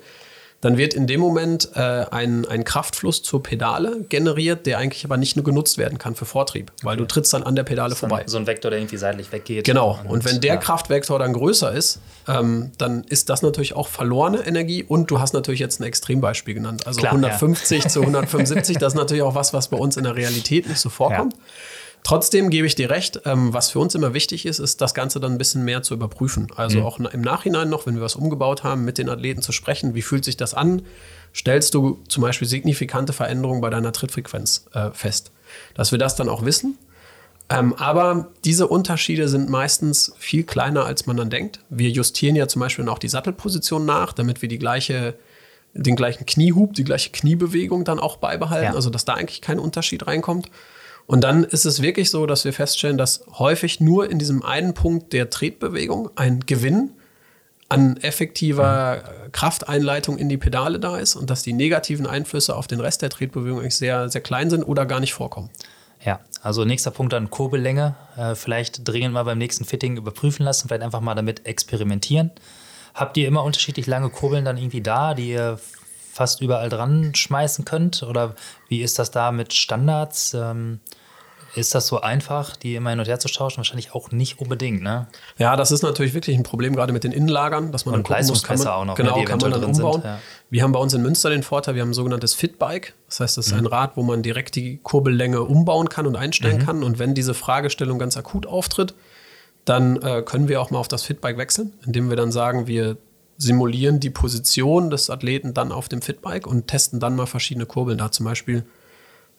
dann 0.62 0.78
wird 0.78 0.96
in 0.96 1.06
dem 1.06 1.20
Moment 1.20 1.70
äh, 1.76 2.06
ein, 2.10 2.46
ein 2.46 2.64
Kraftfluss 2.64 3.22
zur 3.22 3.44
Pedale 3.44 4.02
generiert, 4.10 4.66
der 4.66 4.80
eigentlich 4.80 5.06
aber 5.06 5.18
nicht 5.18 5.36
nur 5.36 5.46
genutzt 5.46 5.78
werden 5.78 6.00
kann 6.00 6.16
für 6.16 6.26
Vortrieb, 6.26 6.72
weil 6.82 6.94
okay. 6.94 7.02
du 7.02 7.06
trittst 7.06 7.34
dann 7.34 7.44
an 7.44 7.56
der 7.56 7.64
Pedale 7.64 7.96
vorbei. 7.96 8.24
So 8.26 8.38
ein 8.38 8.48
Vektor, 8.48 8.72
der 8.72 8.80
irgendwie 8.80 8.98
seitlich 8.98 9.32
weggeht. 9.32 9.66
Genau. 9.66 10.00
Und, 10.04 10.10
und 10.10 10.26
wenn 10.26 10.42
der 10.42 10.56
ja. 10.56 10.60
Kraftvektor 10.60 11.20
dann 11.20 11.34
größer 11.34 11.72
ist, 11.72 12.00
ähm, 12.28 12.72
dann 12.80 13.04
ist 13.04 13.30
das 13.30 13.44
natürlich 13.44 13.76
auch 13.76 13.88
verlorene 13.88 14.40
Energie 14.48 14.84
und 14.84 15.12
du 15.12 15.20
hast 15.20 15.34
natürlich 15.34 15.60
jetzt 15.60 15.80
ein 15.80 15.84
Extrembeispiel 15.84 16.56
genannt. 16.56 16.88
Also 16.88 17.02
Klar, 17.02 17.14
150 17.14 17.84
ja. 17.84 17.90
zu 17.90 18.02
175, 18.02 18.78
das 18.78 18.94
ist 18.94 18.98
natürlich 18.98 19.24
auch 19.24 19.36
was, 19.36 19.54
was 19.54 19.68
bei 19.68 19.78
uns 19.78 19.96
in 19.96 20.06
der 20.06 20.16
Realität 20.16 20.68
nicht 20.68 20.80
so 20.80 20.90
vorkommt. 20.90 21.34
Ja. 21.34 21.40
Trotzdem 22.08 22.50
gebe 22.50 22.66
ich 22.66 22.74
dir 22.74 22.90
recht, 22.90 23.20
ähm, 23.26 23.54
was 23.54 23.72
für 23.72 23.80
uns 23.80 23.94
immer 23.94 24.14
wichtig 24.14 24.46
ist, 24.46 24.60
ist 24.60 24.80
das 24.80 24.94
Ganze 24.94 25.20
dann 25.20 25.34
ein 25.34 25.38
bisschen 25.38 25.66
mehr 25.66 25.84
zu 25.84 25.94
überprüfen. 25.94 26.48
Also 26.56 26.80
mhm. 26.80 26.86
auch 26.86 27.00
im 27.00 27.20
Nachhinein 27.20 27.70
noch, 27.70 27.86
wenn 27.86 27.96
wir 27.96 28.02
was 28.02 28.16
umgebaut 28.16 28.64
haben, 28.64 28.86
mit 28.86 28.98
den 28.98 29.10
Athleten 29.10 29.42
zu 29.42 29.52
sprechen, 29.52 29.94
wie 29.94 30.02
fühlt 30.02 30.24
sich 30.24 30.38
das 30.38 30.54
an? 30.54 30.84
Stellst 31.36 31.74
du 31.74 32.00
zum 32.08 32.22
Beispiel 32.22 32.48
signifikante 32.48 33.12
Veränderungen 33.12 33.60
bei 33.60 33.70
deiner 33.70 33.92
Trittfrequenz 33.92 34.68
äh, 34.72 34.92
fest? 34.92 35.32
Dass 35.74 35.92
wir 35.92 36.00
das 36.00 36.16
dann 36.16 36.30
auch 36.30 36.46
wissen. 36.46 36.78
Ähm, 37.50 37.74
aber 37.74 38.30
diese 38.46 38.68
Unterschiede 38.68 39.28
sind 39.28 39.50
meistens 39.50 40.14
viel 40.18 40.46
kleiner, 40.46 40.86
als 40.86 41.08
man 41.08 41.18
dann 41.18 41.30
denkt. 41.30 41.60
Wir 41.70 41.90
justieren 41.90 42.38
ja 42.38 42.48
zum 42.48 42.62
Beispiel 42.62 42.88
auch 42.88 43.00
die 43.00 43.10
Sattelposition 43.10 43.86
nach, 43.86 44.14
damit 44.14 44.42
wir 44.42 44.48
die 44.48 44.60
gleiche, 44.60 45.16
den 45.74 45.98
gleichen 45.98 46.26
Kniehub, 46.26 46.74
die 46.74 46.86
gleiche 46.86 47.10
Kniebewegung 47.10 47.84
dann 47.84 48.00
auch 48.00 48.16
beibehalten. 48.16 48.72
Ja. 48.72 48.76
Also 48.76 48.90
dass 48.90 49.04
da 49.04 49.16
eigentlich 49.16 49.42
kein 49.42 49.60
Unterschied 49.60 50.08
reinkommt. 50.08 50.50
Und 51.08 51.24
dann 51.24 51.46
ist 51.46 51.66
es 51.66 51.82
wirklich 51.82 52.12
so, 52.12 52.26
dass 52.26 52.44
wir 52.44 52.54
feststellen, 52.54 52.98
dass 52.98 53.24
häufig 53.40 53.80
nur 53.80 54.12
in 54.12 54.20
diesem 54.20 54.44
einen 54.44 54.74
Punkt 54.74 55.14
der 55.14 55.30
Tretbewegung 55.30 56.10
ein 56.16 56.42
Gewinn 56.42 56.92
an 57.70 57.98
effektiver 57.98 58.98
mhm. 58.98 59.32
Krafteinleitung 59.32 60.18
in 60.18 60.30
die 60.30 60.38
Pedale 60.38 60.80
da 60.80 60.98
ist 60.98 61.16
und 61.16 61.30
dass 61.30 61.44
die 61.44 61.54
negativen 61.54 62.06
Einflüsse 62.06 62.56
auf 62.56 62.68
den 62.68 62.82
Rest 62.82 63.02
der 63.02 63.10
Tretbewegung 63.10 63.60
eigentlich 63.60 63.78
sehr, 63.78 64.10
sehr 64.10 64.22
klein 64.22 64.50
sind 64.50 64.64
oder 64.64 64.86
gar 64.86 65.00
nicht 65.00 65.14
vorkommen. 65.14 65.50
Ja, 66.04 66.20
also 66.42 66.64
nächster 66.66 66.92
Punkt 66.92 67.14
dann 67.14 67.30
Kurbellänge. 67.30 67.96
Äh, 68.18 68.36
vielleicht 68.36 68.88
dringend 68.88 69.14
mal 69.14 69.24
beim 69.24 69.38
nächsten 69.38 69.66
Fitting 69.66 69.98
überprüfen 69.98 70.44
lassen, 70.44 70.68
vielleicht 70.68 70.84
einfach 70.84 71.02
mal 71.02 71.16
damit 71.16 71.46
experimentieren. 71.46 72.32
Habt 72.94 73.16
ihr 73.18 73.28
immer 73.28 73.44
unterschiedlich 73.44 73.88
lange 73.88 74.10
Kurbeln 74.10 74.44
dann 74.44 74.58
irgendwie 74.58 74.82
da, 74.82 75.14
die 75.14 75.32
ihr 75.32 75.60
fast 76.12 76.42
überall 76.42 76.70
dran 76.70 77.14
schmeißen 77.16 77.64
könnt? 77.64 78.04
Oder 78.04 78.36
wie 78.70 78.82
ist 78.82 79.00
das 79.00 79.12
da 79.12 79.32
mit 79.32 79.54
Standards? 79.54 80.36
Ist 81.58 81.74
das 81.74 81.88
so 81.88 82.02
einfach, 82.02 82.56
die 82.56 82.76
immer 82.76 82.92
hin 82.92 83.00
und 83.00 83.08
her 83.08 83.20
zu 83.20 83.28
tauschen? 83.28 83.58
Wahrscheinlich 83.58 83.96
auch 83.96 84.12
nicht 84.12 84.40
unbedingt, 84.40 84.84
ne? 84.84 85.08
Ja, 85.40 85.56
das 85.56 85.72
ist 85.72 85.82
natürlich 85.82 86.14
wirklich 86.14 86.38
ein 86.38 86.44
Problem, 86.44 86.76
gerade 86.76 86.94
mit 86.94 87.04
den 87.04 87.12
Innenlagern, 87.12 87.72
dass 87.72 87.86
man 87.86 87.96
und 87.96 88.08
dann 88.08 88.18
gucken 88.18 88.28
muss, 88.28 88.44
kann 88.44 88.60
man, 88.60 88.68
auch 88.68 88.86
noch, 88.86 88.96
genau, 88.96 89.18
ne, 89.18 89.26
kann 89.26 89.40
man 89.40 89.52
dann 89.52 89.64
umbauen. 89.64 89.94
Sind, 89.94 90.04
ja. 90.04 90.20
Wir 90.52 90.62
haben 90.62 90.72
bei 90.72 90.80
uns 90.80 90.94
in 90.94 91.02
Münster 91.02 91.32
den 91.32 91.42
Vorteil, 91.42 91.74
wir 91.74 91.82
haben 91.82 91.90
ein 91.90 91.96
sogenanntes 91.96 92.36
Fitbike. 92.36 92.94
Das 93.08 93.20
heißt, 93.20 93.38
das 93.38 93.48
ist 93.48 93.54
mhm. 93.54 93.60
ein 93.60 93.66
Rad, 93.66 93.98
wo 93.98 94.04
man 94.04 94.22
direkt 94.22 94.56
die 94.56 94.78
Kurbellänge 94.84 95.42
umbauen 95.42 95.90
kann 95.90 96.06
und 96.06 96.16
einstellen 96.16 96.60
mhm. 96.60 96.66
kann. 96.66 96.84
Und 96.84 97.00
wenn 97.00 97.16
diese 97.16 97.34
Fragestellung 97.34 97.98
ganz 97.98 98.18
akut 98.18 98.46
auftritt, 98.46 98.94
dann 99.66 100.02
äh, 100.02 100.22
können 100.22 100.48
wir 100.48 100.62
auch 100.62 100.70
mal 100.70 100.78
auf 100.78 100.88
das 100.88 101.02
Fitbike 101.02 101.38
wechseln, 101.38 101.74
indem 101.86 102.10
wir 102.10 102.16
dann 102.16 102.32
sagen, 102.32 102.68
wir 102.68 102.98
simulieren 103.38 104.00
die 104.00 104.10
Position 104.10 104.90
des 104.90 105.10
Athleten 105.10 105.54
dann 105.54 105.72
auf 105.72 105.90
dem 105.90 106.02
Fitbike 106.02 106.46
und 106.48 106.68
testen 106.68 107.00
dann 107.00 107.16
mal 107.16 107.26
verschiedene 107.26 107.66
Kurbeln. 107.66 107.98
Da 107.98 108.12
zum 108.12 108.26
Beispiel 108.26 108.64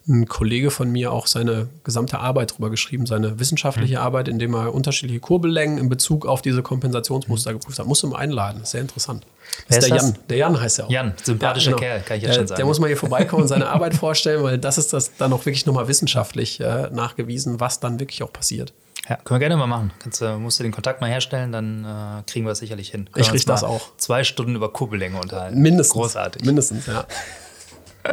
ein 0.09 0.27
Kollege 0.27 0.71
von 0.71 0.91
mir 0.91 1.11
auch 1.11 1.27
seine 1.27 1.69
gesamte 1.83 2.19
Arbeit 2.19 2.53
drüber 2.53 2.69
geschrieben, 2.69 3.05
seine 3.05 3.39
wissenschaftliche 3.39 3.95
mhm. 3.95 4.01
Arbeit, 4.01 4.27
indem 4.27 4.55
er 4.55 4.73
unterschiedliche 4.73 5.19
Kurbellängen 5.19 5.77
in 5.77 5.87
Bezug 5.87 6.25
auf 6.25 6.41
diese 6.41 6.63
Kompensationsmuster 6.63 7.51
mhm. 7.51 7.59
geprüft 7.59 7.79
hat. 7.79 7.85
Muss 7.85 8.03
ihm 8.03 8.13
einladen, 8.13 8.61
sehr 8.65 8.81
interessant. 8.81 9.25
Das 9.67 9.77
ist 9.77 9.87
der 9.87 9.97
das? 9.97 10.07
Jan. 10.07 10.17
Der 10.29 10.37
Jan 10.37 10.59
heißt 10.59 10.79
er 10.79 10.85
auch. 10.85 10.89
Jan, 10.89 11.13
sympathischer 11.23 11.71
ja, 11.71 11.77
genau. 11.77 11.87
Kerl, 11.87 12.01
kann 12.01 12.17
ich 12.17 12.23
jetzt 12.23 12.31
der, 12.31 12.39
schon 12.39 12.47
sagen. 12.47 12.57
Der 12.57 12.65
muss 12.65 12.79
mal 12.79 12.87
hier 12.87 12.97
vorbeikommen 12.97 13.43
und 13.43 13.47
seine 13.47 13.69
Arbeit 13.69 13.95
vorstellen, 13.95 14.43
weil 14.43 14.57
das 14.57 14.77
ist 14.77 14.91
das 14.93 15.15
dann 15.17 15.31
auch 15.31 15.45
wirklich 15.45 15.65
nochmal 15.65 15.87
wissenschaftlich 15.87 16.59
äh, 16.59 16.89
nachgewiesen, 16.91 17.59
was 17.59 17.79
dann 17.79 17.99
wirklich 17.99 18.23
auch 18.23 18.33
passiert. 18.33 18.73
Ja, 19.07 19.15
können 19.15 19.39
wir 19.39 19.47
gerne 19.47 19.57
mal 19.57 19.67
machen. 19.67 19.91
Kannst, 19.99 20.21
äh, 20.21 20.35
musst 20.37 20.59
du 20.59 20.63
den 20.63 20.71
Kontakt 20.71 21.01
mal 21.01 21.09
herstellen, 21.09 21.51
dann 21.51 21.83
äh, 21.83 22.23
kriegen 22.29 22.45
wir 22.45 22.51
es 22.51 22.59
sicherlich 22.59 22.89
hin. 22.89 23.09
Können 23.11 23.23
ich 23.23 23.29
kriege 23.29 23.45
das 23.45 23.63
auch. 23.63 23.81
Zwei 23.97 24.23
Stunden 24.23 24.55
über 24.55 24.71
Kurbellänge 24.71 25.19
unterhalten. 25.19 25.59
Mindestens. 25.59 25.93
Großartig. 25.93 26.45
Mindestens, 26.45 26.85
ja. 26.85 27.05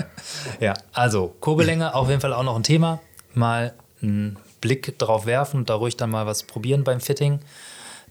ja, 0.60 0.74
also 0.92 1.34
Kurbellänge 1.40 1.94
auf 1.94 2.08
jeden 2.08 2.20
Fall 2.20 2.32
auch 2.32 2.42
noch 2.42 2.56
ein 2.56 2.62
Thema. 2.62 3.00
Mal 3.34 3.74
einen 4.02 4.38
Blick 4.60 4.98
drauf 4.98 5.26
werfen 5.26 5.58
und 5.60 5.70
da 5.70 5.74
ruhig 5.74 5.96
dann 5.96 6.10
mal 6.10 6.26
was 6.26 6.42
probieren 6.42 6.84
beim 6.84 7.00
Fitting. 7.00 7.40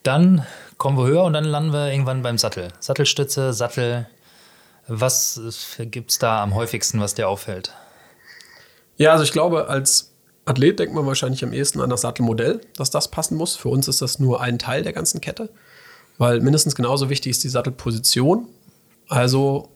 Dann 0.03 0.45
kommen 0.77 0.97
wir 0.97 1.05
höher 1.05 1.23
und 1.23 1.33
dann 1.33 1.45
landen 1.45 1.73
wir 1.73 1.91
irgendwann 1.91 2.21
beim 2.21 2.37
Sattel. 2.37 2.69
Sattelstütze, 2.79 3.53
Sattel. 3.53 4.07
Was 4.87 5.39
gibt 5.79 6.11
es 6.11 6.19
da 6.19 6.43
am 6.43 6.53
häufigsten, 6.53 6.99
was 6.99 7.15
dir 7.15 7.27
auffällt? 7.27 7.73
Ja, 8.97 9.11
also 9.11 9.23
ich 9.23 9.31
glaube, 9.31 9.67
als 9.67 10.11
Athlet 10.45 10.79
denkt 10.79 10.93
man 10.93 11.05
wahrscheinlich 11.05 11.43
am 11.43 11.53
ehesten 11.53 11.81
an 11.81 11.89
das 11.89 12.01
Sattelmodell, 12.01 12.61
dass 12.77 12.91
das 12.91 13.09
passen 13.09 13.35
muss. 13.35 13.55
Für 13.55 13.69
uns 13.69 13.87
ist 13.87 14.01
das 14.01 14.19
nur 14.19 14.41
ein 14.41 14.59
Teil 14.59 14.83
der 14.83 14.93
ganzen 14.93 15.21
Kette, 15.21 15.49
weil 16.19 16.39
mindestens 16.39 16.75
genauso 16.75 17.09
wichtig 17.09 17.31
ist 17.31 17.43
die 17.43 17.49
Sattelposition. 17.49 18.47
Also 19.09 19.69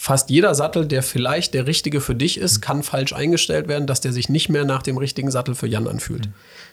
fast 0.00 0.30
jeder 0.30 0.54
Sattel, 0.54 0.86
der 0.86 1.02
vielleicht 1.02 1.54
der 1.54 1.66
richtige 1.66 2.00
für 2.00 2.14
dich 2.14 2.38
ist, 2.38 2.60
kann 2.60 2.84
falsch 2.84 3.12
eingestellt 3.12 3.66
werden, 3.66 3.88
dass 3.88 4.00
der 4.00 4.12
sich 4.12 4.28
nicht 4.28 4.48
mehr 4.48 4.64
nach 4.64 4.84
dem 4.84 4.96
richtigen 4.96 5.32
Sattel 5.32 5.56
für 5.56 5.66
Jan 5.66 5.88
anfühlt. 5.88 6.28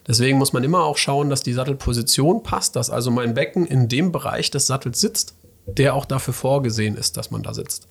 Deswegen 0.07 0.37
muss 0.37 0.53
man 0.53 0.63
immer 0.63 0.83
auch 0.83 0.97
schauen, 0.97 1.31
dass 1.31 1.41
die 1.41 1.53
Sattelposition 1.53 2.43
passt, 2.43 2.75
dass 2.75 2.91
also 2.91 3.09
mein 3.09 3.33
Becken 3.33 3.65
in 3.65 3.87
dem 3.89 4.11
Bereich 4.11 4.51
des 4.51 4.67
Sattels 4.67 5.01
sitzt, 5.01 5.33
der 5.65 5.95
auch 5.95 6.05
dafür 6.05 6.35
vorgesehen 6.35 6.95
ist, 6.95 7.17
dass 7.17 7.31
man 7.31 7.41
da 7.41 7.55
sitzt. 7.55 7.87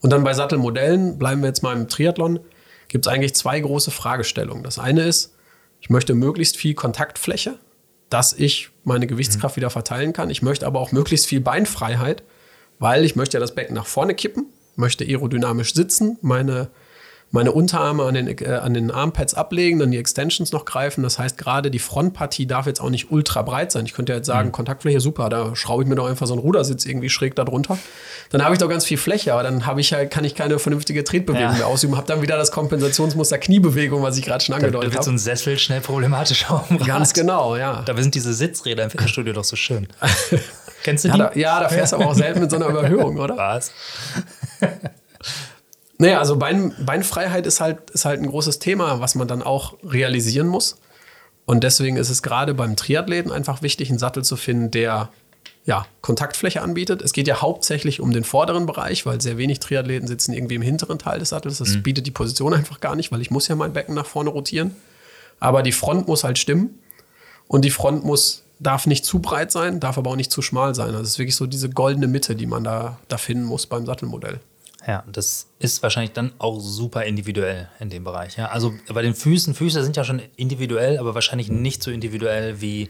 Und 0.00 0.10
dann 0.10 0.24
bei 0.24 0.34
Sattelmodellen, 0.34 1.18
bleiben 1.18 1.40
wir 1.40 1.48
jetzt 1.48 1.62
mal 1.62 1.76
im 1.76 1.86
Triathlon, 1.86 2.40
gibt 2.88 3.06
es 3.06 3.12
eigentlich 3.12 3.36
zwei 3.36 3.60
große 3.60 3.92
Fragestellungen. 3.92 4.64
Das 4.64 4.80
eine 4.80 5.04
ist, 5.04 5.36
ich 5.80 5.88
möchte 5.88 6.14
möglichst 6.14 6.56
viel 6.56 6.74
Kontaktfläche, 6.74 7.60
dass 8.10 8.32
ich 8.32 8.70
meine 8.82 9.06
Gewichtskraft 9.06 9.54
mhm. 9.54 9.60
wieder 9.60 9.70
verteilen 9.70 10.12
kann. 10.12 10.30
Ich 10.30 10.42
möchte 10.42 10.66
aber 10.66 10.80
auch 10.80 10.90
möglichst 10.90 11.26
viel 11.26 11.40
Beinfreiheit, 11.40 12.24
weil 12.78 13.04
ich 13.04 13.16
möchte 13.16 13.36
ja 13.36 13.40
das 13.40 13.54
Becken 13.54 13.74
nach 13.74 13.86
vorne 13.86 14.14
kippen, 14.14 14.46
möchte 14.76 15.04
aerodynamisch 15.04 15.74
sitzen, 15.74 16.18
meine 16.22 16.68
meine 17.30 17.52
Unterarme 17.52 18.04
an 18.04 18.14
den, 18.14 18.26
äh, 18.26 18.60
an 18.62 18.72
den 18.72 18.90
Armpads 18.90 19.34
ablegen, 19.34 19.78
dann 19.78 19.90
die 19.90 19.98
Extensions 19.98 20.52
noch 20.52 20.64
greifen. 20.64 21.02
Das 21.02 21.18
heißt, 21.18 21.36
gerade 21.36 21.70
die 21.70 21.78
Frontpartie 21.78 22.46
darf 22.46 22.66
jetzt 22.66 22.80
auch 22.80 22.88
nicht 22.88 23.10
ultra 23.10 23.42
breit 23.42 23.70
sein. 23.70 23.84
Ich 23.84 23.92
könnte 23.92 24.14
jetzt 24.14 24.26
sagen, 24.26 24.48
mhm. 24.48 24.52
Kontaktfläche 24.52 25.00
super, 25.00 25.28
da 25.28 25.54
schraube 25.54 25.82
ich 25.82 25.88
mir 25.88 25.94
doch 25.94 26.08
einfach 26.08 26.26
so 26.26 26.32
einen 26.32 26.40
Rudersitz 26.40 26.86
irgendwie 26.86 27.10
schräg 27.10 27.34
darunter. 27.36 27.78
Dann 28.30 28.42
habe 28.42 28.54
ich 28.54 28.60
doch 28.60 28.68
ganz 28.68 28.84
viel 28.84 28.96
Fläche, 28.96 29.34
aber 29.34 29.42
dann 29.42 29.66
habe 29.66 29.80
ich 29.80 29.92
halt, 29.92 30.10
kann 30.10 30.24
ich 30.24 30.34
keine 30.34 30.58
vernünftige 30.58 31.04
Tretbewegung 31.04 31.50
ja. 31.50 31.52
mehr 31.52 31.66
ausüben. 31.66 31.96
Habe 31.96 32.06
dann 32.06 32.22
wieder 32.22 32.38
das 32.38 32.50
Kompensationsmuster 32.50 33.38
Kniebewegung, 33.38 34.02
was 34.02 34.16
ich 34.16 34.24
gerade 34.24 34.42
schon 34.42 34.54
angedeutet 34.54 34.86
habe. 34.86 34.90
Da 34.90 34.94
wird 34.94 35.04
so 35.04 35.10
ein 35.10 35.18
Sessel 35.18 35.58
schnell 35.58 35.80
problematisch 35.80 36.50
auf. 36.50 36.66
Ganz 36.86 37.12
genau, 37.12 37.56
ja. 37.56 37.82
Da 37.82 37.96
sind 37.96 38.14
diese 38.14 38.32
Sitzräder 38.32 38.84
im 38.84 38.90
Fitnessstudio 38.90 39.34
doch 39.34 39.44
so 39.44 39.56
schön. 39.56 39.88
Kennst 40.82 41.04
du 41.04 41.08
die? 41.08 41.18
Ja, 41.18 41.26
da, 41.28 41.38
ja, 41.38 41.60
da 41.60 41.68
fährst 41.68 41.92
du 41.92 41.96
aber 41.96 42.06
auch 42.06 42.14
selten 42.14 42.40
mit 42.40 42.50
so 42.50 42.56
einer 42.56 42.68
Überhöhung, 42.68 43.18
oder? 43.18 43.36
Was? 43.36 43.72
Naja, 46.00 46.20
also 46.20 46.36
Bein, 46.36 46.72
Beinfreiheit 46.78 47.44
ist 47.44 47.60
halt, 47.60 47.90
ist 47.90 48.04
halt 48.04 48.20
ein 48.20 48.28
großes 48.28 48.60
Thema, 48.60 49.00
was 49.00 49.16
man 49.16 49.26
dann 49.26 49.42
auch 49.42 49.74
realisieren 49.82 50.46
muss. 50.46 50.78
Und 51.44 51.64
deswegen 51.64 51.96
ist 51.96 52.08
es 52.08 52.22
gerade 52.22 52.54
beim 52.54 52.76
Triathleten 52.76 53.32
einfach 53.32 53.62
wichtig, 53.62 53.88
einen 53.88 53.98
Sattel 53.98 54.22
zu 54.22 54.36
finden, 54.36 54.70
der 54.70 55.08
ja, 55.64 55.86
Kontaktfläche 56.00 56.62
anbietet. 56.62 57.02
Es 57.02 57.12
geht 57.12 57.26
ja 57.26 57.42
hauptsächlich 57.42 58.00
um 58.00 58.12
den 58.12 58.24
vorderen 58.24 58.64
Bereich, 58.64 59.06
weil 59.06 59.20
sehr 59.20 59.38
wenig 59.38 59.58
Triathleten 59.58 60.06
sitzen 60.06 60.32
irgendwie 60.32 60.54
im 60.54 60.62
hinteren 60.62 60.98
Teil 60.98 61.18
des 61.18 61.30
Sattels. 61.30 61.58
Das 61.58 61.70
mhm. 61.70 61.82
bietet 61.82 62.06
die 62.06 62.10
Position 62.10 62.54
einfach 62.54 62.80
gar 62.80 62.94
nicht, 62.94 63.10
weil 63.10 63.20
ich 63.20 63.30
muss 63.30 63.48
ja 63.48 63.56
mein 63.56 63.72
Becken 63.72 63.94
nach 63.94 64.06
vorne 64.06 64.30
rotieren. 64.30 64.76
Aber 65.40 65.62
die 65.62 65.72
Front 65.72 66.06
muss 66.06 66.22
halt 66.22 66.38
stimmen 66.38 66.78
und 67.48 67.64
die 67.64 67.70
Front 67.70 68.04
muss 68.04 68.44
darf 68.60 68.86
nicht 68.86 69.04
zu 69.04 69.20
breit 69.20 69.52
sein, 69.52 69.80
darf 69.80 69.98
aber 69.98 70.10
auch 70.10 70.16
nicht 70.16 70.32
zu 70.32 70.42
schmal 70.42 70.74
sein. 70.74 70.88
Also 70.88 71.02
es 71.02 71.10
ist 71.10 71.18
wirklich 71.18 71.36
so 71.36 71.46
diese 71.46 71.70
goldene 71.70 72.06
Mitte, 72.06 72.36
die 72.36 72.46
man 72.46 72.64
da, 72.64 72.98
da 73.08 73.18
finden 73.18 73.44
muss 73.44 73.66
beim 73.66 73.86
Sattelmodell. 73.86 74.40
Ja, 74.86 75.04
das 75.12 75.48
ist 75.58 75.82
wahrscheinlich 75.82 76.12
dann 76.12 76.32
auch 76.38 76.60
super 76.60 77.04
individuell 77.04 77.68
in 77.78 77.90
dem 77.90 78.04
Bereich. 78.04 78.36
Ja? 78.36 78.46
Also 78.46 78.72
bei 78.92 79.02
den 79.02 79.14
Füßen, 79.14 79.54
Füße 79.54 79.82
sind 79.82 79.96
ja 79.96 80.04
schon 80.04 80.22
individuell, 80.36 80.98
aber 80.98 81.14
wahrscheinlich 81.14 81.50
nicht 81.50 81.82
so 81.82 81.90
individuell 81.90 82.60
wie 82.60 82.88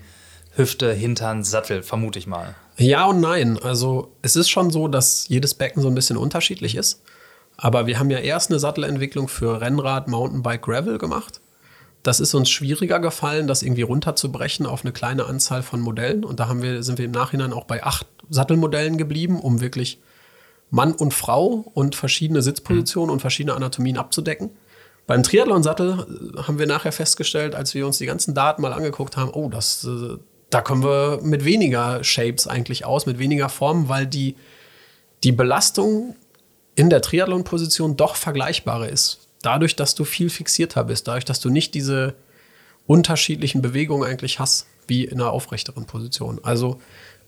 Hüfte, 0.55 0.93
Hintern, 0.93 1.45
Sattel, 1.45 1.83
vermute 1.83 2.19
ich 2.19 2.27
mal. 2.27 2.55
Ja 2.77 3.07
und 3.07 3.21
nein. 3.21 3.59
Also 3.59 4.13
es 4.23 4.37
ist 4.37 4.49
schon 4.49 4.71
so, 4.71 4.87
dass 4.87 5.29
jedes 5.29 5.55
Becken 5.55 5.83
so 5.83 5.89
ein 5.89 5.95
bisschen 5.95 6.17
unterschiedlich 6.17 6.77
ist. 6.77 7.03
Aber 7.57 7.87
wir 7.89 7.99
haben 7.99 8.11
ja 8.11 8.19
erst 8.19 8.51
eine 8.51 8.61
Sattelentwicklung 8.61 9.27
für 9.27 9.61
Rennrad, 9.61 10.07
Mountainbike, 10.07 10.63
Gravel 10.63 10.99
gemacht. 10.99 11.41
Das 12.09 12.21
ist 12.21 12.33
uns 12.33 12.49
schwieriger 12.49 13.01
gefallen, 13.01 13.47
das 13.47 13.63
irgendwie 13.63 13.83
runterzubrechen 13.83 14.65
auf 14.65 14.83
eine 14.83 14.93
kleine 14.93 15.27
Anzahl 15.27 15.63
von 15.63 15.79
Modellen. 15.79 16.25
Und 16.25 16.41
da 16.41 16.49
haben 16.49 16.63
wir, 16.63 16.83
sind 16.83 16.97
wir 16.97 17.05
im 17.05 17.11
Nachhinein 17.11 17.53
auch 17.53 17.65
bei 17.65 17.85
acht 17.85 18.07
Sattelmodellen 18.31 18.97
geblieben, 18.97 19.39
um 19.39 19.61
wirklich 19.61 20.01
Mann 20.71 20.93
und 20.93 21.13
Frau 21.13 21.71
und 21.75 21.97
verschiedene 21.97 22.41
Sitzpositionen 22.41 23.09
mhm. 23.09 23.13
und 23.13 23.21
verschiedene 23.21 23.55
Anatomien 23.55 23.99
abzudecken. 23.99 24.53
Beim 25.07 25.23
Triathlon-Sattel 25.23 26.33
äh, 26.39 26.43
haben 26.45 26.59
wir 26.59 26.67
nachher 26.67 26.93
festgestellt, 26.93 27.55
als 27.55 27.75
wir 27.75 27.87
uns 27.87 27.99
die 27.99 28.07
ganzen 28.07 28.33
Daten 28.33 28.63
mal 28.63 28.73
angeguckt 28.73 29.19
haben, 29.19 29.31
oh, 29.35 29.51
das, 29.51 29.85
äh, 29.85 30.17
da 30.49 30.63
kommen 30.63 30.85
wir 30.85 31.21
mit 31.23 31.45
weniger 31.45 32.03
Shapes 32.03 32.47
eigentlich 32.47 32.87
aus, 32.87 33.05
mit 33.05 33.19
weniger 33.19 33.51
Formen, 33.51 33.91
weil 33.91 34.07
die, 34.07 34.35
die 35.25 35.33
Belastung 35.33 36.17
in 36.75 36.89
der 36.89 37.03
Triathlon-Position 37.03 37.99
doch 37.99 38.17
vergleichbare 38.17 38.89
ist. 38.89 39.28
Dadurch, 39.43 39.77
dass 39.77 39.95
du 39.95 40.05
viel 40.05 40.31
fixierter 40.31 40.85
bist, 40.85 41.09
dadurch, 41.09 41.25
dass 41.25 41.41
du 41.41 41.51
nicht 41.51 41.75
diese 41.75 42.15
unterschiedlichen 42.87 43.63
Bewegungen 43.63 44.09
eigentlich 44.09 44.41
hast, 44.41 44.67
wie 44.87 45.05
in 45.05 45.21
einer 45.21 45.31
aufrechteren 45.31 45.87
Position. 45.87 46.41
Also 46.43 46.81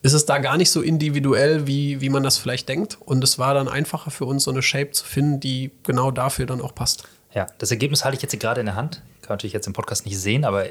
ist 0.02 0.14
es 0.14 0.24
da 0.24 0.38
gar 0.38 0.56
nicht 0.56 0.70
so 0.70 0.80
individuell, 0.80 1.66
wie, 1.66 2.00
wie 2.00 2.08
man 2.08 2.22
das 2.22 2.38
vielleicht 2.38 2.68
denkt. 2.68 2.98
Und 3.00 3.22
es 3.22 3.38
war 3.38 3.54
dann 3.54 3.68
einfacher 3.68 4.10
für 4.10 4.24
uns, 4.24 4.44
so 4.44 4.50
eine 4.50 4.62
Shape 4.62 4.92
zu 4.92 5.04
finden, 5.04 5.40
die 5.40 5.70
genau 5.82 6.10
dafür 6.10 6.46
dann 6.46 6.60
auch 6.62 6.74
passt. 6.74 7.04
Ja, 7.34 7.46
das 7.58 7.70
Ergebnis 7.70 8.04
halte 8.04 8.16
ich 8.16 8.22
jetzt 8.22 8.38
gerade 8.40 8.60
in 8.60 8.66
der 8.66 8.76
Hand. 8.76 9.02
Kann 9.22 9.34
natürlich 9.34 9.52
jetzt 9.52 9.66
im 9.66 9.74
Podcast 9.74 10.06
nicht 10.06 10.18
sehen, 10.18 10.44
aber 10.44 10.64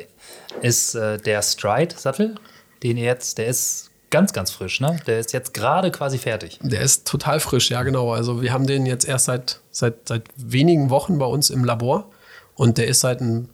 ist 0.62 0.96
äh, 0.96 1.18
der 1.20 1.42
Stride-Sattel, 1.42 2.36
den 2.82 2.98
ihr 2.98 3.06
jetzt, 3.06 3.38
der 3.38 3.48
ist 3.48 3.92
ganz, 4.10 4.34
ganz 4.34 4.52
frisch, 4.52 4.80
ne? 4.82 5.00
Der 5.08 5.20
ist 5.20 5.34
jetzt 5.34 5.54
gerade 5.54 5.92
quasi 5.92 6.18
fertig. 6.18 6.60
Der 6.62 6.82
ist 6.82 7.08
total 7.08 7.40
frisch, 7.40 7.70
ja, 7.70 7.84
genau. 7.84 8.12
Also 8.12 8.42
wir 8.42 8.52
haben 8.52 8.68
den 8.68 8.86
jetzt 8.86 9.08
erst 9.08 9.26
seit, 9.26 9.62
seit, 9.72 10.08
seit 10.08 10.24
wenigen 10.36 10.90
Wochen 10.90 11.18
bei 11.20 11.26
uns 11.26 11.50
im 11.50 11.64
Labor 11.64 12.10
und 12.56 12.78
der 12.78 12.88
ist 12.88 13.00
seit 13.00 13.22
ein 13.22 13.50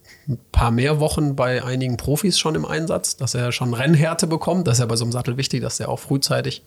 paar 0.51 0.71
mehr 0.71 0.99
Wochen 0.99 1.35
bei 1.35 1.63
einigen 1.63 1.97
Profis 1.97 2.39
schon 2.39 2.55
im 2.55 2.65
Einsatz, 2.65 3.15
dass 3.17 3.35
er 3.35 3.51
schon 3.51 3.73
Rennhärte 3.73 4.27
bekommt. 4.27 4.67
Das 4.67 4.75
ist 4.75 4.79
ja 4.79 4.85
bei 4.87 4.95
so 4.95 5.05
einem 5.05 5.11
Sattel 5.11 5.37
wichtig, 5.37 5.61
dass 5.61 5.79
er 5.79 5.89
auch 5.89 5.99
frühzeitig 5.99 6.63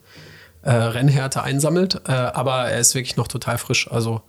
äh, 0.61 0.71
Rennhärte 0.71 1.43
einsammelt. 1.43 2.01
Äh, 2.07 2.11
aber 2.11 2.69
er 2.69 2.79
ist 2.79 2.95
wirklich 2.95 3.17
noch 3.17 3.27
total 3.27 3.57
frisch. 3.57 3.91
Also 3.91 4.21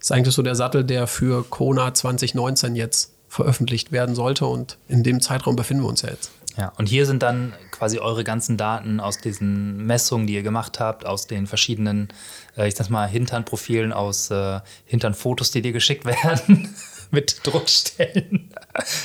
ist 0.00 0.12
eigentlich 0.12 0.34
so 0.34 0.42
der 0.42 0.54
Sattel, 0.54 0.84
der 0.84 1.06
für 1.06 1.44
Kona 1.44 1.92
2019 1.92 2.76
jetzt 2.76 3.12
veröffentlicht 3.28 3.92
werden 3.92 4.14
sollte. 4.14 4.46
Und 4.46 4.78
in 4.88 5.02
dem 5.02 5.20
Zeitraum 5.20 5.56
befinden 5.56 5.82
wir 5.82 5.88
uns 5.88 6.02
ja 6.02 6.08
jetzt. 6.08 6.30
Ja, 6.58 6.72
und 6.76 6.88
hier 6.88 7.06
sind 7.06 7.22
dann 7.22 7.54
quasi 7.70 8.00
eure 8.00 8.24
ganzen 8.24 8.56
Daten 8.56 8.98
aus 8.98 9.18
diesen 9.18 9.86
Messungen, 9.86 10.26
die 10.26 10.34
ihr 10.34 10.42
gemacht 10.42 10.80
habt, 10.80 11.06
aus 11.06 11.28
den 11.28 11.46
verschiedenen, 11.46 12.08
äh, 12.56 12.66
ich 12.66 12.74
sag 12.74 12.90
mal, 12.90 13.06
Hinternprofilen, 13.06 13.92
aus 13.92 14.30
äh, 14.32 14.60
Hinternfotos, 14.84 15.52
die 15.52 15.62
dir 15.62 15.72
geschickt 15.72 16.04
werden. 16.24 16.74
mit 17.10 17.40
Druckstellen. 17.42 18.50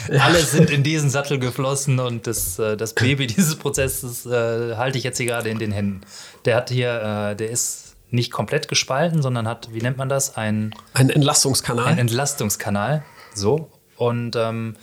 Alle 0.09 0.39
sind 0.39 0.69
in 0.69 0.83
diesen 0.83 1.09
Sattel 1.09 1.39
geflossen 1.39 1.99
und 1.99 2.27
das, 2.27 2.59
äh, 2.59 2.75
das 2.75 2.93
Baby 2.93 3.27
dieses 3.27 3.55
Prozesses 3.55 4.25
äh, 4.25 4.75
halte 4.75 4.97
ich 4.97 5.05
jetzt 5.05 5.17
hier 5.17 5.27
gerade 5.27 5.47
in 5.47 5.57
den 5.57 5.71
Händen. 5.71 6.01
Der 6.43 6.57
hat 6.57 6.69
hier, 6.69 7.31
äh, 7.31 7.35
der 7.35 7.49
ist 7.49 7.95
nicht 8.09 8.31
komplett 8.31 8.67
gespalten, 8.67 9.21
sondern 9.21 9.47
hat, 9.47 9.73
wie 9.73 9.81
nennt 9.81 9.97
man 9.97 10.09
das? 10.09 10.35
Ein, 10.35 10.75
ein 10.93 11.09
Entlastungskanal. 11.09 11.85
Ein 11.85 11.97
Entlastungskanal. 11.97 13.03
So. 13.33 13.69
Und 13.95 14.35
ähm, 14.35 14.75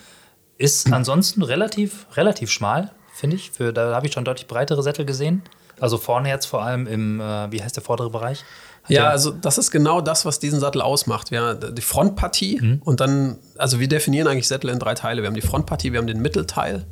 ist 0.61 0.93
ansonsten 0.93 1.43
relativ, 1.43 2.07
relativ 2.17 2.51
schmal, 2.51 2.93
finde 3.15 3.37
ich. 3.37 3.51
Für, 3.51 3.73
da 3.73 3.95
habe 3.95 4.07
ich 4.07 4.13
schon 4.13 4.27
deutlich 4.27 4.47
breitere 4.47 4.83
Sättel 4.83 5.07
gesehen. 5.07 5.43
Also 5.81 5.97
vorne 5.97 6.29
jetzt 6.29 6.45
vor 6.45 6.63
allem 6.63 6.87
im, 6.87 7.19
äh, 7.19 7.51
wie 7.51 7.63
heißt 7.63 7.75
der 7.77 7.83
vordere 7.83 8.11
Bereich? 8.11 8.45
Hat 8.83 8.91
ja, 8.91 9.09
also 9.09 9.31
das 9.31 9.57
ist 9.57 9.71
genau 9.71 10.03
das, 10.03 10.27
was 10.27 10.39
diesen 10.39 10.61
Sattel 10.61 10.83
ausmacht. 10.83 11.31
Wir 11.31 11.41
haben 11.41 11.75
die 11.75 11.81
Frontpartie 11.81 12.61
mhm. 12.61 12.83
und 12.85 13.01
dann, 13.01 13.39
also 13.57 13.81
wir 13.81 13.89
definieren 13.89 14.29
eigentlich 14.29 14.49
Sättel 14.49 14.69
in 14.69 14.79
drei 14.79 14.95
Teile. 14.95 15.23
Wir 15.23 15.29
haben 15.29 15.35
die 15.35 15.41
Frontpartie, 15.41 15.93
wir 15.93 15.99
haben 15.99 16.07
den 16.07 16.21
Mittelteil 16.21 16.85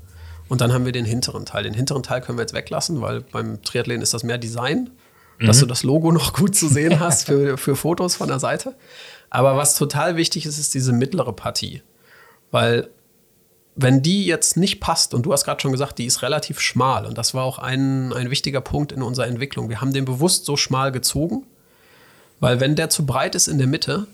und 0.48 0.62
dann 0.62 0.72
haben 0.72 0.86
wir 0.86 0.92
den 0.92 1.04
hinteren 1.04 1.44
Teil. 1.44 1.64
Den 1.64 1.74
hinteren 1.74 2.02
Teil 2.02 2.22
können 2.22 2.38
wir 2.38 2.42
jetzt 2.42 2.54
weglassen, 2.54 3.02
weil 3.02 3.20
beim 3.20 3.62
Triathlon 3.62 4.00
ist 4.00 4.14
das 4.14 4.22
mehr 4.22 4.38
Design, 4.38 4.88
mhm. 5.38 5.46
dass 5.46 5.60
du 5.60 5.66
das 5.66 5.82
Logo 5.82 6.10
noch 6.20 6.32
gut 6.32 6.56
zu 6.56 6.68
sehen 6.68 7.00
hast 7.00 7.26
für, 7.26 7.58
für 7.58 7.76
Fotos 7.76 8.16
von 8.16 8.28
der 8.28 8.38
Seite. 8.38 8.74
Aber 9.28 9.58
was 9.58 9.74
total 9.74 10.16
wichtig 10.16 10.46
ist, 10.46 10.58
ist 10.58 10.72
diese 10.72 10.94
mittlere 10.94 11.34
Partie. 11.34 11.82
Weil 12.50 12.88
wenn 13.80 14.02
die 14.02 14.26
jetzt 14.26 14.56
nicht 14.56 14.80
passt, 14.80 15.14
und 15.14 15.22
du 15.22 15.32
hast 15.32 15.44
gerade 15.44 15.60
schon 15.60 15.70
gesagt, 15.70 15.98
die 15.98 16.06
ist 16.06 16.22
relativ 16.22 16.58
schmal, 16.60 17.06
und 17.06 17.16
das 17.16 17.32
war 17.32 17.44
auch 17.44 17.60
ein, 17.60 18.12
ein 18.12 18.28
wichtiger 18.28 18.60
Punkt 18.60 18.90
in 18.90 19.02
unserer 19.02 19.28
Entwicklung. 19.28 19.68
Wir 19.68 19.80
haben 19.80 19.92
den 19.92 20.04
bewusst 20.04 20.46
so 20.46 20.56
schmal 20.56 20.90
gezogen, 20.90 21.44
weil 22.40 22.58
wenn 22.58 22.74
der 22.74 22.90
zu 22.90 23.06
breit 23.06 23.36
ist 23.36 23.46
in 23.46 23.58
der 23.58 23.68
Mitte 23.68 24.08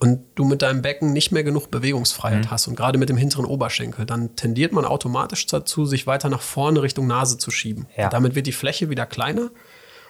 und 0.00 0.20
du 0.34 0.44
mit 0.44 0.60
deinem 0.60 0.82
Becken 0.82 1.12
nicht 1.12 1.30
mehr 1.30 1.44
genug 1.44 1.70
Bewegungsfreiheit 1.70 2.46
mhm. 2.46 2.50
hast 2.50 2.66
und 2.66 2.74
gerade 2.74 2.98
mit 2.98 3.08
dem 3.08 3.16
hinteren 3.16 3.44
Oberschenkel, 3.44 4.06
dann 4.06 4.34
tendiert 4.34 4.72
man 4.72 4.84
automatisch 4.84 5.46
dazu, 5.46 5.86
sich 5.86 6.08
weiter 6.08 6.28
nach 6.28 6.42
vorne 6.42 6.82
Richtung 6.82 7.06
Nase 7.06 7.38
zu 7.38 7.52
schieben. 7.52 7.86
Ja. 7.96 8.08
Damit 8.08 8.34
wird 8.34 8.48
die 8.48 8.52
Fläche 8.52 8.90
wieder 8.90 9.06
kleiner. 9.06 9.50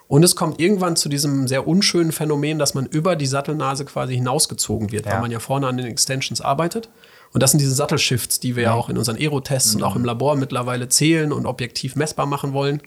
Und 0.09 0.23
es 0.23 0.37
kommt 0.37 0.59
irgendwann 0.59 0.97
zu 0.97 1.11
diesem 1.11 1.49
sehr 1.49 1.67
unschönen 1.67 2.13
Phänomen, 2.13 2.59
dass 2.59 2.73
man 2.75 2.87
über 2.87 3.15
die 3.17 3.27
Sattelnase 3.27 3.85
quasi 3.85 4.15
hinausgezogen 4.15 4.91
wird, 4.91 5.05
ja. 5.05 5.13
weil 5.13 5.21
man 5.21 5.31
ja 5.31 5.41
vorne 5.41 5.67
an 5.67 5.77
den 5.77 5.87
Extensions 5.87 6.41
arbeitet. 6.41 6.89
Und 7.33 7.43
das 7.43 7.51
sind 7.51 7.61
diese 7.61 7.75
Sattelshifts, 7.75 8.41
die 8.41 8.57
wir 8.57 8.65
ja, 8.65 8.71
ja 8.71 8.75
auch 8.75 8.89
in 8.89 8.99
unseren 8.99 9.17
Aero-Tests 9.17 9.75
mhm. 9.75 9.81
und 9.81 9.87
auch 9.87 9.97
im 9.97 10.05
Labor 10.05 10.37
mittlerweile 10.37 10.89
zählen 10.89 11.33
und 11.33 11.47
objektiv 11.47 11.97
messbar 11.97 12.27
machen 12.27 12.53
wollen. 12.53 12.81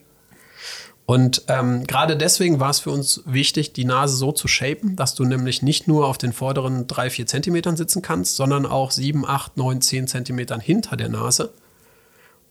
Und 1.10 1.42
ähm, 1.48 1.88
gerade 1.88 2.16
deswegen 2.16 2.60
war 2.60 2.70
es 2.70 2.82
für 2.82 2.92
uns 2.92 3.24
wichtig, 3.26 3.74
die 3.74 3.84
Nase 3.84 4.16
so 4.16 4.32
zu 4.32 4.48
shapen, 4.48 4.96
dass 4.96 5.16
du 5.16 5.26
nämlich 5.26 5.64
nicht 5.64 5.88
nur 5.88 6.06
auf 6.06 6.20
den 6.20 6.34
vorderen 6.34 6.86
drei, 6.86 7.10
vier 7.10 7.26
Zentimetern 7.26 7.76
sitzen 7.76 8.04
kannst, 8.04 8.36
sondern 8.36 8.68
auch 8.68 8.92
sieben, 8.92 9.26
acht, 9.26 9.58
neun, 9.58 9.82
zehn 9.82 10.06
Zentimetern 10.08 10.60
hinter 10.60 10.98
der 10.98 11.10
Nase. 11.10 11.52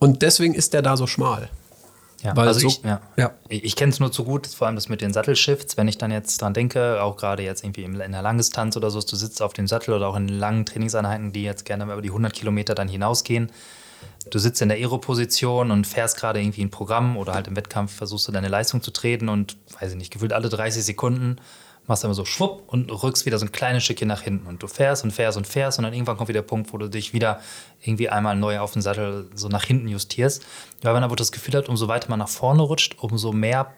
Und 0.00 0.22
deswegen 0.22 0.54
ist 0.54 0.74
der 0.74 0.82
da 0.82 0.96
so 0.96 1.06
schmal. 1.06 1.50
Ja, 2.22 2.36
Weil 2.36 2.48
also 2.48 2.60
so, 2.60 2.66
ich, 2.66 2.82
ja. 2.82 3.00
ja. 3.16 3.32
ich 3.48 3.76
kenne 3.76 3.92
es 3.92 4.00
nur 4.00 4.10
zu 4.10 4.24
gut, 4.24 4.46
vor 4.48 4.66
allem 4.66 4.74
das 4.74 4.88
mit 4.88 5.00
den 5.00 5.12
Sattelshifts. 5.12 5.76
Wenn 5.76 5.86
ich 5.86 5.98
dann 5.98 6.10
jetzt 6.10 6.42
dran 6.42 6.52
denke, 6.52 7.00
auch 7.02 7.16
gerade 7.16 7.44
jetzt 7.44 7.62
irgendwie 7.62 7.84
in 7.84 7.96
der 7.96 8.22
Langdistanz 8.22 8.76
oder 8.76 8.90
so, 8.90 9.00
du 9.00 9.14
sitzt 9.14 9.40
auf 9.40 9.52
dem 9.52 9.68
Sattel 9.68 9.94
oder 9.94 10.08
auch 10.08 10.16
in 10.16 10.28
langen 10.28 10.66
Trainingseinheiten, 10.66 11.32
die 11.32 11.44
jetzt 11.44 11.64
gerne 11.64 11.84
über 11.84 12.02
die 12.02 12.08
100 12.08 12.32
Kilometer 12.32 12.74
dann 12.74 12.88
hinausgehen, 12.88 13.52
du 14.30 14.38
sitzt 14.38 14.60
in 14.62 14.68
der 14.68 14.78
Aero-Position 14.78 15.70
und 15.70 15.86
fährst 15.86 16.16
gerade 16.16 16.40
irgendwie 16.40 16.62
ein 16.62 16.70
Programm 16.70 17.16
oder 17.16 17.34
halt 17.34 17.46
im 17.46 17.56
Wettkampf 17.56 17.94
versuchst 17.94 18.26
du 18.26 18.32
deine 18.32 18.48
Leistung 18.48 18.82
zu 18.82 18.90
treten 18.90 19.28
und, 19.28 19.56
weiß 19.78 19.92
ich 19.92 19.96
nicht, 19.96 20.12
gefühlt 20.12 20.32
alle 20.32 20.48
30 20.48 20.84
Sekunden 20.84 21.36
machst 21.88 22.04
du 22.04 22.06
immer 22.06 22.14
so 22.14 22.24
schwupp 22.24 22.62
und 22.68 22.90
rückst 22.90 23.26
wieder 23.26 23.38
so 23.38 23.46
ein 23.46 23.52
kleines 23.52 23.82
Stückchen 23.82 24.06
nach 24.06 24.22
hinten 24.22 24.46
und 24.46 24.62
du 24.62 24.68
fährst 24.68 25.02
und 25.02 25.10
fährst 25.10 25.36
und 25.36 25.46
fährst 25.46 25.78
und 25.78 25.84
dann 25.84 25.92
irgendwann 25.92 26.16
kommt 26.16 26.28
wieder 26.28 26.42
der 26.42 26.46
Punkt, 26.46 26.72
wo 26.72 26.78
du 26.78 26.88
dich 26.88 27.12
wieder 27.12 27.40
irgendwie 27.82 28.08
einmal 28.08 28.36
neu 28.36 28.60
auf 28.60 28.72
den 28.72 28.82
Sattel 28.82 29.28
so 29.34 29.48
nach 29.48 29.64
hinten 29.64 29.88
justierst. 29.88 30.44
Weil 30.82 30.92
man 30.92 31.02
aber 31.02 31.16
das 31.16 31.32
Gefühl 31.32 31.54
hat, 31.54 31.68
umso 31.68 31.88
weiter 31.88 32.10
man 32.10 32.20
nach 32.20 32.28
vorne 32.28 32.62
rutscht, 32.62 32.96
umso 33.00 33.32
mehr 33.32 33.72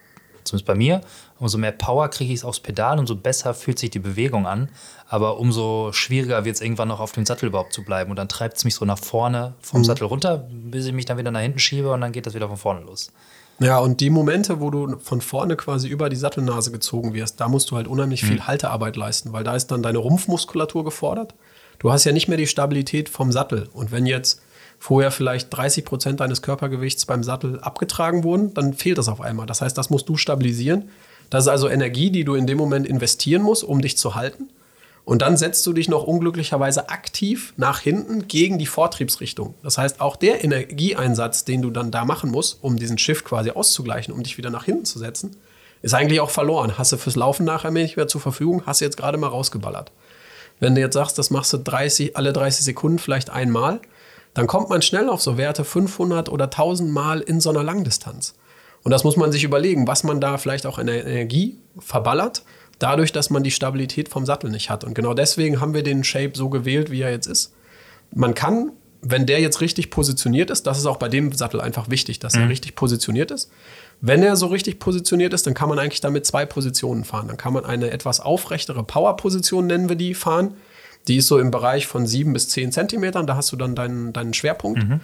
zumindest 0.44 0.66
bei 0.66 0.74
mir, 0.74 1.00
umso 1.38 1.58
mehr 1.58 1.72
Power 1.72 2.08
kriege 2.08 2.32
ich 2.32 2.44
aufs 2.44 2.60
Pedal, 2.60 2.98
umso 2.98 3.14
besser 3.14 3.54
fühlt 3.54 3.78
sich 3.78 3.90
die 3.90 3.98
Bewegung 3.98 4.46
an. 4.46 4.70
Aber 5.08 5.38
umso 5.38 5.92
schwieriger 5.92 6.44
wird 6.44 6.56
es 6.56 6.62
irgendwann 6.62 6.88
noch 6.88 7.00
auf 7.00 7.12
dem 7.12 7.26
Sattel 7.26 7.46
überhaupt 7.48 7.72
zu 7.72 7.84
bleiben. 7.84 8.10
Und 8.10 8.16
dann 8.16 8.28
treibt 8.28 8.56
es 8.56 8.64
mich 8.64 8.74
so 8.74 8.84
nach 8.84 8.98
vorne 8.98 9.54
vom 9.60 9.80
mhm. 9.80 9.84
Sattel 9.84 10.04
runter, 10.04 10.48
bis 10.50 10.86
ich 10.86 10.92
mich 10.92 11.04
dann 11.04 11.18
wieder 11.18 11.30
nach 11.30 11.40
hinten 11.40 11.58
schiebe 11.58 11.92
und 11.92 12.00
dann 12.00 12.12
geht 12.12 12.26
das 12.26 12.34
wieder 12.34 12.48
von 12.48 12.56
vorne 12.56 12.80
los. 12.80 13.12
Ja, 13.60 13.78
und 13.78 14.00
die 14.00 14.08
Momente, 14.08 14.60
wo 14.60 14.70
du 14.70 14.98
von 14.98 15.20
vorne 15.20 15.54
quasi 15.54 15.86
über 15.86 16.08
die 16.08 16.16
Sattelnase 16.16 16.72
gezogen 16.72 17.12
wirst, 17.12 17.40
da 17.40 17.48
musst 17.48 17.70
du 17.70 17.76
halt 17.76 17.86
unheimlich 17.86 18.22
mhm. 18.22 18.28
viel 18.28 18.46
Haltearbeit 18.46 18.96
leisten, 18.96 19.32
weil 19.34 19.44
da 19.44 19.54
ist 19.54 19.66
dann 19.66 19.82
deine 19.82 19.98
Rumpfmuskulatur 19.98 20.82
gefordert. 20.82 21.34
Du 21.78 21.92
hast 21.92 22.04
ja 22.04 22.12
nicht 22.12 22.26
mehr 22.26 22.38
die 22.38 22.46
Stabilität 22.46 23.10
vom 23.10 23.32
Sattel. 23.32 23.68
Und 23.74 23.92
wenn 23.92 24.06
jetzt 24.06 24.40
vorher 24.78 25.10
vielleicht 25.10 25.54
30 25.54 25.84
Prozent 25.84 26.20
deines 26.20 26.40
Körpergewichts 26.40 27.04
beim 27.04 27.22
Sattel 27.22 27.60
abgetragen 27.60 28.24
wurden, 28.24 28.54
dann 28.54 28.72
fehlt 28.72 28.96
das 28.96 29.08
auf 29.08 29.20
einmal. 29.20 29.46
Das 29.46 29.60
heißt, 29.60 29.76
das 29.76 29.90
musst 29.90 30.08
du 30.08 30.16
stabilisieren. 30.16 30.88
Das 31.28 31.44
ist 31.44 31.48
also 31.48 31.68
Energie, 31.68 32.10
die 32.10 32.24
du 32.24 32.34
in 32.34 32.46
dem 32.46 32.56
Moment 32.56 32.86
investieren 32.86 33.42
musst, 33.42 33.62
um 33.62 33.82
dich 33.82 33.98
zu 33.98 34.14
halten. 34.14 34.48
Und 35.10 35.22
dann 35.22 35.36
setzt 35.36 35.66
du 35.66 35.72
dich 35.72 35.88
noch 35.88 36.04
unglücklicherweise 36.04 36.88
aktiv 36.88 37.52
nach 37.56 37.80
hinten 37.80 38.28
gegen 38.28 38.58
die 38.58 38.66
Vortriebsrichtung. 38.66 39.54
Das 39.60 39.76
heißt, 39.76 40.00
auch 40.00 40.14
der 40.14 40.44
Energieeinsatz, 40.44 41.44
den 41.44 41.62
du 41.62 41.70
dann 41.70 41.90
da 41.90 42.04
machen 42.04 42.30
musst, 42.30 42.62
um 42.62 42.76
diesen 42.76 42.96
Shift 42.96 43.24
quasi 43.24 43.50
auszugleichen, 43.50 44.14
um 44.14 44.22
dich 44.22 44.38
wieder 44.38 44.50
nach 44.50 44.66
hinten 44.66 44.84
zu 44.84 45.00
setzen, 45.00 45.36
ist 45.82 45.94
eigentlich 45.94 46.20
auch 46.20 46.30
verloren. 46.30 46.78
Hast 46.78 46.92
du 46.92 46.96
fürs 46.96 47.16
Laufen 47.16 47.44
nachher 47.44 47.72
nicht 47.72 47.96
mehr 47.96 48.06
zur 48.06 48.20
Verfügung, 48.20 48.62
hast 48.66 48.82
du 48.82 48.84
jetzt 48.84 48.96
gerade 48.96 49.18
mal 49.18 49.26
rausgeballert. 49.26 49.90
Wenn 50.60 50.76
du 50.76 50.80
jetzt 50.80 50.94
sagst, 50.94 51.18
das 51.18 51.30
machst 51.30 51.52
du 51.52 51.56
30, 51.58 52.16
alle 52.16 52.32
30 52.32 52.64
Sekunden 52.64 53.00
vielleicht 53.00 53.30
einmal, 53.30 53.80
dann 54.32 54.46
kommt 54.46 54.68
man 54.68 54.80
schnell 54.80 55.08
auf 55.08 55.20
so 55.20 55.36
Werte 55.36 55.64
500 55.64 56.28
oder 56.28 56.44
1000 56.44 56.88
Mal 56.88 57.20
in 57.20 57.40
so 57.40 57.50
einer 57.50 57.64
Langdistanz. 57.64 58.34
Und 58.84 58.92
das 58.92 59.02
muss 59.02 59.16
man 59.16 59.32
sich 59.32 59.42
überlegen, 59.42 59.88
was 59.88 60.04
man 60.04 60.20
da 60.20 60.38
vielleicht 60.38 60.66
auch 60.66 60.78
in 60.78 60.86
der 60.86 61.04
Energie 61.04 61.58
verballert, 61.80 62.44
dadurch, 62.80 63.12
dass 63.12 63.30
man 63.30 63.44
die 63.44 63.52
Stabilität 63.52 64.08
vom 64.08 64.26
Sattel 64.26 64.50
nicht 64.50 64.70
hat. 64.70 64.82
Und 64.82 64.94
genau 64.94 65.14
deswegen 65.14 65.60
haben 65.60 65.74
wir 65.74 65.84
den 65.84 66.02
Shape 66.02 66.32
so 66.34 66.48
gewählt, 66.48 66.90
wie 66.90 67.02
er 67.02 67.10
jetzt 67.10 67.26
ist. 67.26 67.54
Man 68.12 68.34
kann, 68.34 68.72
wenn 69.00 69.26
der 69.26 69.40
jetzt 69.40 69.60
richtig 69.60 69.90
positioniert 69.90 70.50
ist, 70.50 70.66
das 70.66 70.78
ist 70.78 70.86
auch 70.86 70.96
bei 70.96 71.08
dem 71.08 71.32
Sattel 71.32 71.60
einfach 71.60 71.88
wichtig, 71.88 72.18
dass 72.18 72.34
mhm. 72.34 72.42
er 72.42 72.48
richtig 72.48 72.74
positioniert 72.74 73.30
ist. 73.30 73.50
Wenn 74.00 74.22
er 74.22 74.34
so 74.34 74.46
richtig 74.46 74.80
positioniert 74.80 75.32
ist, 75.32 75.46
dann 75.46 75.54
kann 75.54 75.68
man 75.68 75.78
eigentlich 75.78 76.00
damit 76.00 76.26
zwei 76.26 76.44
Positionen 76.46 77.04
fahren. 77.04 77.28
Dann 77.28 77.36
kann 77.36 77.52
man 77.52 77.64
eine 77.64 77.90
etwas 77.90 78.20
aufrechtere 78.20 78.82
Power-Position, 78.82 79.66
nennen 79.66 79.88
wir 79.88 79.96
die, 79.96 80.14
fahren 80.14 80.54
die 81.08 81.16
ist 81.16 81.28
so 81.28 81.38
im 81.38 81.50
Bereich 81.50 81.86
von 81.86 82.06
sieben 82.06 82.32
bis 82.32 82.48
zehn 82.48 82.72
Zentimetern. 82.72 83.26
Da 83.26 83.36
hast 83.36 83.52
du 83.52 83.56
dann 83.56 83.74
deinen, 83.74 84.12
deinen 84.12 84.34
Schwerpunkt. 84.34 84.82
Mhm. 84.82 85.00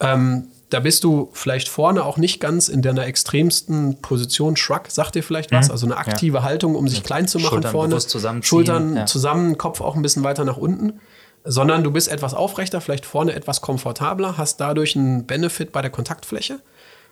Ähm, 0.00 0.48
da 0.70 0.80
bist 0.80 1.04
du 1.04 1.30
vielleicht 1.32 1.68
vorne 1.68 2.04
auch 2.04 2.18
nicht 2.18 2.40
ganz 2.40 2.68
in 2.68 2.82
deiner 2.82 3.06
extremsten 3.06 4.00
Position. 4.02 4.56
Shrug 4.56 4.82
sagt 4.88 5.14
dir 5.14 5.22
vielleicht 5.22 5.50
was, 5.50 5.66
mhm. 5.66 5.72
also 5.72 5.86
eine 5.86 5.96
aktive 5.96 6.38
ja. 6.38 6.42
Haltung, 6.42 6.74
um 6.74 6.88
sich 6.88 7.02
klein 7.02 7.26
zu 7.26 7.38
machen 7.38 7.62
Schultern 7.62 7.72
vorne. 7.72 8.42
Schultern 8.42 8.96
ja. 8.96 9.06
zusammen, 9.06 9.56
Kopf 9.56 9.80
auch 9.80 9.96
ein 9.96 10.02
bisschen 10.02 10.24
weiter 10.24 10.44
nach 10.44 10.58
unten. 10.58 11.00
Sondern 11.44 11.82
du 11.82 11.90
bist 11.90 12.08
etwas 12.08 12.34
aufrechter, 12.34 12.80
vielleicht 12.80 13.06
vorne 13.06 13.32
etwas 13.32 13.62
komfortabler, 13.62 14.36
hast 14.36 14.60
dadurch 14.60 14.96
einen 14.96 15.24
Benefit 15.24 15.72
bei 15.72 15.80
der 15.80 15.90
Kontaktfläche. 15.90 16.60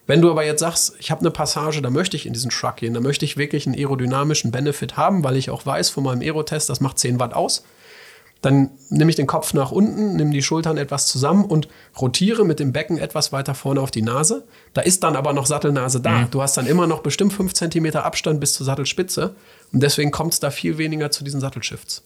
Wenn 0.06 0.20
du 0.20 0.30
aber 0.30 0.44
jetzt 0.44 0.60
sagst, 0.60 0.94
ich 0.98 1.10
habe 1.10 1.20
eine 1.20 1.30
Passage, 1.30 1.80
da 1.80 1.90
möchte 1.90 2.16
ich 2.16 2.26
in 2.26 2.32
diesen 2.32 2.50
Shrug 2.50 2.76
gehen, 2.76 2.92
da 2.92 3.00
möchte 3.00 3.24
ich 3.24 3.36
wirklich 3.36 3.66
einen 3.66 3.76
aerodynamischen 3.76 4.50
Benefit 4.50 4.96
haben, 4.96 5.24
weil 5.24 5.36
ich 5.36 5.48
auch 5.48 5.64
weiß 5.64 5.88
von 5.88 6.04
meinem 6.04 6.20
Aerotest, 6.20 6.68
das 6.68 6.80
macht 6.80 6.98
10 6.98 7.18
Watt 7.18 7.34
aus 7.34 7.64
dann 8.46 8.70
nehme 8.90 9.10
ich 9.10 9.16
den 9.16 9.26
Kopf 9.26 9.54
nach 9.54 9.72
unten, 9.72 10.14
nehme 10.14 10.30
die 10.30 10.40
Schultern 10.40 10.76
etwas 10.76 11.08
zusammen 11.08 11.44
und 11.44 11.66
rotiere 12.00 12.44
mit 12.44 12.60
dem 12.60 12.72
Becken 12.72 12.96
etwas 12.96 13.32
weiter 13.32 13.56
vorne 13.56 13.80
auf 13.80 13.90
die 13.90 14.02
Nase. 14.02 14.46
Da 14.72 14.82
ist 14.82 15.02
dann 15.02 15.16
aber 15.16 15.32
noch 15.32 15.46
Sattelnase 15.46 16.00
da. 16.00 16.20
Mhm. 16.20 16.30
Du 16.30 16.42
hast 16.42 16.56
dann 16.56 16.68
immer 16.68 16.86
noch 16.86 17.00
bestimmt 17.00 17.32
5 17.32 17.52
cm 17.54 17.96
Abstand 17.96 18.38
bis 18.38 18.52
zur 18.52 18.64
Sattelspitze. 18.64 19.34
Und 19.72 19.82
deswegen 19.82 20.12
kommt 20.12 20.34
es 20.34 20.38
da 20.38 20.52
viel 20.52 20.78
weniger 20.78 21.10
zu 21.10 21.24
diesen 21.24 21.40
Sattelshifts. 21.40 22.04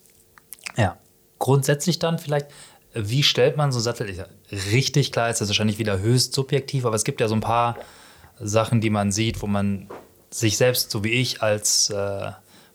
Ja. 0.78 0.96
Grundsätzlich 1.38 1.98
dann 1.98 2.18
vielleicht, 2.18 2.46
wie 2.94 3.22
stellt 3.22 3.58
man 3.58 3.70
so 3.70 3.76
einen 3.76 3.84
Sattel? 3.84 4.26
Richtig 4.72 5.12
klar 5.12 5.28
ist 5.28 5.42
das 5.42 5.48
wahrscheinlich 5.48 5.78
wieder 5.78 5.98
höchst 5.98 6.32
subjektiv, 6.32 6.86
aber 6.86 6.96
es 6.96 7.04
gibt 7.04 7.20
ja 7.20 7.28
so 7.28 7.34
ein 7.34 7.42
paar 7.42 7.76
Sachen, 8.40 8.80
die 8.80 8.88
man 8.88 9.12
sieht, 9.12 9.42
wo 9.42 9.46
man 9.46 9.90
sich 10.30 10.56
selbst, 10.56 10.90
so 10.90 11.04
wie 11.04 11.10
ich, 11.10 11.42
als 11.42 11.90
äh, 11.90 12.30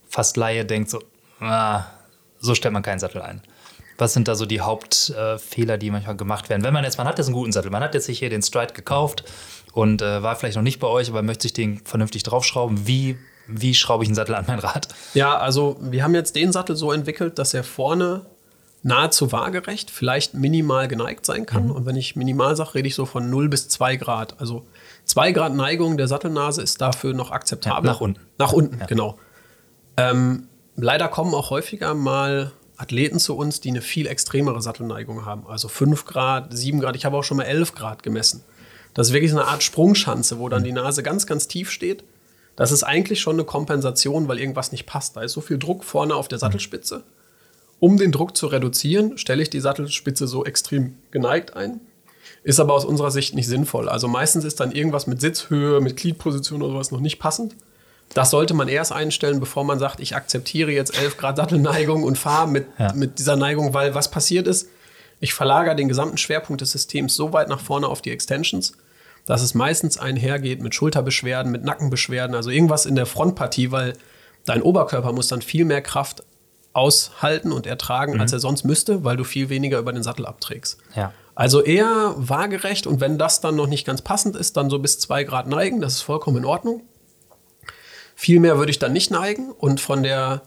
fast 0.08 0.38
Laie 0.38 0.66
denkt, 0.66 0.92
so, 0.92 1.02
ah, 1.40 1.86
so 2.40 2.54
stellt 2.54 2.76
man 2.76 2.84
keinen 2.84 3.00
Sattel 3.00 3.24
ein. 3.24 3.42
Was 3.98 4.14
sind 4.14 4.28
da 4.28 4.36
so 4.36 4.46
die 4.46 4.62
Hauptfehler, 4.62 5.74
äh, 5.76 5.78
die 5.78 5.92
manchmal 5.92 6.18
gemacht 6.18 6.50
werden? 6.50 6.64
Wenn 6.64 6.74
man 6.74 6.84
jetzt, 6.84 6.98
man 6.98 7.08
hat 7.08 7.18
jetzt 7.18 7.28
einen 7.28 7.36
guten 7.36 7.52
Sattel, 7.52 7.72
man 7.72 7.84
hat 7.84 7.94
jetzt 7.94 8.06
sich 8.06 8.20
hier 8.20 8.30
den 8.30 8.42
Stride 8.42 8.74
gekauft 8.74 9.24
und 9.74 10.02
äh, 10.02 10.22
war 10.22 10.36
vielleicht 10.36 10.56
noch 10.56 10.64
nicht 10.64 10.80
bei 10.80 10.88
euch, 10.88 11.10
aber 11.10 11.22
möchte 11.22 11.44
sich 11.44 11.54
den 11.54 11.80
vernünftig 11.80 12.24
draufschrauben. 12.24 12.88
Wie, 12.88 13.18
wie 13.48 13.74
schraube 13.74 14.04
ich 14.04 14.10
einen 14.10 14.16
Sattel 14.16 14.36
an 14.36 14.46
mein 14.48 14.60
Rad? 14.60 14.88
Ja, 15.14 15.38
also 15.38 15.78
wir 15.80 16.04
haben 16.04 16.16
jetzt 16.16 16.36
den 16.36 16.52
Sattel 16.52 16.76
so 16.76 16.92
entwickelt, 16.92 17.40
dass 17.40 17.54
er 17.54 17.64
vorne 17.64 18.26
nahezu 18.86 19.32
waagerecht, 19.32 19.90
vielleicht 19.90 20.36
minimal 20.36 20.88
geneigt 20.88 21.26
sein 21.26 21.48
kann. 21.48 21.66
Mhm. 21.66 21.72
Und 21.72 21.86
wenn 21.88 21.96
ich 21.96 22.16
minimal 22.16 22.56
sage, 22.56 22.76
rede 22.76 22.88
ich 22.88 22.94
so 22.94 23.08
von 23.08 23.32
0 23.32 23.50
bis 23.50 23.68
2 23.68 23.96
Grad. 23.96 24.40
Also 24.40 24.68
2 25.06 25.32
Grad 25.32 25.56
Neigung 25.56 25.98
der 25.98 26.08
Sattelnase 26.08 26.62
ist 26.62 26.82
dafür 26.82 27.14
noch 27.14 27.32
akzeptabel. 27.32 27.88
Ja, 27.88 27.94
nach 27.94 28.02
unten. 28.02 28.22
Nach 28.38 28.54
unten, 28.54 28.80
ja. 28.80 28.86
genau. 28.86 29.18
Ähm, 29.98 30.48
leider 30.76 31.08
kommen 31.08 31.34
auch 31.34 31.50
häufiger 31.50 31.96
mal 31.96 32.52
Athleten 32.78 33.20
zu 33.20 33.36
uns, 33.36 33.62
die 33.62 33.70
eine 33.70 33.82
viel 33.82 34.08
extremere 34.08 34.62
Sattelneigung 34.62 35.26
haben. 35.26 35.48
Also 35.48 35.68
5 35.68 36.06
Grad, 36.06 36.56
7 36.56 36.80
Grad, 36.80 36.96
ich 36.96 37.06
habe 37.06 37.18
auch 37.18 37.24
schon 37.24 37.38
mal 37.38 37.44
11 37.44 37.74
Grad 37.74 38.04
gemessen. 38.04 38.44
Das 38.94 39.08
ist 39.08 39.14
wirklich 39.14 39.32
eine 39.32 39.46
Art 39.46 39.64
Sprungschanze, 39.64 40.40
wo 40.40 40.50
dann 40.50 40.64
die 40.64 40.72
Nase 40.72 41.04
ganz, 41.04 41.28
ganz 41.28 41.48
tief 41.48 41.70
steht. 41.70 42.04
Das 42.56 42.72
ist 42.72 42.84
eigentlich 42.84 43.20
schon 43.20 43.36
eine 43.36 43.44
Kompensation, 43.44 44.28
weil 44.28 44.40
irgendwas 44.40 44.72
nicht 44.72 44.86
passt. 44.86 45.18
Da 45.18 45.22
ist 45.22 45.34
so 45.34 45.42
viel 45.42 45.58
Druck 45.58 45.84
vorne 45.84 46.16
auf 46.16 46.28
der 46.28 46.40
Sattelspitze. 46.40 47.04
Um 47.80 47.98
den 47.98 48.14
Druck 48.14 48.38
zu 48.38 48.48
reduzieren, 48.48 49.18
stelle 49.18 49.44
ich 49.44 49.50
die 49.50 49.60
Sattelspitze 49.60 50.28
so 50.28 50.46
extrem 50.46 50.96
geneigt 51.12 51.56
ein. 51.56 51.82
Ist 52.44 52.60
aber 52.60 52.74
aus 52.74 52.86
unserer 52.86 53.12
Sicht 53.12 53.36
nicht 53.36 53.48
sinnvoll. 53.48 53.90
Also 53.90 54.08
meistens 54.08 54.46
ist 54.46 54.60
dann 54.60 54.72
irgendwas 54.72 55.08
mit 55.08 55.20
Sitzhöhe, 55.20 55.82
mit 55.82 55.98
Gliedposition 55.98 56.62
oder 56.62 56.74
sowas 56.74 56.92
noch 56.92 57.02
nicht 57.02 57.20
passend. 57.20 57.56
Das 58.14 58.30
sollte 58.30 58.54
man 58.54 58.68
erst 58.68 58.94
einstellen, 58.94 59.40
bevor 59.40 59.64
man 59.64 59.80
sagt, 59.80 60.00
ich 60.00 60.16
akzeptiere 60.16 60.72
jetzt 60.72 60.98
11 60.98 61.18
Grad 61.18 61.38
Sattelneigung 61.38 62.04
und 62.04 62.18
fahre 62.18 62.48
mit, 62.48 62.68
ja. 62.80 62.94
mit 62.94 63.20
dieser 63.20 63.36
Neigung, 63.36 63.74
weil 63.74 63.94
was 63.94 64.10
passiert 64.10 64.48
ist, 64.48 64.70
ich 65.20 65.34
verlagere 65.34 65.76
den 65.76 65.88
gesamten 65.88 66.18
Schwerpunkt 66.18 66.62
des 66.62 66.72
Systems 66.72 67.16
so 67.16 67.34
weit 67.34 67.50
nach 67.50 67.60
vorne 67.60 67.88
auf 67.88 68.02
die 68.02 68.12
Extensions, 68.12 68.74
dass 69.26 69.42
es 69.42 69.54
meistens 69.54 69.98
einhergeht 69.98 70.62
mit 70.62 70.76
Schulterbeschwerden, 70.76 71.52
mit 71.52 71.64
Nackenbeschwerden, 71.64 72.36
also 72.36 72.50
irgendwas 72.50 72.86
in 72.86 72.96
der 72.96 73.06
Frontpartie, 73.06 73.72
weil 73.72 73.94
dein 74.46 74.62
Oberkörper 74.62 75.12
muss 75.12 75.28
dann 75.28 75.42
viel 75.42 75.66
mehr 75.66 75.82
Kraft 75.82 76.24
aushalten 76.74 77.52
und 77.52 77.66
ertragen, 77.66 78.14
mhm. 78.14 78.22
als 78.22 78.34
er 78.34 78.40
sonst 78.40 78.66
müsste, 78.66 79.04
weil 79.04 79.18
du 79.18 79.24
viel 79.24 79.50
weniger 79.50 79.80
über 79.80 79.94
den 79.94 80.04
Sattel 80.04 80.26
abträgst. 80.26 80.78
Ja. 80.96 81.14
Also 81.34 81.62
eher 81.62 82.14
waagerecht 82.18 82.88
und 82.88 83.02
wenn 83.02 83.18
das 83.18 83.42
dann 83.42 83.56
noch 83.56 83.68
nicht 83.68 83.86
ganz 83.86 84.02
passend 84.02 84.36
ist, 84.36 84.58
dann 84.58 84.70
so 84.70 84.80
bis 84.80 85.00
zwei 85.00 85.24
Grad 85.24 85.48
neigen, 85.48 85.82
das 85.82 85.96
ist 85.96 86.02
vollkommen 86.02 86.38
in 86.38 86.46
Ordnung. 86.46 86.84
Viel 88.16 88.40
mehr 88.40 88.58
würde 88.58 88.72
ich 88.72 88.80
dann 88.80 88.94
nicht 88.94 89.12
neigen 89.12 89.52
und 89.52 89.82
von 89.82 90.02
der 90.02 90.42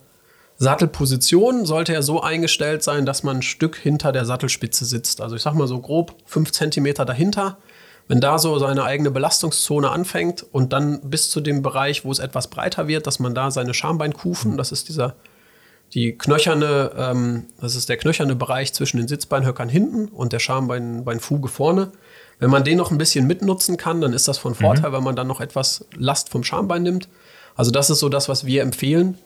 Sattelposition 0.56 1.66
sollte 1.66 1.94
er 1.94 2.02
so 2.02 2.20
eingestellt 2.20 2.82
sein, 2.82 3.06
dass 3.06 3.22
man 3.22 3.36
ein 3.36 3.42
Stück 3.42 3.76
hinter 3.76 4.10
der 4.10 4.24
Sattelspitze 4.24 4.84
sitzt. 4.84 5.20
Also 5.20 5.36
ich 5.36 5.42
sag 5.42 5.54
mal 5.54 5.68
so 5.68 5.78
grob 5.80 6.14
fünf 6.26 6.50
Zentimeter 6.50 7.04
dahinter. 7.04 7.58
Wenn 8.08 8.20
da 8.20 8.38
so 8.38 8.58
seine 8.58 8.84
eigene 8.84 9.10
Belastungszone 9.10 9.90
anfängt 9.90 10.44
und 10.50 10.72
dann 10.72 11.00
bis 11.02 11.30
zu 11.30 11.40
dem 11.40 11.62
Bereich, 11.62 12.04
wo 12.04 12.10
es 12.10 12.18
etwas 12.18 12.48
breiter 12.48 12.88
wird, 12.88 13.06
dass 13.06 13.18
man 13.18 13.34
da 13.34 13.50
seine 13.50 13.74
Schambeinkufen, 13.74 14.56
das 14.56 14.72
ist 14.72 14.88
dieser 14.88 15.14
die 15.94 16.16
knöcherne, 16.18 16.90
ähm, 16.96 17.46
das 17.60 17.74
ist 17.74 17.88
der 17.88 17.96
knöcherne 17.96 18.34
Bereich 18.34 18.72
zwischen 18.74 18.98
den 18.98 19.08
Sitzbeinhöckern 19.08 19.68
hinten 19.68 20.08
und 20.08 20.32
der 20.32 20.38
Schambeinfuge 20.38 21.48
vorne. 21.48 21.92
Wenn 22.38 22.50
man 22.50 22.64
den 22.64 22.78
noch 22.78 22.90
ein 22.90 22.98
bisschen 22.98 23.26
mitnutzen 23.26 23.76
kann, 23.76 24.00
dann 24.00 24.12
ist 24.12 24.28
das 24.28 24.38
von 24.38 24.54
Vorteil, 24.54 24.90
mhm. 24.90 24.94
weil 24.94 25.00
man 25.00 25.16
dann 25.16 25.26
noch 25.26 25.40
etwas 25.40 25.86
Last 25.96 26.28
vom 26.30 26.44
Schambein 26.44 26.82
nimmt. 26.82 27.08
Also 27.58 27.72
das 27.72 27.90
ist 27.90 27.98
so 27.98 28.08
das, 28.08 28.28
was 28.28 28.46
wir 28.46 28.62
empfehlen. 28.62 29.18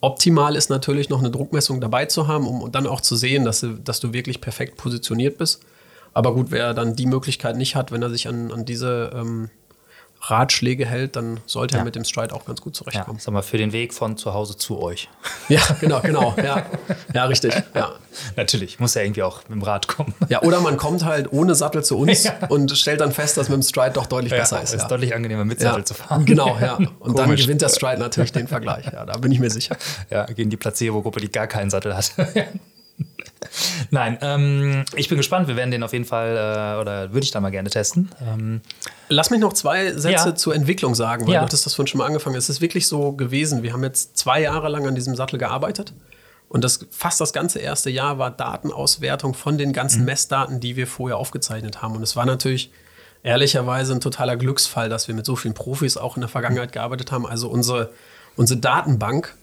Optimal 0.00 0.54
ist 0.54 0.70
natürlich 0.70 1.08
noch 1.08 1.18
eine 1.18 1.32
Druckmessung 1.32 1.80
dabei 1.80 2.06
zu 2.06 2.28
haben, 2.28 2.46
um 2.46 2.70
dann 2.70 2.86
auch 2.86 3.00
zu 3.00 3.16
sehen, 3.16 3.44
dass, 3.44 3.66
dass 3.84 3.98
du 3.98 4.12
wirklich 4.12 4.40
perfekt 4.40 4.76
positioniert 4.76 5.36
bist. 5.36 5.64
Aber 6.14 6.32
gut, 6.32 6.52
wer 6.52 6.74
dann 6.74 6.94
die 6.94 7.06
Möglichkeit 7.06 7.56
nicht 7.56 7.74
hat, 7.74 7.90
wenn 7.90 8.00
er 8.00 8.10
sich 8.10 8.28
an, 8.28 8.52
an 8.52 8.64
diese 8.64 9.10
ähm, 9.12 9.50
Ratschläge 10.24 10.86
hält, 10.86 11.16
dann 11.16 11.40
sollte 11.46 11.74
ja. 11.74 11.80
er 11.80 11.84
mit 11.84 11.96
dem 11.96 12.04
Stride 12.04 12.34
auch 12.34 12.44
ganz 12.44 12.60
gut 12.60 12.76
zurechtkommen. 12.76 13.18
Ja, 13.18 13.24
sag 13.24 13.34
mal, 13.34 13.42
für 13.42 13.58
den 13.58 13.72
Weg 13.72 13.92
von 13.92 14.16
zu 14.16 14.32
Hause 14.32 14.56
zu 14.56 14.80
euch. 14.80 15.08
Ja, 15.48 15.60
genau, 15.80 16.00
genau. 16.00 16.34
Ja, 16.42 16.64
ja 17.12 17.24
richtig. 17.24 17.54
Ja. 17.74 17.92
Natürlich, 18.36 18.78
muss 18.78 18.94
ja 18.94 19.02
irgendwie 19.02 19.22
auch 19.22 19.38
mit 19.48 19.52
dem 19.52 19.62
Rad 19.62 19.88
kommen. 19.88 20.14
Ja, 20.28 20.42
oder 20.42 20.60
man 20.60 20.76
kommt 20.76 21.04
halt 21.04 21.32
ohne 21.32 21.54
Sattel 21.54 21.82
zu 21.82 21.98
uns 21.98 22.24
ja. 22.24 22.34
und 22.48 22.76
stellt 22.76 23.00
dann 23.00 23.12
fest, 23.12 23.36
dass 23.38 23.48
mit 23.48 23.56
dem 23.56 23.62
Stride 23.62 23.92
doch 23.92 24.06
deutlich 24.06 24.30
besser 24.30 24.62
ist. 24.62 24.74
Es 24.74 24.82
ist 24.82 24.88
deutlich 24.88 25.14
angenehmer, 25.14 25.44
mit 25.44 25.60
Sattel 25.60 25.84
zu 25.84 25.94
fahren. 25.94 26.26
Genau, 26.26 26.58
ja. 26.60 26.74
Und 26.74 26.98
Komisch. 26.98 27.16
dann 27.16 27.36
gewinnt 27.36 27.62
der 27.62 27.70
Stride 27.70 27.98
natürlich 27.98 28.32
den 28.32 28.48
Vergleich. 28.48 28.86
Ja, 28.92 29.06
da 29.06 29.16
bin 29.16 29.32
ich 29.32 29.40
mir 29.40 29.50
sicher. 29.50 29.76
Ja, 30.10 30.26
gegen 30.26 30.50
die 30.50 30.56
Placebo-Gruppe, 30.56 31.20
die 31.20 31.32
gar 31.32 31.46
keinen 31.46 31.70
Sattel 31.70 31.96
hat. 31.96 32.12
Nein, 33.90 34.18
ähm, 34.20 34.84
ich 34.96 35.08
bin 35.08 35.18
gespannt. 35.18 35.48
Wir 35.48 35.56
werden 35.56 35.70
den 35.70 35.82
auf 35.82 35.92
jeden 35.92 36.04
Fall, 36.04 36.30
äh, 36.30 36.80
oder 36.80 37.12
würde 37.12 37.24
ich 37.24 37.30
da 37.30 37.40
mal 37.40 37.50
gerne 37.50 37.70
testen. 37.70 38.10
Ähm, 38.20 38.60
Lass 39.08 39.30
mich 39.30 39.40
noch 39.40 39.52
zwei 39.52 39.92
Sätze 39.92 40.28
ja. 40.28 40.34
zur 40.34 40.54
Entwicklung 40.54 40.94
sagen, 40.94 41.26
weil 41.26 41.34
ja. 41.34 41.40
du 41.40 41.46
hattest 41.46 41.66
das 41.66 41.74
vorhin 41.74 41.88
schon 41.88 41.98
mal 41.98 42.06
angefangen. 42.06 42.36
Es 42.36 42.48
ist 42.48 42.60
wirklich 42.60 42.86
so 42.86 43.12
gewesen. 43.12 43.62
Wir 43.62 43.72
haben 43.72 43.84
jetzt 43.84 44.16
zwei 44.16 44.40
Jahre 44.40 44.68
lang 44.68 44.86
an 44.86 44.94
diesem 44.94 45.14
Sattel 45.16 45.38
gearbeitet. 45.38 45.92
Und 46.48 46.64
das, 46.64 46.86
fast 46.90 47.20
das 47.20 47.32
ganze 47.32 47.60
erste 47.60 47.88
Jahr 47.88 48.18
war 48.18 48.30
Datenauswertung 48.30 49.32
von 49.34 49.56
den 49.56 49.72
ganzen 49.72 50.00
mhm. 50.00 50.06
Messdaten, 50.06 50.60
die 50.60 50.76
wir 50.76 50.86
vorher 50.86 51.16
aufgezeichnet 51.16 51.80
haben. 51.80 51.96
Und 51.96 52.02
es 52.02 52.14
war 52.14 52.26
natürlich 52.26 52.70
ehrlicherweise 53.22 53.94
ein 53.94 54.00
totaler 54.00 54.36
Glücksfall, 54.36 54.88
dass 54.88 55.08
wir 55.08 55.14
mit 55.14 55.24
so 55.24 55.36
vielen 55.36 55.54
Profis 55.54 55.96
auch 55.96 56.16
in 56.16 56.20
der 56.20 56.28
Vergangenheit 56.28 56.72
gearbeitet 56.72 57.12
haben. 57.12 57.26
Also 57.26 57.48
unsere, 57.48 57.90
unsere 58.36 58.60
Datenbank 58.60 59.34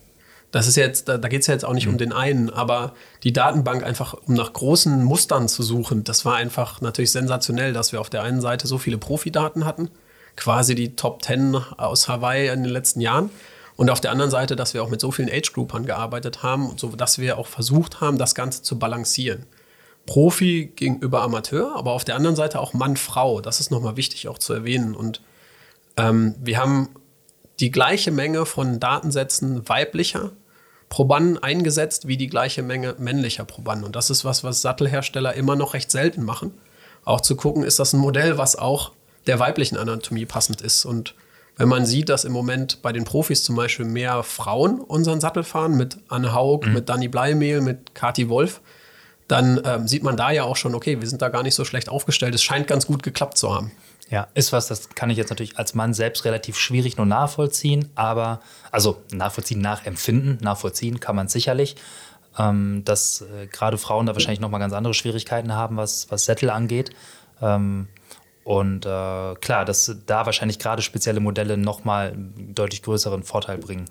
das 0.50 0.66
ist 0.66 0.76
jetzt, 0.76 1.08
da, 1.08 1.16
da 1.18 1.28
geht 1.28 1.42
es 1.42 1.46
ja 1.46 1.54
jetzt 1.54 1.64
auch 1.64 1.72
nicht 1.72 1.86
mhm. 1.86 1.92
um 1.92 1.98
den 1.98 2.12
einen, 2.12 2.50
aber 2.50 2.94
die 3.22 3.32
Datenbank 3.32 3.84
einfach, 3.84 4.14
um 4.26 4.34
nach 4.34 4.52
großen 4.52 5.04
Mustern 5.04 5.48
zu 5.48 5.62
suchen, 5.62 6.04
das 6.04 6.24
war 6.24 6.36
einfach 6.36 6.80
natürlich 6.80 7.12
sensationell, 7.12 7.72
dass 7.72 7.92
wir 7.92 8.00
auf 8.00 8.10
der 8.10 8.22
einen 8.22 8.40
Seite 8.40 8.66
so 8.66 8.78
viele 8.78 8.98
Profidaten 8.98 9.64
hatten, 9.64 9.90
quasi 10.36 10.74
die 10.74 10.96
Top 10.96 11.22
10 11.22 11.54
aus 11.76 12.08
Hawaii 12.08 12.48
in 12.48 12.64
den 12.64 12.72
letzten 12.72 13.00
Jahren. 13.00 13.30
Und 13.76 13.88
auf 13.88 14.00
der 14.00 14.10
anderen 14.10 14.30
Seite, 14.30 14.56
dass 14.56 14.74
wir 14.74 14.82
auch 14.82 14.90
mit 14.90 15.00
so 15.00 15.10
vielen 15.10 15.30
Age-Groupern 15.30 15.86
gearbeitet 15.86 16.42
haben, 16.42 16.76
so 16.76 16.88
dass 16.88 17.18
wir 17.18 17.38
auch 17.38 17.46
versucht 17.46 18.02
haben, 18.02 18.18
das 18.18 18.34
Ganze 18.34 18.62
zu 18.62 18.78
balancieren. 18.78 19.46
Profi 20.04 20.72
gegenüber 20.76 21.22
Amateur, 21.22 21.76
aber 21.76 21.92
auf 21.92 22.04
der 22.04 22.16
anderen 22.16 22.36
Seite 22.36 22.60
auch 22.60 22.74
Mann-Frau. 22.74 23.40
Das 23.40 23.60
ist 23.60 23.70
nochmal 23.70 23.96
wichtig 23.96 24.28
auch 24.28 24.38
zu 24.38 24.52
erwähnen. 24.52 24.94
Und 24.94 25.22
ähm, 25.96 26.34
wir 26.38 26.58
haben 26.58 26.90
die 27.60 27.70
gleiche 27.70 28.10
Menge 28.10 28.44
von 28.44 28.80
Datensätzen 28.80 29.68
weiblicher 29.68 30.32
Probanden 30.90 31.38
eingesetzt 31.38 32.08
wie 32.08 32.18
die 32.18 32.26
gleiche 32.26 32.62
Menge 32.62 32.96
männlicher 32.98 33.44
Probanden. 33.44 33.86
Und 33.86 33.96
das 33.96 34.10
ist 34.10 34.26
was, 34.26 34.44
was 34.44 34.60
Sattelhersteller 34.60 35.32
immer 35.34 35.56
noch 35.56 35.72
recht 35.72 35.90
selten 35.90 36.24
machen. 36.24 36.52
Auch 37.04 37.22
zu 37.22 37.36
gucken, 37.36 37.62
ist 37.62 37.78
das 37.78 37.94
ein 37.94 38.00
Modell, 38.00 38.36
was 38.36 38.56
auch 38.56 38.92
der 39.26 39.38
weiblichen 39.38 39.78
Anatomie 39.78 40.26
passend 40.26 40.60
ist. 40.60 40.84
Und 40.84 41.14
wenn 41.56 41.68
man 41.68 41.86
sieht, 41.86 42.08
dass 42.08 42.24
im 42.24 42.32
Moment 42.32 42.82
bei 42.82 42.92
den 42.92 43.04
Profis 43.04 43.44
zum 43.44 43.54
Beispiel 43.54 43.86
mehr 43.86 44.22
Frauen 44.24 44.80
unseren 44.80 45.20
Sattel 45.20 45.44
fahren, 45.44 45.76
mit 45.76 45.98
Anne 46.08 46.34
Haug, 46.34 46.66
mhm. 46.66 46.72
mit 46.74 46.88
Dani 46.88 47.06
Bleimehl, 47.06 47.60
mit 47.60 47.94
Kati 47.94 48.28
Wolf, 48.28 48.60
dann 49.28 49.60
ähm, 49.64 49.86
sieht 49.86 50.02
man 50.02 50.16
da 50.16 50.32
ja 50.32 50.42
auch 50.42 50.56
schon, 50.56 50.74
okay, 50.74 51.00
wir 51.00 51.08
sind 51.08 51.22
da 51.22 51.28
gar 51.28 51.44
nicht 51.44 51.54
so 51.54 51.64
schlecht 51.64 51.88
aufgestellt. 51.88 52.34
Es 52.34 52.42
scheint 52.42 52.66
ganz 52.66 52.86
gut 52.86 53.04
geklappt 53.04 53.38
zu 53.38 53.54
haben. 53.54 53.70
Ja, 54.10 54.26
ist 54.34 54.52
was, 54.52 54.66
das 54.66 54.88
kann 54.90 55.08
ich 55.08 55.16
jetzt 55.16 55.30
natürlich 55.30 55.56
als 55.56 55.74
Mann 55.74 55.94
selbst 55.94 56.24
relativ 56.24 56.58
schwierig 56.58 56.96
nur 56.96 57.06
nachvollziehen, 57.06 57.90
aber, 57.94 58.40
also 58.72 59.02
nachvollziehen, 59.12 59.60
nachempfinden, 59.60 60.38
nachvollziehen 60.42 60.98
kann 60.98 61.14
man 61.14 61.28
sicherlich. 61.28 61.76
Ähm, 62.38 62.82
dass 62.84 63.22
äh, 63.22 63.46
gerade 63.46 63.76
Frauen 63.76 64.06
da 64.06 64.14
wahrscheinlich 64.14 64.40
nochmal 64.40 64.60
ganz 64.60 64.72
andere 64.72 64.94
Schwierigkeiten 64.94 65.52
haben, 65.52 65.76
was, 65.76 66.10
was 66.10 66.24
Sättel 66.24 66.50
angeht. 66.50 66.90
Ähm, 67.40 67.88
und 68.44 68.86
äh, 68.86 69.34
klar, 69.34 69.64
dass 69.64 69.96
da 70.06 70.26
wahrscheinlich 70.26 70.58
gerade 70.58 70.82
spezielle 70.82 71.20
Modelle 71.20 71.56
nochmal 71.56 72.12
einen 72.12 72.54
deutlich 72.54 72.82
größeren 72.82 73.22
Vorteil 73.24 73.58
bringen. 73.58 73.86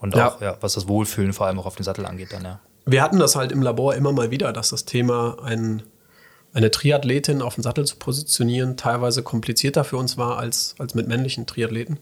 Und 0.00 0.14
auch, 0.16 0.40
ja. 0.40 0.52
ja, 0.52 0.56
was 0.60 0.74
das 0.74 0.88
Wohlfühlen 0.88 1.32
vor 1.32 1.46
allem 1.46 1.58
auch 1.60 1.66
auf 1.66 1.76
den 1.76 1.84
Sattel 1.84 2.06
angeht, 2.06 2.32
dann, 2.32 2.44
ja. 2.44 2.60
Wir 2.84 3.02
hatten 3.02 3.20
das 3.20 3.36
halt 3.36 3.52
im 3.52 3.62
Labor 3.62 3.94
immer 3.94 4.12
mal 4.12 4.32
wieder, 4.32 4.52
dass 4.52 4.70
das 4.70 4.84
Thema 4.84 5.36
ein 5.44 5.84
eine 6.54 6.70
Triathletin 6.70 7.42
auf 7.42 7.54
den 7.54 7.62
Sattel 7.62 7.86
zu 7.86 7.96
positionieren 7.96 8.76
teilweise 8.76 9.22
komplizierter 9.22 9.84
für 9.84 9.96
uns 9.96 10.18
war 10.18 10.38
als, 10.38 10.74
als 10.78 10.94
mit 10.94 11.08
männlichen 11.08 11.46
Triathleten. 11.46 11.98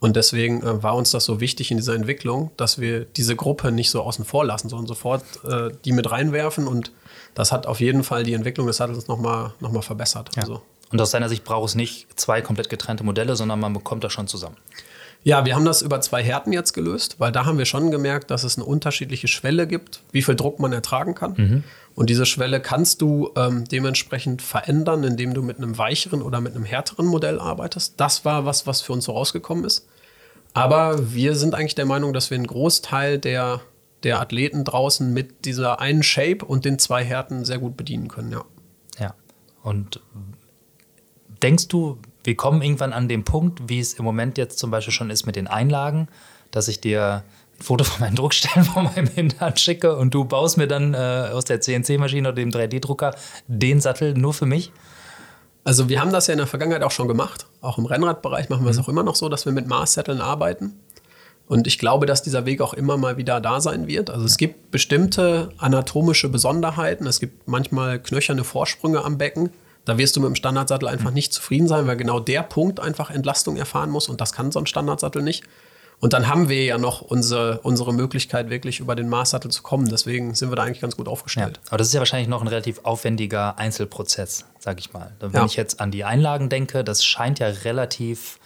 Und 0.00 0.14
deswegen 0.14 0.62
äh, 0.62 0.82
war 0.82 0.94
uns 0.94 1.10
das 1.10 1.24
so 1.24 1.40
wichtig 1.40 1.70
in 1.70 1.76
dieser 1.76 1.94
Entwicklung, 1.94 2.50
dass 2.56 2.78
wir 2.78 3.04
diese 3.04 3.34
Gruppe 3.34 3.72
nicht 3.72 3.90
so 3.90 4.02
außen 4.02 4.24
vor 4.24 4.44
lassen, 4.44 4.68
sondern 4.68 4.86
sofort 4.86 5.24
äh, 5.44 5.70
die 5.84 5.92
mit 5.92 6.10
reinwerfen. 6.10 6.68
Und 6.68 6.92
das 7.34 7.50
hat 7.50 7.66
auf 7.66 7.80
jeden 7.80 8.04
Fall 8.04 8.22
die 8.22 8.34
Entwicklung 8.34 8.66
des 8.66 8.76
Sattels 8.76 9.08
nochmal 9.08 9.54
noch 9.60 9.72
mal 9.72 9.82
verbessert. 9.82 10.30
Ja. 10.36 10.42
Also. 10.42 10.62
Und 10.90 11.00
aus 11.00 11.10
seiner 11.10 11.28
Sicht 11.28 11.44
braucht 11.44 11.68
es 11.68 11.74
nicht 11.74 12.06
zwei 12.18 12.40
komplett 12.40 12.70
getrennte 12.70 13.04
Modelle, 13.04 13.36
sondern 13.36 13.60
man 13.60 13.72
bekommt 13.72 14.04
das 14.04 14.12
schon 14.12 14.28
zusammen. 14.28 14.56
Ja, 15.24 15.44
wir 15.44 15.54
haben 15.54 15.64
das 15.64 15.82
über 15.82 16.00
zwei 16.00 16.22
Härten 16.22 16.52
jetzt 16.52 16.72
gelöst, 16.72 17.16
weil 17.18 17.32
da 17.32 17.44
haben 17.44 17.58
wir 17.58 17.64
schon 17.64 17.90
gemerkt, 17.90 18.30
dass 18.30 18.44
es 18.44 18.56
eine 18.56 18.64
unterschiedliche 18.64 19.28
Schwelle 19.28 19.66
gibt, 19.66 20.00
wie 20.12 20.22
viel 20.22 20.36
Druck 20.36 20.58
man 20.58 20.72
ertragen 20.72 21.14
kann. 21.14 21.34
Mhm. 21.36 21.64
Und 21.94 22.08
diese 22.08 22.26
Schwelle 22.26 22.60
kannst 22.60 23.02
du 23.02 23.30
ähm, 23.36 23.64
dementsprechend 23.64 24.40
verändern, 24.40 25.02
indem 25.02 25.34
du 25.34 25.42
mit 25.42 25.58
einem 25.58 25.76
weicheren 25.76 26.22
oder 26.22 26.40
mit 26.40 26.54
einem 26.54 26.64
härteren 26.64 27.06
Modell 27.06 27.40
arbeitest. 27.40 27.94
Das 27.96 28.24
war 28.24 28.44
was, 28.46 28.66
was 28.66 28.80
für 28.80 28.92
uns 28.92 29.04
so 29.04 29.12
rausgekommen 29.12 29.64
ist. 29.64 29.86
Aber 30.54 31.12
wir 31.12 31.34
sind 31.34 31.54
eigentlich 31.54 31.74
der 31.74 31.86
Meinung, 31.86 32.12
dass 32.12 32.30
wir 32.30 32.36
einen 32.36 32.46
Großteil 32.46 33.18
der, 33.18 33.60
der 34.04 34.20
Athleten 34.20 34.64
draußen 34.64 35.12
mit 35.12 35.44
dieser 35.44 35.80
einen 35.80 36.02
Shape 36.02 36.44
und 36.44 36.64
den 36.64 36.78
zwei 36.78 37.04
Härten 37.04 37.44
sehr 37.44 37.58
gut 37.58 37.76
bedienen 37.76 38.08
können, 38.08 38.32
ja. 38.32 38.44
Ja. 38.98 39.14
Und 39.62 40.00
denkst 41.42 41.68
du, 41.68 41.98
wir 42.28 42.36
kommen 42.36 42.60
irgendwann 42.60 42.92
an 42.92 43.08
den 43.08 43.24
Punkt, 43.24 43.70
wie 43.70 43.80
es 43.80 43.94
im 43.94 44.04
Moment 44.04 44.36
jetzt 44.36 44.58
zum 44.58 44.70
Beispiel 44.70 44.92
schon 44.92 45.08
ist 45.08 45.24
mit 45.24 45.34
den 45.34 45.46
Einlagen, 45.46 46.08
dass 46.50 46.68
ich 46.68 46.78
dir 46.78 47.24
ein 47.58 47.62
Foto 47.62 47.84
von 47.84 48.00
meinen 48.00 48.16
Druckstellen 48.16 48.64
von 48.74 48.84
meinem 48.84 49.06
Hintern 49.06 49.56
schicke 49.56 49.96
und 49.96 50.12
du 50.12 50.26
baust 50.26 50.58
mir 50.58 50.66
dann 50.66 50.92
äh, 50.92 51.30
aus 51.32 51.46
der 51.46 51.62
CNC-Maschine 51.62 52.28
oder 52.28 52.36
dem 52.36 52.50
3D-Drucker 52.50 53.14
den 53.46 53.80
Sattel 53.80 54.12
nur 54.12 54.34
für 54.34 54.44
mich? 54.44 54.72
Also 55.64 55.88
wir 55.88 56.02
haben 56.02 56.12
das 56.12 56.26
ja 56.26 56.32
in 56.32 56.38
der 56.38 56.46
Vergangenheit 56.46 56.82
auch 56.82 56.90
schon 56.90 57.08
gemacht. 57.08 57.46
Auch 57.62 57.78
im 57.78 57.86
Rennradbereich 57.86 58.50
machen 58.50 58.64
wir 58.64 58.70
es 58.72 58.76
mhm. 58.76 58.82
auch 58.82 58.88
immer 58.90 59.04
noch 59.04 59.16
so, 59.16 59.30
dass 59.30 59.46
wir 59.46 59.52
mit 59.54 59.66
Maßzetteln 59.66 60.20
arbeiten. 60.20 60.78
Und 61.46 61.66
ich 61.66 61.78
glaube, 61.78 62.04
dass 62.04 62.22
dieser 62.22 62.44
Weg 62.44 62.60
auch 62.60 62.74
immer 62.74 62.98
mal 62.98 63.16
wieder 63.16 63.40
da 63.40 63.62
sein 63.62 63.86
wird. 63.86 64.10
Also 64.10 64.26
es 64.26 64.36
gibt 64.36 64.70
bestimmte 64.70 65.48
anatomische 65.56 66.28
Besonderheiten. 66.28 67.06
Es 67.06 67.20
gibt 67.20 67.48
manchmal 67.48 67.98
knöcherne 67.98 68.44
Vorsprünge 68.44 69.02
am 69.02 69.16
Becken. 69.16 69.48
Da 69.88 69.96
wirst 69.96 70.14
du 70.16 70.20
mit 70.20 70.28
dem 70.28 70.34
Standardsattel 70.34 70.86
einfach 70.86 71.12
nicht 71.12 71.32
zufrieden 71.32 71.66
sein, 71.66 71.86
weil 71.86 71.96
genau 71.96 72.20
der 72.20 72.42
Punkt 72.42 72.78
einfach 72.78 73.10
Entlastung 73.10 73.56
erfahren 73.56 73.88
muss. 73.88 74.10
Und 74.10 74.20
das 74.20 74.32
kann 74.32 74.52
so 74.52 74.58
ein 74.58 74.66
Standardsattel 74.66 75.22
nicht. 75.22 75.44
Und 75.98 76.12
dann 76.12 76.28
haben 76.28 76.50
wir 76.50 76.62
ja 76.62 76.76
noch 76.76 77.00
unsere, 77.00 77.60
unsere 77.60 77.94
Möglichkeit, 77.94 78.50
wirklich 78.50 78.80
über 78.80 78.94
den 78.94 79.08
Maßsattel 79.08 79.50
zu 79.50 79.62
kommen. 79.62 79.88
Deswegen 79.88 80.34
sind 80.34 80.50
wir 80.50 80.56
da 80.56 80.64
eigentlich 80.64 80.82
ganz 80.82 80.94
gut 80.94 81.08
aufgestellt. 81.08 81.56
Ja, 81.56 81.68
aber 81.68 81.78
das 81.78 81.86
ist 81.86 81.94
ja 81.94 82.00
wahrscheinlich 82.00 82.28
noch 82.28 82.42
ein 82.42 82.48
relativ 82.48 82.80
aufwendiger 82.82 83.58
Einzelprozess, 83.58 84.44
sag 84.58 84.78
ich 84.78 84.92
mal. 84.92 85.16
Wenn 85.20 85.32
ja. 85.32 85.46
ich 85.46 85.56
jetzt 85.56 85.80
an 85.80 85.90
die 85.90 86.04
Einlagen 86.04 86.50
denke, 86.50 86.84
das 86.84 87.02
scheint 87.02 87.38
ja 87.38 87.46
relativ 87.46 88.38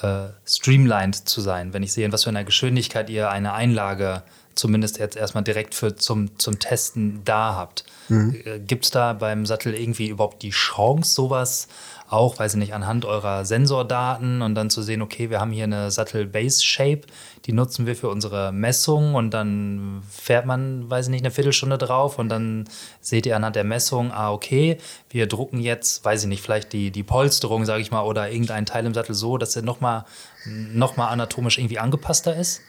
äh, 0.00 0.28
streamlined 0.46 1.28
zu 1.28 1.42
sein, 1.42 1.74
wenn 1.74 1.82
ich 1.82 1.92
sehe, 1.92 2.06
in 2.06 2.12
was 2.12 2.24
für 2.24 2.30
einer 2.30 2.44
Geschwindigkeit 2.44 3.10
ihr 3.10 3.30
eine 3.30 3.52
Einlage 3.52 4.22
zumindest 4.58 4.98
jetzt 4.98 5.16
erstmal 5.16 5.44
direkt 5.44 5.72
für 5.74 5.94
zum, 5.94 6.36
zum 6.38 6.58
Testen 6.58 7.22
da 7.24 7.54
habt. 7.54 7.84
Mhm. 8.08 8.34
Äh, 8.44 8.58
Gibt 8.58 8.86
es 8.86 8.90
da 8.90 9.12
beim 9.12 9.46
Sattel 9.46 9.72
irgendwie 9.72 10.08
überhaupt 10.08 10.42
die 10.42 10.50
Chance, 10.50 11.14
sowas 11.14 11.68
auch, 12.10 12.38
weiß 12.38 12.54
ich 12.54 12.58
nicht, 12.58 12.74
anhand 12.74 13.04
eurer 13.04 13.44
Sensordaten 13.44 14.42
und 14.42 14.56
dann 14.56 14.68
zu 14.70 14.82
sehen, 14.82 15.00
okay, 15.00 15.30
wir 15.30 15.40
haben 15.40 15.52
hier 15.52 15.64
eine 15.64 15.90
Sattel-Base-Shape, 15.92 17.02
die 17.44 17.52
nutzen 17.52 17.86
wir 17.86 17.94
für 17.94 18.08
unsere 18.08 18.50
Messung 18.50 19.14
und 19.14 19.30
dann 19.32 20.02
fährt 20.10 20.44
man, 20.44 20.90
weiß 20.90 21.06
ich 21.06 21.10
nicht, 21.10 21.24
eine 21.24 21.30
Viertelstunde 21.30 21.78
drauf 21.78 22.18
und 22.18 22.28
dann 22.28 22.64
seht 23.00 23.26
ihr 23.26 23.36
anhand 23.36 23.54
der 23.54 23.64
Messung, 23.64 24.10
ah, 24.10 24.32
okay, 24.32 24.78
wir 25.10 25.28
drucken 25.28 25.60
jetzt, 25.60 26.04
weiß 26.04 26.22
ich 26.22 26.28
nicht, 26.28 26.42
vielleicht 26.42 26.72
die, 26.72 26.90
die 26.90 27.04
Polsterung, 27.04 27.64
sage 27.64 27.82
ich 27.82 27.92
mal, 27.92 28.02
oder 28.02 28.30
irgendein 28.30 28.66
Teil 28.66 28.86
im 28.86 28.94
Sattel 28.94 29.14
so, 29.14 29.38
dass 29.38 29.54
er 29.54 29.62
nochmal 29.62 30.04
noch 30.46 30.96
mal 30.96 31.08
anatomisch 31.08 31.58
irgendwie 31.58 31.78
angepasster 31.78 32.34
ist? 32.34 32.62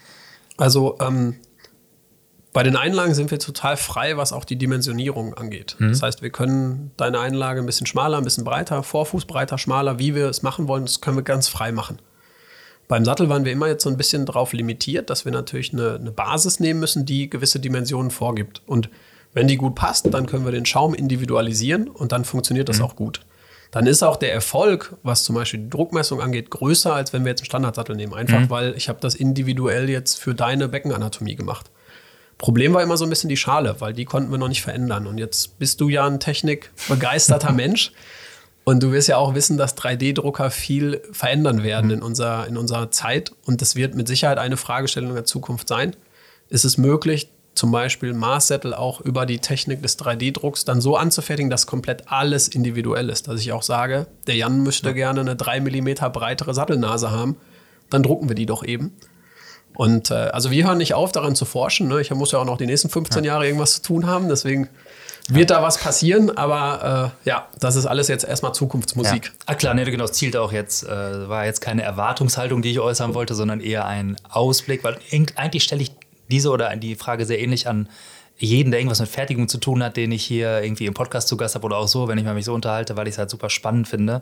Also 0.58 0.98
ähm, 1.00 1.38
bei 2.52 2.64
den 2.64 2.76
Einlagen 2.76 3.14
sind 3.14 3.30
wir 3.30 3.40
total 3.40 3.78
frei, 3.78 4.18
was 4.18 4.34
auch 4.34 4.44
die 4.44 4.56
Dimensionierung 4.56 5.36
angeht. 5.36 5.76
Mhm. 5.78 5.90
Das 5.90 6.02
heißt, 6.02 6.22
wir 6.22 6.32
können 6.32 6.92
deine 6.98 7.20
Einlage 7.20 7.62
ein 7.62 7.66
bisschen 7.66 7.86
schmaler, 7.86 8.18
ein 8.18 8.24
bisschen 8.24 8.44
breiter, 8.44 8.82
Vorfuß 8.82 9.26
breiter, 9.26 9.58
schmaler, 9.58 10.00
wie 10.00 10.16
wir 10.16 10.28
es 10.28 10.42
machen 10.42 10.68
wollen, 10.68 10.86
das 10.86 11.02
können 11.02 11.18
wir 11.18 11.24
ganz 11.24 11.48
frei 11.48 11.72
machen. 11.72 12.00
Beim 12.88 13.06
Sattel 13.06 13.30
waren 13.30 13.46
wir 13.46 13.52
immer 13.52 13.68
jetzt 13.68 13.84
so 13.84 13.90
ein 13.90 13.98
bisschen 13.98 14.26
darauf 14.26 14.52
limitiert, 14.52 15.12
dass 15.12 15.24
wir 15.24 15.32
natürlich 15.32 15.74
eine, 15.74 15.96
eine 15.96 16.12
Basis 16.12 16.60
nehmen 16.60 16.80
müssen, 16.80 17.06
die 17.06 17.30
gewisse 17.30 17.60
Dimensionen 17.60 18.10
vorgibt. 18.10 18.64
Und 18.66 18.90
wenn 19.34 19.48
die 19.48 19.58
gut 19.58 19.76
passt, 19.76 20.12
dann 20.12 20.26
können 20.26 20.44
wir 20.44 20.52
den 20.52 20.66
Schaum 20.66 20.96
individualisieren 20.96 21.88
und 21.88 22.12
dann 22.12 22.26
funktioniert 22.26 22.68
das 22.68 22.80
mhm. 22.80 22.86
auch 22.86 22.96
gut. 22.96 23.22
Dann 23.70 23.86
ist 23.86 24.02
auch 24.02 24.16
der 24.16 24.34
Erfolg, 24.34 24.96
was 25.04 25.24
zum 25.24 25.36
Beispiel 25.36 25.60
die 25.60 25.70
Druckmessung 25.70 26.20
angeht, 26.20 26.50
größer, 26.50 26.92
als 26.92 27.14
wenn 27.14 27.24
wir 27.24 27.30
jetzt 27.30 27.42
einen 27.42 27.46
Standardsattel 27.46 27.96
nehmen. 27.96 28.16
Einfach 28.16 28.40
mhm. 28.40 28.50
weil 28.50 28.76
ich 28.76 28.90
habe 28.90 28.98
das 29.00 29.14
individuell 29.14 29.88
jetzt 29.88 30.20
für 30.20 30.34
deine 30.34 30.68
Beckenanatomie 30.68 31.36
gemacht. 31.36 31.70
Problem 32.40 32.74
war 32.74 32.82
immer 32.82 32.96
so 32.96 33.06
ein 33.06 33.10
bisschen 33.10 33.30
die 33.30 33.38
Schale, 33.38 33.76
weil 33.80 33.94
die 33.94 34.06
konnten 34.06 34.32
wir 34.32 34.38
noch 34.38 34.48
nicht 34.48 34.62
verändern. 34.62 35.06
Und 35.08 35.18
jetzt 35.18 35.60
bist 35.60 35.82
du 35.82 35.90
ja 35.90 36.08
ein 36.08 36.22
technikbegeisterter 36.22 37.52
Mensch. 37.54 37.92
Und 38.64 38.82
du 38.82 38.92
wirst 38.94 39.10
ja 39.10 39.18
auch 39.18 39.36
wissen, 39.36 39.58
dass 39.58 39.76
3D-Drucker 39.78 40.50
viel 40.50 41.02
verändern 41.12 41.64
werden 41.64 41.88
mhm. 41.88 41.94
in, 41.96 42.02
unserer, 42.02 42.48
in 42.48 42.56
unserer 42.56 42.92
Zeit. 42.92 43.34
Und 43.46 43.62
das 43.62 43.76
wird 43.76 43.94
mit 43.94 44.08
Sicherheit 44.08 44.38
eine 44.38 44.56
Fragestellung 44.56 45.14
der 45.14 45.26
Zukunft 45.26 45.68
sein. 45.68 45.98
Ist 46.48 46.64
es 46.64 46.78
möglich, 46.78 47.30
zum 47.56 47.72
Beispiel 47.72 48.14
Maßsättel 48.14 48.74
auch 48.74 49.02
über 49.02 49.26
die 49.26 49.40
Technik 49.40 49.82
des 49.82 50.00
3D-Drucks 50.00 50.64
dann 50.64 50.80
so 50.80 50.96
anzufertigen, 50.96 51.50
dass 51.50 51.68
komplett 51.68 52.10
alles 52.10 52.48
individuell 52.48 53.10
ist? 53.10 53.28
Dass 53.28 53.42
ich 53.42 53.52
auch 53.52 53.64
sage, 53.64 54.08
der 54.28 54.36
Jan 54.36 54.64
möchte 54.64 54.88
ja. 54.88 54.94
gerne 54.94 55.20
eine 55.20 55.36
3 55.36 55.60
mm 55.60 56.12
breitere 56.14 56.54
Sattelnase 56.54 57.12
haben, 57.12 57.36
dann 57.90 58.02
drucken 58.02 58.30
wir 58.30 58.36
die 58.36 58.46
doch 58.46 58.64
eben. 58.64 58.94
Und 59.80 60.12
äh, 60.12 60.16
also 60.16 60.52
wir 60.52 60.68
hören 60.68 60.78
nicht 60.78 60.94
auf, 60.94 61.14
daran 61.14 61.36
zu 61.36 61.46
forschen. 61.46 61.88
Ne? 61.88 62.02
Ich 62.02 62.12
muss 62.12 62.34
ja 62.34 62.40
auch 62.40 62.46
noch 62.46 62.58
die 62.58 62.66
nächsten 62.66 62.90
15 62.90 63.24
ja. 63.24 63.32
Jahre 63.32 63.46
irgendwas 63.46 63.76
zu 63.76 63.82
tun 63.82 64.08
haben. 64.08 64.28
Deswegen 64.28 64.68
wird 65.30 65.52
da 65.52 65.64
was 65.64 65.78
passieren, 65.78 66.36
aber 66.36 67.14
äh, 67.24 67.30
ja, 67.30 67.48
das 67.62 67.78
ist 67.78 67.86
alles 67.86 68.10
jetzt 68.10 68.26
erstmal 68.26 68.54
Zukunftsmusik. 68.54 69.28
Ja. 69.28 69.32
Ah, 69.46 69.56
klar, 69.56 69.74
ne, 69.74 69.86
genau, 69.86 70.04
das 70.04 70.18
zielt 70.18 70.36
auch 70.36 70.52
jetzt, 70.52 70.84
äh, 70.84 71.30
war 71.30 71.46
jetzt 71.46 71.62
keine 71.62 71.84
Erwartungshaltung, 71.84 72.62
die 72.62 72.72
ich 72.72 72.82
äußern 72.82 73.14
wollte, 73.14 73.36
sondern 73.36 73.62
eher 73.62 73.86
ein 73.86 74.18
Ausblick, 74.28 74.84
weil 74.84 74.98
eigentlich 75.38 75.64
stelle 75.64 75.82
ich 75.82 75.94
diese 76.30 76.50
oder 76.50 76.76
die 76.76 76.96
Frage 76.96 77.26
sehr 77.26 77.40
ähnlich 77.40 77.66
an 77.70 77.88
jeden, 78.38 78.72
der 78.72 78.82
irgendwas 78.82 79.00
mit 79.00 79.08
Fertigung 79.08 79.48
zu 79.48 79.60
tun 79.60 79.82
hat, 79.82 79.96
den 79.96 80.12
ich 80.12 80.26
hier 80.26 80.62
irgendwie 80.62 80.88
im 80.88 80.94
Podcast 80.94 81.30
zu 81.30 81.38
Gast 81.38 81.56
habe 81.56 81.66
oder 81.66 81.78
auch 81.78 81.88
so, 81.88 82.10
wenn 82.10 82.18
ich 82.18 82.26
mich 82.26 82.46
so 82.46 82.54
unterhalte, 82.54 82.98
weil 82.98 83.08
ich 83.08 83.14
es 83.14 83.18
halt 83.18 83.30
super 83.30 83.50
spannend 83.50 83.88
finde, 83.88 84.22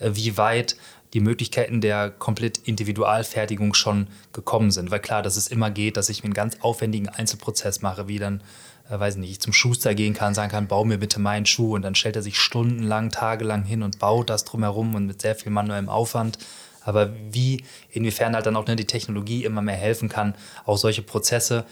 äh, 0.00 0.10
wie 0.12 0.36
weit 0.36 0.76
die 1.14 1.20
Möglichkeiten 1.20 1.80
der 1.80 2.10
komplett 2.10 2.58
Individualfertigung 2.58 3.74
schon 3.74 4.08
gekommen 4.32 4.70
sind. 4.70 4.90
Weil 4.90 5.00
klar, 5.00 5.22
dass 5.22 5.36
es 5.36 5.48
immer 5.48 5.70
geht, 5.70 5.96
dass 5.96 6.08
ich 6.08 6.22
mir 6.22 6.26
einen 6.26 6.34
ganz 6.34 6.58
aufwendigen 6.60 7.08
Einzelprozess 7.08 7.80
mache, 7.80 8.08
wie 8.08 8.18
dann, 8.18 8.42
äh, 8.90 8.98
weiß 8.98 9.16
nicht, 9.16 9.30
ich 9.30 9.40
zum 9.40 9.52
Schuster 9.52 9.94
gehen 9.94 10.14
kann, 10.14 10.34
sagen 10.34 10.50
kann, 10.50 10.68
bau 10.68 10.84
mir 10.84 10.98
bitte 10.98 11.20
meinen 11.20 11.46
Schuh 11.46 11.74
und 11.74 11.82
dann 11.82 11.94
stellt 11.94 12.16
er 12.16 12.22
sich 12.22 12.38
stundenlang, 12.38 13.10
tagelang 13.10 13.64
hin 13.64 13.82
und 13.82 13.98
baut 13.98 14.28
das 14.28 14.44
drumherum 14.44 14.94
und 14.94 15.06
mit 15.06 15.22
sehr 15.22 15.34
viel 15.34 15.50
manuellem 15.50 15.88
Aufwand. 15.88 16.38
Aber 16.82 17.12
wie, 17.30 17.64
inwiefern 17.90 18.34
halt 18.34 18.46
dann 18.46 18.56
auch 18.56 18.66
ne, 18.66 18.76
die 18.76 18.86
Technologie 18.86 19.44
immer 19.44 19.62
mehr 19.62 19.76
helfen 19.76 20.08
kann, 20.08 20.34
auch 20.64 20.78
solche 20.78 21.02
Prozesse, 21.02 21.64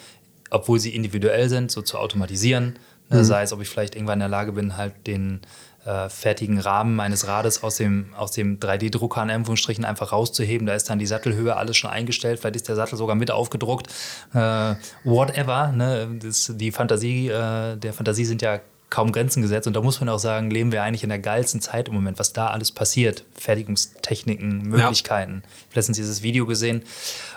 obwohl 0.50 0.78
sie 0.78 0.94
individuell 0.94 1.48
sind, 1.48 1.70
so 1.70 1.82
zu 1.82 1.98
automatisieren. 1.98 2.78
Ne, 3.08 3.18
mhm. 3.18 3.24
Sei 3.24 3.42
es, 3.42 3.52
ob 3.52 3.60
ich 3.60 3.68
vielleicht 3.68 3.94
irgendwann 3.94 4.18
in 4.18 4.20
der 4.20 4.28
Lage 4.28 4.52
bin, 4.52 4.76
halt 4.76 5.06
den 5.06 5.40
äh, 5.86 6.08
fertigen 6.08 6.58
Rahmen 6.58 6.96
meines 6.96 7.26
Rades 7.26 7.62
aus 7.62 7.76
dem, 7.76 8.12
aus 8.16 8.32
dem 8.32 8.58
3D-Drucker 8.58 9.22
in 9.22 9.30
Anführungsstrichen 9.30 9.84
einfach 9.84 10.12
rauszuheben. 10.12 10.66
Da 10.66 10.74
ist 10.74 10.90
dann 10.90 10.98
die 10.98 11.06
Sattelhöhe 11.06 11.56
alles 11.56 11.76
schon 11.76 11.90
eingestellt, 11.90 12.40
vielleicht 12.40 12.56
ist 12.56 12.68
der 12.68 12.76
Sattel 12.76 12.96
sogar 12.96 13.14
mit 13.14 13.30
aufgedruckt. 13.30 13.88
Äh, 14.34 14.74
whatever. 15.04 15.72
Ne? 15.72 16.18
Das, 16.20 16.52
die 16.54 16.72
Fantasie, 16.72 17.28
äh, 17.28 17.76
der 17.76 17.92
Fantasie 17.92 18.24
sind 18.24 18.42
ja 18.42 18.60
kaum 18.90 19.12
Grenzen 19.12 19.42
gesetzt. 19.42 19.66
Und 19.66 19.74
da 19.74 19.80
muss 19.80 20.00
man 20.00 20.08
auch 20.08 20.18
sagen, 20.18 20.50
leben 20.50 20.72
wir 20.72 20.82
eigentlich 20.82 21.02
in 21.02 21.08
der 21.08 21.18
geilsten 21.18 21.60
Zeit 21.60 21.88
im 21.88 21.94
Moment, 21.94 22.18
was 22.18 22.32
da 22.32 22.48
alles 22.48 22.72
passiert. 22.72 23.24
Fertigungstechniken, 23.34 24.62
Möglichkeiten. 24.62 25.32
Ja. 25.32 25.38
Ich 25.38 25.64
habe 25.64 25.74
letztens 25.74 25.96
dieses 25.96 26.22
Video 26.22 26.46
gesehen, 26.46 26.82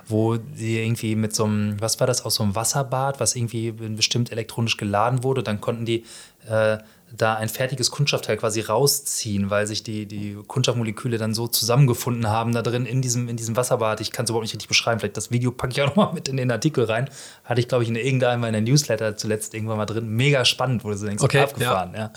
wo 0.07 0.37
sie 0.55 0.79
irgendwie 0.79 1.15
mit 1.15 1.35
so 1.35 1.45
einem, 1.45 1.79
was 1.81 1.99
war 1.99 2.07
das, 2.07 2.23
aus 2.23 2.35
so 2.35 2.43
einem 2.43 2.55
Wasserbad, 2.55 3.19
was 3.19 3.35
irgendwie 3.35 3.71
bestimmt 3.71 4.31
elektronisch 4.31 4.77
geladen 4.77 5.23
wurde. 5.23 5.41
Dann 5.43 5.59
konnten 5.59 5.85
die 5.85 6.05
äh, 6.47 6.77
da 7.11 7.35
ein 7.35 7.49
fertiges 7.49 7.91
Kunststoffteil 7.91 8.37
quasi 8.37 8.61
rausziehen, 8.61 9.49
weil 9.49 9.65
sich 9.65 9.83
die, 9.83 10.05
die 10.05 10.37
Kunststoffmoleküle 10.47 11.17
dann 11.17 11.33
so 11.33 11.47
zusammengefunden 11.47 12.27
haben 12.27 12.53
da 12.53 12.61
drin 12.61 12.85
in 12.85 13.01
diesem, 13.01 13.27
in 13.29 13.37
diesem 13.37 13.55
Wasserbad. 13.55 13.99
Ich 14.01 14.11
kann 14.11 14.25
es 14.25 14.29
überhaupt 14.29 14.43
nicht 14.43 14.53
richtig 14.53 14.67
beschreiben. 14.67 14.99
Vielleicht 14.99 15.17
das 15.17 15.31
Video 15.31 15.51
packe 15.51 15.73
ich 15.73 15.81
auch 15.81 15.87
nochmal 15.87 16.13
mit 16.13 16.27
in 16.27 16.37
den 16.37 16.51
Artikel 16.51 16.83
rein. 16.83 17.09
Hatte 17.43 17.61
ich, 17.61 17.67
glaube 17.67 17.83
ich, 17.83 17.89
in 17.89 17.95
irgendeinem 17.95 18.41
meiner 18.41 18.61
Newsletter 18.61 19.17
zuletzt 19.17 19.53
irgendwann 19.53 19.77
mal 19.77 19.85
drin. 19.85 20.07
Mega 20.07 20.45
spannend, 20.45 20.83
wurde 20.83 20.97
so 20.97 21.07
denkst, 21.07 21.23
okay, 21.23 21.41
abgefahren. 21.41 21.93
Ja. 21.93 21.99
ja. 21.99 22.13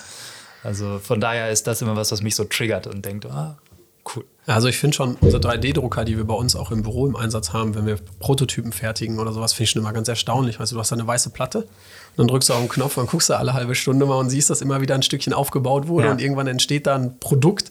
Also 0.62 0.98
von 0.98 1.20
daher 1.20 1.50
ist 1.50 1.66
das 1.66 1.82
immer 1.82 1.96
was, 1.96 2.12
was 2.12 2.22
mich 2.22 2.36
so 2.36 2.44
triggert 2.44 2.86
und 2.86 3.04
denkt, 3.04 3.26
ah, 3.26 3.56
cool. 4.14 4.24
Also 4.46 4.68
ich 4.68 4.78
finde 4.78 4.96
schon, 4.96 5.16
unsere 5.20 5.40
3D-Drucker, 5.40 6.04
die 6.04 6.16
wir 6.16 6.24
bei 6.24 6.34
uns 6.34 6.56
auch 6.56 6.72
im 6.72 6.82
Büro 6.82 7.06
im 7.06 7.14
Einsatz 7.14 7.52
haben, 7.52 7.76
wenn 7.76 7.86
wir 7.86 7.96
Prototypen 8.18 8.72
fertigen 8.72 9.20
oder 9.20 9.32
sowas, 9.32 9.52
finde 9.52 9.64
ich 9.64 9.70
schon 9.70 9.82
immer 9.82 9.92
ganz 9.92 10.08
erstaunlich. 10.08 10.58
Weißt 10.58 10.72
du, 10.72 10.76
du 10.76 10.80
hast 10.80 10.92
eine 10.92 11.06
weiße 11.06 11.30
Platte 11.30 11.58
und 11.60 11.68
dann 12.16 12.26
drückst 12.26 12.48
du 12.48 12.54
auf 12.54 12.60
den 12.60 12.68
Knopf 12.68 12.96
und 12.96 13.08
guckst 13.08 13.30
du 13.30 13.38
alle 13.38 13.54
halbe 13.54 13.74
Stunde 13.76 14.04
mal 14.04 14.16
und 14.16 14.30
siehst, 14.30 14.50
dass 14.50 14.60
immer 14.60 14.80
wieder 14.80 14.96
ein 14.96 15.02
Stückchen 15.02 15.32
aufgebaut 15.32 15.86
wurde 15.86 16.06
ja. 16.06 16.12
und 16.12 16.20
irgendwann 16.20 16.48
entsteht 16.48 16.88
da 16.88 16.96
ein 16.96 17.18
Produkt, 17.20 17.70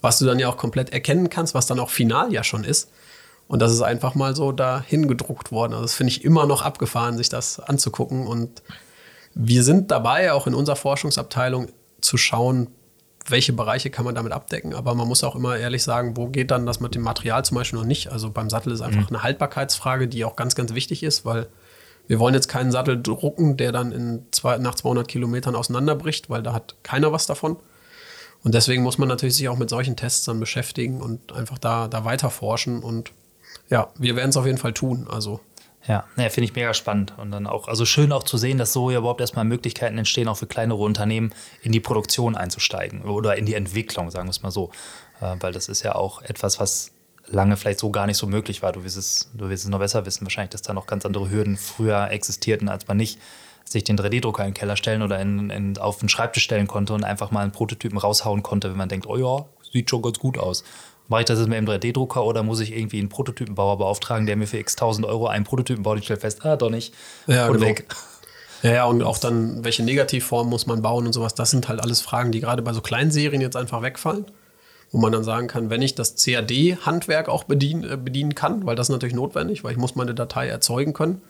was 0.00 0.18
du 0.18 0.26
dann 0.26 0.40
ja 0.40 0.48
auch 0.48 0.56
komplett 0.56 0.92
erkennen 0.92 1.30
kannst, 1.30 1.54
was 1.54 1.66
dann 1.66 1.78
auch 1.78 1.90
final 1.90 2.32
ja 2.32 2.42
schon 2.42 2.64
ist. 2.64 2.90
Und 3.46 3.60
das 3.60 3.72
ist 3.72 3.82
einfach 3.82 4.14
mal 4.14 4.34
so 4.34 4.52
dahin 4.52 5.08
gedruckt 5.08 5.52
worden. 5.52 5.72
Also 5.72 5.82
das 5.82 5.94
finde 5.94 6.12
ich 6.12 6.24
immer 6.24 6.46
noch 6.46 6.62
abgefahren, 6.62 7.16
sich 7.16 7.28
das 7.28 7.58
anzugucken. 7.60 8.26
Und 8.26 8.62
wir 9.34 9.64
sind 9.64 9.90
dabei, 9.90 10.32
auch 10.32 10.46
in 10.46 10.54
unserer 10.54 10.76
Forschungsabteilung, 10.76 11.68
zu 12.00 12.16
schauen, 12.16 12.68
welche 13.30 13.52
Bereiche 13.52 13.90
kann 13.90 14.04
man 14.04 14.14
damit 14.14 14.32
abdecken. 14.32 14.74
Aber 14.74 14.94
man 14.94 15.08
muss 15.08 15.24
auch 15.24 15.36
immer 15.36 15.56
ehrlich 15.56 15.82
sagen, 15.82 16.16
wo 16.16 16.28
geht 16.28 16.50
dann 16.50 16.66
das 16.66 16.80
mit 16.80 16.94
dem 16.94 17.02
Material 17.02 17.44
zum 17.44 17.56
Beispiel 17.56 17.78
noch 17.78 17.86
nicht. 17.86 18.10
Also 18.10 18.30
beim 18.30 18.50
Sattel 18.50 18.72
ist 18.72 18.80
einfach 18.80 19.10
mhm. 19.10 19.16
eine 19.16 19.22
Haltbarkeitsfrage, 19.22 20.08
die 20.08 20.24
auch 20.24 20.36
ganz, 20.36 20.54
ganz 20.54 20.74
wichtig 20.74 21.02
ist, 21.02 21.24
weil 21.24 21.48
wir 22.06 22.18
wollen 22.18 22.34
jetzt 22.34 22.48
keinen 22.48 22.72
Sattel 22.72 23.00
drucken, 23.00 23.56
der 23.56 23.72
dann 23.72 24.24
zwei, 24.32 24.58
nach 24.58 24.74
200 24.74 25.06
Kilometern 25.06 25.54
auseinanderbricht, 25.54 26.28
weil 26.28 26.42
da 26.42 26.52
hat 26.52 26.74
keiner 26.82 27.12
was 27.12 27.26
davon. 27.26 27.56
Und 28.42 28.54
deswegen 28.54 28.82
muss 28.82 28.98
man 28.98 29.08
natürlich 29.08 29.36
sich 29.36 29.48
auch 29.48 29.58
mit 29.58 29.70
solchen 29.70 29.96
Tests 29.96 30.24
dann 30.24 30.40
beschäftigen 30.40 31.00
und 31.00 31.32
einfach 31.32 31.58
da, 31.58 31.88
da 31.88 32.04
weiter 32.04 32.30
forschen. 32.30 32.82
Und 32.82 33.12
ja, 33.68 33.90
wir 33.96 34.16
werden 34.16 34.30
es 34.30 34.36
auf 34.36 34.46
jeden 34.46 34.58
Fall 34.58 34.72
tun. 34.72 35.06
Also 35.10 35.40
ja, 35.86 36.04
ja 36.16 36.28
finde 36.28 36.44
ich 36.44 36.54
mega 36.54 36.74
spannend. 36.74 37.14
Und 37.16 37.30
dann 37.30 37.46
auch, 37.46 37.68
also 37.68 37.84
schön 37.84 38.12
auch 38.12 38.22
zu 38.22 38.36
sehen, 38.36 38.58
dass 38.58 38.72
so 38.72 38.90
ja 38.90 38.98
überhaupt 38.98 39.20
erstmal 39.20 39.44
Möglichkeiten 39.44 39.98
entstehen, 39.98 40.28
auch 40.28 40.36
für 40.36 40.46
kleinere 40.46 40.78
Unternehmen 40.78 41.32
in 41.62 41.72
die 41.72 41.80
Produktion 41.80 42.36
einzusteigen 42.36 43.02
oder 43.02 43.36
in 43.36 43.46
die 43.46 43.54
Entwicklung, 43.54 44.10
sagen 44.10 44.26
wir 44.26 44.32
es 44.32 44.42
mal 44.42 44.50
so. 44.50 44.70
Äh, 45.20 45.36
weil 45.40 45.52
das 45.52 45.68
ist 45.68 45.82
ja 45.82 45.94
auch 45.94 46.22
etwas, 46.22 46.60
was 46.60 46.92
lange 47.26 47.56
vielleicht 47.56 47.78
so 47.78 47.90
gar 47.90 48.06
nicht 48.06 48.16
so 48.16 48.26
möglich 48.26 48.62
war. 48.62 48.72
Du 48.72 48.84
wirst 48.84 48.96
es, 48.96 49.30
du 49.34 49.48
wirst 49.48 49.64
es 49.64 49.70
noch 49.70 49.78
besser 49.78 50.04
wissen, 50.04 50.24
wahrscheinlich, 50.24 50.50
dass 50.50 50.62
da 50.62 50.72
noch 50.72 50.86
ganz 50.86 51.06
andere 51.06 51.30
Hürden 51.30 51.56
früher 51.56 52.10
existierten, 52.10 52.68
als 52.68 52.88
man 52.88 52.96
nicht 52.96 53.18
sich 53.64 53.84
den 53.84 53.96
3D-Drucker 53.96 54.42
in 54.42 54.50
den 54.50 54.54
Keller 54.54 54.76
stellen 54.76 55.02
oder 55.02 55.20
in, 55.20 55.48
in, 55.50 55.78
auf 55.78 55.98
den 55.98 56.08
Schreibtisch 56.08 56.42
stellen 56.42 56.66
konnte 56.66 56.92
und 56.92 57.04
einfach 57.04 57.30
mal 57.30 57.42
einen 57.42 57.52
Prototypen 57.52 57.98
raushauen 57.98 58.42
konnte, 58.42 58.68
wenn 58.70 58.76
man 58.76 58.88
denkt, 58.88 59.06
oh 59.06 59.16
ja, 59.16 59.46
sieht 59.72 59.88
schon 59.90 60.02
ganz 60.02 60.18
gut 60.18 60.38
aus 60.38 60.64
Mache 61.10 61.22
ich 61.22 61.26
das 61.26 61.40
jetzt 61.40 61.48
mit 61.48 61.58
dem 61.58 61.66
3D-Drucker 61.66 62.24
oder 62.24 62.44
muss 62.44 62.60
ich 62.60 62.72
irgendwie 62.72 63.00
einen 63.00 63.08
Prototypenbauer 63.08 63.78
beauftragen, 63.78 64.26
der 64.26 64.36
mir 64.36 64.46
für 64.46 64.58
x 64.58 64.76
tausend 64.76 65.04
Euro 65.04 65.26
einen 65.26 65.44
Prototypen 65.44 65.82
baut? 65.82 65.98
Ich 65.98 66.04
stelle 66.04 66.20
fest, 66.20 66.46
ah, 66.46 66.54
doch 66.54 66.70
nicht. 66.70 66.94
Ja, 67.26 67.48
und 67.48 67.54
genau. 67.54 67.66
weg. 67.66 67.86
Ja, 68.62 68.72
ja, 68.72 68.84
und 68.84 69.02
auch 69.02 69.18
dann, 69.18 69.64
welche 69.64 69.82
Negativform 69.82 70.48
muss 70.48 70.66
man 70.66 70.82
bauen 70.82 71.06
und 71.06 71.12
sowas, 71.12 71.34
das 71.34 71.50
sind 71.50 71.68
halt 71.68 71.80
alles 71.82 72.00
Fragen, 72.00 72.30
die 72.30 72.38
gerade 72.38 72.62
bei 72.62 72.72
so 72.72 72.80
kleinen 72.80 73.10
Serien 73.10 73.42
jetzt 73.42 73.56
einfach 73.56 73.82
wegfallen. 73.82 74.24
Wo 74.92 74.98
man 74.98 75.10
dann 75.10 75.24
sagen 75.24 75.48
kann, 75.48 75.68
wenn 75.68 75.82
ich 75.82 75.96
das 75.96 76.14
CAD-Handwerk 76.14 77.28
auch 77.28 77.42
bedienen, 77.42 77.82
äh, 77.90 77.96
bedienen 77.96 78.36
kann, 78.36 78.64
weil 78.64 78.76
das 78.76 78.86
ist 78.86 78.92
natürlich 78.92 79.14
notwendig, 79.14 79.64
weil 79.64 79.72
ich 79.72 79.78
muss 79.78 79.96
meine 79.96 80.14
Datei 80.14 80.46
erzeugen 80.46 80.92
können, 80.92 81.22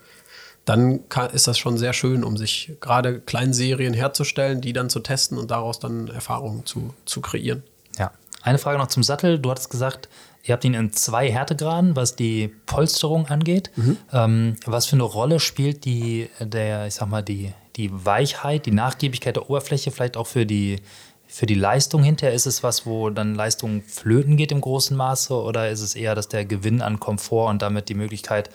dann 0.66 1.08
kann, 1.08 1.30
ist 1.30 1.48
das 1.48 1.56
schon 1.56 1.78
sehr 1.78 1.94
schön, 1.94 2.22
um 2.22 2.36
sich 2.36 2.72
gerade 2.80 3.18
Kleinserien 3.20 3.94
herzustellen, 3.94 4.60
die 4.60 4.74
dann 4.74 4.90
zu 4.90 5.00
testen 5.00 5.38
und 5.38 5.50
daraus 5.50 5.78
dann 5.78 6.08
Erfahrungen 6.08 6.66
zu, 6.66 6.92
zu 7.06 7.22
kreieren. 7.22 7.62
Ja. 7.98 8.12
Eine 8.42 8.58
Frage 8.58 8.78
noch 8.78 8.88
zum 8.88 9.02
Sattel. 9.02 9.38
Du 9.38 9.50
hattest 9.50 9.70
gesagt, 9.70 10.08
ihr 10.44 10.52
habt 10.52 10.64
ihn 10.64 10.74
in 10.74 10.92
zwei 10.92 11.30
Härtegraden, 11.30 11.96
was 11.96 12.16
die 12.16 12.48
Polsterung 12.66 13.26
angeht. 13.26 13.70
Ähm, 14.12 14.56
was 14.66 14.86
für 14.86 14.96
eine 14.96 15.02
Rolle 15.02 15.40
spielt 15.40 15.84
die, 15.84 16.28
der, 16.40 16.86
ich 16.86 16.94
sag 16.94 17.08
mal, 17.08 17.22
die, 17.22 17.52
die 17.76 17.90
Weichheit, 17.92 18.66
die 18.66 18.72
Nachgiebigkeit 18.72 19.36
der 19.36 19.48
Oberfläche, 19.48 19.90
vielleicht 19.90 20.16
auch 20.16 20.26
für 20.26 20.46
die, 20.46 20.80
für 21.26 21.46
die 21.46 21.54
Leistung 21.54 22.02
hinterher? 22.02 22.34
Ist 22.34 22.46
es 22.46 22.62
was, 22.62 22.86
wo 22.86 23.10
dann 23.10 23.34
Leistung 23.34 23.82
flöten 23.82 24.36
geht 24.36 24.52
im 24.52 24.60
großen 24.60 24.96
Maße? 24.96 25.34
Oder 25.34 25.70
ist 25.70 25.80
es 25.80 25.94
eher, 25.94 26.14
dass 26.14 26.28
der 26.28 26.44
Gewinn 26.44 26.80
an 26.82 27.00
Komfort 27.00 27.50
und 27.50 27.62
damit 27.62 27.88
die 27.88 27.94
Möglichkeit, 27.94 28.50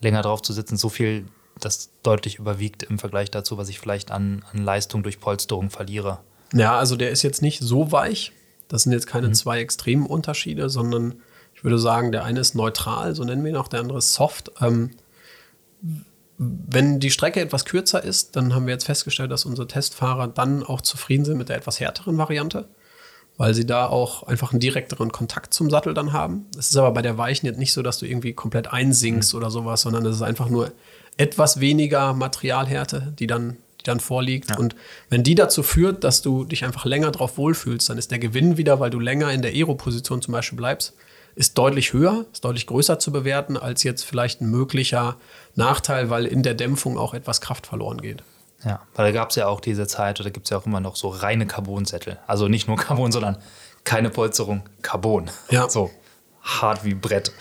länger 0.00 0.22
drauf 0.22 0.42
zu 0.42 0.52
sitzen, 0.52 0.76
so 0.76 0.88
viel 0.88 1.26
das 1.60 1.90
deutlich 2.02 2.36
überwiegt 2.36 2.84
im 2.84 2.98
Vergleich 2.98 3.30
dazu, 3.30 3.58
was 3.58 3.68
ich 3.68 3.80
vielleicht 3.80 4.10
an, 4.10 4.44
an 4.52 4.64
Leistung 4.64 5.02
durch 5.02 5.20
Polsterung 5.20 5.70
verliere? 5.70 6.18
Ja, 6.52 6.78
also 6.78 6.96
der 6.96 7.10
ist 7.10 7.22
jetzt 7.22 7.42
nicht 7.42 7.60
so 7.60 7.92
weich. 7.92 8.32
Das 8.68 8.82
sind 8.82 8.92
jetzt 8.92 9.06
keine 9.06 9.32
zwei 9.32 9.60
extremen 9.60 10.06
Unterschiede, 10.06 10.68
sondern 10.68 11.14
ich 11.54 11.64
würde 11.64 11.78
sagen, 11.78 12.12
der 12.12 12.24
eine 12.24 12.40
ist 12.40 12.54
neutral, 12.54 13.14
so 13.14 13.24
nennen 13.24 13.42
wir 13.42 13.50
ihn 13.50 13.56
auch, 13.56 13.68
der 13.68 13.80
andere 13.80 13.98
ist 13.98 14.14
soft. 14.14 14.52
Ähm, 14.60 14.90
wenn 16.38 17.00
die 17.00 17.10
Strecke 17.10 17.40
etwas 17.40 17.64
kürzer 17.64 18.02
ist, 18.02 18.36
dann 18.36 18.54
haben 18.54 18.66
wir 18.66 18.74
jetzt 18.74 18.84
festgestellt, 18.84 19.32
dass 19.32 19.44
unsere 19.44 19.66
Testfahrer 19.66 20.28
dann 20.28 20.62
auch 20.62 20.80
zufrieden 20.80 21.24
sind 21.24 21.36
mit 21.36 21.48
der 21.48 21.56
etwas 21.56 21.80
härteren 21.80 22.16
Variante, 22.16 22.68
weil 23.36 23.54
sie 23.54 23.66
da 23.66 23.86
auch 23.86 24.22
einfach 24.22 24.52
einen 24.52 24.60
direkteren 24.60 25.10
Kontakt 25.10 25.52
zum 25.52 25.68
Sattel 25.68 25.94
dann 25.94 26.12
haben. 26.12 26.46
Es 26.56 26.70
ist 26.70 26.76
aber 26.76 26.92
bei 26.92 27.02
der 27.02 27.18
Weichen 27.18 27.46
jetzt 27.46 27.58
nicht 27.58 27.72
so, 27.72 27.82
dass 27.82 27.98
du 27.98 28.06
irgendwie 28.06 28.34
komplett 28.34 28.72
einsinkst 28.72 29.34
oder 29.34 29.50
sowas, 29.50 29.80
sondern 29.80 30.06
es 30.06 30.16
ist 30.16 30.22
einfach 30.22 30.48
nur 30.48 30.70
etwas 31.16 31.58
weniger 31.58 32.12
Materialhärte, 32.12 33.14
die 33.18 33.26
dann, 33.26 33.56
die 33.80 33.84
dann 33.84 34.00
vorliegt. 34.00 34.58
Und 34.58 34.74
wenn 35.08 35.22
die 35.22 35.34
dazu 35.34 35.62
führt, 35.62 36.04
dass 36.04 36.22
du 36.22 36.44
dich 36.44 36.64
einfach 36.64 36.84
länger 36.84 37.10
drauf 37.10 37.38
wohlfühlst, 37.38 37.88
dann 37.88 37.98
ist 37.98 38.10
der 38.10 38.18
Gewinn 38.18 38.56
wieder, 38.56 38.80
weil 38.80 38.90
du 38.90 39.00
länger 39.00 39.32
in 39.32 39.42
der 39.42 39.52
Aero-Position 39.52 40.22
zum 40.22 40.32
Beispiel 40.32 40.56
bleibst, 40.56 40.94
ist 41.34 41.56
deutlich 41.56 41.92
höher, 41.92 42.26
ist 42.32 42.44
deutlich 42.44 42.66
größer 42.66 42.98
zu 42.98 43.12
bewerten 43.12 43.56
als 43.56 43.84
jetzt 43.84 44.02
vielleicht 44.02 44.40
ein 44.40 44.50
möglicher 44.50 45.16
Nachteil, 45.54 46.10
weil 46.10 46.26
in 46.26 46.42
der 46.42 46.54
Dämpfung 46.54 46.98
auch 46.98 47.14
etwas 47.14 47.40
Kraft 47.40 47.66
verloren 47.66 48.00
geht. 48.00 48.24
Ja, 48.64 48.80
weil 48.96 49.06
da 49.06 49.12
gab 49.12 49.30
es 49.30 49.36
ja 49.36 49.46
auch 49.46 49.60
diese 49.60 49.86
Zeit, 49.86 50.18
oder 50.18 50.30
gibt 50.30 50.46
es 50.46 50.50
ja 50.50 50.58
auch 50.58 50.66
immer 50.66 50.80
noch 50.80 50.96
so 50.96 51.08
reine 51.08 51.46
Carbonsättel. 51.46 52.18
Also 52.26 52.48
nicht 52.48 52.66
nur 52.66 52.76
Carbon, 52.76 53.12
sondern 53.12 53.38
keine 53.84 54.10
Polsterung, 54.10 54.62
Carbon. 54.82 55.30
Ja. 55.50 55.68
So 55.68 55.90
hart 56.42 56.84
wie 56.84 56.94
Brett. 56.94 57.32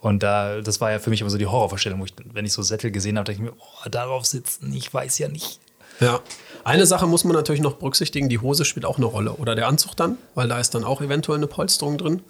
Und 0.00 0.22
da, 0.22 0.60
das 0.60 0.80
war 0.80 0.90
ja 0.90 0.98
für 0.98 1.10
mich 1.10 1.20
immer 1.20 1.30
so 1.30 1.38
die 1.38 1.46
Horrorvorstellung, 1.46 2.00
wo 2.00 2.04
ich, 2.04 2.14
wenn 2.32 2.44
ich 2.44 2.52
so 2.52 2.62
Sättel 2.62 2.90
gesehen 2.90 3.18
habe, 3.18 3.24
dachte 3.24 3.40
ich 3.40 3.50
mir, 3.50 3.52
oh, 3.56 3.88
darauf 3.88 4.26
sitzen, 4.26 4.72
ich 4.72 4.92
weiß 4.92 5.18
ja 5.18 5.28
nicht. 5.28 5.60
Ja. 6.00 6.20
Eine 6.64 6.86
Sache 6.86 7.06
muss 7.06 7.24
man 7.24 7.34
natürlich 7.34 7.62
noch 7.62 7.74
berücksichtigen, 7.74 8.28
die 8.28 8.40
Hose 8.40 8.64
spielt 8.64 8.84
auch 8.84 8.98
eine 8.98 9.06
Rolle. 9.06 9.32
Oder 9.34 9.54
der 9.54 9.68
Anzug 9.68 9.96
dann, 9.96 10.18
weil 10.34 10.48
da 10.48 10.58
ist 10.58 10.74
dann 10.74 10.84
auch 10.84 11.00
eventuell 11.00 11.38
eine 11.38 11.46
Polsterung 11.46 11.96
drin. 11.96 12.22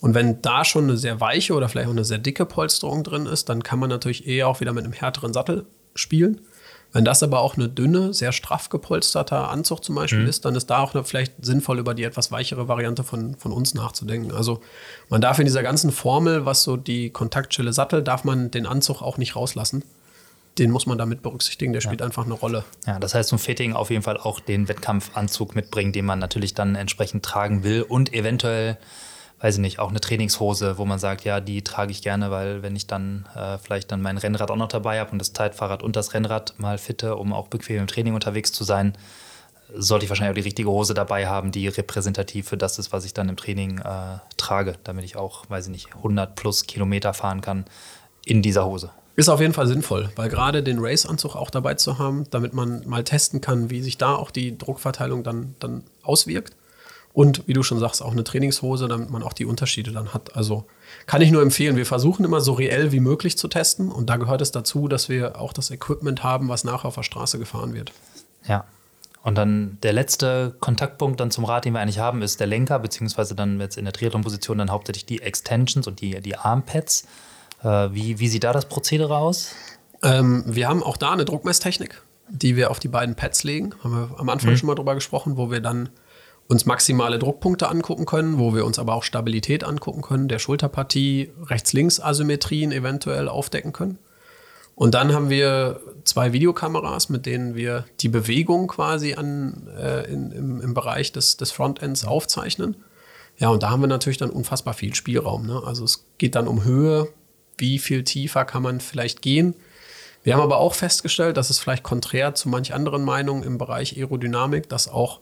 Und 0.00 0.14
wenn 0.14 0.40
da 0.42 0.64
schon 0.64 0.84
eine 0.84 0.96
sehr 0.96 1.20
weiche 1.20 1.54
oder 1.54 1.68
vielleicht 1.68 1.88
auch 1.88 1.92
eine 1.92 2.04
sehr 2.04 2.18
dicke 2.18 2.46
Polsterung 2.46 3.04
drin 3.04 3.26
ist, 3.26 3.48
dann 3.48 3.62
kann 3.62 3.78
man 3.78 3.90
natürlich 3.90 4.26
eher 4.26 4.48
auch 4.48 4.60
wieder 4.60 4.72
mit 4.72 4.84
einem 4.84 4.92
härteren 4.92 5.32
Sattel 5.32 5.66
spielen. 5.94 6.40
Wenn 6.94 7.04
das 7.04 7.24
aber 7.24 7.40
auch 7.40 7.56
eine 7.56 7.68
dünne, 7.68 8.14
sehr 8.14 8.30
straff 8.30 8.68
gepolsterter 8.68 9.50
Anzug 9.50 9.82
zum 9.82 9.96
Beispiel 9.96 10.28
ist, 10.28 10.44
dann 10.44 10.54
ist 10.54 10.70
da 10.70 10.78
auch 10.78 10.92
vielleicht 11.04 11.44
sinnvoll, 11.44 11.80
über 11.80 11.92
die 11.92 12.04
etwas 12.04 12.30
weichere 12.30 12.68
Variante 12.68 13.02
von, 13.02 13.34
von 13.34 13.50
uns 13.50 13.74
nachzudenken. 13.74 14.30
Also 14.30 14.60
man 15.08 15.20
darf 15.20 15.40
in 15.40 15.44
dieser 15.44 15.64
ganzen 15.64 15.90
Formel, 15.90 16.46
was 16.46 16.62
so 16.62 16.76
die 16.76 17.10
Kontaktstelle 17.10 17.72
Sattel, 17.72 18.02
darf 18.02 18.22
man 18.22 18.52
den 18.52 18.64
Anzug 18.64 19.02
auch 19.02 19.18
nicht 19.18 19.34
rauslassen. 19.34 19.82
Den 20.58 20.70
muss 20.70 20.86
man 20.86 20.98
damit 20.98 21.22
berücksichtigen, 21.22 21.72
der 21.72 21.80
spielt 21.80 22.00
einfach 22.00 22.24
eine 22.24 22.34
Rolle. 22.34 22.64
Ja, 22.86 23.00
das 23.00 23.14
heißt, 23.14 23.28
zum 23.28 23.40
Fitting 23.40 23.72
auf 23.72 23.90
jeden 23.90 24.02
Fall 24.02 24.16
auch 24.16 24.38
den 24.38 24.68
Wettkampfanzug 24.68 25.56
mitbringen, 25.56 25.92
den 25.92 26.04
man 26.04 26.20
natürlich 26.20 26.54
dann 26.54 26.76
entsprechend 26.76 27.24
tragen 27.24 27.64
will 27.64 27.82
und 27.82 28.14
eventuell, 28.14 28.78
weiß 29.40 29.56
ich 29.56 29.60
nicht, 29.60 29.80
auch 29.80 29.90
eine 29.90 30.00
Trainingshose, 30.00 30.78
wo 30.78 30.84
man 30.84 31.00
sagt, 31.00 31.24
ja, 31.24 31.40
die 31.40 31.62
trage 31.62 31.90
ich 31.90 32.02
gerne, 32.02 32.30
weil 32.30 32.62
wenn 32.62 32.76
ich 32.76 32.86
dann 32.86 33.26
äh, 33.34 33.58
vielleicht 33.58 33.90
dann 33.90 34.00
mein 34.00 34.16
Rennrad 34.16 34.52
auch 34.52 34.56
noch 34.56 34.68
dabei 34.68 35.00
habe 35.00 35.10
und 35.10 35.18
das 35.18 35.32
Zeitfahrrad 35.32 35.82
und 35.82 35.96
das 35.96 36.14
Rennrad 36.14 36.54
mal 36.58 36.78
fitte, 36.78 37.16
um 37.16 37.32
auch 37.32 37.48
bequem 37.48 37.80
im 37.80 37.86
Training 37.88 38.14
unterwegs 38.14 38.52
zu 38.52 38.62
sein, 38.62 38.96
sollte 39.76 40.04
ich 40.04 40.10
wahrscheinlich 40.10 40.30
auch 40.30 40.40
die 40.40 40.48
richtige 40.48 40.70
Hose 40.70 40.94
dabei 40.94 41.26
haben, 41.26 41.50
die 41.50 41.66
repräsentativ 41.66 42.48
für 42.48 42.56
das 42.56 42.78
ist, 42.78 42.92
was 42.92 43.04
ich 43.04 43.12
dann 43.12 43.28
im 43.28 43.36
Training 43.36 43.78
äh, 43.78 44.18
trage, 44.36 44.76
damit 44.84 45.04
ich 45.04 45.16
auch, 45.16 45.50
weiß 45.50 45.66
ich 45.66 45.72
nicht, 45.72 45.96
100 45.96 46.36
plus 46.36 46.66
Kilometer 46.66 47.12
fahren 47.12 47.40
kann 47.40 47.64
in 48.24 48.40
dieser 48.40 48.66
Hose. 48.66 48.92
Ist 49.16 49.28
auf 49.28 49.40
jeden 49.40 49.54
Fall 49.54 49.68
sinnvoll, 49.68 50.10
weil 50.16 50.28
gerade 50.28 50.62
den 50.62 50.78
Race-Anzug 50.80 51.36
auch 51.36 51.50
dabei 51.50 51.74
zu 51.74 51.98
haben, 51.98 52.24
damit 52.30 52.52
man 52.52 52.86
mal 52.88 53.04
testen 53.04 53.40
kann, 53.40 53.70
wie 53.70 53.80
sich 53.80 53.96
da 53.96 54.16
auch 54.16 54.32
die 54.32 54.58
Druckverteilung 54.58 55.22
dann, 55.22 55.54
dann 55.60 55.84
auswirkt. 56.02 56.54
Und 57.12 57.46
wie 57.46 57.52
du 57.52 57.62
schon 57.62 57.78
sagst, 57.78 58.02
auch 58.02 58.10
eine 58.10 58.24
Trainingshose, 58.24 58.88
damit 58.88 59.08
man 59.10 59.22
auch 59.22 59.32
die 59.32 59.44
Unterschiede 59.44 59.92
dann 59.92 60.12
hat. 60.12 60.34
Also 60.34 60.64
kann 61.06 61.22
ich 61.22 61.30
nur 61.30 61.42
empfehlen, 61.42 61.76
wir 61.76 61.86
versuchen 61.86 62.24
immer 62.24 62.40
so 62.40 62.54
reell 62.54 62.90
wie 62.90 62.98
möglich 62.98 63.38
zu 63.38 63.46
testen. 63.46 63.92
Und 63.92 64.10
da 64.10 64.16
gehört 64.16 64.40
es 64.40 64.50
dazu, 64.50 64.88
dass 64.88 65.08
wir 65.08 65.40
auch 65.40 65.52
das 65.52 65.70
Equipment 65.70 66.24
haben, 66.24 66.48
was 66.48 66.64
nachher 66.64 66.88
auf 66.88 66.96
der 66.96 67.04
Straße 67.04 67.38
gefahren 67.38 67.72
wird. 67.72 67.92
Ja. 68.48 68.64
Und 69.22 69.36
dann 69.36 69.78
der 69.84 69.92
letzte 69.92 70.56
Kontaktpunkt 70.58 71.20
dann 71.20 71.30
zum 71.30 71.44
Rad, 71.44 71.64
den 71.64 71.72
wir 71.72 71.80
eigentlich 71.80 72.00
haben, 72.00 72.20
ist 72.20 72.40
der 72.40 72.48
Lenker, 72.48 72.80
beziehungsweise 72.80 73.36
dann 73.36 73.60
jetzt 73.60 73.78
in 73.78 73.84
der 73.84 73.94
Triathlon-Position 73.94 74.58
dann 74.58 74.72
hauptsächlich 74.72 75.06
die 75.06 75.22
Extensions 75.22 75.86
und 75.86 76.00
die, 76.00 76.20
die 76.20 76.36
Armpads. 76.36 77.06
Äh, 77.64 77.92
wie, 77.92 78.18
wie 78.18 78.28
sieht 78.28 78.44
da 78.44 78.52
das 78.52 78.66
Prozedere 78.66 79.16
aus? 79.16 79.54
Ähm, 80.02 80.44
wir 80.46 80.68
haben 80.68 80.82
auch 80.82 80.96
da 80.96 81.12
eine 81.12 81.24
Druckmesstechnik, 81.24 82.02
die 82.28 82.56
wir 82.56 82.70
auf 82.70 82.78
die 82.78 82.88
beiden 82.88 83.14
Pads 83.14 83.42
legen. 83.42 83.74
Haben 83.82 83.92
wir 83.92 84.20
am 84.20 84.28
Anfang 84.28 84.56
schon 84.56 84.66
mal 84.66 84.74
drüber 84.74 84.94
gesprochen, 84.94 85.36
wo 85.36 85.50
wir 85.50 85.60
dann 85.60 85.88
uns 86.46 86.66
maximale 86.66 87.18
Druckpunkte 87.18 87.68
angucken 87.68 88.04
können, 88.04 88.38
wo 88.38 88.54
wir 88.54 88.66
uns 88.66 88.78
aber 88.78 88.94
auch 88.94 89.02
Stabilität 89.02 89.64
angucken 89.64 90.02
können, 90.02 90.28
der 90.28 90.38
Schulterpartie, 90.38 91.32
Rechts-Links-Asymmetrien 91.46 92.70
eventuell 92.70 93.28
aufdecken 93.28 93.72
können. 93.72 93.98
Und 94.74 94.94
dann 94.94 95.14
haben 95.14 95.30
wir 95.30 95.80
zwei 96.02 96.32
Videokameras, 96.32 97.08
mit 97.08 97.26
denen 97.26 97.54
wir 97.54 97.86
die 98.00 98.08
Bewegung 98.08 98.66
quasi 98.66 99.14
an, 99.14 99.68
äh, 99.78 100.10
in, 100.12 100.32
im, 100.32 100.60
im 100.60 100.74
Bereich 100.74 101.12
des, 101.12 101.36
des 101.36 101.52
Frontends 101.52 102.04
aufzeichnen. 102.04 102.76
Ja, 103.38 103.48
und 103.48 103.62
da 103.62 103.70
haben 103.70 103.80
wir 103.80 103.86
natürlich 103.86 104.18
dann 104.18 104.30
unfassbar 104.30 104.74
viel 104.74 104.94
Spielraum. 104.94 105.46
Ne? 105.46 105.62
Also 105.64 105.84
es 105.84 106.06
geht 106.18 106.34
dann 106.34 106.48
um 106.48 106.64
Höhe, 106.64 107.08
wie 107.58 107.78
viel 107.78 108.04
tiefer 108.04 108.44
kann 108.44 108.62
man 108.62 108.80
vielleicht 108.80 109.22
gehen. 109.22 109.54
Wir 110.22 110.34
haben 110.34 110.42
aber 110.42 110.56
auch 110.56 110.74
festgestellt, 110.74 111.36
dass 111.36 111.50
es 111.50 111.58
vielleicht 111.58 111.82
konträr 111.82 112.34
zu 112.34 112.48
manch 112.48 112.72
anderen 112.72 113.04
Meinungen 113.04 113.42
im 113.42 113.58
Bereich 113.58 113.96
Aerodynamik, 113.96 114.68
dass 114.68 114.88
auch 114.88 115.20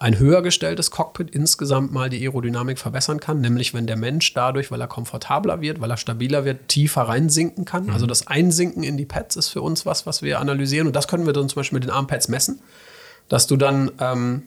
ein 0.00 0.18
höher 0.18 0.40
gestelltes 0.40 0.90
Cockpit 0.90 1.30
insgesamt 1.30 1.92
mal 1.92 2.08
die 2.08 2.22
Aerodynamik 2.22 2.78
verbessern 2.78 3.20
kann, 3.20 3.42
nämlich 3.42 3.74
wenn 3.74 3.86
der 3.86 3.96
Mensch 3.96 4.32
dadurch, 4.32 4.70
weil 4.70 4.80
er 4.80 4.86
komfortabler 4.86 5.60
wird, 5.60 5.82
weil 5.82 5.90
er 5.90 5.98
stabiler 5.98 6.46
wird, 6.46 6.68
tiefer 6.68 7.02
reinsinken 7.02 7.66
kann. 7.66 7.90
Also 7.90 8.06
das 8.06 8.26
Einsinken 8.26 8.82
in 8.82 8.96
die 8.96 9.04
Pads 9.04 9.36
ist 9.36 9.48
für 9.48 9.60
uns 9.60 9.84
was, 9.84 10.06
was 10.06 10.22
wir 10.22 10.40
analysieren 10.40 10.86
und 10.86 10.96
das 10.96 11.06
können 11.06 11.26
wir 11.26 11.34
dann 11.34 11.50
zum 11.50 11.56
Beispiel 11.56 11.76
mit 11.76 11.84
den 11.84 11.90
Armpads 11.90 12.28
messen, 12.28 12.62
dass 13.28 13.46
du 13.46 13.58
dann 13.58 13.92
ähm, 14.00 14.44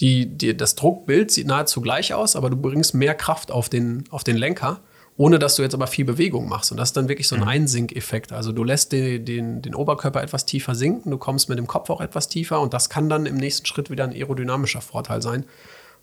die, 0.00 0.26
die, 0.26 0.54
das 0.54 0.74
Druckbild 0.74 1.30
sieht 1.30 1.46
nahezu 1.46 1.80
gleich 1.80 2.12
aus, 2.12 2.36
aber 2.36 2.50
du 2.50 2.56
bringst 2.56 2.92
mehr 2.92 3.14
Kraft 3.14 3.50
auf 3.50 3.70
den, 3.70 4.04
auf 4.10 4.22
den 4.22 4.36
Lenker, 4.36 4.80
ohne 5.16 5.38
dass 5.38 5.56
du 5.56 5.62
jetzt 5.62 5.74
aber 5.74 5.86
viel 5.86 6.04
Bewegung 6.04 6.48
machst. 6.48 6.72
Und 6.72 6.78
das 6.78 6.88
ist 6.88 6.96
dann 6.96 7.08
wirklich 7.08 7.28
so 7.28 7.36
ein 7.36 7.44
Einsinkeffekt. 7.44 8.32
Also 8.32 8.52
du 8.52 8.64
lässt 8.64 8.92
den, 8.92 9.24
den, 9.24 9.62
den 9.62 9.74
Oberkörper 9.74 10.22
etwas 10.22 10.44
tiefer 10.44 10.74
sinken, 10.74 11.10
du 11.10 11.18
kommst 11.18 11.48
mit 11.48 11.58
dem 11.58 11.66
Kopf 11.66 11.90
auch 11.90 12.00
etwas 12.00 12.28
tiefer 12.28 12.60
und 12.60 12.74
das 12.74 12.88
kann 12.90 13.08
dann 13.08 13.26
im 13.26 13.36
nächsten 13.36 13.66
Schritt 13.66 13.90
wieder 13.90 14.04
ein 14.04 14.12
aerodynamischer 14.12 14.80
Vorteil 14.80 15.22
sein. 15.22 15.44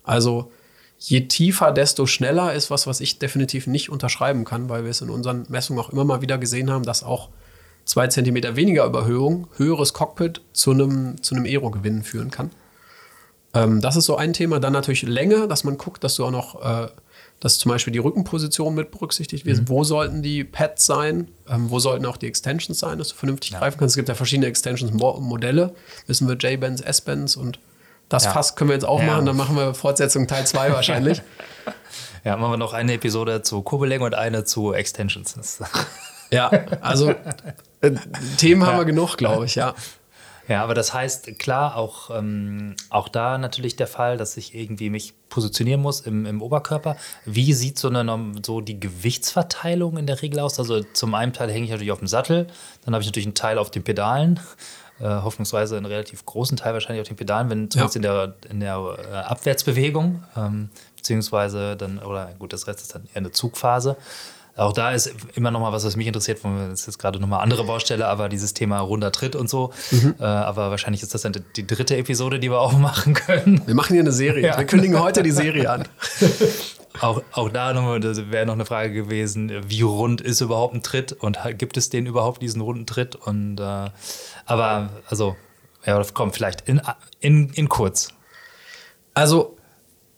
Also 0.02 0.50
je 0.98 1.22
tiefer, 1.22 1.72
desto 1.72 2.06
schneller 2.06 2.54
ist 2.54 2.70
was, 2.70 2.86
was 2.86 3.00
ich 3.00 3.18
definitiv 3.18 3.66
nicht 3.66 3.90
unterschreiben 3.90 4.44
kann, 4.44 4.68
weil 4.68 4.84
wir 4.84 4.90
es 4.90 5.00
in 5.00 5.10
unseren 5.10 5.46
Messungen 5.48 5.82
auch 5.82 5.90
immer 5.90 6.04
mal 6.04 6.22
wieder 6.22 6.38
gesehen 6.38 6.70
haben, 6.70 6.84
dass 6.84 7.02
auch 7.02 7.28
zwei 7.84 8.06
Zentimeter 8.06 8.56
weniger 8.56 8.86
Überhöhung, 8.86 9.48
höheres 9.56 9.92
Cockpit 9.92 10.40
zu 10.52 10.70
einem, 10.70 11.22
zu 11.22 11.34
einem 11.34 11.44
Aero-Gewinn 11.44 12.02
führen 12.02 12.30
kann. 12.30 12.50
Ähm, 13.54 13.80
das 13.80 13.96
ist 13.96 14.06
so 14.06 14.16
ein 14.16 14.32
Thema. 14.32 14.60
Dann 14.60 14.72
natürlich 14.72 15.02
Länge, 15.02 15.48
dass 15.48 15.64
man 15.64 15.78
guckt, 15.78 16.04
dass 16.04 16.14
du 16.16 16.24
auch 16.24 16.30
noch, 16.30 16.62
äh, 16.64 16.88
dass 17.42 17.58
zum 17.58 17.70
Beispiel 17.72 17.92
die 17.92 17.98
Rückenposition 17.98 18.72
mit 18.74 18.92
berücksichtigt 18.92 19.44
wird. 19.44 19.68
Wo 19.68 19.82
sollten 19.82 20.22
die 20.22 20.44
Pads 20.44 20.86
sein? 20.86 21.26
Ähm, 21.48 21.70
wo 21.70 21.80
sollten 21.80 22.06
auch 22.06 22.16
die 22.16 22.28
Extensions 22.28 22.78
sein, 22.78 22.98
dass 22.98 23.08
du 23.08 23.16
vernünftig 23.16 23.50
greifen 23.50 23.78
kannst? 23.80 23.94
Es 23.94 23.96
gibt 23.96 24.08
ja 24.08 24.14
verschiedene 24.14 24.46
Extensions-Modelle. 24.46 25.74
Wissen 26.06 26.28
wir 26.28 26.36
J-Bands, 26.36 26.82
S-Bands 26.82 27.34
und 27.34 27.58
das 28.08 28.24
Ja. 28.26 28.30
Fass 28.32 28.54
können 28.54 28.70
wir 28.70 28.74
jetzt 28.74 28.84
auch 28.84 29.00
Ja. 29.00 29.06
machen. 29.06 29.26
Dann 29.26 29.36
machen 29.36 29.56
wir 29.56 29.74
Fortsetzung 29.74 30.28
Teil 30.28 30.46
2 30.46 30.72
wahrscheinlich. 30.72 31.20
Ja, 32.24 32.36
machen 32.36 32.52
wir 32.52 32.56
noch 32.56 32.72
eine 32.72 32.92
Episode 32.92 33.42
zu 33.42 33.62
Kurbellänge 33.62 34.04
und 34.04 34.14
eine 34.14 34.44
zu 34.44 34.72
Extensions. 34.72 35.58
ja, 36.30 36.48
also 36.80 37.10
äh, 37.80 37.90
Themen 38.38 38.64
haben 38.64 38.78
wir 38.78 38.84
genug, 38.84 39.16
glaube 39.16 39.46
ich, 39.46 39.56
ja. 39.56 39.74
Ja, 40.48 40.62
aber 40.64 40.74
das 40.74 40.92
heißt, 40.92 41.38
klar, 41.38 41.76
auch, 41.76 42.10
ähm, 42.10 42.74
auch 42.90 43.08
da 43.08 43.38
natürlich 43.38 43.76
der 43.76 43.86
Fall, 43.86 44.16
dass 44.16 44.36
ich 44.36 44.54
irgendwie 44.54 44.90
mich 44.90 45.14
positionieren 45.28 45.80
muss 45.80 46.00
im, 46.00 46.26
im 46.26 46.42
Oberkörper. 46.42 46.96
Wie 47.24 47.52
sieht 47.52 47.78
so, 47.78 47.88
eine, 47.88 48.32
so 48.44 48.60
die 48.60 48.78
Gewichtsverteilung 48.78 49.96
in 49.96 50.06
der 50.06 50.20
Regel 50.20 50.40
aus? 50.40 50.58
Also 50.58 50.82
zum 50.82 51.14
einen 51.14 51.32
Teil 51.32 51.50
hänge 51.50 51.64
ich 51.64 51.70
natürlich 51.70 51.92
auf 51.92 52.00
dem 52.00 52.08
Sattel, 52.08 52.48
dann 52.84 52.94
habe 52.94 53.02
ich 53.02 53.08
natürlich 53.08 53.26
einen 53.26 53.34
Teil 53.34 53.58
auf 53.58 53.70
den 53.70 53.84
Pedalen, 53.84 54.40
äh, 55.00 55.04
hoffnungsweise 55.04 55.76
einen 55.76 55.86
relativ 55.86 56.26
großen 56.26 56.56
Teil 56.56 56.74
wahrscheinlich 56.74 57.02
auf 57.02 57.08
den 57.08 57.16
Pedalen, 57.16 57.48
wenn 57.48 57.70
zumindest 57.70 57.94
ja. 57.94 57.98
in 57.98 58.02
der, 58.02 58.50
in 58.50 58.60
der 58.60 58.98
äh, 59.10 59.16
Abwärtsbewegung, 59.16 60.24
ähm, 60.36 60.70
beziehungsweise 60.96 61.76
dann, 61.76 61.98
oder 61.98 62.30
gut, 62.38 62.52
das 62.52 62.66
Rest 62.66 62.80
ist 62.80 62.94
dann 62.94 63.04
eher 63.06 63.18
eine 63.18 63.30
Zugphase. 63.30 63.96
Auch 64.54 64.74
da 64.74 64.92
ist 64.92 65.10
immer 65.34 65.50
noch 65.50 65.60
mal 65.60 65.72
was, 65.72 65.84
was 65.84 65.96
mich 65.96 66.06
interessiert. 66.06 66.40
Das 66.44 66.80
ist 66.80 66.86
jetzt 66.86 66.98
gerade 66.98 67.18
noch 67.18 67.28
mal 67.28 67.38
andere 67.38 67.64
Baustelle, 67.64 68.06
aber 68.06 68.28
dieses 68.28 68.52
Thema 68.52 68.80
runder 68.80 69.10
Tritt 69.10 69.34
und 69.34 69.48
so. 69.48 69.72
Mhm. 69.90 70.14
Äh, 70.20 70.24
aber 70.24 70.70
wahrscheinlich 70.70 71.02
ist 71.02 71.14
das 71.14 71.22
dann 71.22 71.32
die 71.56 71.66
dritte 71.66 71.96
Episode, 71.96 72.38
die 72.38 72.50
wir 72.50 72.60
auch 72.60 72.76
machen 72.76 73.14
können. 73.14 73.62
Wir 73.66 73.74
machen 73.74 73.94
hier 73.94 74.02
eine 74.02 74.12
Serie. 74.12 74.46
Ja. 74.46 74.58
Wir 74.58 74.66
kündigen 74.66 75.00
heute 75.00 75.22
die 75.22 75.30
Serie 75.30 75.70
an. 75.70 75.88
auch, 77.00 77.22
auch 77.32 77.48
da 77.48 77.74
wäre 77.74 78.44
noch 78.44 78.52
eine 78.52 78.66
Frage 78.66 78.92
gewesen, 78.92 79.50
wie 79.68 79.80
rund 79.80 80.20
ist 80.20 80.42
überhaupt 80.42 80.74
ein 80.74 80.82
Tritt 80.82 81.12
und 81.12 81.38
gibt 81.56 81.78
es 81.78 81.88
den 81.88 82.04
überhaupt, 82.04 82.42
diesen 82.42 82.60
runden 82.60 82.84
Tritt? 82.84 83.16
Und, 83.16 83.58
äh, 83.58 83.90
aber, 84.44 84.90
also, 85.08 85.34
ja, 85.86 86.02
komm, 86.12 86.30
vielleicht 86.32 86.68
in, 86.68 86.82
in, 87.20 87.48
in 87.54 87.70
kurz. 87.70 88.10
Also, 89.14 89.56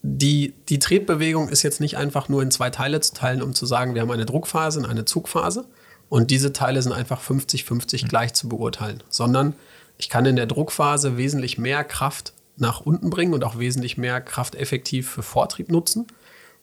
die, 0.06 0.52
die 0.68 0.78
Tretbewegung 0.78 1.48
ist 1.48 1.62
jetzt 1.62 1.81
nicht 1.81 1.97
einfach 1.97 2.28
nur 2.28 2.43
in 2.43 2.51
zwei 2.51 2.68
Teile 2.68 3.01
zu 3.01 3.14
teilen, 3.14 3.40
um 3.40 3.55
zu 3.55 3.64
sagen, 3.64 3.94
wir 3.94 4.02
haben 4.02 4.10
eine 4.10 4.26
Druckphase 4.26 4.78
und 4.78 4.85
eine 4.85 5.06
Zugphase. 5.06 5.64
Und 6.10 6.31
diese 6.31 6.52
Teile 6.52 6.82
sind 6.82 6.93
einfach 6.93 7.22
50-50 7.22 8.05
mhm. 8.05 8.09
gleich 8.09 8.35
zu 8.35 8.51
beurteilen, 8.51 9.02
sondern 9.09 9.55
ich 9.97 10.10
kann 10.10 10.26
in 10.26 10.36
der 10.36 10.44
Druckphase 10.44 11.16
wesentlich 11.16 11.56
mehr 11.56 11.85
Kraft 11.85 12.35
nach 12.59 12.82
unten 12.82 13.09
bringen 13.09 13.32
und 13.32 13.44
auch 13.44 13.59
wesentlich 13.59 13.97
mehr 13.97 14.20
Kraft 14.20 14.56
effektiv 14.56 15.09
für 15.10 15.22
Vortrieb 15.22 15.70
nutzen, 15.70 16.06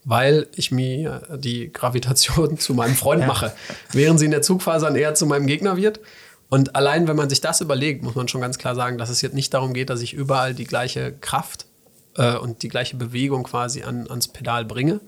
weil 0.06 0.48
ich 0.56 0.70
mir 0.70 1.24
die 1.36 1.74
Gravitation 1.74 2.58
zu 2.60 2.76
meinem 2.76 2.96
Freund 2.96 3.26
mache, 3.26 3.54
während 3.92 4.20
sie 4.20 4.26
in 4.26 4.32
der 4.32 4.44
Zugphase 4.44 4.86
dann 4.86 4.96
eher 4.96 5.16
zu 5.16 5.26
meinem 5.26 5.48
Gegner 5.48 5.78
wird. 5.78 6.00
Und 6.50 6.76
allein, 6.76 7.08
wenn 7.08 7.16
man 7.16 7.30
sich 7.30 7.42
das 7.42 7.60
überlegt, 7.60 8.04
muss 8.04 8.14
man 8.14 8.28
schon 8.28 8.42
ganz 8.42 8.60
klar 8.60 8.76
sagen, 8.76 9.00
dass 9.00 9.10
es 9.10 9.22
jetzt 9.22 9.34
nicht 9.34 9.52
darum 9.56 9.74
geht, 9.74 9.90
dass 9.90 10.02
ich 10.02 10.14
überall 10.14 10.54
die 10.54 10.66
gleiche 10.66 11.12
Kraft 11.12 11.66
äh, 12.16 12.36
und 12.36 12.64
die 12.64 12.70
gleiche 12.70 12.98
Bewegung 12.98 13.44
quasi 13.44 13.84
an, 13.84 14.08
ans 14.10 14.28
Pedal 14.28 14.66
bringe. 14.66 15.02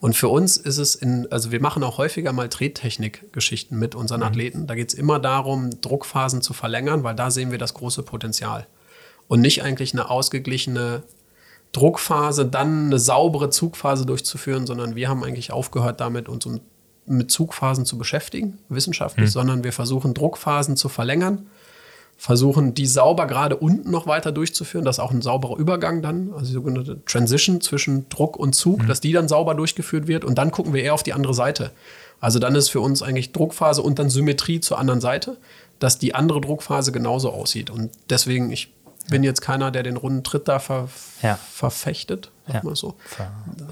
Und 0.00 0.16
für 0.16 0.28
uns 0.28 0.56
ist 0.56 0.78
es 0.78 0.94
in, 0.94 1.30
also 1.30 1.52
wir 1.52 1.60
machen 1.60 1.84
auch 1.84 1.98
häufiger 1.98 2.32
mal 2.32 2.48
Trettechnik-Geschichten 2.48 3.78
mit 3.78 3.94
unseren 3.94 4.20
mhm. 4.20 4.26
Athleten. 4.26 4.66
Da 4.66 4.74
geht 4.74 4.88
es 4.88 4.94
immer 4.94 5.18
darum, 5.18 5.70
Druckphasen 5.82 6.40
zu 6.40 6.54
verlängern, 6.54 7.04
weil 7.04 7.14
da 7.14 7.30
sehen 7.30 7.50
wir 7.50 7.58
das 7.58 7.74
große 7.74 8.02
Potenzial. 8.02 8.66
Und 9.28 9.42
nicht 9.42 9.62
eigentlich 9.62 9.92
eine 9.92 10.08
ausgeglichene 10.10 11.02
Druckphase, 11.72 12.46
dann 12.46 12.86
eine 12.86 12.98
saubere 12.98 13.50
Zugphase 13.50 14.06
durchzuführen, 14.06 14.66
sondern 14.66 14.96
wir 14.96 15.08
haben 15.08 15.22
eigentlich 15.22 15.52
aufgehört 15.52 16.00
damit, 16.00 16.28
uns 16.28 16.46
um, 16.46 16.60
mit 17.06 17.30
Zugphasen 17.30 17.84
zu 17.84 17.98
beschäftigen, 17.98 18.58
wissenschaftlich, 18.68 19.28
mhm. 19.28 19.32
sondern 19.32 19.64
wir 19.64 19.72
versuchen 19.72 20.14
Druckphasen 20.14 20.76
zu 20.76 20.88
verlängern 20.88 21.46
versuchen, 22.20 22.74
die 22.74 22.84
sauber 22.84 23.26
gerade 23.26 23.56
unten 23.56 23.90
noch 23.90 24.06
weiter 24.06 24.30
durchzuführen. 24.30 24.84
Das 24.84 24.96
ist 24.96 25.00
auch 25.00 25.10
ein 25.10 25.22
sauberer 25.22 25.56
Übergang 25.56 26.02
dann, 26.02 26.34
also 26.34 26.44
die 26.44 26.52
sogenannte 26.52 27.02
Transition 27.06 27.62
zwischen 27.62 28.10
Druck 28.10 28.36
und 28.36 28.54
Zug, 28.54 28.82
mhm. 28.82 28.88
dass 28.88 29.00
die 29.00 29.12
dann 29.12 29.26
sauber 29.26 29.54
durchgeführt 29.54 30.06
wird. 30.06 30.26
Und 30.26 30.36
dann 30.36 30.50
gucken 30.50 30.74
wir 30.74 30.82
eher 30.82 30.92
auf 30.92 31.02
die 31.02 31.14
andere 31.14 31.32
Seite. 31.32 31.70
Also 32.20 32.38
dann 32.38 32.54
ist 32.54 32.68
für 32.68 32.82
uns 32.82 33.02
eigentlich 33.02 33.32
Druckphase 33.32 33.80
und 33.80 33.98
dann 33.98 34.10
Symmetrie 34.10 34.60
zur 34.60 34.78
anderen 34.78 35.00
Seite, 35.00 35.38
dass 35.78 35.98
die 35.98 36.14
andere 36.14 36.42
Druckphase 36.42 36.92
genauso 36.92 37.30
aussieht. 37.30 37.70
Und 37.70 37.90
deswegen, 38.10 38.50
ich 38.50 38.70
bin 39.08 39.24
jetzt 39.24 39.40
keiner, 39.40 39.70
der 39.70 39.82
den 39.82 39.96
runden 39.96 40.22
Tritt 40.22 40.46
da 40.46 40.58
ver 40.58 40.90
ja. 41.22 41.36
verfechtet, 41.50 42.30
ja. 42.54 42.60
mal 42.62 42.76
so. 42.76 42.94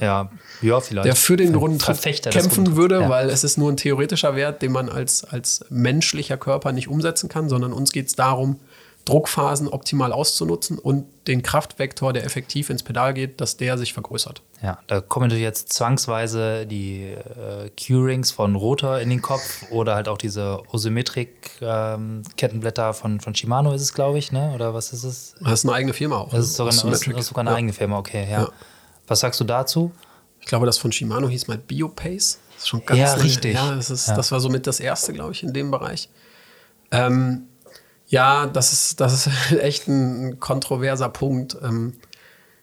Ja, 0.01 0.31
ja, 0.63 0.81
vielleicht. 0.81 1.07
Der 1.07 1.17
für 1.17 1.37
den 1.37 1.55
runden 1.55 1.79
Tritt 1.79 2.23
kämpfen 2.23 2.77
würde, 2.77 3.01
ja. 3.03 3.09
weil 3.09 3.31
es 3.31 3.45
ist 3.45 3.59
nur 3.59 3.71
ein 3.71 3.77
theoretischer 3.77 4.37
Wert, 4.37 4.63
den 4.63 4.73
man 4.73 4.89
als, 4.89 5.25
als 5.25 5.65
menschlicher 5.71 6.37
Körper 6.37 6.73
nicht 6.73 6.89
umsetzen 6.89 7.29
kann, 7.29 7.49
sondern 7.49 7.73
uns 7.73 7.93
geht 7.93 8.09
es 8.09 8.15
darum, 8.15 8.61
Druckphasen 9.09 9.69
optimal 9.69 10.13
auszunutzen 10.13 10.79
und 10.79 11.07
den 11.27 11.43
Kraftvektor, 11.43 12.13
der 12.13 12.25
effektiv 12.25 12.69
ins 12.69 12.83
Pedal 12.83 13.15
geht, 13.15 13.41
dass 13.41 13.57
der 13.57 13.79
sich 13.79 13.95
vergrößert. 13.95 14.43
Ja, 14.63 14.79
da 14.87 15.01
kommen 15.01 15.29
natürlich 15.29 15.45
jetzt 15.45 15.73
zwangsweise 15.73 16.67
die 16.67 17.05
äh, 17.05 17.71
Q-Rings 17.71 18.31
von 18.31 18.55
Rotor 18.55 18.99
in 18.99 19.09
den 19.09 19.23
Kopf 19.23 19.65
oder 19.71 19.95
halt 19.95 20.09
auch 20.09 20.19
diese 20.19 20.61
Osymmetrik-Kettenblätter 20.73 22.89
ähm, 22.89 22.95
von, 22.95 23.21
von 23.21 23.35
Shimano 23.35 23.73
ist 23.73 23.81
es, 23.83 23.95
glaube 23.95 24.19
ich, 24.19 24.31
ne? 24.31 24.53
Oder 24.55 24.75
was 24.75 24.93
ist 24.93 25.05
es? 25.05 25.35
Das 25.41 25.61
ist 25.61 25.65
eine 25.65 25.73
eigene 25.75 25.95
Firma 25.95 26.19
auch. 26.19 26.29
Das 26.31 26.45
ist 26.45 26.57
sogar, 26.57 26.73
eine, 26.73 26.91
das 26.91 27.07
ist 27.07 27.29
sogar 27.29 27.43
eine 27.43 27.51
ja. 27.51 27.57
eigene 27.57 27.73
Firma, 27.73 27.99
okay, 27.99 28.31
ja. 28.31 28.43
ja. 28.43 28.51
Was 29.07 29.21
sagst 29.21 29.41
du 29.41 29.45
dazu? 29.45 29.91
Ich 30.41 30.47
glaube, 30.47 30.67
das 30.67 30.77
von 30.77 30.93
Shimano 30.93 31.29
hieß 31.29 31.49
mal 31.49 31.57
Biopace. 31.57 32.41
Das 32.55 32.65
ist 32.65 32.69
schon 32.69 32.85
ganz 32.85 33.01
ja, 33.01 33.15
richtig. 33.15 33.55
Ja, 33.55 33.75
das, 33.75 33.89
ist, 33.91 34.09
ja. 34.09 34.17
das 34.17 34.31
war 34.33 34.41
somit 34.41 34.67
das 34.67 34.81
erste, 34.81 35.15
glaube 35.15 35.33
ich, 35.33 35.43
in 35.43 35.55
dem 35.55 35.71
Bereich. 35.71 36.11
Ähm, 36.91 37.48
ja, 38.09 38.47
das 38.47 38.73
ist, 38.73 39.01
das 39.01 39.27
ist 39.27 39.53
echt 39.61 39.87
ein 39.87 40.41
kontroverser 40.41 41.09
Punkt. 41.09 41.57
Ähm, 41.63 41.95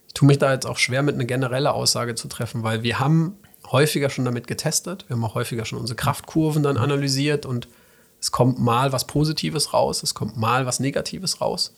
ich 0.08 0.14
tue 0.14 0.28
mich 0.28 0.40
da 0.40 0.52
jetzt 0.52 0.66
auch 0.66 0.78
schwer 0.78 1.04
mit 1.04 1.16
einer 1.16 1.26
generellen 1.26 1.68
Aussage 1.68 2.16
zu 2.16 2.28
treffen, 2.28 2.64
weil 2.64 2.84
wir 2.84 3.00
haben 3.00 3.38
häufiger 3.72 4.10
schon 4.10 4.26
damit 4.26 4.48
getestet. 4.48 5.06
Wir 5.08 5.16
haben 5.16 5.26
auch 5.26 5.36
häufiger 5.36 5.66
schon 5.66 5.80
unsere 5.80 5.98
Kraftkurven 5.98 6.64
dann 6.64 6.78
analysiert 6.78 7.46
und 7.46 7.68
es 8.20 8.32
kommt 8.32 8.60
mal 8.60 8.92
was 8.92 9.06
Positives 9.06 9.74
raus, 9.74 10.02
es 10.04 10.14
kommt 10.14 10.38
mal 10.38 10.66
was 10.66 10.80
Negatives 10.80 11.42
raus. 11.42 11.74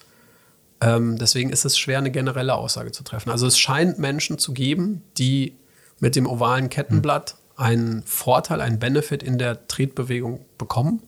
Ähm, 0.79 1.17
deswegen 1.17 1.49
ist 1.49 1.65
es 1.65 1.77
schwer, 1.77 1.97
eine 1.97 2.11
generelle 2.11 2.53
Aussage 2.53 2.91
zu 2.91 3.03
treffen. 3.03 3.31
Also 3.31 3.47
es 3.47 3.57
scheint 3.57 3.97
Menschen 3.97 4.37
zu 4.37 4.53
geben, 4.53 5.01
die 5.17 5.55
mit 5.99 6.15
dem 6.15 6.27
ovalen 6.27 6.69
Kettenblatt 6.69 7.35
einen 7.55 8.03
Vorteil, 8.03 8.61
einen 8.61 8.77
Benefit 8.77 9.23
in 9.23 9.39
der 9.39 9.67
Tretbewegung 9.67 10.45
bekommen 10.59 11.01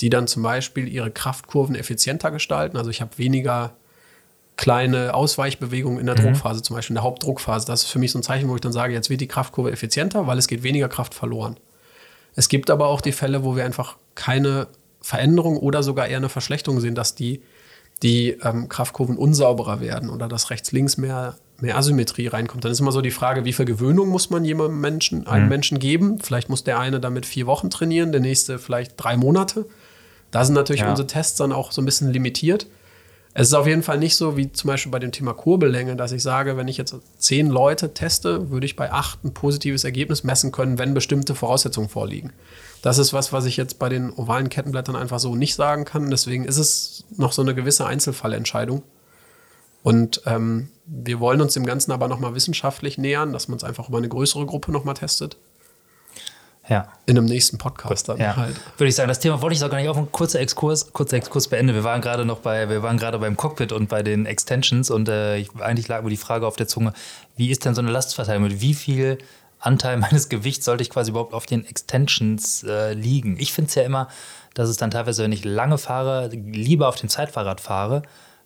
die 0.00 0.10
dann 0.10 0.26
zum 0.26 0.42
Beispiel 0.42 0.88
ihre 0.88 1.10
Kraftkurven 1.10 1.74
effizienter 1.74 2.30
gestalten. 2.30 2.76
Also 2.76 2.90
ich 2.90 3.00
habe 3.00 3.16
weniger 3.16 3.74
kleine 4.56 5.14
Ausweichbewegungen 5.14 5.98
in 5.98 6.06
der 6.06 6.16
mhm. 6.18 6.22
Druckphase, 6.22 6.62
zum 6.62 6.76
Beispiel 6.76 6.92
in 6.92 6.96
der 6.96 7.04
Hauptdruckphase. 7.04 7.66
Das 7.66 7.82
ist 7.82 7.90
für 7.90 7.98
mich 7.98 8.12
so 8.12 8.18
ein 8.18 8.22
Zeichen, 8.22 8.48
wo 8.48 8.54
ich 8.54 8.60
dann 8.60 8.72
sage, 8.72 8.92
jetzt 8.92 9.10
wird 9.10 9.20
die 9.20 9.28
Kraftkurve 9.28 9.72
effizienter, 9.72 10.26
weil 10.26 10.38
es 10.38 10.46
geht 10.46 10.62
weniger 10.62 10.88
Kraft 10.88 11.14
verloren. 11.14 11.56
Es 12.36 12.48
gibt 12.48 12.70
aber 12.70 12.88
auch 12.88 13.00
die 13.00 13.12
Fälle, 13.12 13.44
wo 13.44 13.56
wir 13.56 13.64
einfach 13.64 13.96
keine 14.14 14.68
Veränderung 15.00 15.56
oder 15.58 15.82
sogar 15.82 16.08
eher 16.08 16.16
eine 16.16 16.28
Verschlechterung 16.28 16.80
sehen, 16.80 16.94
dass 16.94 17.14
die, 17.14 17.42
die 18.02 18.30
ähm, 18.42 18.68
Kraftkurven 18.68 19.16
unsauberer 19.16 19.80
werden 19.80 20.08
oder 20.08 20.28
dass 20.28 20.50
rechts-links 20.50 20.96
mehr, 20.96 21.36
mehr 21.60 21.76
Asymmetrie 21.76 22.28
reinkommt. 22.28 22.64
Dann 22.64 22.72
ist 22.72 22.80
immer 22.80 22.92
so 22.92 23.00
die 23.00 23.10
Frage, 23.10 23.44
wie 23.44 23.52
viel 23.52 23.66
Gewöhnung 23.66 24.08
muss 24.08 24.30
man 24.30 24.44
jemandem 24.44 24.80
Menschen, 24.80 25.26
einem 25.26 25.44
mhm. 25.44 25.50
Menschen 25.50 25.78
geben? 25.78 26.20
Vielleicht 26.20 26.48
muss 26.48 26.64
der 26.64 26.78
eine 26.78 27.00
damit 27.00 27.26
vier 27.26 27.46
Wochen 27.46 27.70
trainieren, 27.70 28.12
der 28.12 28.20
nächste 28.20 28.58
vielleicht 28.58 28.92
drei 28.96 29.16
Monate. 29.16 29.66
Da 30.34 30.44
sind 30.44 30.54
natürlich 30.54 30.80
ja. 30.80 30.90
unsere 30.90 31.06
Tests 31.06 31.36
dann 31.36 31.52
auch 31.52 31.70
so 31.70 31.80
ein 31.80 31.84
bisschen 31.84 32.10
limitiert. 32.12 32.66
Es 33.34 33.48
ist 33.48 33.54
auf 33.54 33.68
jeden 33.68 33.84
Fall 33.84 33.98
nicht 33.98 34.16
so 34.16 34.36
wie 34.36 34.50
zum 34.50 34.66
Beispiel 34.66 34.90
bei 34.90 34.98
dem 34.98 35.12
Thema 35.12 35.32
Kurbellänge, 35.32 35.94
dass 35.94 36.10
ich 36.10 36.24
sage, 36.24 36.56
wenn 36.56 36.66
ich 36.66 36.76
jetzt 36.76 36.96
zehn 37.18 37.48
Leute 37.48 37.94
teste, 37.94 38.50
würde 38.50 38.66
ich 38.66 38.74
bei 38.74 38.90
acht 38.90 39.22
ein 39.22 39.32
positives 39.32 39.84
Ergebnis 39.84 40.24
messen 40.24 40.50
können, 40.50 40.76
wenn 40.76 40.92
bestimmte 40.92 41.36
Voraussetzungen 41.36 41.88
vorliegen. 41.88 42.32
Das 42.82 42.98
ist 42.98 43.12
was, 43.12 43.32
was 43.32 43.44
ich 43.44 43.56
jetzt 43.56 43.78
bei 43.78 43.88
den 43.88 44.12
ovalen 44.12 44.48
Kettenblättern 44.48 44.96
einfach 44.96 45.20
so 45.20 45.36
nicht 45.36 45.54
sagen 45.54 45.84
kann. 45.84 46.10
Deswegen 46.10 46.46
ist 46.46 46.58
es 46.58 47.04
noch 47.16 47.30
so 47.30 47.42
eine 47.42 47.54
gewisse 47.54 47.86
Einzelfallentscheidung. 47.86 48.82
Und 49.84 50.22
ähm, 50.26 50.68
wir 50.84 51.20
wollen 51.20 51.40
uns 51.40 51.54
dem 51.54 51.64
Ganzen 51.64 51.92
aber 51.92 52.08
nochmal 52.08 52.34
wissenschaftlich 52.34 52.98
nähern, 52.98 53.32
dass 53.32 53.46
man 53.46 53.58
es 53.58 53.62
einfach 53.62 53.88
über 53.88 53.98
eine 53.98 54.08
größere 54.08 54.46
Gruppe 54.46 54.72
nochmal 54.72 54.94
testet. 54.94 55.36
Ja. 56.68 56.88
In 57.06 57.18
einem 57.18 57.26
nächsten 57.26 57.58
Podcast 57.58 58.08
dann 58.08 58.18
ja. 58.18 58.36
halt. 58.36 58.56
Würde 58.78 58.88
ich 58.88 58.94
sagen, 58.94 59.08
das 59.08 59.20
Thema 59.20 59.42
wollte 59.42 59.54
ich 59.54 59.62
auch 59.62 59.70
gar 59.70 59.78
nicht 59.78 59.88
auf 59.88 59.96
einen 59.96 60.10
kurzen 60.10 60.38
Exkurs, 60.38 60.92
kurzer 60.92 61.16
Exkurs 61.16 61.48
beenden. 61.48 61.74
Wir 61.74 61.84
waren 61.84 62.00
gerade 62.00 62.24
noch 62.24 62.38
bei, 62.38 62.68
wir 62.68 62.82
waren 62.82 62.96
gerade 62.96 63.18
beim 63.18 63.36
Cockpit 63.36 63.72
und 63.72 63.88
bei 63.88 64.02
den 64.02 64.24
Extensions 64.24 64.90
und 64.90 65.08
äh, 65.08 65.36
ich, 65.36 65.54
eigentlich 65.60 65.88
lag 65.88 66.02
mir 66.02 66.10
die 66.10 66.16
Frage 66.16 66.46
auf 66.46 66.56
der 66.56 66.66
Zunge, 66.66 66.94
wie 67.36 67.50
ist 67.50 67.64
denn 67.64 67.74
so 67.74 67.82
eine 67.82 67.90
Lastverteilung? 67.90 68.44
Mit 68.44 68.60
wie 68.62 68.74
viel 68.74 69.18
Anteil 69.58 69.96
meines 69.98 70.28
Gewichts 70.28 70.64
sollte 70.64 70.82
ich 70.82 70.90
quasi 70.90 71.10
überhaupt 71.10 71.34
auf 71.34 71.44
den 71.44 71.66
Extensions 71.66 72.64
äh, 72.64 72.94
liegen? 72.94 73.36
Ich 73.38 73.52
finde 73.52 73.68
es 73.68 73.74
ja 73.74 73.82
immer, 73.82 74.08
dass 74.54 74.68
es 74.70 74.78
dann 74.78 74.90
teilweise, 74.90 75.22
wenn 75.22 75.32
ich 75.32 75.44
lange 75.44 75.76
fahre, 75.76 76.28
lieber 76.28 76.88
auf 76.88 76.96
dem 76.96 77.10
Zeitfahrrad 77.10 77.60
fahre, 77.60 78.02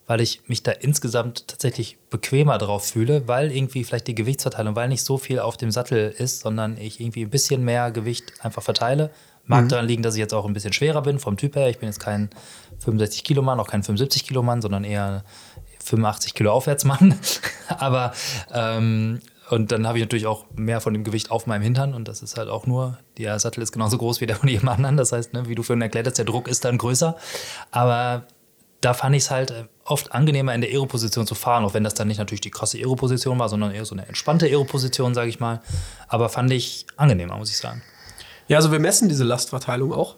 weil 0.09 0.23
ich 0.23 0.41
mich 0.49 0.63
da 0.63 0.73
insgesamt 0.73 1.47
tatsächlich 1.47 1.99
bequemer 2.11 2.57
drauf 2.57 2.87
fühle, 2.87 3.29
weil 3.29 3.53
irgendwie 3.53 3.85
vielleicht 3.85 4.09
die 4.09 4.15
Gewichtsverteilung, 4.15 4.75
weil 4.75 4.89
nicht 4.89 5.05
so 5.05 5.19
viel 5.19 5.39
auf 5.39 5.59
dem 5.59 5.71
Sattel 5.71 6.13
ist, 6.17 6.41
sondern 6.41 6.79
ich 6.79 6.99
irgendwie 6.99 7.23
ein 7.25 7.31
bisschen 7.31 7.63
mehr 7.63 7.91
Gewicht 7.91 8.33
einfach 8.41 8.63
verteile. 8.63 9.11
Mag 9.45 9.65
mhm. 9.65 9.69
daran 9.69 9.87
liegen, 9.87 10.03
dass 10.03 10.15
ich 10.15 10.21
jetzt 10.21 10.33
auch 10.33 10.47
ein 10.47 10.55
bisschen 10.55 10.73
schwerer 10.73 11.03
bin 11.03 11.19
vom 11.19 11.37
Typ 11.37 11.57
her. 11.57 11.69
Ich 11.69 11.79
bin 11.79 11.89
jetzt 11.89 12.01
kein 12.01 12.31
65 12.81 13.23
Kilo 13.23 13.43
Mann, 13.43 13.61
auch 13.61 13.69
kein 13.69 13.83
75 13.83 14.27
Kilo 14.27 14.43
Mann, 14.43 14.63
sondern 14.63 14.83
eher 14.83 15.25
85 15.85 16.33
Kilo 16.33 16.53
Aufwärtsmann. 16.53 17.15
Aber 17.69 18.13
ähm, 18.53 19.21
Und 19.51 19.73
dann 19.73 19.87
habe 19.87 19.99
ich 19.99 20.05
natürlich 20.05 20.27
auch 20.27 20.47
mehr 20.55 20.81
von 20.81 20.95
dem 20.95 21.05
Gewicht 21.05 21.31
auf 21.31 21.47
meinem 21.47 21.63
Hintern 21.63 21.93
und 21.95 22.09
das 22.09 22.23
ist 22.23 22.37
halt 22.37 22.49
auch 22.49 22.67
nur, 22.67 22.99
der 23.17 23.39
Sattel 23.39 23.63
ist 23.63 23.73
genauso 23.73 23.99
groß 23.99 24.23
wie 24.23 24.27
der 24.27 24.37
von 24.37 24.49
jedem 24.49 24.69
anderen. 24.69 24.97
Das 24.97 25.13
heißt, 25.13 25.35
ne, 25.35 25.49
wie 25.49 25.55
du 25.55 25.63
vorhin 25.63 25.83
erklärt 25.83 26.07
hast, 26.07 26.17
der 26.17 26.25
Druck 26.25 26.49
ist 26.49 26.65
dann 26.65 26.79
größer. 26.79 27.17
Aber 27.71 28.27
da 28.81 28.95
fand 28.95 29.17
ich 29.17 29.25
es 29.25 29.31
halt 29.31 29.51
äh, 29.51 29.65
oft 29.91 30.13
angenehmer, 30.13 30.55
in 30.55 30.61
der 30.61 30.71
Aeroposition 30.71 31.27
zu 31.27 31.35
fahren, 31.35 31.65
auch 31.65 31.75
wenn 31.75 31.85
das 31.85 31.95
dann 31.95 32.09
nicht 32.09 32.19
natürlich 32.19 32.41
die 32.41 32.51
krasse 32.51 32.79
Aeroposition 32.79 33.39
war, 33.39 33.49
sondern 33.49 33.73
eher 33.73 33.85
so 33.85 33.95
eine 33.95 34.07
entspannte 34.07 34.47
Aeroposition, 34.47 35.15
sage 35.15 35.29
ich 35.29 35.41
mal. 35.41 35.61
Aber 36.09 36.29
fand 36.29 36.53
ich 36.53 36.87
angenehmer, 36.97 37.37
muss 37.37 37.51
ich 37.51 37.57
sagen. 37.57 37.83
Ja, 38.49 38.57
also 38.57 38.73
wir 38.73 38.79
messen 38.79 39.09
diese 39.09 39.25
Lastverteilung 39.25 39.93
auch. 39.93 40.17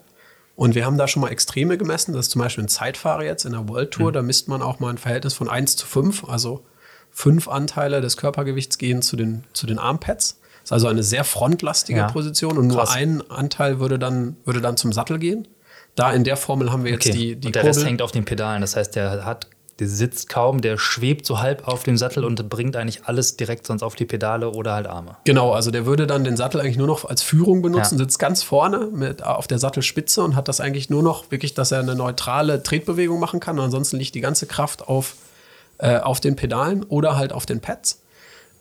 Und 0.55 0.75
wir 0.75 0.85
haben 0.85 0.97
da 0.97 1.07
schon 1.07 1.21
mal 1.21 1.29
Extreme 1.29 1.77
gemessen. 1.77 2.13
Das 2.13 2.27
ist 2.27 2.31
zum 2.31 2.41
Beispiel 2.41 2.63
ein 2.63 2.67
Zeitfahrer 2.67 3.23
jetzt 3.23 3.45
in 3.45 3.53
der 3.53 3.67
World 3.67 3.91
Tour. 3.91 4.09
Mhm. 4.09 4.13
Da 4.13 4.21
misst 4.21 4.47
man 4.47 4.61
auch 4.61 4.79
mal 4.79 4.89
ein 4.89 4.97
Verhältnis 4.97 5.33
von 5.33 5.49
1 5.49 5.75
zu 5.75 5.85
5. 5.87 6.25
Also 6.25 6.63
fünf 7.09 7.47
Anteile 7.47 8.01
des 8.01 8.17
Körpergewichts 8.17 8.77
gehen 8.77 9.01
zu 9.01 9.15
den, 9.15 9.43
zu 9.53 9.67
den 9.67 9.79
Armpads. 9.79 10.39
Das 10.61 10.67
ist 10.69 10.71
also 10.73 10.87
eine 10.87 11.03
sehr 11.03 11.23
frontlastige 11.23 11.99
ja. 11.99 12.11
Position 12.11 12.57
und 12.57 12.69
Krass. 12.69 12.89
nur 12.89 12.97
ein 12.97 13.31
Anteil 13.31 13.79
würde 13.79 13.97
dann, 13.97 14.37
würde 14.45 14.61
dann 14.61 14.77
zum 14.77 14.93
Sattel 14.93 15.19
gehen. 15.19 15.47
Da 15.95 16.13
in 16.13 16.23
der 16.23 16.37
Formel 16.37 16.71
haben 16.71 16.83
wir 16.83 16.91
jetzt 16.91 17.07
okay. 17.07 17.17
die, 17.17 17.35
die 17.35 17.47
Und 17.47 17.55
der 17.55 17.63
Kurbel. 17.63 17.77
Rest 17.77 17.85
hängt 17.85 18.01
auf 18.01 18.11
den 18.11 18.23
Pedalen. 18.23 18.61
Das 18.61 18.75
heißt, 18.75 18.95
der 18.95 19.25
hat 19.25 19.47
der 19.81 19.89
sitzt 19.89 20.29
kaum, 20.29 20.61
der 20.61 20.77
schwebt 20.77 21.25
so 21.25 21.39
halb 21.39 21.67
auf 21.67 21.81
dem 21.81 21.97
Sattel 21.97 22.23
und 22.23 22.47
bringt 22.49 22.75
eigentlich 22.75 23.05
alles 23.05 23.35
direkt 23.35 23.65
sonst 23.65 23.81
auf 23.81 23.95
die 23.95 24.05
Pedale 24.05 24.51
oder 24.51 24.75
halt 24.75 24.85
Arme. 24.85 25.17
Genau, 25.25 25.53
also 25.53 25.71
der 25.71 25.87
würde 25.87 26.05
dann 26.05 26.23
den 26.23 26.37
Sattel 26.37 26.61
eigentlich 26.61 26.77
nur 26.77 26.85
noch 26.85 27.03
als 27.03 27.23
Führung 27.23 27.63
benutzen, 27.63 27.95
ja. 27.95 28.03
sitzt 28.03 28.19
ganz 28.19 28.43
vorne 28.43 28.89
mit, 28.93 29.23
auf 29.23 29.47
der 29.47 29.57
Sattelspitze 29.57 30.23
und 30.23 30.35
hat 30.35 30.47
das 30.47 30.61
eigentlich 30.61 30.91
nur 30.91 31.01
noch 31.01 31.31
wirklich, 31.31 31.55
dass 31.55 31.71
er 31.71 31.79
eine 31.79 31.95
neutrale 31.95 32.61
Tretbewegung 32.61 33.19
machen 33.19 33.39
kann. 33.39 33.57
Und 33.57 33.65
ansonsten 33.65 33.97
liegt 33.97 34.13
die 34.13 34.21
ganze 34.21 34.45
Kraft 34.45 34.87
auf 34.87 35.15
äh, 35.79 35.97
auf 35.97 36.19
den 36.19 36.35
Pedalen 36.35 36.83
oder 36.83 37.17
halt 37.17 37.33
auf 37.33 37.47
den 37.47 37.59
Pads. 37.59 38.03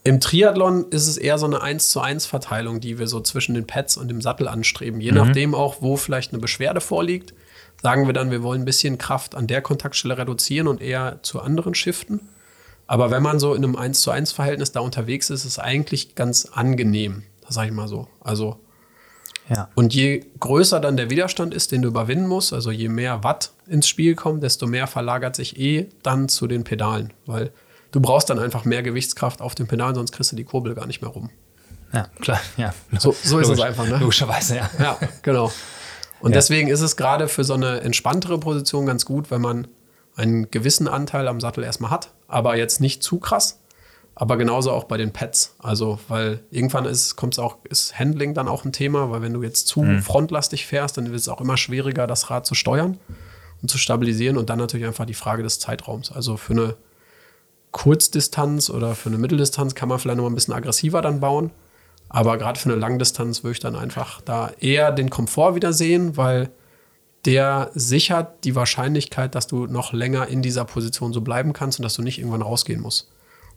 Im 0.05 0.21
Triathlon 0.21 0.87
ist 0.89 1.07
es 1.07 1.19
eher 1.19 1.37
so 1.37 1.45
eine 1.45 1.61
1 1.61 1.91
zu 1.91 2.01
1 2.01 2.25
Verteilung, 2.25 2.81
die 2.81 2.99
wir 2.99 3.09
so 3.09 3.21
zwischen 3.21 3.55
den 3.55 3.67
Pads 3.67 3.99
und 3.99 4.09
dem 4.09 4.23
Sattel 4.23 4.49
anstreben. 4.49 5.03
Je 5.03 5.11
mhm. 5.11 5.19
nachdem 5.19 5.55
auch, 5.55 5.83
wo 5.83 5.99
vielleicht 5.99 6.33
eine 6.33 6.41
Beschwerde 6.41 6.81
vorliegt, 6.81 7.35
sagen 7.83 8.07
wir 8.07 8.13
dann, 8.13 8.31
wir 8.31 8.43
wollen 8.43 8.63
ein 8.63 8.67
bisschen 8.67 8.99
Kraft 8.99 9.35
an 9.35 9.47
der 9.47 9.63
Kontaktstelle 9.63 10.19
reduzieren 10.19 10.69
und 10.69 10.81
eher 10.81 11.21
zu 11.23 11.41
anderen 11.41 11.75
shiften. 11.75 12.29
Aber 12.87 13.11
wenn 13.11 13.23
man 13.23 13.39
so 13.39 13.55
in 13.55 13.63
einem 13.63 13.77
1 13.77 14.01
zu 14.01 14.11
1 14.11 14.33
Verhältnis 14.33 14.73
da 14.73 14.81
unterwegs 14.81 15.31
ist, 15.31 15.45
ist 15.45 15.53
es 15.53 15.59
eigentlich 15.59 16.15
ganz 16.15 16.47
angenehm. 16.47 17.23
Das 17.41 17.55
sage 17.55 17.69
ich 17.69 17.75
mal 17.75 17.89
so. 17.89 18.09
Also 18.21 18.59
ja. 19.51 19.69
Und 19.75 19.93
je 19.93 20.25
größer 20.39 20.79
dann 20.79 20.97
der 20.97 21.11
Widerstand 21.11 21.53
ist, 21.53 21.73
den 21.73 21.83
du 21.83 21.89
überwinden 21.89 22.29
musst, 22.29 22.53
also 22.53 22.71
je 22.71 22.89
mehr 22.89 23.25
Watt 23.25 23.51
ins 23.67 23.89
Spiel 23.89 24.15
kommen, 24.15 24.41
desto 24.41 24.67
mehr 24.69 24.87
verlagert 24.87 25.35
sich 25.35 25.59
eh 25.59 25.89
dann 26.05 26.29
zu 26.29 26.47
den 26.47 26.63
Pedalen, 26.63 27.13
weil 27.27 27.53
du 27.91 28.01
brauchst 28.01 28.31
dann 28.31 28.39
einfach 28.39 28.65
mehr 28.65 28.85
Gewichtskraft 28.85 29.43
auf 29.43 29.57
den 29.57 29.67
Pedalen, 29.67 29.97
sonst 29.97 30.13
kriegst 30.13 30.31
du 30.31 30.37
die 30.37 30.45
Kurbel 30.45 30.75
gar 30.75 30.87
nicht 30.87 31.03
mehr 31.03 31.11
rum. 31.11 31.31
Ja, 31.93 32.07
klar, 32.21 32.41
ja. 32.57 32.73
So, 32.99 33.13
so 33.25 33.41
ist 33.41 33.49
es 33.49 33.61
einfach, 33.61 33.89
ne? 33.89 33.99
Logischerweise, 33.99 34.57
ja. 34.57 34.71
Ja, 34.79 34.97
genau. 35.23 35.51
Und 36.21 36.33
ja. 36.33 36.37
deswegen 36.37 36.69
ist 36.69 36.81
es 36.81 36.97
gerade 36.97 37.29
für 37.29 37.45
so 37.45 37.55
eine 37.55 37.81
entspanntere 37.81 38.39
Position 38.39 38.87
ganz 38.87 39.05
gut, 39.05 39.31
wenn 39.31 39.41
man 39.41 39.69
einen 40.17 40.51
gewissen 40.51 40.89
Anteil 40.89 41.29
am 41.29 41.41
Sattel 41.41 41.65
erstmal 41.65 41.91
hat, 41.91 42.13
aber 42.29 42.57
jetzt 42.57 42.81
nicht 42.81 43.03
zu 43.03 43.19
krass. 43.19 43.59
Aber 44.15 44.37
genauso 44.37 44.73
auch 44.73 44.85
bei 44.85 44.99
den 44.99 45.13
Pads. 45.13 45.55
Also, 45.59 45.99
weil 46.09 46.41
irgendwann 46.51 46.85
ist, 46.85 47.17
kommt's 47.17 47.39
auch, 47.39 47.57
ist 47.65 47.99
Handling 47.99 48.35
dann 48.35 48.49
auch 48.49 48.65
ein 48.65 48.73
Thema, 48.73 49.11
weil 49.11 49.23
wenn 49.23 49.33
du 49.33 49.43
jetzt 49.43 49.67
zu 49.67 49.83
mhm. 49.83 50.03
frontlastig 50.03 50.67
fährst, 50.67 50.99
dann 50.99 51.07
wird 51.07 51.21
es 51.21 51.29
auch 51.29 51.41
immer 51.41 51.57
schwieriger, 51.57 52.07
das 52.07 52.29
Rad 52.29 52.45
zu 52.45 52.55
steuern 52.55 52.99
und 53.63 53.71
zu 53.71 53.79
stabilisieren. 53.79 54.37
Und 54.37 54.51
dann 54.51 54.59
natürlich 54.59 54.85
einfach 54.85 55.07
die 55.07 55.15
Frage 55.15 55.43
des 55.43 55.59
Zeitraums. 55.59 56.13
Also 56.13 56.37
für 56.37 56.53
eine 56.53 56.77
Kurzdistanz 57.71 58.69
oder 58.69 58.95
für 58.95 59.09
eine 59.09 59.17
Mitteldistanz 59.17 59.75
kann 59.75 59.89
man 59.89 59.99
vielleicht 59.99 60.17
noch 60.17 60.25
mal 60.25 60.31
ein 60.31 60.35
bisschen 60.35 60.55
aggressiver 60.55 61.01
dann 61.01 61.21
bauen. 61.21 61.51
Aber 62.11 62.37
gerade 62.39 62.59
für 62.59 62.69
eine 62.69 62.79
Langdistanz 62.79 63.45
würde 63.45 63.53
ich 63.53 63.61
dann 63.61 63.77
einfach 63.77 64.21
da 64.21 64.51
eher 64.61 64.91
den 64.91 65.11
Komfort 65.11 65.55
wieder 65.55 65.73
sehen, 65.73 66.17
weil 66.17 66.51
der 67.25 67.71
sichert 67.75 68.45
die 68.45 68.55
Wahrscheinlichkeit, 68.55 69.35
dass 69.35 69.47
du 69.47 69.67
noch 69.67 69.93
länger 69.93 70.27
in 70.27 70.43
dieser 70.43 70.65
Position 70.65 71.13
so 71.13 71.21
bleiben 71.21 71.53
kannst 71.53 71.79
und 71.79 71.85
dass 71.85 71.95
du 71.95 72.03
nicht 72.03 72.19
irgendwann 72.19 72.43
rausgehen 72.43 72.81
musst. 72.81 73.09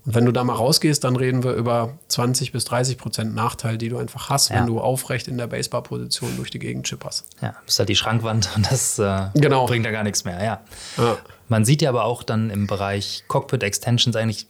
Und 0.05 0.15
wenn 0.15 0.25
du 0.25 0.31
da 0.31 0.43
mal 0.43 0.55
rausgehst, 0.55 1.03
dann 1.03 1.15
reden 1.15 1.43
wir 1.43 1.53
über 1.53 1.97
20 2.09 2.51
bis 2.51 2.65
30 2.65 2.97
Prozent 2.97 3.34
Nachteil, 3.34 3.77
die 3.77 3.89
du 3.89 3.97
einfach 3.97 4.30
hast, 4.30 4.49
ja. 4.49 4.57
wenn 4.57 4.67
du 4.67 4.81
aufrecht 4.81 5.27
in 5.30 5.38
der 5.38 5.47
Baseball-Position 5.47 6.35
durch 6.35 6.51
die 6.51 6.59
Gegend 6.59 6.85
chipperst. 6.85 7.25
Ja, 7.41 7.55
bist 7.65 7.80
halt 7.80 7.89
die 7.89 7.95
Schrankwand 7.95 8.49
und 8.55 8.69
das 8.69 8.99
äh, 8.99 9.30
genau. 9.34 9.65
bringt 9.65 9.85
da 9.85 9.91
gar 9.91 10.03
nichts 10.03 10.25
mehr, 10.25 10.43
ja. 10.43 10.61
ja. 10.97 11.17
Man 11.47 11.63
sieht 11.63 11.81
ja 11.81 11.89
aber 11.89 12.03
auch 12.03 12.23
dann 12.23 12.49
im 12.49 12.67
Bereich 12.67 13.23
Cockpit 13.27 13.63
Extensions 13.63 14.15
eigentlich, 14.15 14.47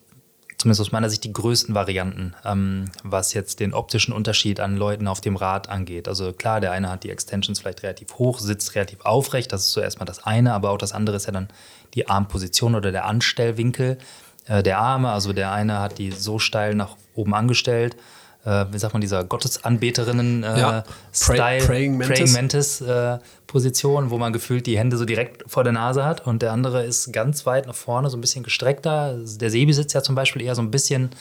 zumindest 0.63 0.79
aus 0.79 0.91
meiner 0.93 1.09
Sicht, 1.09 1.25
die 1.25 1.33
größten 1.33 1.75
Varianten, 1.75 2.33
ähm, 2.45 2.85
was 3.03 3.33
jetzt 3.33 3.59
den 3.59 3.73
optischen 3.73 4.13
Unterschied 4.13 4.61
an 4.61 4.77
Leuten 4.77 5.09
auf 5.09 5.19
dem 5.19 5.35
Rad 5.35 5.67
angeht. 5.67 6.07
Also 6.07 6.31
klar, 6.31 6.61
der 6.61 6.71
eine 6.71 6.89
hat 6.89 7.03
die 7.03 7.09
Extensions 7.09 7.59
vielleicht 7.59 7.83
relativ 7.83 8.13
hoch, 8.13 8.39
sitzt 8.39 8.73
relativ 8.73 9.01
aufrecht, 9.01 9.51
das 9.51 9.67
ist 9.67 9.73
so 9.73 9.81
erstmal 9.81 10.05
das 10.05 10.23
eine, 10.25 10.53
aber 10.53 10.69
auch 10.69 10.77
das 10.77 10.93
andere 10.93 11.17
ist 11.17 11.25
ja 11.25 11.33
dann 11.33 11.49
die 11.95 12.07
Armposition 12.07 12.75
oder 12.75 12.93
der 12.93 13.03
Anstellwinkel 13.03 13.97
äh, 14.45 14.63
der 14.63 14.79
Arme. 14.79 15.11
Also 15.11 15.33
der 15.33 15.51
eine 15.51 15.79
hat 15.79 15.97
die 15.97 16.11
so 16.11 16.39
steil 16.39 16.75
nach 16.75 16.95
oben 17.13 17.35
angestellt. 17.35 17.97
Äh, 18.45 18.65
wie 18.71 18.77
sagt 18.77 18.93
man, 18.93 19.01
dieser 19.01 19.23
Gottesanbeterinnen 19.23 20.43
äh, 20.43 20.59
ja. 20.59 20.83
Style, 21.13 21.65
Praying 21.65 21.97
Mantis, 21.97 22.19
Praying 22.19 22.33
Mantis 22.33 22.81
äh, 22.81 23.19
Position, 23.47 24.09
wo 24.09 24.17
man 24.17 24.33
gefühlt 24.33 24.67
die 24.67 24.77
Hände 24.77 24.97
so 24.97 25.05
direkt 25.05 25.43
vor 25.49 25.63
der 25.63 25.71
Nase 25.73 26.03
hat 26.03 26.25
und 26.27 26.41
der 26.41 26.51
andere 26.51 26.83
ist 26.83 27.13
ganz 27.13 27.45
weit 27.45 27.67
nach 27.67 27.75
vorne, 27.75 28.09
so 28.09 28.17
ein 28.17 28.21
bisschen 28.21 28.43
gestreckter. 28.43 29.17
Der 29.39 29.49
Sebi 29.49 29.73
sitzt 29.73 29.93
ja 29.93 30.03
zum 30.03 30.15
Beispiel 30.15 30.41
eher 30.41 30.55
so 30.55 30.61
ein 30.61 30.71
bisschen, 30.71 31.11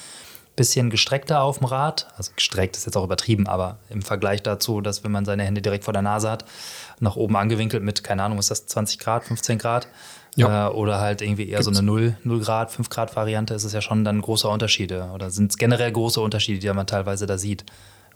bisschen 0.56 0.90
gestreckter 0.90 1.42
auf 1.42 1.58
dem 1.58 1.66
Rad. 1.66 2.08
Also 2.16 2.32
gestreckt 2.34 2.76
ist 2.76 2.86
jetzt 2.86 2.96
auch 2.96 3.04
übertrieben, 3.04 3.46
aber 3.46 3.78
im 3.88 4.02
Vergleich 4.02 4.42
dazu, 4.42 4.80
dass 4.80 5.04
wenn 5.04 5.12
man 5.12 5.24
seine 5.24 5.44
Hände 5.44 5.62
direkt 5.62 5.84
vor 5.84 5.92
der 5.92 6.02
Nase 6.02 6.28
hat, 6.28 6.44
nach 6.98 7.14
oben 7.14 7.36
angewinkelt 7.36 7.84
mit, 7.84 8.02
keine 8.02 8.24
Ahnung, 8.24 8.38
ist 8.38 8.50
das 8.50 8.66
20 8.66 8.98
Grad, 8.98 9.24
15 9.24 9.58
Grad, 9.58 9.86
ja. 10.36 10.68
Äh, 10.68 10.72
oder 10.72 11.00
halt 11.00 11.22
irgendwie 11.22 11.48
eher 11.48 11.58
Gibt's. 11.58 11.64
so 11.64 11.70
eine 11.70 11.82
0, 11.82 12.16
0 12.24 12.40
Grad, 12.40 12.70
5 12.70 12.88
Grad 12.88 13.14
Variante, 13.16 13.54
ist 13.54 13.64
es 13.64 13.72
ja 13.72 13.80
schon 13.80 14.04
dann 14.04 14.20
große 14.20 14.48
Unterschiede. 14.48 15.10
Oder 15.14 15.30
sind 15.30 15.50
es 15.50 15.58
generell 15.58 15.92
große 15.92 16.20
Unterschiede, 16.20 16.58
die 16.58 16.72
man 16.72 16.86
teilweise 16.86 17.26
da 17.26 17.38
sieht. 17.38 17.64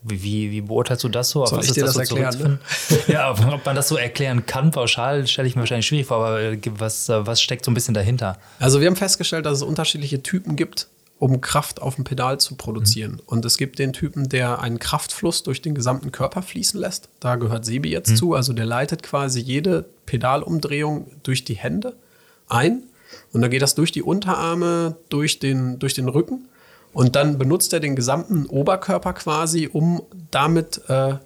Wie, 0.03 0.23
wie, 0.23 0.51
wie 0.51 0.61
beurteilst 0.61 1.03
du 1.05 1.09
das 1.09 1.31
so? 1.31 1.45
Soll 1.47 1.65
ich 1.65 1.73
dir 1.73 1.85
das, 1.85 1.95
das 1.95 2.09
so 2.09 2.17
erklären? 2.17 2.59
Ne? 2.91 2.99
ja, 3.09 3.31
ob 3.31 3.65
man 3.65 3.75
das 3.75 3.89
so 3.89 3.97
erklären 3.97 4.47
kann, 4.47 4.71
pauschal, 4.71 5.27
stelle 5.27 5.49
ich 5.49 5.57
mir 5.57 5.61
wahrscheinlich 5.61 5.87
schwierig 5.87 6.07
vor, 6.07 6.19
aber 6.19 6.41
äh, 6.41 6.59
was, 6.79 7.09
äh, 7.09 7.27
was 7.27 7.41
steckt 7.41 7.65
so 7.65 7.71
ein 7.71 7.75
bisschen 7.75 7.95
dahinter? 7.95 8.39
Also 8.61 8.81
wir 8.81 8.87
haben 8.87 8.97
festgestellt, 8.97 9.47
dass 9.47 9.55
es 9.55 9.63
unterschiedliche 9.63 10.23
Typen 10.23 10.55
gibt, 10.55 10.89
um 11.19 11.41
Kraft 11.41 11.83
auf 11.83 11.97
dem 11.97 12.05
Pedal 12.05 12.39
zu 12.39 12.55
produzieren. 12.57 13.13
Mhm. 13.13 13.21
Und 13.27 13.45
es 13.47 13.57
gibt 13.57 13.79
den 13.79 13.93
Typen, 13.93 14.29
der 14.29 14.61
einen 14.61 14.79
Kraftfluss 14.79 15.43
durch 15.43 15.61
den 15.61 15.75
gesamten 15.75 16.13
Körper 16.13 16.43
fließen 16.43 16.79
lässt. 16.79 17.09
Da 17.19 17.37
gehört 17.37 17.65
Sebi 17.65 17.91
jetzt 17.91 18.11
mhm. 18.11 18.17
zu. 18.17 18.35
Also 18.35 18.53
der 18.53 18.67
leitet 18.67 19.03
quasi 19.03 19.41
jede 19.41 19.87
Pedalumdrehung 20.05 21.11
durch 21.23 21.45
die 21.45 21.57
Hände 21.57 21.97
ein 22.49 22.83
und 23.33 23.43
dann 23.43 23.51
geht 23.51 23.63
das 23.63 23.75
durch 23.75 23.93
die 23.93 24.03
Unterarme, 24.03 24.97
durch 25.09 25.39
den, 25.39 25.79
durch 25.79 25.95
den 25.95 26.09
Rücken 26.09 26.49
und 26.93 27.15
dann 27.15 27.37
benutzt 27.37 27.73
er 27.73 27.81
den 27.81 27.95
gesamten 27.95 28.47
Oberkörper 28.47 29.13
quasi, 29.13 29.69
um 29.71 30.03
damit, 30.31 30.81
äh, 30.89 31.17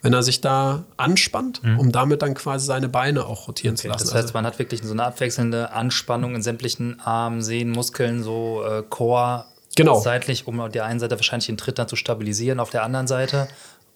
wenn 0.00 0.12
er 0.14 0.22
sich 0.22 0.40
da 0.40 0.84
anspannt, 0.96 1.62
mhm. 1.62 1.78
um 1.78 1.92
damit 1.92 2.22
dann 2.22 2.32
quasi 2.32 2.64
seine 2.64 2.88
Beine 2.88 3.26
auch 3.26 3.46
rotieren 3.46 3.74
okay, 3.74 3.82
zu 3.82 3.88
lassen. 3.88 4.04
Das 4.04 4.14
heißt, 4.14 4.22
also 4.22 4.34
man 4.34 4.46
hat 4.46 4.58
wirklich 4.58 4.82
so 4.82 4.92
eine 4.92 5.04
abwechselnde 5.04 5.72
Anspannung 5.72 6.34
in 6.34 6.42
sämtlichen 6.42 7.00
Armen, 7.00 7.42
Sehnen, 7.42 7.72
Muskeln, 7.72 8.22
so 8.22 8.62
äh, 8.64 8.82
Core 8.88 9.44
genau. 9.76 10.00
seitlich, 10.00 10.46
um 10.46 10.60
auf 10.60 10.72
der 10.72 10.86
einen 10.86 10.98
Seite 10.98 11.16
wahrscheinlich 11.16 11.46
den 11.46 11.58
Tritt 11.58 11.78
dann 11.78 11.88
zu 11.88 11.96
stabilisieren, 11.96 12.58
auf 12.58 12.70
der 12.70 12.82
anderen 12.82 13.06
Seite 13.06 13.48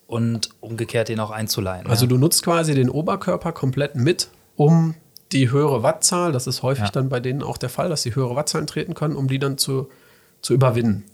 und 0.07 0.51
umgekehrt 0.61 1.09
den 1.09 1.19
auch 1.19 1.31
einzuleihen. 1.31 1.87
Also 1.87 2.05
ja. 2.05 2.11
du 2.11 2.19
nutzt 2.19 2.43
quasi 2.43 2.75
den 2.75 2.91
Oberkörper 2.91 3.53
komplett 3.53 3.95
mit, 3.95 4.29
um 4.57 4.95
die 5.33 5.51
höhere 5.51 5.83
Wattzahl, 5.83 6.33
das 6.33 6.47
ist 6.47 6.63
häufig 6.63 6.85
ja. 6.85 6.91
dann 6.91 7.09
bei 7.09 7.21
denen 7.21 7.43
auch 7.43 7.59
der 7.59 7.69
Fall, 7.69 7.89
dass 7.89 8.03
sie 8.03 8.15
höhere 8.15 8.37
Wattzahlen 8.37 8.67
treten 8.67 8.95
können, 8.95 9.17
um 9.17 9.29
die 9.29 9.39
dann 9.39 9.59
zu, 9.59 9.89
zu 10.41 10.55
überwinden. 10.55 11.05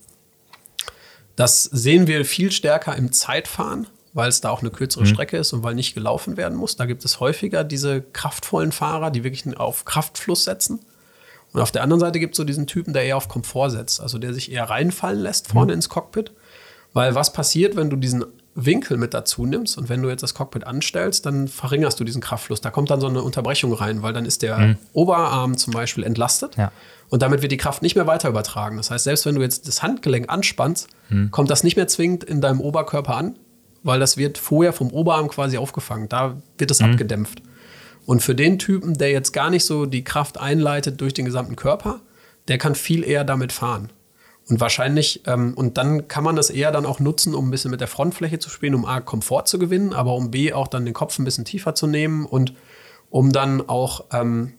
Das 1.36 1.62
sehen 1.62 2.06
wir 2.06 2.24
viel 2.24 2.50
stärker 2.50 2.96
im 2.96 3.12
Zeitfahren, 3.12 3.86
weil 4.12 4.28
es 4.28 4.40
da 4.40 4.50
auch 4.50 4.60
eine 4.60 4.70
kürzere 4.70 5.04
mhm. 5.04 5.08
Strecke 5.08 5.36
ist 5.36 5.52
und 5.52 5.62
weil 5.62 5.74
nicht 5.74 5.94
gelaufen 5.94 6.36
werden 6.36 6.58
muss. 6.58 6.76
Da 6.76 6.86
gibt 6.86 7.04
es 7.04 7.20
häufiger 7.20 7.62
diese 7.62 8.02
kraftvollen 8.02 8.72
Fahrer, 8.72 9.10
die 9.10 9.22
wirklich 9.22 9.56
auf 9.56 9.84
Kraftfluss 9.84 10.44
setzen. 10.44 10.80
Und 11.52 11.60
auf 11.60 11.70
der 11.70 11.82
anderen 11.82 12.00
Seite 12.00 12.18
gibt 12.18 12.34
es 12.34 12.36
so 12.36 12.44
diesen 12.44 12.66
Typen, 12.66 12.92
der 12.92 13.04
eher 13.04 13.16
auf 13.16 13.28
Komfort 13.28 13.70
setzt, 13.70 14.00
also 14.00 14.18
der 14.18 14.34
sich 14.34 14.50
eher 14.50 14.64
reinfallen 14.64 15.20
lässt 15.20 15.48
vorne 15.48 15.72
mhm. 15.72 15.78
ins 15.78 15.88
Cockpit. 15.88 16.32
Weil 16.92 17.14
was 17.14 17.32
passiert, 17.32 17.76
wenn 17.76 17.90
du 17.90 17.96
diesen 17.96 18.24
Winkel 18.64 18.96
mit 18.96 19.14
dazu 19.14 19.46
nimmst 19.46 19.78
und 19.78 19.88
wenn 19.88 20.02
du 20.02 20.08
jetzt 20.08 20.22
das 20.22 20.34
Cockpit 20.34 20.66
anstellst, 20.66 21.24
dann 21.26 21.48
verringerst 21.48 21.98
du 22.00 22.04
diesen 22.04 22.20
Kraftfluss. 22.20 22.60
Da 22.60 22.70
kommt 22.70 22.90
dann 22.90 23.00
so 23.00 23.06
eine 23.06 23.22
Unterbrechung 23.22 23.72
rein, 23.72 24.02
weil 24.02 24.12
dann 24.12 24.26
ist 24.26 24.42
der 24.42 24.58
mhm. 24.58 24.76
Oberarm 24.92 25.56
zum 25.56 25.72
Beispiel 25.72 26.04
entlastet 26.04 26.56
ja. 26.56 26.72
und 27.08 27.22
damit 27.22 27.42
wird 27.42 27.52
die 27.52 27.56
Kraft 27.56 27.82
nicht 27.82 27.94
mehr 27.94 28.06
weiter 28.06 28.28
übertragen. 28.28 28.76
Das 28.76 28.90
heißt, 28.90 29.04
selbst 29.04 29.26
wenn 29.26 29.36
du 29.36 29.42
jetzt 29.42 29.68
das 29.68 29.82
Handgelenk 29.82 30.28
anspannst, 30.28 30.88
mhm. 31.08 31.30
kommt 31.30 31.50
das 31.50 31.62
nicht 31.62 31.76
mehr 31.76 31.88
zwingend 31.88 32.24
in 32.24 32.40
deinem 32.40 32.60
Oberkörper 32.60 33.16
an, 33.16 33.38
weil 33.82 34.00
das 34.00 34.16
wird 34.16 34.38
vorher 34.38 34.72
vom 34.72 34.90
Oberarm 34.90 35.28
quasi 35.28 35.56
aufgefangen. 35.56 36.08
Da 36.08 36.36
wird 36.58 36.70
es 36.70 36.80
mhm. 36.80 36.90
abgedämpft. 36.90 37.42
Und 38.06 38.22
für 38.22 38.34
den 38.34 38.58
Typen, 38.58 38.94
der 38.94 39.10
jetzt 39.10 39.32
gar 39.32 39.50
nicht 39.50 39.64
so 39.64 39.86
die 39.86 40.02
Kraft 40.02 40.40
einleitet 40.40 41.00
durch 41.00 41.14
den 41.14 41.26
gesamten 41.26 41.56
Körper, 41.56 42.00
der 42.48 42.58
kann 42.58 42.74
viel 42.74 43.04
eher 43.04 43.22
damit 43.22 43.52
fahren. 43.52 43.90
Und 44.48 44.60
wahrscheinlich, 44.60 45.22
ähm, 45.26 45.52
und 45.54 45.76
dann 45.76 46.08
kann 46.08 46.24
man 46.24 46.34
das 46.34 46.48
eher 46.48 46.72
dann 46.72 46.86
auch 46.86 47.00
nutzen, 47.00 47.34
um 47.34 47.48
ein 47.48 47.50
bisschen 47.50 47.70
mit 47.70 47.80
der 47.80 47.88
Frontfläche 47.88 48.38
zu 48.38 48.48
spielen, 48.48 48.74
um 48.74 48.86
A, 48.86 49.00
Komfort 49.00 49.44
zu 49.44 49.58
gewinnen, 49.58 49.92
aber 49.92 50.14
um 50.14 50.30
B, 50.30 50.52
auch 50.52 50.68
dann 50.68 50.86
den 50.86 50.94
Kopf 50.94 51.18
ein 51.18 51.24
bisschen 51.24 51.44
tiefer 51.44 51.74
zu 51.74 51.86
nehmen 51.86 52.24
und 52.24 52.54
um 53.10 53.30
dann 53.30 53.68
auch 53.68 54.04
ähm, 54.12 54.54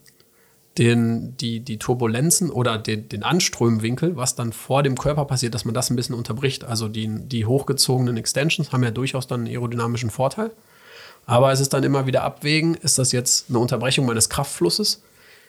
den, 0.77 1.35
die, 1.37 1.59
die 1.59 1.77
Turbulenzen 1.77 2.51
oder 2.51 2.77
den, 2.77 3.09
den 3.09 3.23
Anströmwinkel, 3.23 4.15
was 4.15 4.35
dann 4.35 4.53
vor 4.53 4.83
dem 4.83 4.95
Körper 4.95 5.25
passiert, 5.25 5.55
dass 5.55 5.65
man 5.65 5.73
das 5.73 5.89
ein 5.89 5.95
bisschen 5.95 6.15
unterbricht. 6.15 6.63
Also 6.63 6.87
die, 6.87 7.09
die 7.27 7.45
hochgezogenen 7.45 8.15
Extensions 8.15 8.71
haben 8.71 8.83
ja 8.83 8.91
durchaus 8.91 9.27
dann 9.27 9.41
einen 9.41 9.49
aerodynamischen 9.49 10.09
Vorteil. 10.11 10.51
Aber 11.25 11.51
es 11.51 11.59
ist 11.59 11.73
dann 11.73 11.83
immer 11.83 12.05
wieder 12.07 12.23
abwägen, 12.23 12.75
ist 12.75 12.97
das 12.97 13.11
jetzt 13.11 13.49
eine 13.49 13.59
Unterbrechung 13.59 14.05
meines 14.05 14.29
Kraftflusses? 14.29 15.03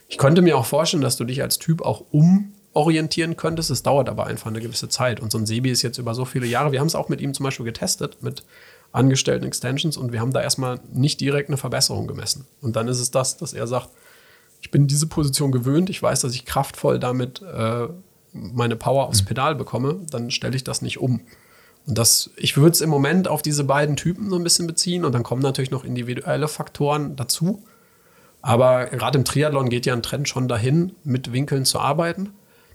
Ich 0.09 0.19
könnte 0.19 0.43
mir 0.43 0.59
auch 0.59 0.67
vorstellen, 0.67 1.03
dass 1.03 1.17
du 1.17 1.25
dich 1.25 1.43
als 1.43 1.59
Typ 1.59 1.83
auch 1.83 2.05
umorientieren 2.73 3.37
könntest. 3.37 3.71
Es 3.71 3.83
dauert 3.83 4.09
aber 4.09 4.27
einfach 4.27 4.47
eine 4.47 4.61
gewisse 4.61 4.89
Zeit. 4.89 5.21
Und 5.21 5.33
so 5.33 5.39
ein 5.39 5.47
Sebi 5.47 5.71
ist 5.71 5.83
jetzt 5.83 5.99
über 5.99 6.15
so 6.15 6.25
viele 6.25 6.47
Jahre. 6.47 6.73
Wir 6.73 6.81
haben 6.81 6.87
es 6.87 6.95
auch 6.95 7.09
mit 7.09 7.21
ihm 7.21 7.35
zum 7.35 7.45
Beispiel 7.45 7.67
getestet, 7.67 8.23
mit 8.23 8.45
angestellten 8.93 9.47
Extensions, 9.47 9.97
und 9.97 10.13
wir 10.13 10.21
haben 10.21 10.33
da 10.33 10.43
erstmal 10.43 10.81
nicht 10.93 11.21
direkt 11.21 11.49
eine 11.49 11.57
Verbesserung 11.57 12.07
gemessen. 12.07 12.47
Und 12.61 12.77
dann 12.77 12.89
ist 12.89 12.99
es 12.99 13.11
das, 13.11 13.37
dass 13.37 13.53
er 13.53 13.67
sagt, 13.67 13.89
ich 14.61 14.71
bin 14.71 14.87
diese 14.87 15.07
Position 15.07 15.53
gewöhnt, 15.53 15.91
ich 15.91 16.03
weiß, 16.03 16.21
dass 16.21 16.35
ich 16.35 16.45
kraftvoll 16.45 16.99
damit 16.99 17.41
äh, 17.43 17.87
meine 18.33 18.77
Power 18.77 19.07
aufs 19.07 19.23
mhm. 19.23 19.27
Pedal 19.27 19.55
bekomme, 19.55 20.01
dann 20.11 20.31
stelle 20.31 20.57
ich 20.57 20.65
das 20.65 20.83
nicht 20.83 20.99
um. 20.99 21.21
Und 21.87 21.99
das, 21.99 22.31
ich 22.37 22.57
würde 22.57 22.73
es 22.73 22.81
im 22.81 22.91
Moment 22.91 23.27
auf 23.27 23.43
diese 23.43 23.65
beiden 23.65 23.97
Typen 23.97 24.29
so 24.29 24.37
ein 24.37 24.45
bisschen 24.45 24.67
beziehen 24.67 25.05
und 25.05 25.13
dann 25.13 25.23
kommen 25.23 25.43
natürlich 25.43 25.71
noch 25.71 25.85
individuelle 25.85 26.49
Faktoren 26.49 27.17
dazu. 27.17 27.63
Aber 28.43 28.87
gerade 28.87 29.19
im 29.19 29.25
Triathlon 29.25 29.69
geht 29.69 29.87
ja 29.87 29.93
ein 29.93 30.03
Trend 30.03 30.29
schon 30.29 30.49
dahin, 30.49 30.93
mit 31.05 31.33
Winkeln 31.33 31.65
zu 31.65 31.79
arbeiten. 31.79 32.31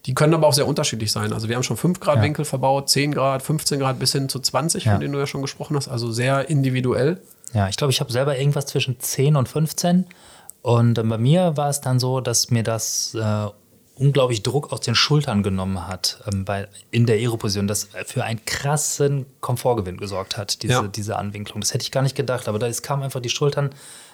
Die 0.05 0.13
können 0.13 0.33
aber 0.33 0.47
auch 0.47 0.53
sehr 0.53 0.67
unterschiedlich 0.67 1.11
sein. 1.11 1.33
Also 1.33 1.49
wir 1.49 1.55
haben 1.55 1.63
schon 1.63 1.77
5 1.77 1.99
Grad 1.99 2.17
ja. 2.17 2.21
Winkel 2.21 2.45
verbaut, 2.45 2.89
10 2.89 3.13
Grad, 3.13 3.41
15 3.41 3.79
Grad 3.79 3.99
bis 3.99 4.11
hin 4.11 4.29
zu 4.29 4.39
20, 4.39 4.85
ja. 4.85 4.91
von 4.91 5.01
denen 5.01 5.13
du 5.13 5.19
ja 5.19 5.27
schon 5.27 5.41
gesprochen 5.41 5.75
hast. 5.75 5.87
Also 5.87 6.11
sehr 6.11 6.49
individuell. 6.49 7.21
Ja, 7.53 7.69
ich 7.69 7.77
glaube, 7.77 7.91
ich 7.91 7.99
habe 8.01 8.11
selber 8.11 8.37
irgendwas 8.37 8.67
zwischen 8.67 8.99
10 8.99 9.35
und 9.35 9.49
15. 9.49 10.05
Und 10.61 10.95
bei 10.95 11.17
mir 11.17 11.57
war 11.57 11.69
es 11.69 11.81
dann 11.81 11.99
so, 11.99 12.21
dass 12.21 12.51
mir 12.51 12.63
das 12.63 13.15
äh, 13.15 13.47
unglaublich 13.95 14.43
Druck 14.43 14.71
aus 14.71 14.81
den 14.81 14.95
Schultern 14.95 15.41
genommen 15.41 15.87
hat 15.87 16.21
ähm, 16.31 16.45
bei, 16.45 16.67
in 16.91 17.05
der 17.05 17.15
Aeroposition, 17.15 17.67
das 17.67 17.89
für 18.05 18.23
einen 18.23 18.43
krassen 18.45 19.25
Komfortgewinn 19.41 19.97
gesorgt 19.97 20.37
hat, 20.37 20.63
diese, 20.63 20.73
ja. 20.73 20.87
diese 20.87 21.17
Anwinklung. 21.17 21.61
Das 21.61 21.73
hätte 21.73 21.83
ich 21.83 21.91
gar 21.91 22.01
nicht 22.01 22.15
gedacht, 22.15 22.47
aber 22.47 22.59
da 22.59 22.69
kamen 22.71 23.03
einfach 23.03 23.21
die 23.21 23.29
Schultern, 23.29 23.69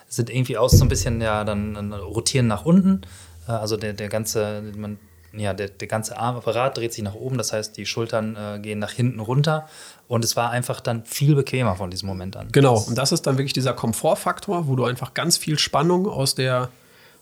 sind 0.08 0.30
irgendwie 0.30 0.58
aus 0.58 0.74
so 0.74 0.86
ein 0.86 0.90
bisschen, 0.90 1.22
ja, 1.22 1.44
dann, 1.44 1.74
dann 1.74 1.94
rotieren 1.94 2.48
nach 2.48 2.66
unten. 2.66 3.02
Äh, 3.48 3.54
also 3.54 3.78
der, 3.78 3.94
der 3.94 4.10
ganze, 4.10 4.62
man 4.76 5.00
ja, 5.34 5.54
der, 5.54 5.70
der 5.70 5.88
ganze 5.88 6.18
Armapparat 6.18 6.78
dreht 6.78 6.94
sich 6.94 7.04
nach 7.04 7.16
oben, 7.16 7.38
das 7.38 7.54
heißt, 7.54 7.78
die 7.78 7.86
Schultern 7.86 8.36
äh, 8.36 8.60
gehen 8.60 8.80
nach 8.80 8.92
hinten 8.92 9.20
runter. 9.20 9.68
Und 10.08 10.26
es 10.26 10.36
war 10.36 10.50
einfach 10.50 10.82
dann 10.82 11.06
viel 11.06 11.36
bequemer 11.36 11.76
von 11.76 11.90
diesem 11.90 12.08
Moment 12.08 12.36
an. 12.36 12.50
Genau, 12.52 12.78
und 12.78 12.98
das 12.98 13.12
ist 13.12 13.28
dann 13.28 13.38
wirklich 13.38 13.54
dieser 13.54 13.74
Komfortfaktor, 13.74 14.68
wo 14.68 14.76
du 14.76 14.84
einfach 14.84 15.14
ganz 15.14 15.38
viel 15.38 15.58
Spannung 15.58 16.08
aus 16.08 16.36
der, 16.36 16.70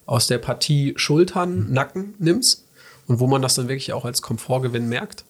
aus 0.06 0.28
der 0.28 0.40
Partie 0.40 0.94
Schultern, 0.98 1.68
mhm. 1.68 1.74
Nacken 1.74 2.16
nimmst 2.18 2.66
und 3.08 3.20
wo 3.20 3.28
man 3.28 3.42
das 3.42 3.56
dann 3.56 3.68
wirklich 3.68 3.94
auch 3.94 4.06
als 4.06 4.22
Komfortgewinn 4.22 4.90
merkt. 4.90 5.24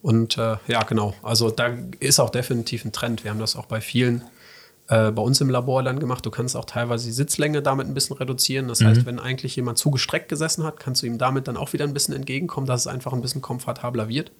Und 0.00 0.38
äh, 0.38 0.56
ja, 0.66 0.82
genau, 0.84 1.14
also 1.22 1.50
da 1.50 1.76
ist 2.00 2.20
auch 2.20 2.30
definitiv 2.30 2.84
ein 2.84 2.92
Trend. 2.92 3.24
Wir 3.24 3.30
haben 3.30 3.40
das 3.40 3.56
auch 3.56 3.66
bei 3.66 3.80
vielen 3.80 4.22
äh, 4.88 5.10
bei 5.10 5.22
uns 5.22 5.40
im 5.40 5.50
Labor 5.50 5.82
dann 5.82 6.00
gemacht. 6.00 6.24
Du 6.24 6.30
kannst 6.30 6.56
auch 6.56 6.64
teilweise 6.64 7.06
die 7.06 7.12
Sitzlänge 7.12 7.62
damit 7.62 7.86
ein 7.86 7.94
bisschen 7.94 8.16
reduzieren. 8.16 8.68
Das 8.68 8.80
mhm. 8.80 8.86
heißt, 8.86 9.06
wenn 9.06 9.18
eigentlich 9.18 9.54
jemand 9.56 9.78
zu 9.78 9.90
gestreckt 9.90 10.28
gesessen 10.28 10.64
hat, 10.64 10.80
kannst 10.80 11.02
du 11.02 11.06
ihm 11.06 11.18
damit 11.18 11.48
dann 11.48 11.56
auch 11.56 11.72
wieder 11.72 11.84
ein 11.84 11.92
bisschen 11.92 12.14
entgegenkommen, 12.14 12.66
dass 12.66 12.82
es 12.82 12.86
einfach 12.86 13.12
ein 13.12 13.20
bisschen 13.20 13.42
komfortabler 13.42 14.08
wird. 14.08 14.32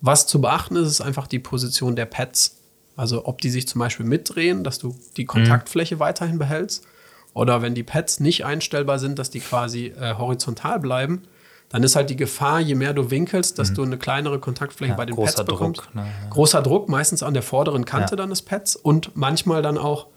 Was 0.00 0.26
zu 0.26 0.40
beachten 0.40 0.76
ist, 0.76 0.88
ist 0.88 1.00
einfach 1.00 1.26
die 1.26 1.38
Position 1.38 1.94
der 1.94 2.06
Pads. 2.06 2.56
Also 2.96 3.26
ob 3.26 3.40
die 3.40 3.50
sich 3.50 3.68
zum 3.68 3.78
Beispiel 3.78 4.06
mitdrehen, 4.06 4.64
dass 4.64 4.78
du 4.78 4.96
die 5.16 5.24
Kontaktfläche 5.24 5.96
mhm. 5.96 6.00
weiterhin 6.00 6.38
behältst. 6.38 6.84
Oder 7.32 7.62
wenn 7.62 7.74
die 7.74 7.84
Pads 7.84 8.18
nicht 8.18 8.44
einstellbar 8.44 8.98
sind, 8.98 9.18
dass 9.18 9.30
die 9.30 9.40
quasi 9.40 9.86
äh, 9.86 10.14
horizontal 10.14 10.80
bleiben, 10.80 11.22
dann 11.70 11.82
ist 11.84 11.96
halt 11.96 12.10
die 12.10 12.16
Gefahr, 12.16 12.60
je 12.60 12.74
mehr 12.74 12.92
du 12.92 13.10
winkelst, 13.10 13.58
dass 13.58 13.70
mhm. 13.70 13.74
du 13.74 13.82
eine 13.84 13.96
kleinere 13.96 14.38
Kontaktfläche 14.38 14.90
ja, 14.90 14.96
bei 14.96 15.06
den 15.06 15.16
Pads 15.16 15.36
bekommst. 15.44 15.80
Druck, 15.80 15.94
ne, 15.94 16.02
ja. 16.02 16.28
Großer 16.30 16.62
Druck, 16.62 16.88
meistens 16.88 17.22
an 17.22 17.32
der 17.32 17.42
vorderen 17.42 17.84
Kante 17.84 18.12
ja. 18.12 18.16
dann 18.16 18.30
des 18.30 18.42
Pads 18.42 18.76
und 18.76 19.16
manchmal 19.16 19.62
dann 19.62 19.78
auch 19.78 20.08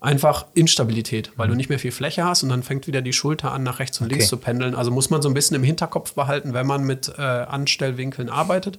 einfach 0.00 0.46
Instabilität, 0.54 1.32
weil 1.36 1.48
mhm. 1.48 1.52
du 1.52 1.56
nicht 1.56 1.70
mehr 1.70 1.78
viel 1.78 1.92
Fläche 1.92 2.24
hast 2.24 2.42
und 2.42 2.50
dann 2.50 2.62
fängt 2.62 2.86
wieder 2.86 3.02
die 3.02 3.14
Schulter 3.14 3.52
an, 3.52 3.62
nach 3.62 3.78
rechts 3.78 4.00
und 4.00 4.06
okay. 4.06 4.16
links 4.16 4.28
zu 4.28 4.36
pendeln. 4.36 4.74
Also 4.74 4.90
muss 4.90 5.10
man 5.10 5.22
so 5.22 5.28
ein 5.28 5.34
bisschen 5.34 5.56
im 5.56 5.64
Hinterkopf 5.64 6.12
behalten, 6.12 6.52
wenn 6.52 6.66
man 6.66 6.84
mit 6.84 7.12
äh, 7.18 7.22
Anstellwinkeln 7.22 8.28
arbeitet, 8.28 8.78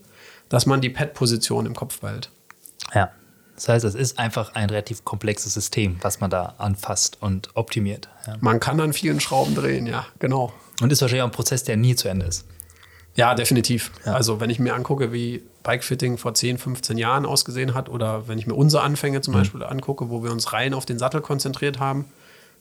dass 0.49 0.65
man 0.65 0.81
die 0.81 0.89
Pad-Position 0.89 1.65
im 1.65 1.75
Kopf 1.75 1.99
behält. 1.99 2.29
Ja. 2.93 3.09
Das 3.55 3.67
heißt, 3.67 3.83
es 3.83 3.93
ist 3.95 4.17
einfach 4.17 4.55
ein 4.55 4.69
relativ 4.69 5.03
komplexes 5.03 5.53
System, 5.53 5.97
was 5.99 6.21
man 6.21 6.29
da 6.29 6.55
anfasst 6.59 7.17
und 7.19 7.49
optimiert. 7.55 8.07
Ja. 8.25 8.37
Man 8.39 8.61
kann 8.61 8.79
an 8.79 8.93
vielen 8.93 9.19
Schrauben 9.19 9.53
drehen, 9.53 9.85
ja, 9.85 10.05
genau. 10.17 10.53
Und 10.81 10.91
ist 10.91 11.01
wahrscheinlich 11.01 11.23
auch 11.23 11.27
ein 11.27 11.31
Prozess, 11.31 11.63
der 11.63 11.77
nie 11.77 11.95
zu 11.95 12.07
Ende 12.07 12.25
ist. 12.25 12.45
Ja, 13.15 13.35
definitiv. 13.35 13.91
Ja. 14.05 14.13
Also 14.13 14.39
wenn 14.39 14.49
ich 14.49 14.59
mir 14.59 14.73
angucke, 14.73 15.11
wie 15.11 15.43
Bikefitting 15.63 16.17
vor 16.17 16.33
10, 16.33 16.57
15 16.57 16.97
Jahren 16.97 17.25
ausgesehen 17.25 17.73
hat 17.73 17.89
oder 17.89 18.27
wenn 18.27 18.39
ich 18.39 18.47
mir 18.47 18.55
unsere 18.55 18.83
Anfänge 18.83 19.21
zum 19.21 19.33
mhm. 19.33 19.39
Beispiel 19.39 19.63
angucke, 19.63 20.09
wo 20.09 20.23
wir 20.23 20.31
uns 20.31 20.53
rein 20.53 20.73
auf 20.73 20.85
den 20.85 20.99
Sattel 20.99 21.21
konzentriert 21.21 21.79
haben, 21.79 22.05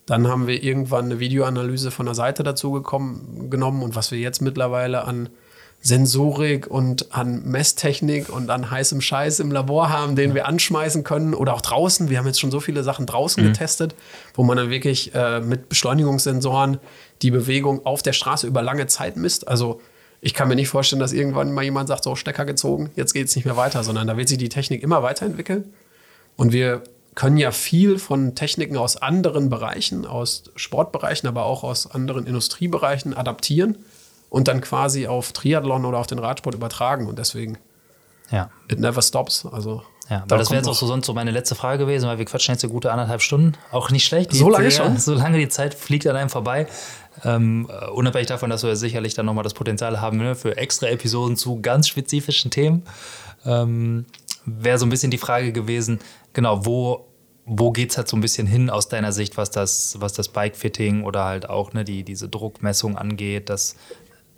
dann 0.07 0.27
haben 0.27 0.47
wir 0.47 0.63
irgendwann 0.63 1.05
eine 1.05 1.21
Videoanalyse 1.21 1.91
von 1.91 2.07
der 2.07 2.15
Seite 2.15 2.43
dazu 2.43 2.73
gekommen, 2.73 3.51
genommen 3.51 3.83
und 3.83 3.95
was 3.95 4.11
wir 4.11 4.19
jetzt 4.19 4.41
mittlerweile 4.41 5.05
an 5.05 5.29
Sensorik 5.81 6.67
und 6.67 7.15
an 7.15 7.45
Messtechnik 7.45 8.29
und 8.29 8.51
an 8.51 8.71
heißem 8.71 9.01
Scheiß 9.01 9.39
im 9.39 9.53
Labor 9.53 9.91
haben, 9.91 10.17
den 10.17 10.35
wir 10.35 10.47
anschmeißen 10.47 11.05
können 11.05 11.35
oder 11.35 11.55
auch 11.55 11.61
draußen. 11.61 12.11
Wir 12.11 12.19
haben 12.19 12.27
jetzt 12.27 12.41
schon 12.41 12.51
so 12.51 12.59
viele 12.59 12.83
Sachen 12.83 13.07
draußen 13.07 13.43
mhm. 13.43 13.49
getestet, 13.49 13.95
wo 14.35 14.43
man 14.43 14.57
dann 14.57 14.71
wirklich 14.71 15.15
äh, 15.15 15.41
mit 15.41 15.69
Beschleunigungssensoren 15.69 16.79
die 17.23 17.31
Bewegung 17.31 17.85
auf 17.85 18.03
der 18.03 18.13
Straße 18.13 18.47
über 18.47 18.63
lange 18.63 18.87
Zeit 18.87 19.17
misst. 19.17 19.49
Also 19.49 19.81
ich 20.21 20.35
kann 20.35 20.49
mir 20.49 20.57
nicht 20.57 20.69
vorstellen, 20.69 21.01
dass 21.01 21.13
irgendwann 21.13 21.53
mal 21.53 21.65
jemand 21.65 21.89
sagt, 21.89 22.05
so 22.05 22.17
Stecker 22.17 22.45
gezogen, 22.45 22.91
jetzt 22.97 23.13
geht 23.13 23.29
es 23.29 23.37
nicht 23.37 23.45
mehr 23.45 23.57
weiter, 23.57 23.85
sondern 23.85 24.07
da 24.07 24.17
wird 24.17 24.29
sich 24.29 24.39
die 24.39 24.49
Technik 24.49 24.83
immer 24.83 25.03
weiterentwickeln. 25.03 25.73
Und 26.37 26.53
wir 26.53 26.83
können 27.15 27.37
ja 27.37 27.51
viel 27.51 27.99
von 27.99 28.35
Techniken 28.35 28.77
aus 28.77 28.97
anderen 28.97 29.49
Bereichen, 29.49 30.07
aus 30.07 30.45
Sportbereichen, 30.55 31.29
aber 31.29 31.45
auch 31.45 31.65
aus 31.65 31.91
anderen 31.91 32.27
Industriebereichen 32.27 33.15
adaptieren 33.15 33.77
und 34.31 34.49
dann 34.49 34.61
quasi 34.61 35.07
auf 35.07 35.33
Triathlon 35.33 35.85
oder 35.85 35.99
auf 35.99 36.07
den 36.07 36.19
Radsport 36.19 36.55
übertragen. 36.55 37.07
Und 37.07 37.19
deswegen, 37.19 37.59
ja. 38.31 38.51
it 38.69 38.79
never 38.79 39.03
stops. 39.03 39.47
Also 39.47 39.83
ja, 40.11 40.25
weil 40.29 40.39
das 40.39 40.51
wäre 40.51 40.61
jetzt 40.61 40.69
auch 40.69 40.75
so 40.75 40.87
sonst 40.87 41.07
so 41.07 41.13
meine 41.13 41.31
letzte 41.31 41.55
Frage 41.55 41.85
gewesen, 41.85 42.09
weil 42.09 42.19
wir 42.19 42.25
quatschen 42.25 42.55
jetzt 42.55 42.65
eine 42.65 42.73
gute 42.73 42.93
anderthalb 42.93 43.21
Stunden. 43.21 43.55
Auch 43.73 43.91
nicht 43.91 44.07
schlecht. 44.07 44.33
so 44.33 44.49
lange 44.49 44.71
schon? 44.71 44.97
So 44.99 45.15
lange 45.15 45.39
die 45.39 45.49
Zeit 45.49 45.75
fliegt 45.75 46.07
an 46.07 46.17
einem 46.17 46.31
vorbei. 46.31 46.67
Ähm, 47.25 47.69
äh, 47.71 47.87
unabhängig 47.91 48.29
davon, 48.29 48.51
dass 48.51 48.63
wir 48.63 48.77
sicherlich 48.77 49.15
dann 49.15 49.27
nochmal 49.27 49.45
das 49.45 49.55
Potenzial 49.55 50.01
haben 50.01 50.19
ne, 50.19 50.35
für 50.35 50.57
extra 50.57 50.89
Episoden 50.89 51.37
zu 51.37 51.61
ganz 51.61 51.89
spezifischen 51.89 52.51
Themen, 52.51 52.83
ähm, 53.45 54.07
wäre 54.45 54.79
so 54.79 54.87
ein 54.87 54.91
bisschen 54.91 55.11
die 55.11 55.19
Frage 55.19 55.53
gewesen, 55.53 56.01
genau, 56.33 56.65
wo, 56.65 57.07
wo 57.45 57.71
geht 57.71 57.91
es 57.91 57.97
halt 57.97 58.09
so 58.09 58.17
ein 58.17 58.21
bisschen 58.21 58.47
hin 58.47 58.71
aus 58.71 58.89
deiner 58.89 59.13
Sicht, 59.13 59.37
was 59.37 59.51
das, 59.51 59.97
was 60.01 60.13
das 60.13 60.29
Bike-Fitting 60.29 61.05
oder 61.05 61.25
halt 61.25 61.49
auch 61.49 61.73
ne, 61.73 61.85
die, 61.85 62.03
diese 62.03 62.29
Druckmessung 62.29 62.97
angeht, 62.97 63.49
dass 63.49 63.77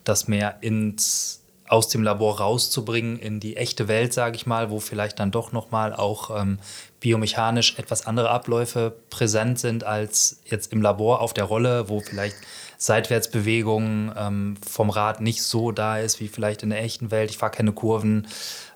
das 0.04 0.28
mehr 0.28 0.62
ins 0.62 1.40
aus 1.70 1.86
dem 1.86 2.02
Labor 2.02 2.40
rauszubringen 2.40 3.16
in 3.16 3.38
die 3.38 3.56
echte 3.56 3.86
Welt, 3.86 4.12
sage 4.12 4.34
ich 4.34 4.44
mal, 4.44 4.70
wo 4.70 4.80
vielleicht 4.80 5.20
dann 5.20 5.30
doch 5.30 5.52
nochmal 5.52 5.94
auch 5.94 6.36
ähm, 6.36 6.58
biomechanisch 6.98 7.78
etwas 7.78 8.08
andere 8.08 8.28
Abläufe 8.30 8.92
präsent 9.08 9.60
sind 9.60 9.84
als 9.84 10.40
jetzt 10.44 10.72
im 10.72 10.82
Labor 10.82 11.20
auf 11.20 11.32
der 11.32 11.44
Rolle, 11.44 11.88
wo 11.88 12.00
vielleicht 12.00 12.34
Seitwärtsbewegung 12.80 14.10
ähm, 14.16 14.56
vom 14.66 14.88
Rad 14.88 15.20
nicht 15.20 15.42
so 15.42 15.70
da 15.70 15.98
ist 15.98 16.18
wie 16.18 16.28
vielleicht 16.28 16.62
in 16.62 16.70
der 16.70 16.82
echten 16.82 17.10
Welt. 17.10 17.30
Ich 17.30 17.36
fahre 17.36 17.52
keine 17.52 17.72
Kurven, 17.72 18.26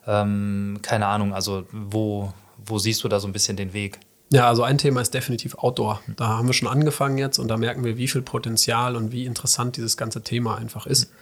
ähm, 0.06 0.80
keine 0.82 1.06
Ahnung. 1.06 1.32
Also 1.32 1.64
wo, 1.72 2.34
wo 2.64 2.78
siehst 2.78 3.02
du 3.02 3.08
da 3.08 3.18
so 3.18 3.26
ein 3.26 3.32
bisschen 3.32 3.56
den 3.56 3.72
Weg? 3.72 3.98
Ja, 4.30 4.46
also 4.46 4.62
ein 4.62 4.76
Thema 4.76 5.00
ist 5.00 5.14
definitiv 5.14 5.54
Outdoor. 5.54 6.02
Da 6.16 6.28
haben 6.28 6.46
wir 6.46 6.52
schon 6.52 6.68
angefangen 6.68 7.16
jetzt 7.16 7.38
und 7.38 7.48
da 7.48 7.56
merken 7.56 7.82
wir, 7.82 7.96
wie 7.96 8.06
viel 8.06 8.20
Potenzial 8.20 8.94
und 8.94 9.10
wie 9.10 9.24
interessant 9.24 9.78
dieses 9.78 9.96
ganze 9.96 10.22
Thema 10.22 10.58
einfach 10.58 10.86
ist. 10.86 11.10
Mhm. 11.10 11.16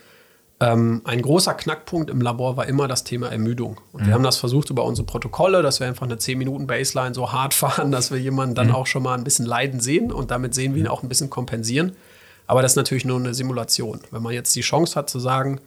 Ähm, 0.59 1.01
ein 1.05 1.21
großer 1.21 1.53
Knackpunkt 1.53 2.09
im 2.09 2.19
Labor 2.19 2.57
war 2.57 2.67
immer 2.67 2.89
das 2.89 3.05
Thema 3.05 3.29
Ermüdung. 3.29 3.79
Und 3.93 4.01
mhm. 4.01 4.07
wir 4.07 4.13
haben 4.13 4.23
das 4.23 4.35
versucht 4.35 4.69
über 4.71 4.83
unsere 4.83 5.05
Protokolle, 5.05 5.61
dass 5.61 5.79
wir 5.79 5.87
einfach 5.87 6.05
eine 6.05 6.15
10-Minuten-Baseline 6.15 7.15
so 7.15 7.31
hart 7.31 7.53
fahren, 7.53 7.93
dass 7.93 8.11
wir 8.11 8.19
jemanden 8.19 8.55
dann 8.55 8.67
mhm. 8.67 8.75
auch 8.75 8.87
schon 8.87 9.03
mal 9.03 9.17
ein 9.17 9.23
bisschen 9.23 9.45
leiden 9.45 9.79
sehen 9.79 10.11
und 10.11 10.31
damit 10.31 10.53
sehen 10.53 10.75
wir 10.75 10.81
ihn 10.81 10.89
auch 10.89 11.01
ein 11.01 11.07
bisschen 11.07 11.29
kompensieren. 11.29 11.95
Aber 12.47 12.61
das 12.61 12.73
ist 12.73 12.75
natürlich 12.75 13.05
nur 13.05 13.19
eine 13.19 13.33
Simulation. 13.33 14.01
Wenn 14.11 14.21
man 14.21 14.33
jetzt 14.33 14.55
die 14.55 14.61
Chance 14.61 14.95
hat 14.95 15.09
zu 15.09 15.19
sagen, 15.19 15.59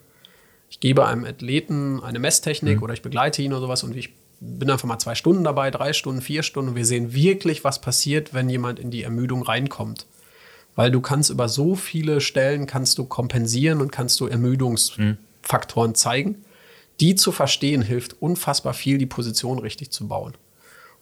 ich 0.68 0.80
gebe 0.80 1.06
einem 1.06 1.24
Athleten 1.24 2.02
eine 2.02 2.18
Messtechnik 2.18 2.78
mhm. 2.78 2.82
oder 2.82 2.94
ich 2.94 3.02
begleite 3.02 3.42
ihn 3.42 3.52
oder 3.52 3.60
sowas 3.60 3.84
und 3.84 3.96
ich 3.96 4.14
bin 4.40 4.70
einfach 4.70 4.86
mal 4.86 4.98
zwei 4.98 5.14
Stunden 5.14 5.44
dabei, 5.44 5.70
drei 5.70 5.92
Stunden, 5.92 6.20
vier 6.20 6.42
Stunden 6.42 6.70
und 6.70 6.76
wir 6.76 6.84
sehen 6.84 7.14
wirklich, 7.14 7.64
was 7.64 7.80
passiert, 7.80 8.34
wenn 8.34 8.50
jemand 8.50 8.78
in 8.78 8.90
die 8.90 9.02
Ermüdung 9.02 9.42
reinkommt 9.42 10.06
weil 10.76 10.90
du 10.90 11.00
kannst 11.00 11.30
über 11.30 11.48
so 11.48 11.74
viele 11.74 12.20
Stellen 12.20 12.66
kannst 12.66 12.98
du 12.98 13.06
kompensieren 13.06 13.80
und 13.80 13.90
kannst 13.90 14.20
du 14.20 14.26
Ermüdungsfaktoren 14.26 15.90
mhm. 15.90 15.94
zeigen, 15.96 16.44
die 17.00 17.16
zu 17.16 17.32
verstehen 17.32 17.82
hilft 17.82 18.22
unfassbar 18.22 18.74
viel, 18.74 18.98
die 18.98 19.06
Position 19.06 19.58
richtig 19.58 19.90
zu 19.90 20.06
bauen. 20.06 20.34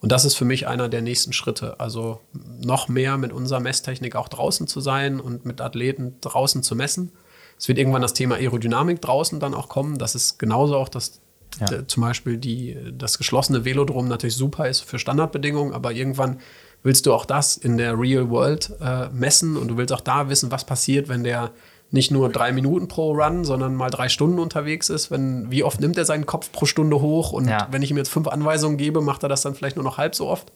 Und 0.05 0.13
das 0.13 0.27
ist 0.27 0.35
für 0.35 0.45
mich 0.45 0.67
einer 0.67 0.91
der 0.91 1.01
nächsten 1.01 1.33
Schritte. 1.33 1.81
Also 1.81 2.21
noch 2.61 2.89
mehr 2.89 3.17
mit 3.17 3.33
unserer 3.33 3.61
Messtechnik 3.61 4.17
auch 4.17 4.29
draußen 4.29 4.67
zu 4.67 4.83
sein 4.83 5.19
und 5.19 5.47
mit 5.47 5.63
Athleten 5.63 6.17
draußen 6.21 6.63
zu 6.63 6.77
messen. 6.77 7.13
Es 7.59 7.69
wird 7.69 7.79
irgendwann 7.79 8.03
das 8.03 8.13
Thema 8.13 8.35
Aerodynamik 8.35 9.01
draußen 9.01 9.41
dann 9.41 9.55
auch 9.55 9.71
kommen. 9.71 9.97
Das 9.97 10.15
ist 10.15 10.39
genauso 10.39 10.77
auch 10.77 10.91
das 10.91 11.23
ja. 11.59 11.89
zum 11.89 12.03
Beispiel 12.03 12.37
die, 12.37 12.77
das 12.93 13.17
geschlossene 13.17 13.65
Velodrom 13.65 14.07
natürlich 14.07 14.37
super 14.37 14.69
ist 14.69 14.81
für 14.81 14.99
Standardbedingungen, 14.99 15.73
aber 15.73 15.93
irgendwann 15.93 16.39
willst 16.83 17.07
du 17.07 17.15
auch 17.15 17.25
das 17.25 17.57
in 17.57 17.79
der 17.79 17.99
Real 17.99 18.29
World 18.29 18.75
äh, 18.83 19.09
messen 19.09 19.57
und 19.57 19.69
du 19.69 19.79
willst 19.79 19.95
auch 19.95 20.03
da 20.03 20.29
wissen, 20.29 20.51
was 20.51 20.67
passiert, 20.67 21.09
wenn 21.09 21.25
der 21.25 21.51
nicht 21.95 22.11
nur 22.11 22.29
drei 22.29 22.51
Minuten 22.51 22.89
pro 22.89 23.13
Run, 23.13 23.45
sondern 23.45 23.77
mal 23.77 23.89
drei 23.89 24.09
Stunden 24.09 24.41
unterwegs 24.41 24.91
ist. 24.91 25.13
Wenn, 25.13 25.49
wie 25.53 25.63
oft 25.63 25.81
nimmt 25.81 25.97
er 25.97 26.05
seinen 26.05 26.27
Kopf 26.27 26.51
pro 26.51 26.67
Stunde 26.67 27.01
hoch? 27.01 27.31
Und 27.31 27.49
ja. 27.49 27.69
wenn 27.71 27.83
ich 27.83 27.91
ihm 27.93 27.97
jetzt 27.97 28.11
fünf 28.11 28.27
Anweisungen 28.27 28.77
gebe, 28.77 29.01
macht 29.01 29.23
er 29.23 29.29
das 29.29 29.43
dann 29.43 29.55
vielleicht 29.55 29.77
nur 29.77 29.85
noch 29.85 29.97
halb 29.97 30.17
so 30.17 30.27
oft? 30.27 30.51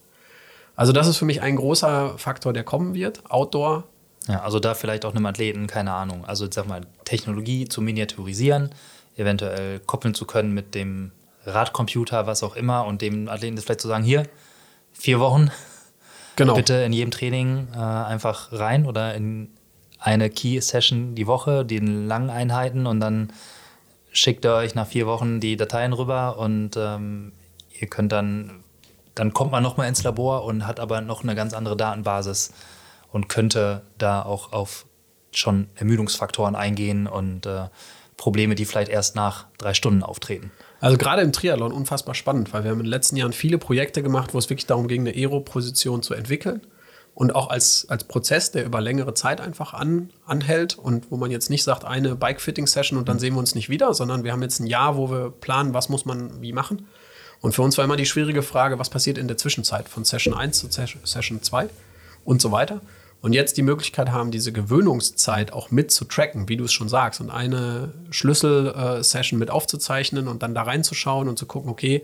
Also, 0.75 0.91
das 0.91 1.07
ist 1.07 1.15
für 1.15 1.23
mich 1.23 1.41
ein 1.41 1.55
großer 1.55 2.17
Faktor, 2.17 2.51
der 2.51 2.63
kommen 2.65 2.93
wird. 2.93 3.23
Outdoor. 3.31 3.85
Ja, 4.27 4.41
also 4.41 4.59
da 4.59 4.73
vielleicht 4.73 5.05
auch 5.05 5.15
einem 5.15 5.25
Athleten, 5.25 5.67
keine 5.67 5.93
Ahnung. 5.93 6.25
Also, 6.25 6.45
ich 6.45 6.53
sag 6.53 6.67
mal, 6.67 6.81
Technologie 7.05 7.69
zu 7.69 7.81
miniaturisieren, 7.81 8.71
eventuell 9.15 9.79
koppeln 9.79 10.13
zu 10.13 10.25
können 10.25 10.53
mit 10.53 10.75
dem 10.75 11.13
Radcomputer, 11.45 12.27
was 12.27 12.43
auch 12.43 12.57
immer, 12.57 12.85
und 12.85 13.01
dem 13.01 13.29
Athleten 13.29 13.55
das 13.55 13.63
vielleicht 13.63 13.81
zu 13.81 13.87
sagen: 13.87 14.03
hier, 14.03 14.23
vier 14.91 15.21
Wochen. 15.21 15.51
Genau. 16.35 16.55
Bitte 16.55 16.73
in 16.73 16.91
jedem 16.91 17.11
Training 17.11 17.69
äh, 17.73 17.77
einfach 17.77 18.51
rein 18.51 18.85
oder 18.85 19.13
in 19.13 19.49
eine 19.99 20.29
Key-Session 20.29 21.15
die 21.15 21.27
Woche, 21.27 21.65
die 21.65 21.79
langen 21.79 22.29
Einheiten 22.29 22.85
und 22.85 22.99
dann 22.99 23.33
schickt 24.11 24.45
ihr 24.45 24.53
euch 24.53 24.75
nach 24.75 24.87
vier 24.87 25.05
Wochen 25.05 25.39
die 25.39 25.57
Dateien 25.57 25.93
rüber 25.93 26.37
und 26.37 26.71
ähm, 26.77 27.33
ihr 27.79 27.87
könnt 27.87 28.11
dann, 28.11 28.63
dann 29.13 29.33
kommt 29.33 29.51
man 29.51 29.61
nochmal 29.61 29.87
ins 29.87 30.03
Labor 30.03 30.45
und 30.45 30.65
hat 30.65 30.79
aber 30.79 31.01
noch 31.01 31.23
eine 31.23 31.35
ganz 31.35 31.53
andere 31.53 31.77
Datenbasis 31.77 32.53
und 33.11 33.29
könnte 33.29 33.83
da 33.97 34.21
auch 34.21 34.53
auf 34.53 34.85
schon 35.31 35.67
Ermüdungsfaktoren 35.75 36.55
eingehen 36.55 37.05
und 37.05 37.45
äh, 37.45 37.67
Probleme, 38.17 38.55
die 38.55 38.65
vielleicht 38.65 38.89
erst 38.89 39.15
nach 39.15 39.45
drei 39.57 39.73
Stunden 39.73 40.03
auftreten. 40.03 40.51
Also 40.81 40.97
gerade 40.97 41.21
im 41.21 41.31
Triathlon 41.31 41.71
unfassbar 41.71 42.15
spannend, 42.15 42.51
weil 42.51 42.63
wir 42.63 42.71
haben 42.71 42.79
in 42.79 42.85
den 42.85 42.89
letzten 42.89 43.15
Jahren 43.15 43.33
viele 43.33 43.57
Projekte 43.57 44.01
gemacht, 44.01 44.33
wo 44.33 44.37
es 44.37 44.49
wirklich 44.49 44.65
darum 44.65 44.87
ging, 44.87 45.01
eine 45.01 45.15
Aero-Position 45.15 46.01
zu 46.01 46.13
entwickeln 46.13 46.61
und 47.19 47.35
auch 47.35 47.49
als, 47.49 47.85
als 47.89 48.05
Prozess, 48.05 48.51
der 48.51 48.63
über 48.63 48.79
längere 48.79 49.13
Zeit 49.13 49.41
einfach 49.41 49.73
an, 49.73 50.09
anhält 50.25 50.77
und 50.77 51.11
wo 51.11 51.17
man 51.17 51.31
jetzt 51.31 51.49
nicht 51.49 51.65
sagt, 51.65 51.83
eine 51.83 52.15
Bike-Fitting-Session 52.15 52.97
und 52.97 53.09
dann 53.09 53.17
mhm. 53.17 53.19
sehen 53.19 53.33
wir 53.33 53.39
uns 53.39 53.55
nicht 53.55 53.67
wieder, 53.67 53.93
sondern 53.93 54.23
wir 54.23 54.31
haben 54.31 54.41
jetzt 54.41 54.61
ein 54.61 54.67
Jahr, 54.67 54.95
wo 54.95 55.11
wir 55.11 55.29
planen, 55.29 55.73
was 55.73 55.89
muss 55.89 56.05
man 56.05 56.41
wie 56.41 56.53
machen. 56.53 56.87
Und 57.41 57.53
für 57.53 57.61
uns 57.61 57.77
war 57.77 57.83
immer 57.83 57.97
die 57.97 58.05
schwierige 58.05 58.41
Frage, 58.41 58.79
was 58.79 58.89
passiert 58.89 59.17
in 59.17 59.27
der 59.27 59.35
Zwischenzeit 59.35 59.89
von 59.89 60.05
Session 60.05 60.33
1 60.33 60.59
zu 60.59 60.69
Session 60.71 61.43
2 61.43 61.67
und 62.23 62.41
so 62.41 62.53
weiter. 62.53 62.79
Und 63.19 63.33
jetzt 63.33 63.57
die 63.57 63.63
Möglichkeit 63.63 64.11
haben, 64.11 64.31
diese 64.31 64.53
Gewöhnungszeit 64.53 65.51
auch 65.51 65.71
mit 65.71 65.91
zu 65.91 66.05
tracken, 66.05 66.47
wie 66.47 66.55
du 66.55 66.63
es 66.63 66.71
schon 66.71 66.87
sagst, 66.87 67.19
und 67.19 67.31
eine 67.31 67.91
Schlüssel-Session 68.11 69.37
mit 69.37 69.51
aufzuzeichnen 69.51 70.29
und 70.29 70.41
dann 70.41 70.55
da 70.55 70.61
reinzuschauen 70.61 71.27
und 71.27 71.37
zu 71.37 71.47
gucken, 71.47 71.69
okay, 71.69 72.01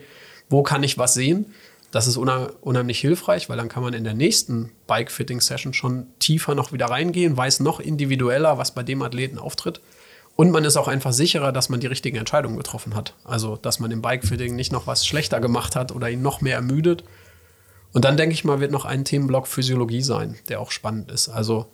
wo 0.50 0.62
kann 0.62 0.84
ich 0.84 0.98
was 0.98 1.14
sehen? 1.14 1.54
Das 1.92 2.08
ist 2.08 2.18
unheimlich 2.18 3.00
hilfreich, 3.00 3.50
weil 3.50 3.58
dann 3.58 3.70
kann 3.70 3.84
man 3.84 3.94
in 3.94 4.04
der 4.04 4.14
nächsten 4.14 4.72
Bike-Fitting-Session 4.88 5.74
schon 5.74 6.08
tiefer 6.20 6.54
noch 6.54 6.74
wieder 6.74 6.88
reingehen, 6.88 7.38
weiß 7.38 7.62
noch 7.62 7.80
individueller, 7.80 8.58
was 8.58 8.74
bei 8.74 8.84
dem 8.84 9.02
Athleten 9.02 9.38
auftritt. 9.38 9.80
Und 10.36 10.52
man 10.52 10.66
ist 10.66 10.76
auch 10.76 10.90
einfach 10.90 11.14
sicherer, 11.14 11.54
dass 11.54 11.70
man 11.70 11.80
die 11.80 11.88
richtigen 11.88 12.18
Entscheidungen 12.18 12.58
getroffen 12.58 12.96
hat. 12.96 13.14
Also, 13.24 13.56
dass 13.56 13.80
man 13.80 13.92
im 13.92 14.02
Bike-Fitting 14.02 14.56
nicht 14.56 14.74
noch 14.74 14.88
was 14.88 15.06
schlechter 15.06 15.40
gemacht 15.40 15.78
hat 15.78 15.94
oder 15.94 16.10
ihn 16.10 16.22
noch 16.22 16.42
mehr 16.42 16.58
ermüdet. 16.58 17.06
Und 17.94 18.04
dann 18.04 18.18
denke 18.18 18.34
ich 18.34 18.44
mal, 18.44 18.60
wird 18.60 18.74
noch 18.74 18.84
ein 18.84 19.06
Themenblock 19.06 19.48
Physiologie 19.48 20.02
sein, 20.02 20.36
der 20.50 20.60
auch 20.60 20.72
spannend 20.72 21.10
ist. 21.10 21.30
Also 21.30 21.68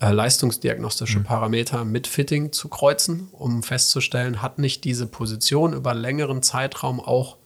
äh, 0.00 0.12
leistungsdiagnostische 0.12 1.20
mhm. 1.20 1.24
Parameter 1.24 1.86
mit 1.86 2.06
Fitting 2.06 2.52
zu 2.52 2.68
kreuzen, 2.68 3.28
um 3.32 3.62
festzustellen, 3.62 4.42
hat 4.42 4.58
nicht 4.58 4.84
diese 4.84 5.06
Position 5.06 5.72
über 5.72 5.94
längeren 5.94 6.42
Zeitraum 6.42 7.00
auch 7.00 7.37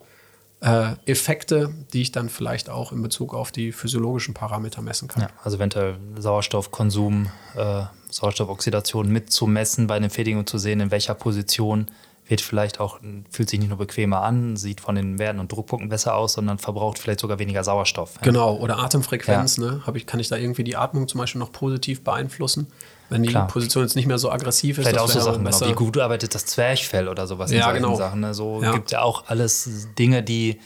äh, 0.63 0.95
Effekte, 1.07 1.75
die 1.93 2.03
ich 2.03 2.13
dann 2.13 2.29
vielleicht 2.29 2.71
auch 2.71 2.93
in 2.93 3.03
Bezug 3.03 3.35
auf 3.35 3.51
die 3.51 3.73
physiologischen 3.73 4.33
Parameter 4.33 4.81
messen 4.81 5.09
kann. 5.09 5.23
Ja, 5.23 5.29
also 5.43 5.57
eventuell 5.57 5.97
Sauerstoffkonsum, 6.17 7.29
äh, 7.57 7.83
Sauerstoffoxidation 8.11 9.09
mitzumessen 9.09 9.89
bei 9.89 9.99
den 9.99 10.09
Fitting 10.09 10.39
und 10.39 10.49
zu 10.49 10.59
sehen, 10.59 10.81
in 10.81 10.91
welcher 10.91 11.15
Position 11.15 11.89
wird 12.29 12.41
vielleicht 12.41 12.79
auch, 12.79 13.01
fühlt 13.31 13.51
sich 13.51 13.59
nicht 13.59 13.71
nur 13.71 13.79
bequemer 13.79 14.23
an, 14.23 14.57
sieht 14.57 14.81
von 14.81 14.95
den 14.95 15.19
Werten 15.19 15.41
und 15.41 15.51
Druckpunkten 15.51 15.89
besser 15.89 16.15
aus, 16.15 16.35
sondern 16.35 16.59
verbraucht 16.59 16.99
vielleicht 16.99 17.21
sogar 17.21 17.41
weniger 17.41 17.65
Sauerstoff. 17.65 18.21
Genau, 18.23 18.57
oder 18.57 18.79
Atemfrequenz, 18.79 19.57
ja. 19.57 19.65
ne? 19.65 19.83
Ich, 19.95 20.07
kann 20.07 20.21
ich 20.21 20.29
da 20.29 20.37
irgendwie 20.37 20.63
die 20.63 20.77
Atmung 20.77 21.09
zum 21.09 21.19
Beispiel 21.19 21.41
noch 21.41 21.51
positiv 21.51 22.05
beeinflussen? 22.05 22.69
Wenn 23.13 23.23
die 23.23 23.29
Klar. 23.29 23.47
Position 23.47 23.85
jetzt 23.85 23.97
nicht 23.97 24.07
mehr 24.07 24.19
so 24.19 24.31
aggressiv 24.31 24.79
ist. 24.79 24.85
Vielleicht 24.87 25.01
auch 25.01 25.09
so 25.09 25.21
Sachen, 25.21 25.45
genau, 25.45 25.61
wie 25.67 25.73
gut 25.73 25.99
arbeitet 25.99 26.35
das 26.35 26.47
Zwerchfell 26.47 27.09
oder 27.09 27.27
sowas 27.27 27.51
in 27.51 27.59
ja, 27.59 27.65
solchen 27.65 27.83
genau. 27.83 27.95
Sachen. 27.95 28.21
Ne? 28.21 28.35
So 28.35 28.63
ja. 28.63 28.73
gibt 28.73 28.91
ja 28.91 29.03
auch 29.03 29.25
alles 29.27 29.89
Dinge, 29.99 30.23
die 30.23 30.59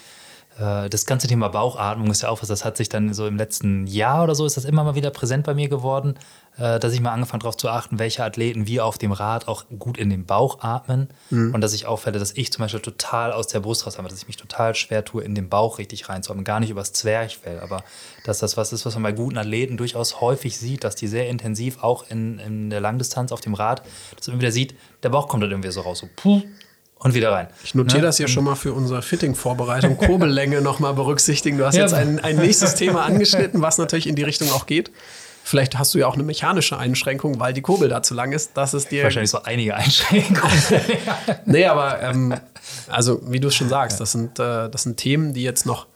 das 0.58 1.04
ganze 1.04 1.26
Thema 1.26 1.48
Bauchatmung 1.48 2.10
ist 2.10 2.22
ja 2.22 2.30
auch 2.30 2.40
was, 2.40 2.48
das 2.48 2.64
hat 2.64 2.78
sich 2.78 2.88
dann 2.88 3.12
so 3.12 3.26
im 3.26 3.36
letzten 3.36 3.86
Jahr 3.86 4.24
oder 4.24 4.34
so 4.34 4.46
ist 4.46 4.56
das 4.56 4.64
immer 4.64 4.84
mal 4.84 4.94
wieder 4.94 5.10
präsent 5.10 5.44
bei 5.44 5.52
mir 5.52 5.68
geworden, 5.68 6.18
äh, 6.56 6.80
dass 6.80 6.94
ich 6.94 7.00
mal 7.00 7.12
angefangen 7.12 7.40
darauf 7.40 7.58
zu 7.58 7.68
achten, 7.68 7.98
welche 7.98 8.24
Athleten 8.24 8.66
wie 8.66 8.80
auf 8.80 8.96
dem 8.96 9.12
Rad 9.12 9.48
auch 9.48 9.64
gut 9.78 9.98
in 9.98 10.08
den 10.08 10.24
Bauch 10.24 10.62
atmen 10.62 11.08
mhm. 11.28 11.52
und 11.52 11.60
dass 11.60 11.74
ich 11.74 11.84
auffälle, 11.84 12.18
dass 12.18 12.32
ich 12.32 12.52
zum 12.52 12.62
Beispiel 12.62 12.80
total 12.80 13.32
aus 13.32 13.48
der 13.48 13.60
Brust 13.60 13.86
raus 13.86 13.98
habe, 13.98 14.08
dass 14.08 14.18
ich 14.18 14.26
mich 14.26 14.38
total 14.38 14.74
schwer 14.74 15.04
tue, 15.04 15.22
in 15.22 15.34
den 15.34 15.50
Bauch 15.50 15.78
richtig 15.78 16.08
reinzuatmen, 16.08 16.44
gar 16.44 16.60
nicht 16.60 16.70
übers 16.70 16.94
Zwerchfell, 16.94 17.60
aber 17.60 17.84
dass 18.24 18.38
das 18.38 18.56
was 18.56 18.72
ist, 18.72 18.86
was 18.86 18.94
man 18.94 19.02
bei 19.02 19.12
guten 19.12 19.36
Athleten 19.36 19.76
durchaus 19.76 20.22
häufig 20.22 20.56
sieht, 20.56 20.84
dass 20.84 20.96
die 20.96 21.06
sehr 21.06 21.28
intensiv 21.28 21.82
auch 21.82 22.08
in, 22.08 22.38
in 22.38 22.70
der 22.70 22.80
Langdistanz 22.80 23.32
auf 23.32 23.42
dem 23.42 23.52
Rad, 23.52 23.82
dass 24.16 24.28
man 24.28 24.40
wieder 24.40 24.52
sieht, 24.52 24.74
der 25.02 25.10
Bauch 25.10 25.28
kommt 25.28 25.42
dann 25.42 25.50
irgendwie 25.50 25.70
so 25.70 25.82
raus, 25.82 25.98
so 25.98 26.08
puh, 26.16 26.42
und 26.98 27.14
wieder 27.14 27.32
rein. 27.32 27.48
Ich 27.62 27.74
notiere 27.74 28.00
ne? 28.00 28.06
das 28.06 28.16
hier 28.16 28.28
schon 28.28 28.44
mal 28.44 28.54
für 28.54 28.72
unsere 28.72 29.02
Fitting-Vorbereitung. 29.02 29.96
Kurbellänge 29.98 30.60
nochmal 30.60 30.94
berücksichtigen. 30.94 31.58
Du 31.58 31.66
hast 31.66 31.76
ja. 31.76 31.82
jetzt 31.82 31.94
ein, 31.94 32.20
ein 32.20 32.36
nächstes 32.36 32.74
Thema 32.74 33.04
angeschnitten, 33.04 33.60
was 33.60 33.78
natürlich 33.78 34.06
in 34.06 34.16
die 34.16 34.22
Richtung 34.22 34.50
auch 34.50 34.66
geht. 34.66 34.90
Vielleicht 35.44 35.78
hast 35.78 35.94
du 35.94 35.98
ja 35.98 36.08
auch 36.08 36.14
eine 36.14 36.24
mechanische 36.24 36.76
Einschränkung, 36.76 37.38
weil 37.38 37.52
die 37.52 37.62
Kurbel 37.62 37.88
da 37.88 38.02
zu 38.02 38.14
lang 38.14 38.32
ist. 38.32 38.56
Das 38.56 38.74
ist 38.74 38.90
dir. 38.90 39.04
Wahrscheinlich 39.04 39.30
so 39.30 39.42
einige 39.42 39.76
Einschränkungen. 39.76 40.58
nee, 41.44 41.66
aber 41.66 42.02
ähm, 42.02 42.34
also 42.88 43.20
wie 43.30 43.38
du 43.38 43.48
es 43.48 43.54
schon 43.54 43.68
sagst, 43.68 44.00
das 44.00 44.10
sind, 44.12 44.40
äh, 44.40 44.68
das 44.68 44.82
sind 44.82 44.96
Themen, 44.96 45.34
die 45.34 45.44
jetzt 45.44 45.64
noch, 45.64 45.86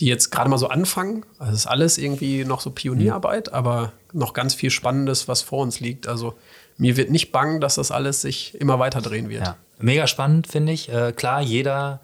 die 0.00 0.06
jetzt 0.06 0.30
gerade 0.30 0.48
mal 0.48 0.56
so 0.56 0.68
anfangen. 0.68 1.26
Also 1.38 1.52
es 1.52 1.58
ist 1.60 1.66
alles 1.66 1.98
irgendwie 1.98 2.46
noch 2.46 2.60
so 2.60 2.70
Pionierarbeit, 2.70 3.48
mhm. 3.48 3.54
aber 3.54 3.92
noch 4.12 4.32
ganz 4.32 4.54
viel 4.54 4.70
Spannendes, 4.70 5.28
was 5.28 5.42
vor 5.42 5.60
uns 5.62 5.80
liegt. 5.80 6.08
Also 6.08 6.38
mir 6.78 6.96
wird 6.96 7.10
nicht 7.10 7.30
bang, 7.30 7.60
dass 7.60 7.74
das 7.74 7.90
alles 7.90 8.22
sich 8.22 8.58
immer 8.58 8.78
weiter 8.78 9.02
drehen 9.02 9.28
wird. 9.28 9.46
Ja. 9.48 9.56
Mega 9.78 10.06
spannend, 10.06 10.46
finde 10.46 10.72
ich. 10.72 10.88
Äh, 10.88 11.12
klar, 11.12 11.40
jeder 11.40 12.00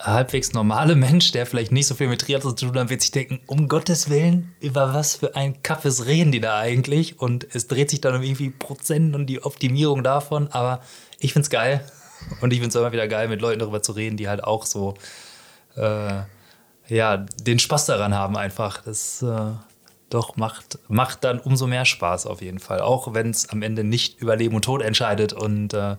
halbwegs 0.00 0.52
normale 0.52 0.94
Mensch, 0.96 1.32
der 1.32 1.46
vielleicht 1.46 1.72
nicht 1.72 1.86
so 1.86 1.94
viel 1.94 2.08
mit 2.08 2.20
Triathlon 2.20 2.56
zu 2.56 2.66
tun 2.66 2.78
hat, 2.78 2.90
wird 2.90 3.00
sich 3.00 3.10
denken, 3.10 3.40
um 3.46 3.68
Gottes 3.68 4.10
Willen, 4.10 4.54
über 4.60 4.94
was 4.94 5.16
für 5.16 5.36
ein 5.36 5.62
Kaffees 5.62 6.06
reden 6.06 6.32
die 6.32 6.40
da 6.40 6.58
eigentlich? 6.58 7.20
Und 7.20 7.46
es 7.54 7.66
dreht 7.66 7.90
sich 7.90 8.00
dann 8.00 8.14
um 8.14 8.22
irgendwie 8.22 8.50
Prozent 8.50 9.14
und 9.14 9.26
die 9.26 9.42
Optimierung 9.42 10.02
davon. 10.02 10.48
Aber 10.52 10.80
ich 11.18 11.32
finde 11.32 11.44
es 11.44 11.50
geil. 11.50 11.84
Und 12.40 12.52
ich 12.52 12.60
finde 12.60 12.68
es 12.70 12.74
immer 12.74 12.92
wieder 12.92 13.08
geil, 13.08 13.28
mit 13.28 13.40
Leuten 13.40 13.58
darüber 13.58 13.82
zu 13.82 13.92
reden, 13.92 14.16
die 14.16 14.28
halt 14.28 14.44
auch 14.44 14.64
so 14.64 14.94
äh, 15.76 16.22
ja, 16.88 17.16
den 17.16 17.58
Spaß 17.58 17.86
daran 17.86 18.14
haben 18.14 18.36
einfach. 18.36 18.82
Das 18.82 19.22
äh, 19.22 19.52
doch 20.10 20.36
macht, 20.36 20.78
macht 20.88 21.24
dann 21.24 21.40
umso 21.40 21.66
mehr 21.66 21.84
Spaß 21.84 22.26
auf 22.26 22.42
jeden 22.42 22.58
Fall. 22.58 22.80
Auch 22.80 23.14
wenn 23.14 23.30
es 23.30 23.48
am 23.50 23.62
Ende 23.62 23.84
nicht 23.84 24.20
über 24.20 24.36
Leben 24.36 24.54
und 24.54 24.64
Tod 24.64 24.82
entscheidet 24.82 25.32
und 25.32 25.74
äh, 25.74 25.96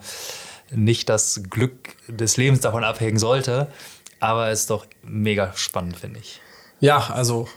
nicht 0.71 1.09
das 1.09 1.41
Glück 1.49 1.95
des 2.07 2.37
Lebens 2.37 2.61
davon 2.61 2.83
abhängen 2.83 3.19
sollte. 3.19 3.67
Aber 4.19 4.49
es 4.49 4.61
ist 4.61 4.69
doch 4.69 4.85
mega 5.03 5.53
spannend, 5.55 5.97
finde 5.97 6.19
ich. 6.19 6.41
Ja, 6.79 7.09
also 7.09 7.47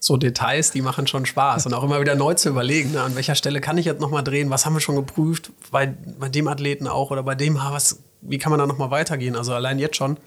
so 0.00 0.16
Details, 0.16 0.70
die 0.70 0.82
machen 0.82 1.06
schon 1.06 1.26
Spaß 1.26 1.66
und 1.66 1.74
auch 1.74 1.82
immer 1.82 2.00
wieder 2.00 2.14
neu 2.14 2.34
zu 2.34 2.48
überlegen, 2.48 2.92
ne, 2.92 3.02
an 3.02 3.16
welcher 3.16 3.34
Stelle 3.34 3.60
kann 3.60 3.78
ich 3.78 3.86
jetzt 3.86 4.00
nochmal 4.00 4.22
drehen, 4.22 4.48
was 4.50 4.64
haben 4.64 4.74
wir 4.74 4.80
schon 4.80 4.94
geprüft, 4.94 5.50
bei, 5.70 5.86
bei 5.86 6.28
dem 6.28 6.46
Athleten 6.46 6.86
auch 6.86 7.10
oder 7.10 7.22
bei 7.22 7.34
dem, 7.34 7.56
was, 7.56 8.00
wie 8.20 8.38
kann 8.38 8.50
man 8.50 8.60
da 8.60 8.66
nochmal 8.66 8.90
weitergehen? 8.90 9.34
Also 9.34 9.54
allein 9.54 9.78
jetzt 9.78 9.96
schon. 9.96 10.18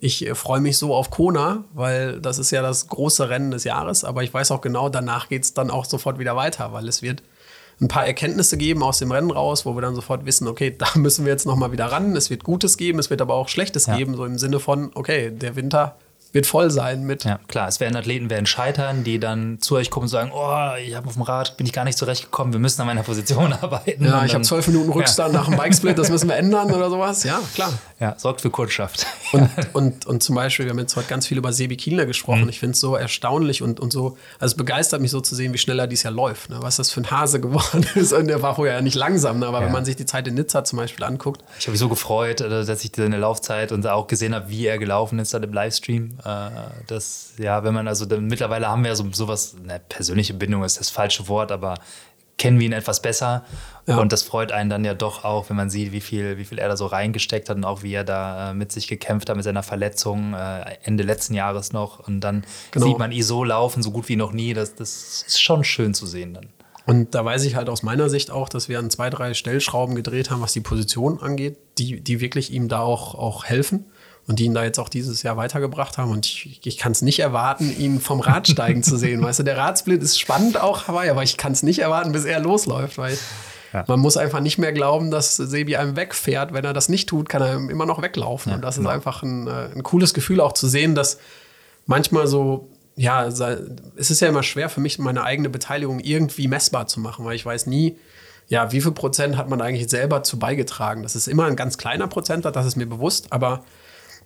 Ich 0.00 0.26
äh, 0.26 0.34
freue 0.34 0.60
mich 0.60 0.78
so 0.78 0.94
auf 0.94 1.10
Kona, 1.10 1.64
weil 1.74 2.20
das 2.20 2.38
ist 2.38 2.50
ja 2.50 2.62
das 2.62 2.88
große 2.88 3.28
Rennen 3.28 3.50
des 3.50 3.64
Jahres, 3.64 4.04
aber 4.04 4.22
ich 4.22 4.32
weiß 4.32 4.50
auch 4.50 4.60
genau, 4.60 4.88
danach 4.88 5.28
geht 5.28 5.44
es 5.44 5.54
dann 5.54 5.70
auch 5.70 5.84
sofort 5.84 6.18
wieder 6.18 6.36
weiter, 6.36 6.72
weil 6.72 6.88
es 6.88 7.02
wird 7.02 7.22
ein 7.80 7.88
paar 7.88 8.06
Erkenntnisse 8.06 8.56
geben 8.56 8.82
aus 8.82 8.98
dem 8.98 9.10
Rennen 9.10 9.30
raus, 9.30 9.66
wo 9.66 9.74
wir 9.74 9.82
dann 9.82 9.94
sofort 9.94 10.26
wissen, 10.26 10.48
okay, 10.48 10.74
da 10.76 10.86
müssen 10.94 11.24
wir 11.24 11.32
jetzt 11.32 11.46
nochmal 11.46 11.72
wieder 11.72 11.86
ran. 11.86 12.14
Es 12.16 12.30
wird 12.30 12.44
Gutes 12.44 12.76
geben, 12.76 12.98
es 12.98 13.10
wird 13.10 13.20
aber 13.20 13.34
auch 13.34 13.48
Schlechtes 13.48 13.86
ja. 13.86 13.96
geben, 13.96 14.16
so 14.16 14.24
im 14.24 14.38
Sinne 14.38 14.60
von, 14.60 14.90
okay, 14.94 15.30
der 15.30 15.56
Winter 15.56 15.96
wird 16.34 16.46
voll 16.46 16.70
sein 16.70 17.04
mit. 17.04 17.24
Ja, 17.24 17.38
klar, 17.48 17.68
es 17.68 17.80
werden 17.80 17.96
Athleten 17.96 18.28
werden 18.28 18.44
scheitern, 18.46 19.04
die 19.04 19.18
dann 19.18 19.60
zu 19.60 19.76
euch 19.76 19.90
kommen 19.90 20.04
und 20.04 20.08
sagen, 20.08 20.30
oh, 20.34 20.72
ich 20.84 20.94
habe 20.94 21.06
auf 21.06 21.14
dem 21.14 21.22
Rad, 21.22 21.56
bin 21.56 21.66
ich 21.66 21.72
gar 21.72 21.84
nicht 21.84 21.96
zurechtgekommen, 21.96 22.52
wir 22.52 22.60
müssen 22.60 22.80
an 22.80 22.86
meiner 22.88 23.02
Position 23.04 23.52
arbeiten. 23.60 24.04
Ja, 24.04 24.20
Und 24.20 24.26
ich 24.26 24.34
habe 24.34 24.44
zwölf 24.44 24.66
Minuten 24.66 24.90
Rückstand 24.90 25.32
nach 25.32 25.48
dem 25.48 25.56
Bikesplit, 25.56 25.96
das 25.96 26.10
müssen 26.10 26.28
wir 26.28 26.36
ändern 26.36 26.72
oder 26.72 26.90
sowas. 26.90 27.24
Ja, 27.24 27.40
klar. 27.54 27.72
Ja, 28.00 28.14
sorgt 28.18 28.40
für 28.42 28.50
Kundschaft. 28.50 29.06
Und, 29.32 29.48
und, 29.72 30.06
und 30.06 30.22
zum 30.22 30.34
Beispiel, 30.34 30.66
wir 30.66 30.70
haben 30.70 30.78
jetzt 30.80 30.96
heute 30.96 31.06
ganz 31.08 31.26
viel 31.26 31.38
über 31.38 31.52
Sebi 31.52 31.76
Kielner 31.76 32.04
gesprochen. 32.04 32.48
Ich 32.48 32.58
finde 32.58 32.72
es 32.74 32.80
so 32.80 32.96
erstaunlich 32.96 33.62
und, 33.62 33.78
und 33.80 33.92
so, 33.92 34.18
also 34.40 34.52
es 34.52 34.56
begeistert 34.56 35.00
mich 35.00 35.12
so 35.12 35.20
zu 35.20 35.34
sehen, 35.36 35.54
wie 35.54 35.58
schnell 35.58 35.78
er 35.78 35.86
dieses 35.86 36.02
Jahr 36.02 36.12
läuft. 36.12 36.50
Ne? 36.50 36.56
Was 36.60 36.76
das 36.76 36.90
für 36.90 37.00
ein 37.00 37.10
Hase 37.10 37.40
geworden 37.40 37.86
ist. 37.94 38.12
Und 38.12 38.26
der 38.26 38.42
war 38.42 38.56
vorher 38.56 38.74
ja 38.74 38.80
nicht 38.82 38.96
langsam, 38.96 39.38
ne? 39.38 39.46
aber 39.46 39.60
Ja. 39.60 39.66
wenn 39.66 39.72
man 39.72 39.84
sich 39.84 39.94
die 39.96 40.04
Zeit 40.06 40.26
in 40.26 40.34
Nizza 40.34 40.64
zum 40.64 40.78
Beispiel 40.78 41.04
anguckt, 41.04 41.42
Ich 41.58 41.66
habe 41.66 41.70
mich 41.72 41.80
so 41.80 41.88
gefreut, 41.88 42.40
äh, 42.40 42.64
dass 42.64 42.84
ich 42.84 42.90
seine 42.94 43.16
Laufzeit 43.18 43.70
und 43.70 43.86
auch 43.86 44.08
gesehen 44.08 44.34
habe, 44.34 44.48
wie 44.50 44.66
er 44.66 44.78
gelaufen 44.78 45.18
ist 45.20 45.32
dann 45.32 45.44
im 45.44 45.52
Livestream. 45.52 46.18
Äh, 46.24 46.50
Das, 46.86 47.32
ja, 47.38 47.64
wenn 47.64 47.74
man 47.74 47.88
also 47.88 48.06
dann, 48.06 48.26
mittlerweile 48.26 48.68
haben 48.68 48.82
wir 48.82 48.90
ja 48.90 48.96
so 48.96 49.04
sowas, 49.12 49.56
ne, 49.62 49.80
persönliche 49.88 50.34
Bindung 50.34 50.64
ist 50.64 50.78
das 50.80 50.90
falsche 50.90 51.28
Wort, 51.28 51.52
aber 51.52 51.74
kennen 52.36 52.58
wir 52.58 52.66
ihn 52.66 52.72
etwas 52.72 53.00
besser. 53.00 53.44
Ja. 53.86 53.98
Und 53.98 54.12
das 54.12 54.22
freut 54.22 54.50
einen 54.50 54.70
dann 54.70 54.84
ja 54.84 54.94
doch 54.94 55.24
auch, 55.24 55.50
wenn 55.50 55.56
man 55.56 55.70
sieht, 55.70 55.92
wie 55.92 56.00
viel, 56.00 56.36
wie 56.38 56.44
viel 56.44 56.58
er 56.58 56.68
da 56.68 56.76
so 56.76 56.86
reingesteckt 56.86 57.48
hat 57.48 57.56
und 57.56 57.64
auch 57.64 57.82
wie 57.82 57.92
er 57.92 58.02
da 58.04 58.50
äh, 58.50 58.54
mit 58.54 58.72
sich 58.72 58.88
gekämpft 58.88 59.28
hat 59.28 59.36
mit 59.36 59.44
seiner 59.44 59.62
Verletzung 59.62 60.34
äh, 60.34 60.76
Ende 60.82 61.04
letzten 61.04 61.34
Jahres 61.34 61.72
noch. 61.72 62.00
Und 62.00 62.20
dann 62.20 62.44
Genau. 62.72 62.86
sieht 62.86 62.98
man 62.98 63.12
ihn 63.12 63.22
so 63.22 63.44
laufen, 63.44 63.82
so 63.82 63.90
gut 63.92 64.08
wie 64.08 64.16
noch 64.16 64.32
nie. 64.32 64.54
Das, 64.54 64.74
das 64.74 65.22
ist 65.26 65.40
schon 65.40 65.62
schön 65.64 65.94
zu 65.94 66.06
sehen 66.06 66.34
dann. 66.34 66.48
Und 66.86 67.14
da 67.14 67.24
weiß 67.24 67.44
ich 67.44 67.54
halt 67.56 67.68
aus 67.68 67.82
meiner 67.82 68.10
Sicht 68.10 68.30
auch, 68.30 68.48
dass 68.48 68.68
wir 68.68 68.78
an 68.78 68.90
zwei, 68.90 69.10
drei 69.10 69.32
Stellschrauben 69.32 69.94
gedreht 69.94 70.30
haben, 70.30 70.42
was 70.42 70.52
die 70.52 70.60
Position 70.60 71.20
angeht, 71.20 71.56
die, 71.78 72.00
die 72.00 72.20
wirklich 72.20 72.52
ihm 72.52 72.68
da 72.68 72.80
auch, 72.80 73.14
auch 73.14 73.44
helfen 73.44 73.86
und 74.26 74.38
die 74.38 74.44
ihn 74.44 74.54
da 74.54 74.64
jetzt 74.64 74.78
auch 74.78 74.88
dieses 74.88 75.22
Jahr 75.22 75.36
weitergebracht 75.36 75.98
haben. 75.98 76.10
Und 76.10 76.26
ich, 76.26 76.60
ich 76.64 76.78
kann 76.78 76.92
es 76.92 77.02
nicht 77.02 77.18
erwarten, 77.20 77.74
ihn 77.78 78.00
vom 78.00 78.20
Rad 78.20 78.48
steigen 78.48 78.82
zu 78.82 78.96
sehen. 78.96 79.22
Weißt 79.22 79.40
du, 79.40 79.42
der 79.42 79.56
Radsplit 79.58 80.02
ist 80.02 80.18
spannend 80.18 80.60
auch, 80.60 80.88
Hawaii, 80.88 81.10
aber 81.10 81.22
ich 81.22 81.36
kann 81.36 81.52
es 81.52 81.62
nicht 81.62 81.80
erwarten, 81.80 82.12
bis 82.12 82.24
er 82.24 82.40
losläuft, 82.40 82.96
weil 82.98 83.18
Ja. 83.72 83.84
man 83.88 83.98
muss 84.00 84.16
einfach 84.16 84.40
nicht 84.40 84.56
mehr 84.58 84.72
glauben, 84.72 85.10
dass 85.10 85.36
Sebi 85.36 85.76
einem 85.76 85.96
wegfährt. 85.96 86.52
Wenn 86.52 86.64
er 86.64 86.72
das 86.72 86.88
nicht 86.88 87.08
tut, 87.08 87.28
kann 87.28 87.42
er 87.42 87.54
immer 87.56 87.86
noch 87.86 88.00
weglaufen. 88.00 88.52
und 88.54 88.62
das 88.62 88.78
ist 88.78 88.86
einfach 88.86 89.22
ein, 89.22 89.46
äh, 89.48 89.68
ein 89.74 89.82
cooles 89.82 90.14
Gefühl 90.14 90.40
auch 90.40 90.52
zu 90.52 90.68
sehen, 90.68 90.94
dass 90.94 91.18
manchmal 91.86 92.26
so, 92.26 92.68
ja, 92.96 93.26
es 93.26 94.10
ist 94.10 94.20
ja 94.20 94.28
immer 94.28 94.42
schwer 94.44 94.68
für 94.68 94.80
mich, 94.80 94.98
meine 95.00 95.24
eigene 95.24 95.50
Beteiligung 95.50 95.98
irgendwie 96.00 96.46
messbar 96.48 96.86
zu 96.86 97.00
machen, 97.00 97.24
weil 97.24 97.34
ich 97.34 97.44
weiß 97.44 97.66
nie, 97.66 97.96
ja, 98.46 98.70
wie 98.72 98.80
viel 98.80 98.92
Prozent 98.92 99.36
hat 99.36 99.48
man 99.48 99.60
eigentlich 99.60 99.90
selber 99.90 100.22
zu 100.22 100.38
beigetragen. 100.38 101.02
Das 101.02 101.16
ist 101.16 101.26
immer 101.26 101.46
ein 101.46 101.56
ganz 101.56 101.76
kleiner 101.76 102.06
Prozentsatz, 102.06 102.54
das 102.54 102.66
ist 102.66 102.76
mir 102.76 102.86
bewusst, 102.86 103.26
aber 103.32 103.64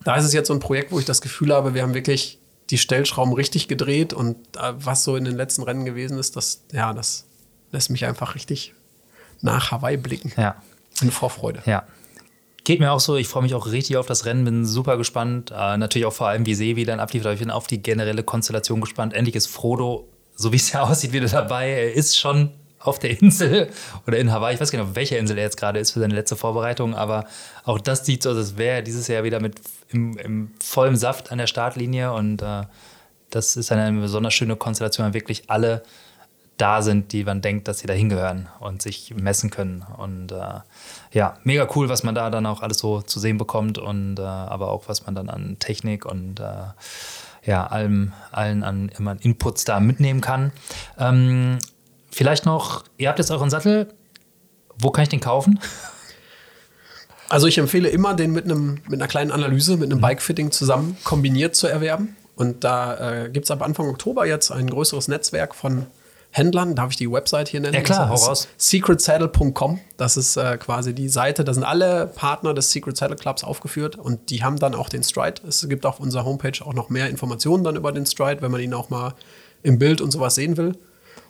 da 0.04 0.16
ist 0.16 0.24
es 0.24 0.32
jetzt 0.32 0.48
so 0.48 0.54
ein 0.54 0.60
Projekt, 0.60 0.92
wo 0.92 0.98
ich 0.98 1.04
das 1.04 1.20
Gefühl 1.20 1.52
habe, 1.52 1.74
wir 1.74 1.82
haben 1.82 1.94
wirklich 1.94 2.38
die 2.70 2.78
Stellschrauben 2.78 3.32
richtig 3.32 3.68
gedreht 3.68 4.12
und 4.12 4.36
äh, 4.56 4.72
was 4.76 5.04
so 5.04 5.16
in 5.16 5.24
den 5.24 5.36
letzten 5.36 5.62
Rennen 5.62 5.84
gewesen 5.84 6.18
ist, 6.18 6.36
das, 6.36 6.62
ja, 6.72 6.92
das 6.92 7.26
lässt 7.72 7.90
mich 7.90 8.04
einfach 8.04 8.34
richtig 8.34 8.74
nach 9.40 9.70
Hawaii 9.70 9.96
blicken. 9.96 10.32
Ja. 10.36 10.56
In 11.00 11.10
Vorfreude. 11.10 11.62
Ja. 11.64 11.84
Geht 12.64 12.80
mir 12.80 12.92
auch 12.92 13.00
so, 13.00 13.16
ich 13.16 13.28
freue 13.28 13.44
mich 13.44 13.54
auch 13.54 13.66
richtig 13.66 13.96
auf 13.96 14.06
das 14.06 14.26
Rennen, 14.26 14.44
bin 14.44 14.66
super 14.66 14.96
gespannt. 14.96 15.50
Äh, 15.50 15.78
natürlich 15.78 16.06
auch 16.06 16.12
vor 16.12 16.28
allem, 16.28 16.44
wie 16.44 16.54
Sevi 16.54 16.84
dann 16.84 17.00
abliefert, 17.00 17.26
aber 17.26 17.34
ich 17.34 17.40
bin 17.40 17.50
auf 17.50 17.66
die 17.66 17.80
generelle 17.80 18.22
Konstellation 18.22 18.80
gespannt. 18.80 19.14
Endlich 19.14 19.36
ist 19.36 19.46
Frodo, 19.46 20.08
so 20.34 20.52
wie 20.52 20.56
es 20.56 20.72
ja 20.72 20.82
aussieht, 20.88 21.12
wieder 21.12 21.28
dabei. 21.28 21.70
Er 21.70 21.94
ist 21.94 22.18
schon 22.18 22.50
auf 22.80 22.98
der 22.98 23.20
Insel 23.20 23.68
oder 24.06 24.18
in 24.18 24.32
Hawaii. 24.32 24.54
Ich 24.54 24.60
weiß 24.60 24.70
gar 24.70 24.80
nicht, 24.80 24.88
auf 24.90 24.96
welcher 24.96 25.18
Insel 25.18 25.38
er 25.38 25.44
jetzt 25.44 25.56
gerade 25.56 25.78
ist 25.78 25.92
für 25.92 26.00
seine 26.00 26.14
letzte 26.14 26.36
Vorbereitung, 26.36 26.94
aber 26.94 27.26
auch 27.64 27.80
das 27.80 28.06
sieht 28.06 28.22
so 28.22 28.30
aus, 28.30 28.36
als 28.36 28.56
wäre 28.56 28.76
er 28.76 28.82
dieses 28.82 29.08
Jahr 29.08 29.24
wieder 29.24 29.40
mit 29.40 29.60
im, 29.90 30.16
im 30.18 30.50
vollem 30.62 30.96
Saft 30.96 31.32
an 31.32 31.38
der 31.38 31.46
Startlinie 31.46 32.12
und 32.12 32.42
äh, 32.42 32.62
das 33.30 33.56
ist 33.56 33.72
eine 33.72 34.00
besonders 34.00 34.34
schöne 34.34 34.56
Konstellation, 34.56 35.06
wenn 35.06 35.14
wirklich 35.14 35.50
alle 35.50 35.82
da 36.56 36.82
sind, 36.82 37.12
die 37.12 37.24
man 37.24 37.40
denkt, 37.40 37.68
dass 37.68 37.78
sie 37.78 37.86
da 37.86 37.94
hingehören 37.94 38.48
und 38.58 38.82
sich 38.82 39.14
messen 39.14 39.50
können. 39.50 39.86
Und 39.96 40.32
äh, 40.32 40.60
ja, 41.12 41.38
mega 41.44 41.68
cool, 41.76 41.88
was 41.88 42.02
man 42.02 42.14
da 42.14 42.30
dann 42.30 42.46
auch 42.46 42.62
alles 42.62 42.78
so 42.78 43.00
zu 43.00 43.20
sehen 43.20 43.38
bekommt 43.38 43.78
und 43.78 44.18
äh, 44.18 44.22
aber 44.22 44.70
auch 44.70 44.88
was 44.88 45.06
man 45.06 45.14
dann 45.14 45.30
an 45.30 45.58
Technik 45.60 46.04
und 46.04 46.40
äh, 46.40 46.64
ja, 47.44 47.66
allem, 47.66 48.12
allen 48.32 48.64
an 48.64 48.90
immer 48.98 49.16
Inputs 49.20 49.64
da 49.64 49.78
mitnehmen 49.78 50.20
kann. 50.20 50.52
Ähm, 50.98 51.58
vielleicht 52.10 52.46
noch, 52.46 52.84
ihr 52.96 53.08
habt 53.08 53.18
jetzt 53.18 53.30
euren 53.30 53.50
Sattel. 53.50 53.88
Wo 54.78 54.90
kann 54.90 55.02
ich 55.02 55.08
den 55.08 55.20
kaufen? 55.20 55.58
Also 57.28 57.46
ich 57.46 57.58
empfehle 57.58 57.88
immer, 57.88 58.14
den 58.14 58.32
mit, 58.32 58.44
einem, 58.44 58.80
mit 58.88 58.94
einer 58.94 59.08
kleinen 59.08 59.30
Analyse, 59.30 59.76
mit 59.76 59.90
einem 59.90 60.00
Bikefitting 60.00 60.50
zusammen 60.50 60.96
kombiniert 61.04 61.56
zu 61.56 61.66
erwerben. 61.66 62.16
Und 62.36 62.64
da 62.64 63.24
äh, 63.24 63.30
gibt 63.30 63.44
es 63.44 63.50
ab 63.50 63.62
Anfang 63.62 63.88
Oktober 63.88 64.24
jetzt 64.24 64.50
ein 64.50 64.70
größeres 64.70 65.08
Netzwerk 65.08 65.54
von 65.54 65.86
Händlern. 66.30 66.74
Darf 66.74 66.90
ich 66.90 66.96
die 66.96 67.10
Website 67.10 67.48
hier 67.48 67.60
nennen? 67.60 67.74
Ja, 67.74 67.80
klar, 67.80 68.08
das 68.08 68.28
hau 68.28 68.34
secretsaddle.com. 68.56 69.80
Das 69.96 70.16
ist 70.16 70.36
äh, 70.36 70.56
quasi 70.56 70.94
die 70.94 71.08
Seite. 71.08 71.44
Da 71.44 71.52
sind 71.52 71.64
alle 71.64 72.06
Partner 72.06 72.54
des 72.54 72.70
Secret 72.70 72.96
Saddle 72.96 73.16
Clubs 73.16 73.44
aufgeführt 73.44 73.96
und 73.96 74.30
die 74.30 74.44
haben 74.44 74.58
dann 74.58 74.74
auch 74.74 74.88
den 74.88 75.02
Stride. 75.02 75.42
Es 75.46 75.68
gibt 75.68 75.84
auf 75.84 76.00
unserer 76.00 76.24
Homepage 76.24 76.64
auch 76.64 76.74
noch 76.74 76.90
mehr 76.90 77.08
Informationen 77.08 77.64
dann 77.64 77.76
über 77.76 77.92
den 77.92 78.06
Stride, 78.06 78.40
wenn 78.40 78.50
man 78.50 78.60
ihn 78.60 78.72
auch 78.72 78.88
mal 78.88 79.14
im 79.62 79.78
Bild 79.78 80.00
und 80.00 80.12
sowas 80.12 80.34
sehen 80.34 80.56
will. 80.56 80.76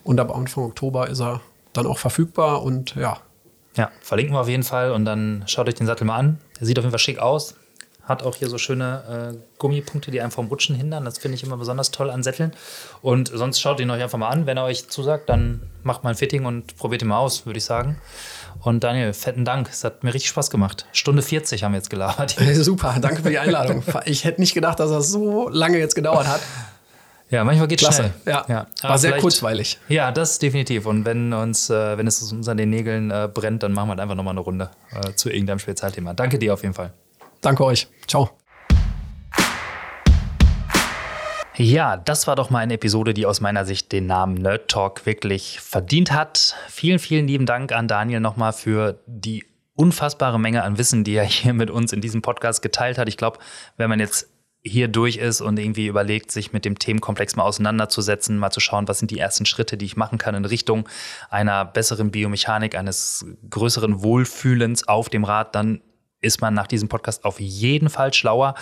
Und 0.09 0.18
ab 0.20 0.35
Anfang 0.35 0.64
Oktober 0.64 1.06
ist 1.10 1.20
er 1.20 1.43
dann 1.74 1.86
auch 1.86 1.98
verfügbar 1.98 2.62
und 2.62 2.94
ja, 2.94 3.18
Ja, 3.76 3.90
verlinken 4.01 4.35
wir 4.35 4.40
auf 4.40 4.48
jeden 4.48 4.62
Fall 4.62 4.93
und 4.93 5.05
dann 5.05 5.44
schaut 5.47 5.68
euch 5.68 5.74
den 5.74 5.86
Sattel 5.86 6.06
mal 6.06 6.16
an. 6.16 6.39
Der 6.59 6.66
sieht 6.66 6.78
auf 6.78 6.85
jeden 6.85 6.93
Fall 6.93 6.98
schick 6.98 7.18
aus. 7.18 7.56
Hat 8.05 8.22
auch 8.22 8.35
hier 8.35 8.48
so 8.48 8.56
schöne 8.56 9.35
äh, 9.35 9.39
Gummipunkte, 9.59 10.10
die 10.10 10.22
einem 10.22 10.30
vom 10.30 10.47
Rutschen 10.47 10.74
hindern. 10.74 11.05
Das 11.05 11.18
finde 11.18 11.35
ich 11.35 11.44
immer 11.44 11.59
besonders 11.59 11.90
toll 11.90 12.09
an 12.09 12.22
Sätteln. 12.22 12.52
Und 13.02 13.28
sonst 13.28 13.60
schaut 13.60 13.80
ihn 13.80 13.90
euch 13.90 14.02
einfach 14.02 14.16
mal 14.16 14.30
an. 14.30 14.47
Wenn 14.47 14.56
er 14.56 14.64
euch 14.64 14.89
zusagt, 14.89 15.28
dann 15.28 15.68
macht 15.82 16.05
mal 16.05 16.10
ein 16.10 16.16
Fitting 16.16 16.47
und 16.47 16.78
probiert 16.78 17.02
ihn 17.02 17.09
mal 17.09 17.18
aus, 17.18 17.44
würde 17.44 17.59
ich 17.59 17.66
sagen. 17.66 17.98
Und 18.62 18.85
Daniel, 18.85 19.12
fetten 19.12 19.44
Dank. 19.44 19.68
Es 19.70 19.85
hat 19.85 20.05
mir 20.05 20.14
richtig 20.14 20.30
Spaß 20.30 20.48
gemacht. 20.48 20.86
Stunde 20.93 21.20
40 21.20 21.64
haben 21.64 21.72
wir 21.72 21.80
jetzt 21.80 21.90
gelabert. 21.90 22.35
Super, 22.55 22.97
danke 22.98 23.22
für 23.22 23.28
die 23.28 23.39
Einladung. 23.39 23.82
Ich 24.06 24.24
hätte 24.24 24.40
nicht 24.40 24.55
gedacht, 24.55 24.80
dass 24.80 24.89
das 24.90 25.10
so 25.10 25.51
lange 25.51 25.76
jetzt 25.76 25.94
gedauert 25.94 26.26
hat. 26.28 26.40
Ja, 27.30 27.44
manchmal 27.44 27.68
geht 27.68 27.80
Klasse. 27.80 28.12
schnell. 28.22 28.34
Ja, 28.48 28.66
Aber 28.80 28.88
war 28.90 28.98
sehr 28.98 29.10
vielleicht- 29.10 29.22
kurzweilig. 29.22 29.78
Ja, 29.88 30.10
das 30.12 30.38
definitiv. 30.38 30.86
Und 30.86 31.05
wenn 31.05 31.32
uns, 31.34 31.68
äh, 31.68 31.98
wenn 31.98 32.06
es 32.06 32.32
uns 32.32 32.48
an 32.48 32.56
den 32.56 32.70
Nägeln 32.70 33.10
äh, 33.10 33.28
brennt, 33.32 33.62
dann 33.62 33.72
machen 33.72 33.88
wir 33.88 33.90
halt 33.90 34.00
einfach 34.00 34.14
nochmal 34.14 34.32
eine 34.32 34.40
Runde 34.40 34.70
äh, 34.92 35.12
zu 35.14 35.28
irgendeinem 35.30 35.59
Spezialthema. 35.59 36.14
Danke 36.14 36.38
dir 36.38 36.55
auf 36.55 36.62
jeden 36.62 36.74
Fall. 36.74 36.92
Danke 37.42 37.64
euch. 37.64 37.86
Ciao. 38.06 38.30
Ja, 41.56 41.96
das 41.96 42.26
war 42.28 42.36
doch 42.36 42.50
mal 42.50 42.60
eine 42.60 42.74
Episode, 42.74 43.12
die 43.14 43.26
aus 43.26 43.40
meiner 43.40 43.64
Sicht 43.64 43.90
den 43.90 44.06
Namen 44.06 44.34
Nerd 44.34 44.68
Talk 44.70 45.06
wirklich 45.06 45.59
verdient 45.60 46.12
hat. 46.12 46.55
Vielen, 46.68 47.00
vielen 47.00 47.26
lieben 47.26 47.46
Dank 47.46 47.72
an 47.72 47.88
Daniel 47.88 48.20
nochmal 48.20 48.52
für 48.52 49.00
die 49.06 49.44
unfassbare 49.74 50.38
Menge 50.38 50.62
an 50.62 50.78
Wissen, 50.78 51.02
die 51.02 51.14
er 51.16 51.24
hier 51.24 51.52
mit 51.55 51.68
uns 51.70 51.92
in 51.92 52.00
diesem 52.00 52.22
Podcast 52.22 52.62
geteilt 52.62 52.96
hat. 52.96 53.09
Ich 53.09 53.16
glaube, 53.16 53.38
wenn 53.76 53.90
man 53.90 53.98
jetzt 53.98 54.28
hier 54.69 54.89
durch 54.89 55.16
ist 55.16 55.40
und 55.40 55.59
irgendwie 55.59 55.86
überlegt, 55.86 56.31
sich 56.31 56.53
mit 56.53 56.65
dem 56.65 56.78
Themenkomplex 56.78 57.36
mal 57.36 57.45
auseinanderzusetzen, 57.45 58.39
mal 58.39 58.51
zu 58.51 58.61
schauen, 58.61 58.89
was 58.89 58.99
sind 58.99 59.11
die 59.11 59.19
ersten 59.19 59.47
Schritte, 59.47 59.77
die 59.77 59.86
ich 59.86 59.97
machen 59.97 60.19
kann 60.19 60.35
in 60.35 60.45
Richtung 60.45 60.89
einer 61.31 61.65
besseren 61.65 62.11
Biomechanik, 62.11 62.77
eines 62.77 63.27
größeren 63.51 64.03
Wohlfühlens 64.03 64.86
auf 64.86 65.09
dem 65.09 65.24
Rad, 65.24 65.55
dann 65.55 65.81
ist 66.20 66.40
man 66.40 66.55
nach 66.55 66.66
diesem 66.66 66.89
Podcast 66.89 67.24
auf 67.24 67.39
jeden 67.39 67.90
Fall 67.90 68.12
schlauer. 68.12 68.55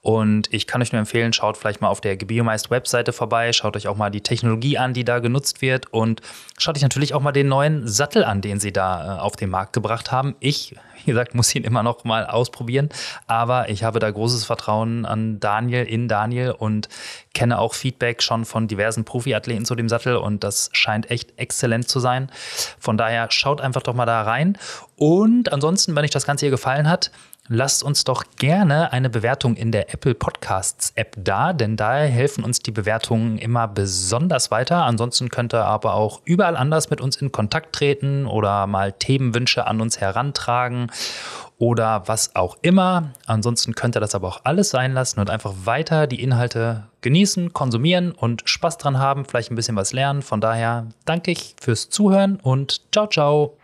Und 0.00 0.52
ich 0.52 0.66
kann 0.66 0.80
euch 0.80 0.92
nur 0.92 1.00
empfehlen, 1.00 1.32
schaut 1.32 1.56
vielleicht 1.56 1.80
mal 1.80 1.88
auf 1.88 2.00
der 2.00 2.16
Gebiomeist 2.16 2.70
Webseite 2.70 3.12
vorbei, 3.12 3.52
schaut 3.52 3.76
euch 3.76 3.88
auch 3.88 3.96
mal 3.96 4.10
die 4.10 4.20
Technologie 4.20 4.78
an, 4.78 4.94
die 4.94 5.04
da 5.04 5.18
genutzt 5.18 5.60
wird 5.60 5.92
und 5.92 6.20
schaut 6.58 6.76
euch 6.76 6.82
natürlich 6.82 7.14
auch 7.14 7.20
mal 7.20 7.32
den 7.32 7.48
neuen 7.48 7.86
Sattel 7.88 8.24
an, 8.24 8.40
den 8.40 8.60
sie 8.60 8.72
da 8.72 9.16
äh, 9.16 9.20
auf 9.20 9.36
den 9.36 9.50
Markt 9.50 9.72
gebracht 9.72 10.12
haben. 10.12 10.36
Ich, 10.40 10.76
wie 11.04 11.10
gesagt, 11.10 11.34
muss 11.34 11.54
ihn 11.54 11.64
immer 11.64 11.82
noch 11.82 12.04
mal 12.04 12.26
ausprobieren, 12.26 12.88
aber 13.26 13.68
ich 13.68 13.84
habe 13.84 13.98
da 13.98 14.10
großes 14.10 14.44
Vertrauen 14.44 15.04
an 15.04 15.40
Daniel, 15.40 15.84
in 15.84 16.08
Daniel 16.08 16.52
und 16.52 16.88
kenne 17.34 17.58
auch 17.58 17.74
Feedback 17.74 18.22
schon 18.22 18.44
von 18.44 18.68
diversen 18.68 19.04
Profiathleten 19.04 19.64
zu 19.64 19.74
dem 19.74 19.88
Sattel 19.88 20.16
und 20.16 20.44
das 20.44 20.70
scheint 20.72 21.10
echt 21.10 21.38
exzellent 21.38 21.88
zu 21.88 22.00
sein. 22.00 22.30
Von 22.78 22.96
daher 22.96 23.30
schaut 23.30 23.60
einfach 23.60 23.82
doch 23.82 23.94
mal 23.94 24.06
da 24.06 24.22
rein. 24.22 24.58
Und 24.96 25.52
ansonsten, 25.52 25.94
wenn 25.94 26.04
euch 26.04 26.10
das 26.10 26.26
Ganze 26.26 26.46
hier 26.46 26.50
gefallen 26.50 26.88
hat, 26.88 27.10
lasst 27.52 27.82
uns 27.82 28.04
doch 28.04 28.24
gerne 28.36 28.92
eine 28.92 29.10
Bewertung 29.10 29.56
in 29.56 29.72
der 29.72 29.92
Apple 29.92 30.14
Podcasts 30.14 30.92
App 30.94 31.16
da, 31.18 31.52
denn 31.52 31.76
da 31.76 31.96
helfen 31.96 32.44
uns 32.44 32.60
die 32.60 32.70
Bewertungen 32.70 33.38
immer 33.38 33.66
besonders 33.66 34.52
weiter. 34.52 34.84
Ansonsten 34.84 35.30
könnt 35.30 35.52
ihr 35.52 35.64
aber 35.64 35.94
auch 35.94 36.22
überall 36.24 36.56
anders 36.56 36.90
mit 36.90 37.00
uns 37.00 37.16
in 37.16 37.32
Kontakt 37.32 37.74
treten 37.74 38.26
oder 38.26 38.68
mal 38.68 38.92
Themenwünsche 38.92 39.66
an 39.66 39.80
uns 39.80 40.00
herantragen 40.00 40.92
oder 41.58 42.04
was 42.06 42.36
auch 42.36 42.56
immer. 42.62 43.10
Ansonsten 43.26 43.74
könnt 43.74 43.96
ihr 43.96 44.00
das 44.00 44.14
aber 44.14 44.28
auch 44.28 44.40
alles 44.44 44.70
sein 44.70 44.92
lassen 44.92 45.18
und 45.18 45.28
einfach 45.28 45.52
weiter 45.64 46.06
die 46.06 46.22
Inhalte 46.22 46.84
genießen, 47.00 47.52
konsumieren 47.52 48.12
und 48.12 48.42
Spaß 48.48 48.78
dran 48.78 49.00
haben, 49.00 49.24
vielleicht 49.24 49.50
ein 49.50 49.56
bisschen 49.56 49.76
was 49.76 49.92
lernen. 49.92 50.22
Von 50.22 50.40
daher 50.40 50.86
danke 51.04 51.32
ich 51.32 51.56
fürs 51.60 51.90
Zuhören 51.90 52.38
und 52.40 52.80
ciao, 52.92 53.08
ciao. 53.08 53.59